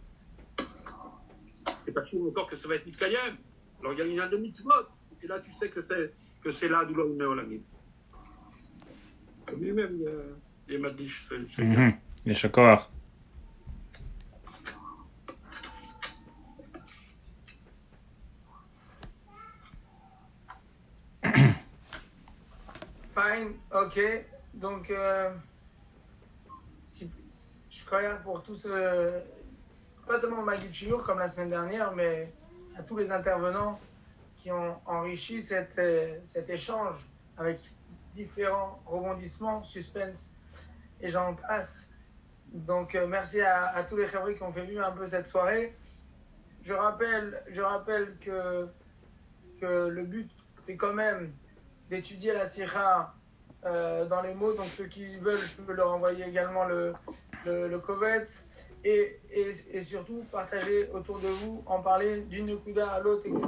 C'est 1.85 1.91
pas 1.91 2.05
sûr 2.05 2.21
encore 2.27 2.47
que 2.49 2.55
ça 2.55 2.67
va 2.67 2.75
être 2.75 2.85
Mitkayem. 2.85 3.35
Alors 3.81 3.93
il 3.93 3.99
y 3.99 4.01
a 4.01 4.05
l'union 4.05 4.29
de 4.29 4.37
Mitzvot, 4.37 4.71
et 5.21 5.27
là 5.27 5.39
tu 5.39 5.51
sais 5.59 5.69
que 5.69 5.83
c'est, 5.87 6.13
que 6.43 6.51
c'est 6.51 6.69
là 6.69 6.85
d'où 6.85 6.93
l'on 6.95 7.19
au 7.25 7.35
lamine. 7.35 7.61
Lui-même, 9.59 9.97
il, 10.01 10.07
euh, 10.07 10.33
il 10.69 10.79
m'a 10.79 10.89
dit, 10.89 11.07
je 11.07 11.21
fais- 11.27 11.39
je 11.41 11.45
fais 11.45 11.63
bien. 11.63 11.87
Mhm. 11.87 11.93
Les 12.25 12.33
Shakor. 12.33 12.89
Fine, 23.15 23.53
ok. 23.73 23.99
Donc, 24.53 24.89
euh, 24.91 25.31
je 27.69 27.85
crois 27.85 28.15
pour 28.15 28.43
tous, 28.43 28.67
euh, 28.69 29.21
pas 30.05 30.19
seulement 30.19 30.41
Maggie 30.41 30.73
Chiour 30.73 31.01
comme 31.01 31.19
la 31.19 31.27
semaine 31.29 31.47
dernière, 31.47 31.95
mais 31.95 32.33
à 32.77 32.83
tous 32.83 32.97
les 32.97 33.09
intervenants 33.09 33.79
qui 34.35 34.51
ont 34.51 34.75
enrichi 34.85 35.41
euh, 35.53 36.19
cet 36.25 36.49
échange 36.49 36.95
avec 37.37 37.59
différents 38.13 38.81
rebondissements, 38.85 39.63
suspense 39.63 40.33
et 40.99 41.09
j'en 41.09 41.35
passe. 41.35 41.91
Donc, 42.51 42.95
euh, 42.95 43.07
merci 43.07 43.39
à, 43.39 43.67
à 43.75 43.83
tous 43.85 43.95
les 43.95 44.07
fabriques 44.07 44.37
qui 44.37 44.43
ont 44.43 44.51
fait 44.51 44.65
vivre 44.65 44.85
un 44.85 44.91
peu 44.91 45.05
cette 45.05 45.27
soirée. 45.27 45.73
Je 46.63 46.73
rappelle, 46.73 47.41
je 47.47 47.61
rappelle 47.61 48.17
que, 48.19 48.67
que 49.61 49.87
le 49.87 50.03
but, 50.03 50.29
c'est 50.59 50.75
quand 50.75 50.93
même 50.93 51.33
d'étudier 51.89 52.33
la 52.33 52.47
Sira 52.47 53.15
euh, 53.65 54.05
dans 54.07 54.21
les 54.21 54.33
mots. 54.33 54.53
Donc 54.53 54.67
ceux 54.67 54.85
qui 54.85 55.17
veulent, 55.17 55.37
je 55.37 55.61
peux 55.61 55.73
leur 55.73 55.91
envoyer 55.91 56.25
également 56.25 56.65
le, 56.65 56.93
le. 57.45 57.81
Et, 58.83 59.81
surtout, 59.81 60.23
partager 60.31 60.89
autour 60.91 61.19
de 61.19 61.27
vous, 61.27 61.63
en 61.65 61.81
parler 61.81 62.21
d'une 62.21 62.59
Kuda 62.61 62.87
à 62.91 62.99
l'autre, 62.99 63.25
etc. 63.25 63.47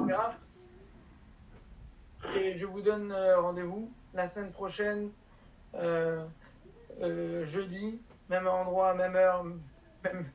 Et 2.35 2.55
je 2.55 2.65
vous 2.65 2.81
donne 2.81 3.11
euh, 3.11 3.39
rendez-vous 3.39 3.91
la 4.15 4.25
semaine 4.25 4.51
prochaine, 4.51 5.11
euh, 5.75 6.25
jeudi, 7.43 8.01
même 8.29 8.47
endroit, 8.47 8.95
même 8.95 9.15
heure, 9.15 9.43
même, 10.03 10.25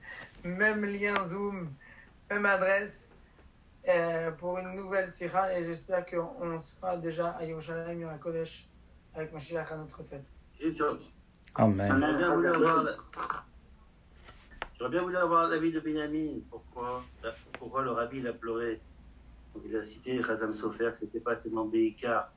même 0.45 0.85
lien 0.85 1.15
Zoom, 1.27 1.73
même 2.31 2.47
adresse 2.47 3.12
pour 4.39 4.59
une 4.59 4.75
nouvelle 4.75 5.09
Sira 5.09 5.53
et 5.53 5.65
j'espère 5.65 6.05
qu'on 6.07 6.59
sera 6.59 6.97
déjà 6.97 7.31
à 7.31 7.45
Yerushalayim 7.45 8.01
Yom 8.01 8.19
Kodesh 8.19 8.69
avec 9.15 9.33
Mashiach 9.33 9.73
à 9.73 9.77
notre 9.77 10.03
tête. 10.05 10.27
Amen. 11.55 11.83
J'aurais 11.87 12.17
bien 12.17 12.35
voulu 12.35 12.49
avoir, 12.49 12.85
j'aurais 14.79 14.91
bien 14.91 15.03
voulu 15.03 15.17
avoir 15.17 15.49
l'avis 15.49 15.73
de 15.73 15.81
Benjamin. 15.81 16.41
Pourquoi, 16.49 17.05
pourquoi 17.59 17.83
le 17.83 17.91
rabbi 17.91 18.19
il 18.19 18.27
a 18.27 18.33
pleuré 18.33 18.81
il 19.65 19.77
a 19.77 19.83
cité 19.83 20.19
Khazam 20.19 20.53
Sofer, 20.53 20.91
que 20.93 20.97
c'était 20.97 21.21
pas 21.21 21.37
tellement 21.37 21.67
Beikar, 21.67 22.33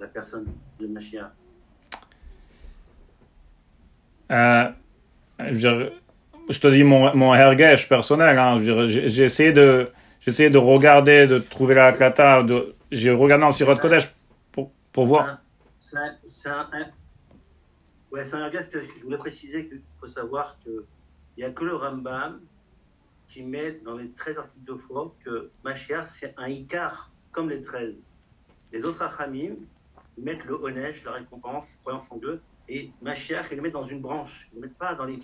la 0.00 0.06
personne 0.08 0.46
de 0.80 0.86
Mashiach. 0.86 1.30
Euh, 4.32 4.68
je, 5.38 5.90
te 6.58 6.66
dis 6.68 6.82
mon, 6.82 7.14
mon 7.14 7.34
hergesh 7.34 7.88
personnel. 7.88 8.36
Hein, 8.38 8.56
j'ai 8.58 9.22
essayé 9.22 9.52
de, 9.52 9.90
essayé 10.26 10.50
de 10.50 10.58
regarder, 10.58 11.26
de 11.26 11.38
trouver 11.38 11.74
la 11.74 11.92
klata. 11.92 12.42
De, 12.42 12.74
j'ai 12.90 13.10
regardé 13.10 13.44
en 13.44 13.50
Sirot 13.50 13.76
Kodesh 13.76 14.14
pour, 14.52 14.70
pour 14.92 15.06
voir. 15.06 15.38
C'est 15.78 15.96
un, 15.96 16.16
c'est 16.24 16.48
un, 16.48 16.68
un- 16.72 16.90
ouais, 18.10 18.24
c'est 18.24 18.36
un 18.36 18.50
geste 18.50 18.72
que 18.72 18.82
je 18.82 19.02
voulais 19.04 19.18
préciser 19.18 19.68
qu'il 19.68 19.82
faut 20.00 20.08
savoir 20.08 20.56
que 20.64 20.84
il 21.36 21.40
n'y 21.40 21.44
a 21.44 21.50
que 21.50 21.64
le 21.64 21.76
Rambam 21.76 22.40
qui 23.28 23.42
met 23.42 23.72
dans 23.84 23.96
les 23.96 24.10
13 24.10 24.38
articles 24.38 24.64
de 24.64 24.74
foi 24.74 25.14
que 25.24 25.50
Mashiach 25.64 26.06
c'est 26.06 26.34
un 26.38 26.48
Icar 26.48 27.10
comme 27.30 27.50
les 27.50 27.60
13. 27.60 27.94
Les 28.72 28.84
autres 28.84 29.02
Achamim 29.02 29.56
ils 30.16 30.24
mettent 30.24 30.44
le 30.46 30.54
Onesh, 30.54 31.04
la 31.04 31.12
récompense, 31.12 31.76
croyance 31.82 32.10
en 32.10 32.16
Dieu, 32.16 32.40
et 32.70 32.90
Mashiach 33.02 33.48
ils 33.50 33.56
le 33.56 33.62
mettent 33.62 33.74
dans 33.74 33.82
une 33.82 34.00
branche, 34.00 34.48
ils 34.52 34.56
ne 34.56 34.62
le 34.62 34.68
mettent 34.68 34.78
pas 34.78 34.94
dans 34.94 35.04
les. 35.04 35.18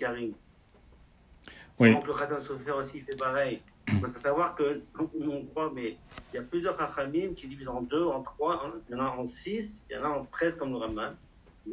Oui. 1.79 1.91
Donc 1.91 2.05
le 2.05 2.13
Khazan 2.13 2.39
Sofer 2.39 2.71
aussi 2.71 2.99
il 2.99 3.03
fait 3.03 3.17
pareil. 3.17 3.61
Il 3.89 3.99
faut 3.99 4.07
savoir 4.07 4.55
que 4.55 4.81
nous 4.97 5.31
on 5.31 5.45
croit, 5.45 5.71
mais 5.75 5.97
il 6.31 6.35
y 6.35 6.39
a 6.39 6.41
plusieurs 6.41 6.77
Chachamim 6.77 7.33
qui 7.35 7.47
divisent 7.47 7.67
en 7.67 7.81
deux, 7.81 8.05
en 8.05 8.21
trois, 8.21 8.61
hein. 8.65 8.73
il 8.89 8.95
y 8.95 8.99
en 8.99 9.03
a 9.03 9.09
en 9.09 9.25
six, 9.25 9.83
il 9.89 9.95
y 9.95 9.99
en 9.99 10.03
a 10.05 10.09
en 10.09 10.25
treize 10.25 10.55
comme 10.55 10.71
le 10.71 10.77
Raman. 10.77 11.15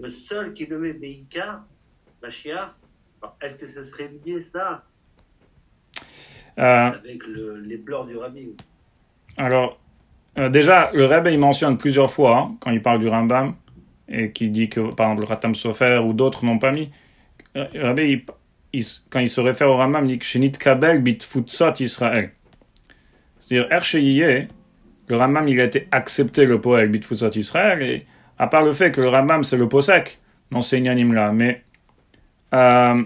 Le 0.01 0.11
seul 0.11 0.53
qui 0.53 0.67
le 0.67 0.79
met 0.79 0.93
Beika, 0.93 1.65
Mashiach, 2.23 2.71
alors, 3.23 3.37
est-ce 3.43 3.57
que 3.57 3.67
ce 3.67 3.83
serait 3.83 4.11
lié 4.25 4.43
ça 4.53 4.85
Euh, 6.59 6.63
avec 6.89 7.25
le- 7.27 7.61
les 7.61 7.79
pleurs 7.79 8.05
du 8.07 8.17
Rabbi? 8.17 8.51
Alors, 9.37 9.79
euh, 10.37 10.49
déjà, 10.49 10.91
le 10.93 11.05
Rebbe, 11.07 11.29
il 11.29 11.39
mentionne 11.39 11.79
plusieurs 11.79 12.11
fois, 12.11 12.39
hein, 12.39 12.57
quand 12.61 12.71
il 12.71 12.83
parle 12.83 12.99
du 12.99 13.09
Rambam, 13.09 13.55
et 14.09 14.33
qui 14.33 14.51
dit 14.51 14.69
que, 14.69 14.93
par 14.93 15.07
exemple, 15.07 15.23
le 15.23 15.27
Khatam 15.29 15.55
Sofer 15.55 15.99
ou 16.05 16.13
d'autres 16.13 16.45
n'ont 16.45 16.59
pas 16.59 16.73
mis, 16.73 16.91
euh, 17.57 17.67
le 17.73 17.89
Rebbe, 17.89 17.99
il- 18.01 18.25
quand 19.11 19.21
il 19.21 19.29
se 19.29 19.41
réfère 19.41 19.69
au 19.69 19.77
Rambam, 19.77 20.05
il 20.07 20.13
dit 20.13 20.19
que 20.19 20.25
Shenit 20.25 20.53
Kabel 20.53 21.03
bit 21.03 21.23
Futsot 21.23 21.75
Israël. 21.81 22.31
C'est-à-dire, 23.41 23.71
Ersheyye, 23.73 24.49
le 25.09 25.17
Rambam, 25.17 25.49
il 25.49 25.61
a 25.61 25.65
été 25.65 25.89
accepté, 25.91 26.45
le 26.45 26.61
poète 26.61 26.91
bit 26.91 27.05
Futsot 27.05 27.31
Israël, 27.31 27.83
et 27.83 28.07
à 28.39 28.47
part 28.47 28.63
le 28.63 28.73
fait 28.73 28.93
que 28.93 29.01
le 29.01 29.09
Rambam, 29.09 29.45
c'est 29.45 29.57
le 29.57 29.69
posek 29.69 30.21
dans 30.51 30.63
ces 30.63 30.79
Inyanim-là, 30.79 31.33
mais 31.33 31.63
euh, 32.55 33.03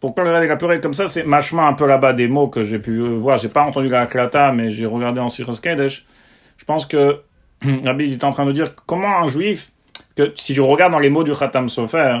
pourquoi 0.00 0.24
le 0.24 0.44
il 0.44 0.50
a 0.50 0.78
comme 0.78 0.94
ça? 0.94 1.08
C'est 1.08 1.24
machement 1.24 1.66
un 1.66 1.72
peu 1.72 1.86
là-bas 1.86 2.12
des 2.12 2.28
mots 2.28 2.48
que 2.48 2.62
j'ai 2.62 2.78
pu 2.78 2.98
euh, 2.98 3.16
voir. 3.16 3.38
J'ai 3.38 3.48
pas 3.48 3.62
entendu 3.62 3.88
la 3.88 4.06
klata, 4.06 4.52
mais 4.52 4.70
j'ai 4.70 4.86
regardé 4.86 5.20
en 5.20 5.28
Siros 5.28 5.56
Kedesh. 5.56 6.04
Je 6.56 6.64
pense 6.64 6.86
que 6.86 7.22
Rabbi 7.84 8.12
est 8.12 8.24
en 8.24 8.30
train 8.30 8.46
de 8.46 8.52
dire 8.52 8.74
comment 8.86 9.18
un 9.18 9.26
juif, 9.26 9.72
que 10.14 10.32
si 10.36 10.54
tu 10.54 10.60
regardes 10.60 10.92
dans 10.92 10.98
les 10.98 11.10
mots 11.10 11.24
du 11.24 11.32
Khatam 11.32 11.68
Sofer, 11.68 12.20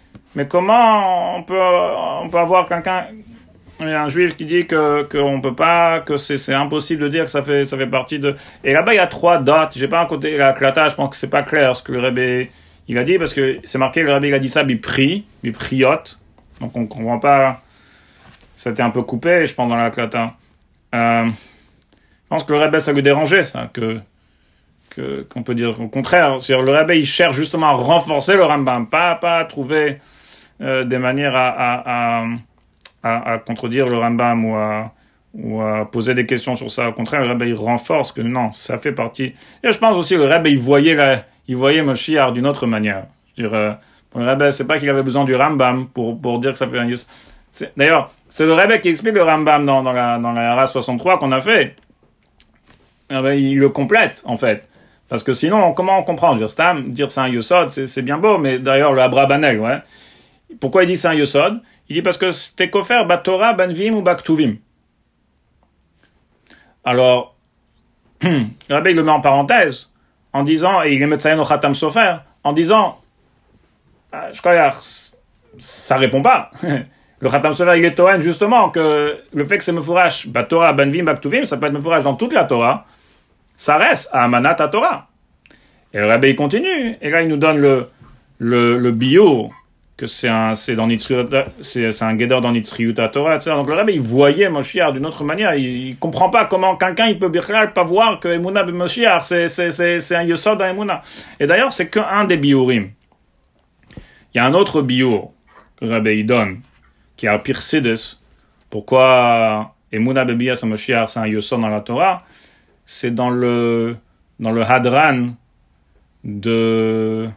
mais 0.35 0.47
comment 0.47 1.37
on 1.37 1.43
peut, 1.43 1.59
on 1.59 2.29
peut 2.29 2.37
avoir 2.39 2.65
quelqu'un, 2.65 3.07
un 3.79 4.07
juif 4.07 4.37
qui 4.37 4.45
dit 4.45 4.65
que 4.65 5.03
qu'on 5.03 5.41
peut 5.41 5.55
pas, 5.55 5.99
que 5.99 6.17
c'est 6.17 6.53
impossible 6.53 7.03
de 7.03 7.09
dire 7.09 7.25
que 7.25 7.31
ça 7.31 7.41
fait 7.41 7.65
ça 7.65 7.77
fait 7.77 7.87
partie 7.87 8.19
de. 8.19 8.35
Et 8.63 8.73
là-bas 8.73 8.93
il 8.93 8.97
y 8.97 8.99
a 8.99 9.07
trois 9.07 9.39
dates. 9.39 9.77
J'ai 9.77 9.87
pas 9.87 10.01
un 10.01 10.05
côté 10.05 10.37
la 10.37 10.53
klata, 10.53 10.87
je 10.87 10.95
pense 10.95 11.09
que 11.09 11.15
c'est 11.15 11.29
pas 11.29 11.43
clair 11.43 11.75
ce 11.75 11.83
que 11.83 11.91
le 11.91 11.99
rabbi 11.99 12.49
il 12.87 12.97
a 12.97 13.03
dit 13.03 13.17
parce 13.17 13.33
que 13.33 13.59
c'est 13.63 13.77
marqué 13.77 14.03
le 14.03 14.11
rabbi 14.11 14.27
il 14.27 14.33
a 14.33 14.39
dit 14.39 14.49
ça 14.49 14.63
bipri, 14.63 15.25
bipriot. 15.43 16.03
Donc 16.59 16.75
on 16.75 16.85
comprend 16.85 17.19
pas. 17.19 17.61
C'était 18.57 18.83
un 18.83 18.91
peu 18.91 19.01
coupé, 19.01 19.47
je 19.47 19.55
pense 19.55 19.67
dans 19.67 19.75
la 19.75 19.89
klata. 19.89 20.33
Euh, 20.93 21.25
je 21.25 22.27
pense 22.29 22.43
que 22.43 22.53
le 22.53 22.59
rabbi 22.59 22.79
ça 22.79 22.93
lui 22.93 23.01
dérangeait 23.03 23.43
ça 23.43 23.69
que 23.73 23.99
qu'on 25.29 25.41
peut 25.41 25.55
dire 25.55 25.79
au 25.79 25.87
contraire. 25.87 26.37
Le 26.47 26.71
rabbi 26.71 26.99
il 26.99 27.05
cherche 27.05 27.35
justement 27.35 27.67
à 27.67 27.71
renforcer 27.73 28.35
le 28.35 28.43
Rambam, 28.43 28.87
pas 28.87 29.15
pas 29.15 29.39
à 29.39 29.45
trouver 29.45 29.99
euh, 30.61 30.83
des 30.83 30.97
manières 30.97 31.35
à, 31.35 31.49
à, 31.49 32.21
à 32.21 32.25
à, 33.03 33.37
contredire 33.39 33.87
le 33.87 33.97
Rambam 33.97 34.45
ou 34.45 34.55
à, 34.55 34.91
ou 35.33 35.61
à 35.61 35.89
poser 35.89 36.13
des 36.13 36.25
questions 36.25 36.55
sur 36.55 36.71
ça. 36.71 36.89
Au 36.89 36.93
contraire, 36.93 37.21
le 37.21 37.29
Rebbe, 37.29 37.43
il 37.43 37.55
renforce 37.55 38.11
que 38.11 38.21
non, 38.21 38.51
ça 38.51 38.77
fait 38.77 38.91
partie. 38.91 39.33
Et 39.63 39.71
je 39.71 39.77
pense 39.77 39.95
aussi 39.95 40.15
que 40.15 40.19
le 40.19 40.27
Rebbe, 40.27 40.47
il 40.47 40.59
voyait, 40.59 40.95
la, 40.95 41.23
il 41.47 41.55
voyait 41.55 41.83
d'une 42.33 42.47
autre 42.47 42.67
manière. 42.67 43.05
Euh, 43.39 43.73
pour 44.09 44.21
le 44.21 44.51
c'est 44.51 44.67
pas 44.67 44.77
qu'il 44.77 44.89
avait 44.89 45.03
besoin 45.03 45.23
du 45.23 45.35
Rambam 45.35 45.87
pour, 45.87 46.19
pour 46.19 46.39
dire 46.39 46.51
que 46.51 46.57
ça 46.57 46.67
fait 46.67 46.79
un 46.79 46.89
D'ailleurs, 47.75 48.11
c'est 48.29 48.45
le 48.45 48.53
Rebbe 48.53 48.79
qui 48.81 48.89
explique 48.89 49.15
le 49.15 49.23
Rambam 49.23 49.65
dans, 49.65 49.83
dans 49.83 49.93
la, 49.93 50.17
dans 50.17 50.31
la 50.31 50.55
RA 50.55 50.67
63 50.67 51.17
qu'on 51.19 51.31
a 51.31 51.41
fait. 51.41 51.75
Il 53.09 53.59
le 53.59 53.69
complète, 53.69 54.23
en 54.25 54.37
fait. 54.37 54.69
Parce 55.09 55.23
que 55.23 55.33
sinon, 55.33 55.73
comment 55.73 55.99
on 55.99 56.03
comprend? 56.03 56.33
Dire, 56.35 56.49
Stam, 56.49 56.91
dire 56.91 57.11
c'est 57.11 57.19
un 57.19 57.27
Yosod, 57.27 57.71
c'est 57.71 58.01
bien 58.01 58.17
beau, 58.17 58.37
mais 58.37 58.59
d'ailleurs, 58.59 58.93
le 58.93 59.01
Abrabanel, 59.01 59.59
ouais. 59.59 59.79
Pourquoi 60.59 60.83
il 60.83 60.87
dit 60.87 60.97
c'est 60.97 61.07
un 61.07 61.13
Yosod? 61.13 61.61
Il 61.89 61.95
dit 61.95 62.01
parce 62.01 62.17
que 62.17 62.31
c'était 62.31 62.69
kofer 62.69 63.03
Batora, 63.05 63.53
Banvim 63.53 63.93
ou 63.93 64.01
Baktuvim. 64.01 64.55
Alors, 66.83 67.35
rabbi 68.69 68.93
le 68.93 69.03
met 69.03 69.11
en 69.11 69.21
parenthèse, 69.21 69.91
en 70.33 70.43
disant, 70.43 70.83
et 70.83 70.93
il 70.93 71.01
est 71.01 71.07
médecin 71.07 71.37
au 71.37 71.45
Khatam 71.45 71.75
Sofer, 71.75 72.17
en 72.43 72.53
disant, 72.53 72.99
je 74.31 74.39
crois, 74.39 74.71
ça 75.59 75.97
répond 75.97 76.21
pas. 76.21 76.51
Le 77.19 77.29
Khatam 77.29 77.53
Sofer, 77.53 77.77
il 77.77 77.85
est 77.85 77.93
Toen, 77.93 78.19
justement, 78.19 78.69
que 78.69 79.19
le 79.31 79.45
fait 79.45 79.59
que 79.59 79.63
c'est 79.63 79.71
Mefourash, 79.71 80.27
Batora, 80.27 80.73
Banvim, 80.73 81.03
Baktuvim, 81.03 81.45
ça 81.45 81.57
peut 81.57 81.67
être 81.67 81.73
Mefourash 81.73 82.03
dans 82.03 82.15
toute 82.15 82.33
la 82.33 82.45
Torah, 82.45 82.87
ça 83.55 83.77
reste 83.77 84.09
à 84.11 84.23
Amanat 84.23 84.55
à 84.57 84.67
Torah. 84.67 85.07
Et 85.93 85.99
le 85.99 86.07
rabbi 86.07 86.29
il 86.29 86.35
continue, 86.35 86.97
et 86.99 87.09
là 87.11 87.21
il 87.21 87.27
nous 87.27 87.37
donne 87.37 87.57
le, 87.57 87.89
le, 88.39 88.79
le 88.79 88.91
bio, 88.91 89.51
que 90.01 90.07
c'est 90.07 90.29
un, 90.29 90.55
c'est 90.55 90.73
dans 90.73 90.89
c'est, 91.61 92.01
un 92.01 92.15
guédeur 92.15 92.41
dans 92.41 92.51
Nitzriut 92.51 92.97
à 92.97 93.07
Torah, 93.07 93.35
etc. 93.35 93.51
Donc 93.51 93.67
le 93.67 93.75
rabbi 93.75 93.93
il 93.93 94.01
voyait 94.01 94.49
Moshiach 94.49 94.93
d'une 94.93 95.05
autre 95.05 95.23
manière, 95.23 95.53
il, 95.53 95.89
il 95.89 95.97
comprend 95.97 96.31
pas 96.31 96.45
comment 96.45 96.75
quelqu'un 96.75 97.05
il 97.05 97.19
peut 97.19 97.31
pas 97.31 97.83
voir 97.83 98.19
que 98.19 98.27
Emouna 98.27 98.63
ben 98.63 98.73
Moshiach, 98.73 99.21
c'est, 99.25 99.47
c'est, 99.47 99.69
c'est, 99.69 100.15
un 100.15 100.23
Yosod 100.23 100.57
dans 100.57 100.65
Emouna. 100.65 101.03
Et 101.39 101.45
d'ailleurs, 101.45 101.71
c'est 101.71 101.91
qu'un 101.91 102.23
des 102.23 102.37
biurim. 102.37 102.89
Il 104.33 104.37
y 104.37 104.39
a 104.39 104.45
un 104.45 104.55
autre 104.55 104.81
bio 104.81 105.33
que 105.79 105.85
le 105.85 105.91
rabbi 105.91 106.23
donne, 106.23 106.61
qui 107.15 107.27
est 107.27 107.29
à 107.29 107.37
Pirsides. 107.37 107.93
Pourquoi 108.71 109.75
Emouna 109.91 110.25
Bebias 110.25 110.61
Moshiach, 110.63 111.11
c'est 111.11 111.19
un 111.19 111.27
Yosod 111.27 111.61
dans 111.61 111.69
la 111.69 111.81
Torah? 111.81 112.23
C'est 112.87 113.13
dans 113.13 113.29
le, 113.29 113.97
dans 114.39 114.51
le 114.51 114.63
Hadran 114.63 115.35
de 116.23 117.29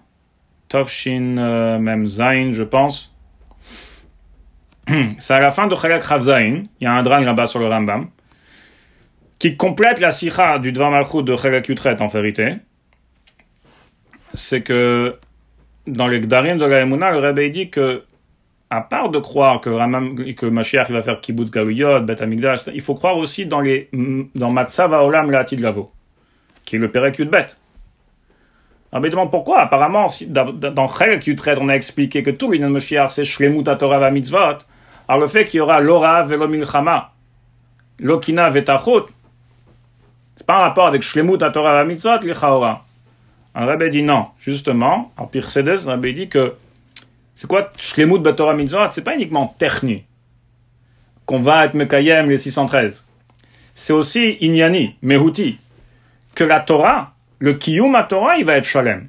Tovshin 0.74 1.36
euh, 1.38 1.78
Mem 1.78 2.05
Zain, 2.09 2.51
je 2.51 2.64
pense. 2.64 3.14
C'est 5.18 5.34
à 5.34 5.38
la 5.38 5.52
fin 5.52 5.68
de 5.68 5.76
Chalak 5.76 6.02
Ravzain, 6.02 6.64
il 6.80 6.84
y 6.84 6.86
a 6.86 6.92
un 6.92 7.05
dran 7.05 7.20
là-bas 7.20 7.46
sur 7.46 7.60
le 7.60 7.68
Rambam, 7.68 8.09
qui 9.38 9.56
complète 9.56 10.01
la 10.01 10.10
sikha 10.10 10.59
du 10.59 10.72
Dvar 10.72 10.90
Malchut 10.90 11.22
de 11.22 11.36
Chalak 11.36 11.68
Yutret 11.68 12.02
en 12.02 12.09
vérité. 12.09 12.56
C'est 14.34 14.62
que 14.62 15.14
dans 15.86 16.09
les 16.09 16.18
Gdarim 16.18 16.59
de 16.59 16.64
la 16.64 16.80
Emouna, 16.80 17.12
le 17.12 17.18
Rebbe 17.18 17.52
dit 17.52 17.70
que, 17.70 18.02
à 18.68 18.80
part 18.80 19.10
de 19.10 19.20
croire 19.20 19.60
que, 19.60 19.70
Rambam, 19.70 20.16
que 20.34 20.46
Mashiach 20.46 20.90
va 20.90 21.02
faire 21.02 21.20
Kibbutz 21.20 21.52
Galuyot, 21.52 22.01
Bet 22.01 22.20
Amigdash, 22.20 22.62
il 22.74 22.80
faut 22.80 22.94
croire 22.94 23.16
aussi 23.16 23.46
dans, 23.46 23.60
les, 23.60 23.90
dans 24.34 24.51
Matzav 24.51 24.90
La'atid 24.90 25.60
Lavo, 25.60 25.92
qui 26.64 26.74
est 26.74 26.80
le 26.80 26.90
Perek 26.90 27.20
Yudbet. 27.20 27.46
Alors, 28.94 29.02
mais 29.02 29.10
demande 29.10 29.32
pourquoi. 29.32 29.62
Apparemment, 29.62 30.06
dans, 30.28 30.52
dans 30.52 30.86
Chelek 30.86 31.28
on 31.60 31.68
a 31.68 31.74
expliqué 31.74 32.22
que 32.22 32.30
tout 32.30 32.48
Moshiach, 32.48 33.10
c'est 33.10 33.24
Shlemut 33.24 33.64
Torah 33.76 33.98
va 33.98 34.12
mitzvot. 34.12 34.58
Alors, 35.08 35.20
le 35.20 35.26
fait 35.26 35.46
qu'il 35.46 35.58
y 35.58 35.60
aura 35.60 35.80
l'Ora 35.80 36.22
velo 36.22 36.46
milchama, 36.46 37.10
Lokina 37.98 38.50
vetachut, 38.50 39.06
c'est 40.36 40.46
pas 40.46 40.58
un 40.58 40.60
rapport 40.60 40.86
avec 40.86 41.02
Shlemut 41.02 41.38
Torah 41.38 41.84
Mitzvot, 41.84 42.20
l'Ichaora. 42.20 42.84
Un 43.56 43.66
rabbi 43.66 43.90
dit 43.90 44.04
non, 44.04 44.28
justement, 44.38 45.12
en 45.16 45.26
Pircedes, 45.26 45.66
le 45.66 45.90
rabbi 45.90 46.14
dit 46.14 46.28
que 46.28 46.54
c'est 47.34 47.48
quoi 47.48 47.70
Shlemut 47.76 48.22
Torah 48.36 48.54
Mitzvot? 48.54 48.92
C'est 48.92 49.02
pas 49.02 49.16
uniquement 49.16 49.56
technique 49.58 50.06
qu'on 51.26 51.40
va 51.40 51.64
être 51.64 51.74
Mekayem 51.74 52.30
les 52.30 52.38
613. 52.38 53.04
C'est 53.74 53.92
aussi 53.92 54.38
Inyani, 54.40 54.94
Mehuti, 55.02 55.58
que 56.36 56.44
la 56.44 56.60
Torah, 56.60 57.14
le 57.39 57.55
Kiyum 57.55 57.97
Torah, 58.09 58.36
il 58.36 58.44
va 58.44 58.56
être 58.56 58.65
Shalem. 58.65 59.09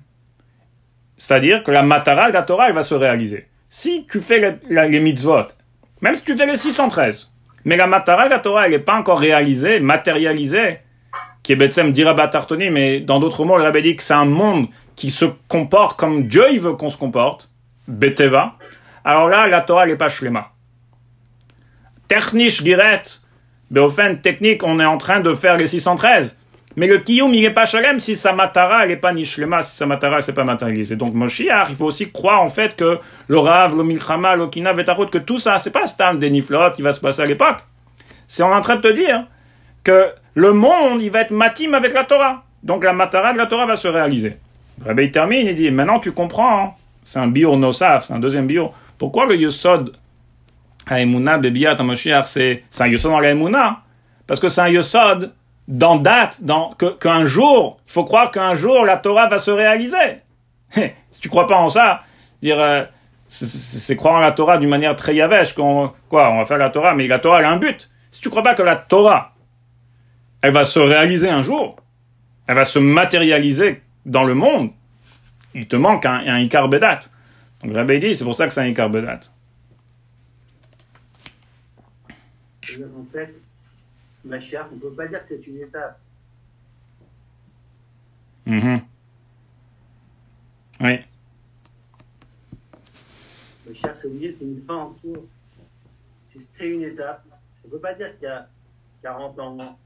C'est-à-dire 1.18 1.64
que 1.64 1.72
la 1.72 1.84
Matara 1.84 2.30
de 2.30 2.34
la 2.34 2.44
Torah, 2.44 2.68
elle 2.68 2.76
va 2.76 2.84
se 2.84 2.94
réaliser. 2.94 3.48
Si 3.70 4.06
tu 4.10 4.22
fais 4.22 4.60
les, 4.70 5.00
mitzvot, 5.00 5.48
même 6.02 6.16
si 6.16 6.24
tu 6.24 6.38
fais 6.38 6.46
les 6.46 6.58
613, 6.58 7.32
mais 7.64 7.78
la 7.78 7.88
Matara 7.88 8.26
de 8.26 8.32
la 8.32 8.40
Torah, 8.40 8.66
elle 8.66 8.72
n'est 8.72 8.80
pas 8.80 8.96
encore 8.96 9.20
réalisée, 9.20 9.80
matérialisée, 9.80 10.80
qui 11.44 11.54
est 11.54 11.56
Betsem 11.56 11.92
Dirabatartoni, 11.92 12.70
mais 12.70 13.00
dans 13.00 13.20
d'autres 13.20 13.46
mots, 13.46 13.58
le 13.58 13.64
rabbi 13.64 13.82
dit 13.82 13.96
que 13.96 14.04
c'est 14.04 14.14
un 14.14 14.26
monde 14.26 14.68
qui 14.96 15.12
se 15.12 15.26
comporte 15.48 15.98
comme 15.98 16.28
Dieu 16.28 16.46
il 16.52 16.60
veut 16.60 16.74
qu'on 16.74 16.90
se 16.90 16.98
comporte, 16.98 17.50
Beteva. 17.88 18.56
Alors 19.04 19.28
là, 19.28 19.48
la 19.48 19.62
Torah, 19.62 19.84
elle 19.84 19.92
n'est 19.92 19.98
pas 19.98 20.10
Shlema. 20.10 20.52
Technisch 22.08 22.64
direct, 22.64 23.22
Beofen 23.72 24.22
technique, 24.22 24.64
on 24.64 24.80
est 24.80 24.86
en 24.86 24.98
train 24.98 25.20
de 25.20 25.34
faire 25.34 25.58
les 25.58 25.68
613. 25.68 26.38
Mais 26.78 26.88
le 26.88 26.98
kiyum, 26.98 27.34
il 27.34 27.42
n'est 27.42 27.52
pas 27.52 27.66
shalem 27.66 28.00
si 28.00 28.16
sa 28.16 28.34
matara, 28.34 28.84
elle 28.84 28.90
n'est 28.90 28.98
pas 28.98 29.14
nishlema, 29.14 29.64
si 29.64 29.76
sa 29.76 29.86
matara, 29.86 30.20
c'est 30.20 30.34
pas 30.34 30.44
matérialisé. 30.44 30.98
Donc, 30.98 31.14
Moshiach, 31.14 31.68
il 31.70 31.76
faut 31.76 31.86
aussi 31.86 32.12
croire, 32.12 32.42
en 32.42 32.50
fait, 32.50 32.76
que 32.76 33.00
le 33.28 33.40
Rav, 33.40 33.78
le 33.78 33.84
Milchama, 33.84 34.36
que 34.36 35.18
tout 35.20 35.40
ça, 35.40 35.58
c'est 35.58 35.72
pas 35.72 35.88
Stam 35.88 36.20
des 36.20 36.30
Niflot 36.30 36.72
qui 36.72 36.82
va 36.82 36.92
se 36.92 37.00
passer 37.00 37.22
à 37.22 37.26
l'époque. 37.26 37.60
C'est 38.28 38.44
en 38.44 38.60
train 38.60 38.76
de 38.76 38.82
te 38.82 38.92
dire 38.92 39.26
que 39.84 40.10
le 40.34 40.52
monde, 40.52 41.02
il 41.02 41.12
va 41.12 41.22
être 41.22 41.32
matim 41.32 41.74
avec 41.74 41.94
la 41.94 42.04
Torah. 42.04 42.44
Donc, 42.62 42.84
la 42.84 42.92
matara 42.92 43.32
de 43.32 43.38
la 43.38 43.46
Torah 43.46 43.66
va 43.66 43.78
se 43.78 43.88
réaliser. 43.88 44.38
Rabbi 44.84 45.12
termine, 45.12 45.48
il 45.48 45.56
dit, 45.56 45.72
maintenant 45.72 46.00
tu 46.00 46.12
comprends, 46.12 46.62
hein. 46.62 46.72
c'est 47.06 47.20
un 47.20 47.28
bio 47.28 47.56
nosaf, 47.56 48.06
c'est 48.06 48.14
un 48.14 48.20
deuxième 48.20 48.48
bio. 48.48 48.72
Pourquoi 48.98 49.26
le 49.26 49.38
yosod 49.38 49.96
Haemuna, 50.90 51.38
Bebiat, 51.38 51.76
Moshiach, 51.82 52.26
c'est 52.26 52.64
un 52.80 52.88
yosod 52.88 53.12
dans 53.12 53.20
la 53.20 53.82
Parce 54.28 54.40
que 54.42 54.50
c'est 54.50 54.62
un 54.62 54.68
yosod 54.68 55.32
dans 55.68 55.96
date, 55.96 56.44
dans, 56.44 56.70
qu'un 56.70 57.26
jour, 57.26 57.80
il 57.88 57.92
faut 57.92 58.04
croire 58.04 58.32
qu'un 58.32 58.56
jour 58.56 58.86
la 58.86 58.98
Torah 58.98 59.28
va 59.28 59.40
se 59.40 59.52
réaliser. 59.52 60.20
si 60.72 61.20
tu 61.20 61.30
crois 61.30 61.48
pas 61.48 61.58
en 61.58 61.70
ça, 61.70 62.04
dire, 62.42 62.60
euh, 62.60 62.84
c'est 63.28 63.96
croire 63.96 64.16
en 64.16 64.20
la 64.20 64.32
Torah 64.32 64.58
d'une 64.58 64.70
manière 64.70 64.96
très 64.96 65.16
yavèche, 65.16 65.54
qu'on, 65.54 65.92
quoi, 66.10 66.32
on 66.32 66.38
va 66.38 66.46
faire 66.46 66.58
la 66.58 66.70
Torah, 66.70 66.94
mais 66.94 67.08
la 67.08 67.20
Torah 67.20 67.40
elle 67.40 67.46
a 67.46 67.52
un 67.52 67.58
but. 67.58 67.90
Si 68.12 68.22
tu 68.22 68.30
crois 68.30 68.44
pas 68.44 68.54
que 68.54 68.62
la 68.62 68.76
Torah, 68.76 69.34
elle 70.42 70.54
va 70.54 70.66
se 70.66 70.80
réaliser 70.80 71.30
un 71.30 71.42
jour, 71.42 71.76
elle 72.48 72.56
va 72.56 72.66
se 72.66 72.80
matérialiser 72.80 73.82
dans 74.06 74.24
le 74.24 74.36
monde, 74.36 74.70
il 75.56 75.68
te 75.68 75.76
manque 75.76 76.06
un, 76.06 76.24
un 76.26 76.68
Bedat. 76.68 77.00
Donc 77.64 77.76
Rabbi 77.76 78.00
dit, 78.00 78.16
c'est 78.16 78.26
pour 78.26 78.36
ça 78.36 78.48
que 78.48 78.54
c'est 78.54 78.62
un 78.62 78.68
Ikar 78.68 78.90
Bedat. 78.90 79.22
Machiach, 84.26 84.68
on 84.72 84.76
ne 84.76 84.80
peut 84.82 84.94
pas 84.94 85.08
dire 85.08 85.22
que 85.22 85.28
c'est 85.28 85.48
une 85.48 85.60
étape. 85.60 86.00
Mm 88.46 88.78
Oui. 90.82 91.00
Machiach, 93.68 93.96
c'est 93.96 94.10
c'est 94.10 94.42
une 94.42 94.62
fin 94.66 94.76
en 94.76 94.90
cours. 94.94 95.26
C'est 96.24 96.70
une 96.70 96.82
étape. 96.82 97.24
On 97.64 97.68
ne 97.68 97.72
peut 97.72 97.80
pas 97.80 97.94
dire 97.94 98.14
qu'il 98.18 98.28
y 98.28 98.32
a 98.32 98.48
40 99.04 99.40
ans 99.40 99.78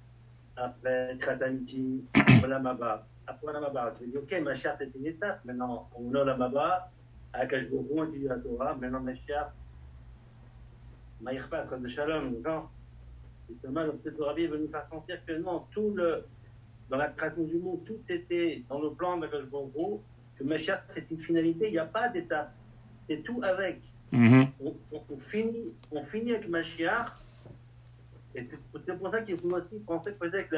après 0.56 1.18
Krataniti, 1.20 2.03
Olamaba. 2.44 3.06
Après 3.28 3.48
Olamaba, 3.48 3.94
tu 3.99 4.07
dis, 4.07 4.18
ok, 4.18 4.41
Machiach, 4.41 4.78
c'est 4.80 4.95
une 4.95 5.06
étape. 5.06 5.44
Maintenant, 5.45 5.90
on 5.95 6.14
a 6.16 6.22
Olamaba, 6.22 6.91
à 7.34 7.45
Kashbourou, 7.45 8.02
on 8.02 8.06
dit 8.06 8.20
la 8.20 8.38
Torah. 8.38 8.76
Maintenant, 8.76 9.02
Machiach, 9.02 9.52
Maïrpa, 11.22 11.66
comme 11.70 11.84
de 11.84 11.90
Shalom, 11.90 12.41
non 13.49 13.53
Justement, 13.53 13.84
le 13.84 13.93
peut 13.93 14.23
Rabbi 14.23 14.47
veut 14.47 14.57
nous 14.57 14.69
faire 14.69 14.88
sentir 14.91 15.23
que 15.26 15.34
non, 15.34 15.65
tout 15.71 15.93
le, 15.95 16.26
dans 16.89 16.97
la 16.97 17.07
création 17.07 17.43
du 17.43 17.57
monde, 17.57 17.84
tout 17.85 17.99
était 18.09 18.63
dans 18.69 18.81
le 18.81 18.91
plan 18.91 19.17
de 19.17 19.27
Bongo, 19.49 20.01
que 20.38 20.43
Mashiach, 20.43 20.81
c'est 20.89 21.09
une 21.11 21.17
finalité, 21.17 21.67
il 21.67 21.71
n'y 21.71 21.77
a 21.77 21.85
pas 21.85 22.09
d'étape. 22.09 22.53
C'est 22.95 23.23
tout 23.23 23.41
avec. 23.43 23.81
Mm-hmm. 24.13 24.47
on, 24.61 24.76
on, 25.09 25.17
finit, 25.19 25.71
on 25.91 26.03
finit 26.03 26.34
avec 26.34 26.49
Mashiach, 26.49 27.11
et 28.35 28.47
c'est 28.85 28.97
pour 28.97 29.11
ça 29.11 29.21
qu'il 29.21 29.38
faut 29.38 29.51
aussi 29.55 29.80
penser 29.80 30.11
peut-être 30.13 30.49
que 30.49 30.55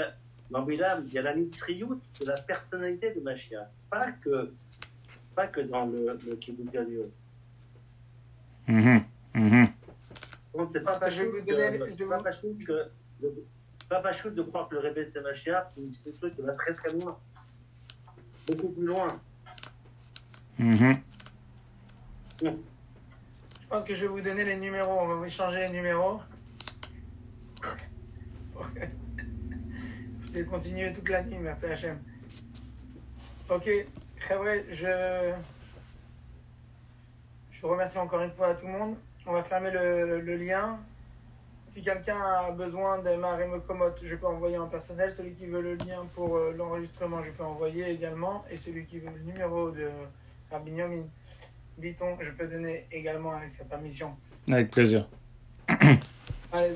dans 0.50 0.64
Bilam, 0.64 1.04
il 1.08 1.14
y 1.14 1.18
a 1.18 1.22
la 1.22 1.36
nitriout 1.36 2.00
de 2.20 2.26
la 2.26 2.36
personnalité 2.42 3.14
de 3.14 3.22
Mashiach. 3.22 3.68
Pas 3.90 4.12
que, 4.12 4.54
pas 5.36 5.48
que 5.48 5.62
dans 5.62 5.86
le, 5.86 6.18
le 6.26 6.36
Kibbutz 6.36 6.74
mm-hmm. 8.68 9.04
mm-hmm. 9.36 9.71
C'est 10.74 10.84
pas 10.84 11.00
de, 11.00 11.46
que, 12.66 12.92
pas 13.88 14.02
facile 14.02 14.34
de 14.34 14.42
croire 14.42 14.68
que 14.68 14.76
le 14.76 14.82
rébé 14.82 15.10
c'est 15.12 15.22
Mashiach, 15.22 15.68
c'est 15.76 16.10
un 16.10 16.14
truc 16.14 16.36
qui 16.36 16.42
va 16.42 16.54
très 16.54 16.74
très 16.74 16.92
loin. 16.92 17.18
Beaucoup 18.48 18.70
plus 18.74 18.86
loin. 18.86 19.20
Mm-hmm. 20.60 20.98
Je 22.44 22.50
pense 23.70 23.84
que 23.86 23.94
je 23.94 24.02
vais 24.02 24.08
vous 24.08 24.22
donner 24.22 24.44
les 24.44 24.58
numéros. 24.58 24.92
On 25.00 25.08
va 25.08 25.16
vous 25.16 25.26
échanger 25.26 25.60
les 25.60 25.70
numéros. 25.70 26.20
vous 28.54 30.36
allez 30.36 30.46
continuer 30.46 30.92
toute 30.92 31.08
la 31.10 31.24
nuit, 31.24 31.38
merci 31.40 31.66
HM. 31.66 31.98
Ok, 33.50 33.70
je... 34.70 35.34
je 37.52 37.62
vous 37.62 37.68
remercie 37.70 37.98
encore 37.98 38.22
une 38.22 38.32
fois 38.32 38.48
à 38.48 38.56
tout 38.56 38.66
le 38.66 38.74
monde. 38.74 38.96
On 39.26 39.34
va 39.34 39.44
fermer 39.44 39.72
le, 39.72 40.20
le 40.20 40.36
lien. 40.36 40.80
Si 41.62 41.82
quelqu'un 41.82 42.20
a 42.20 42.52
besoin 42.52 43.00
de 43.00 43.12
me 43.16 43.60
Commote, 43.60 44.02
je 44.04 44.16
peux 44.16 44.26
envoyer 44.26 44.58
en 44.58 44.68
personnel. 44.68 45.14
Celui 45.14 45.34
qui 45.34 45.46
veut 45.46 45.62
le 45.62 45.76
lien 45.76 46.06
pour 46.16 46.36
euh, 46.36 46.54
l'enregistrement, 46.58 47.22
je 47.22 47.32
peux 47.32 47.44
envoyer 47.44 47.90
également. 47.92 48.44
Et 48.50 48.56
celui 48.56 48.86
qui 48.86 49.00
veut 49.00 49.12
le 49.12 49.22
numéro 49.32 49.70
de 49.72 49.90
Rabbi 50.50 50.72
Biton, 51.78 52.18
je 52.20 52.32
peux 52.32 52.48
donner 52.48 52.88
également 52.92 53.32
avec 53.32 53.52
sa 53.52 53.64
permission. 53.64 54.16
Avec 54.52 54.72
plaisir. 54.72 55.08
Allez, 56.52 56.76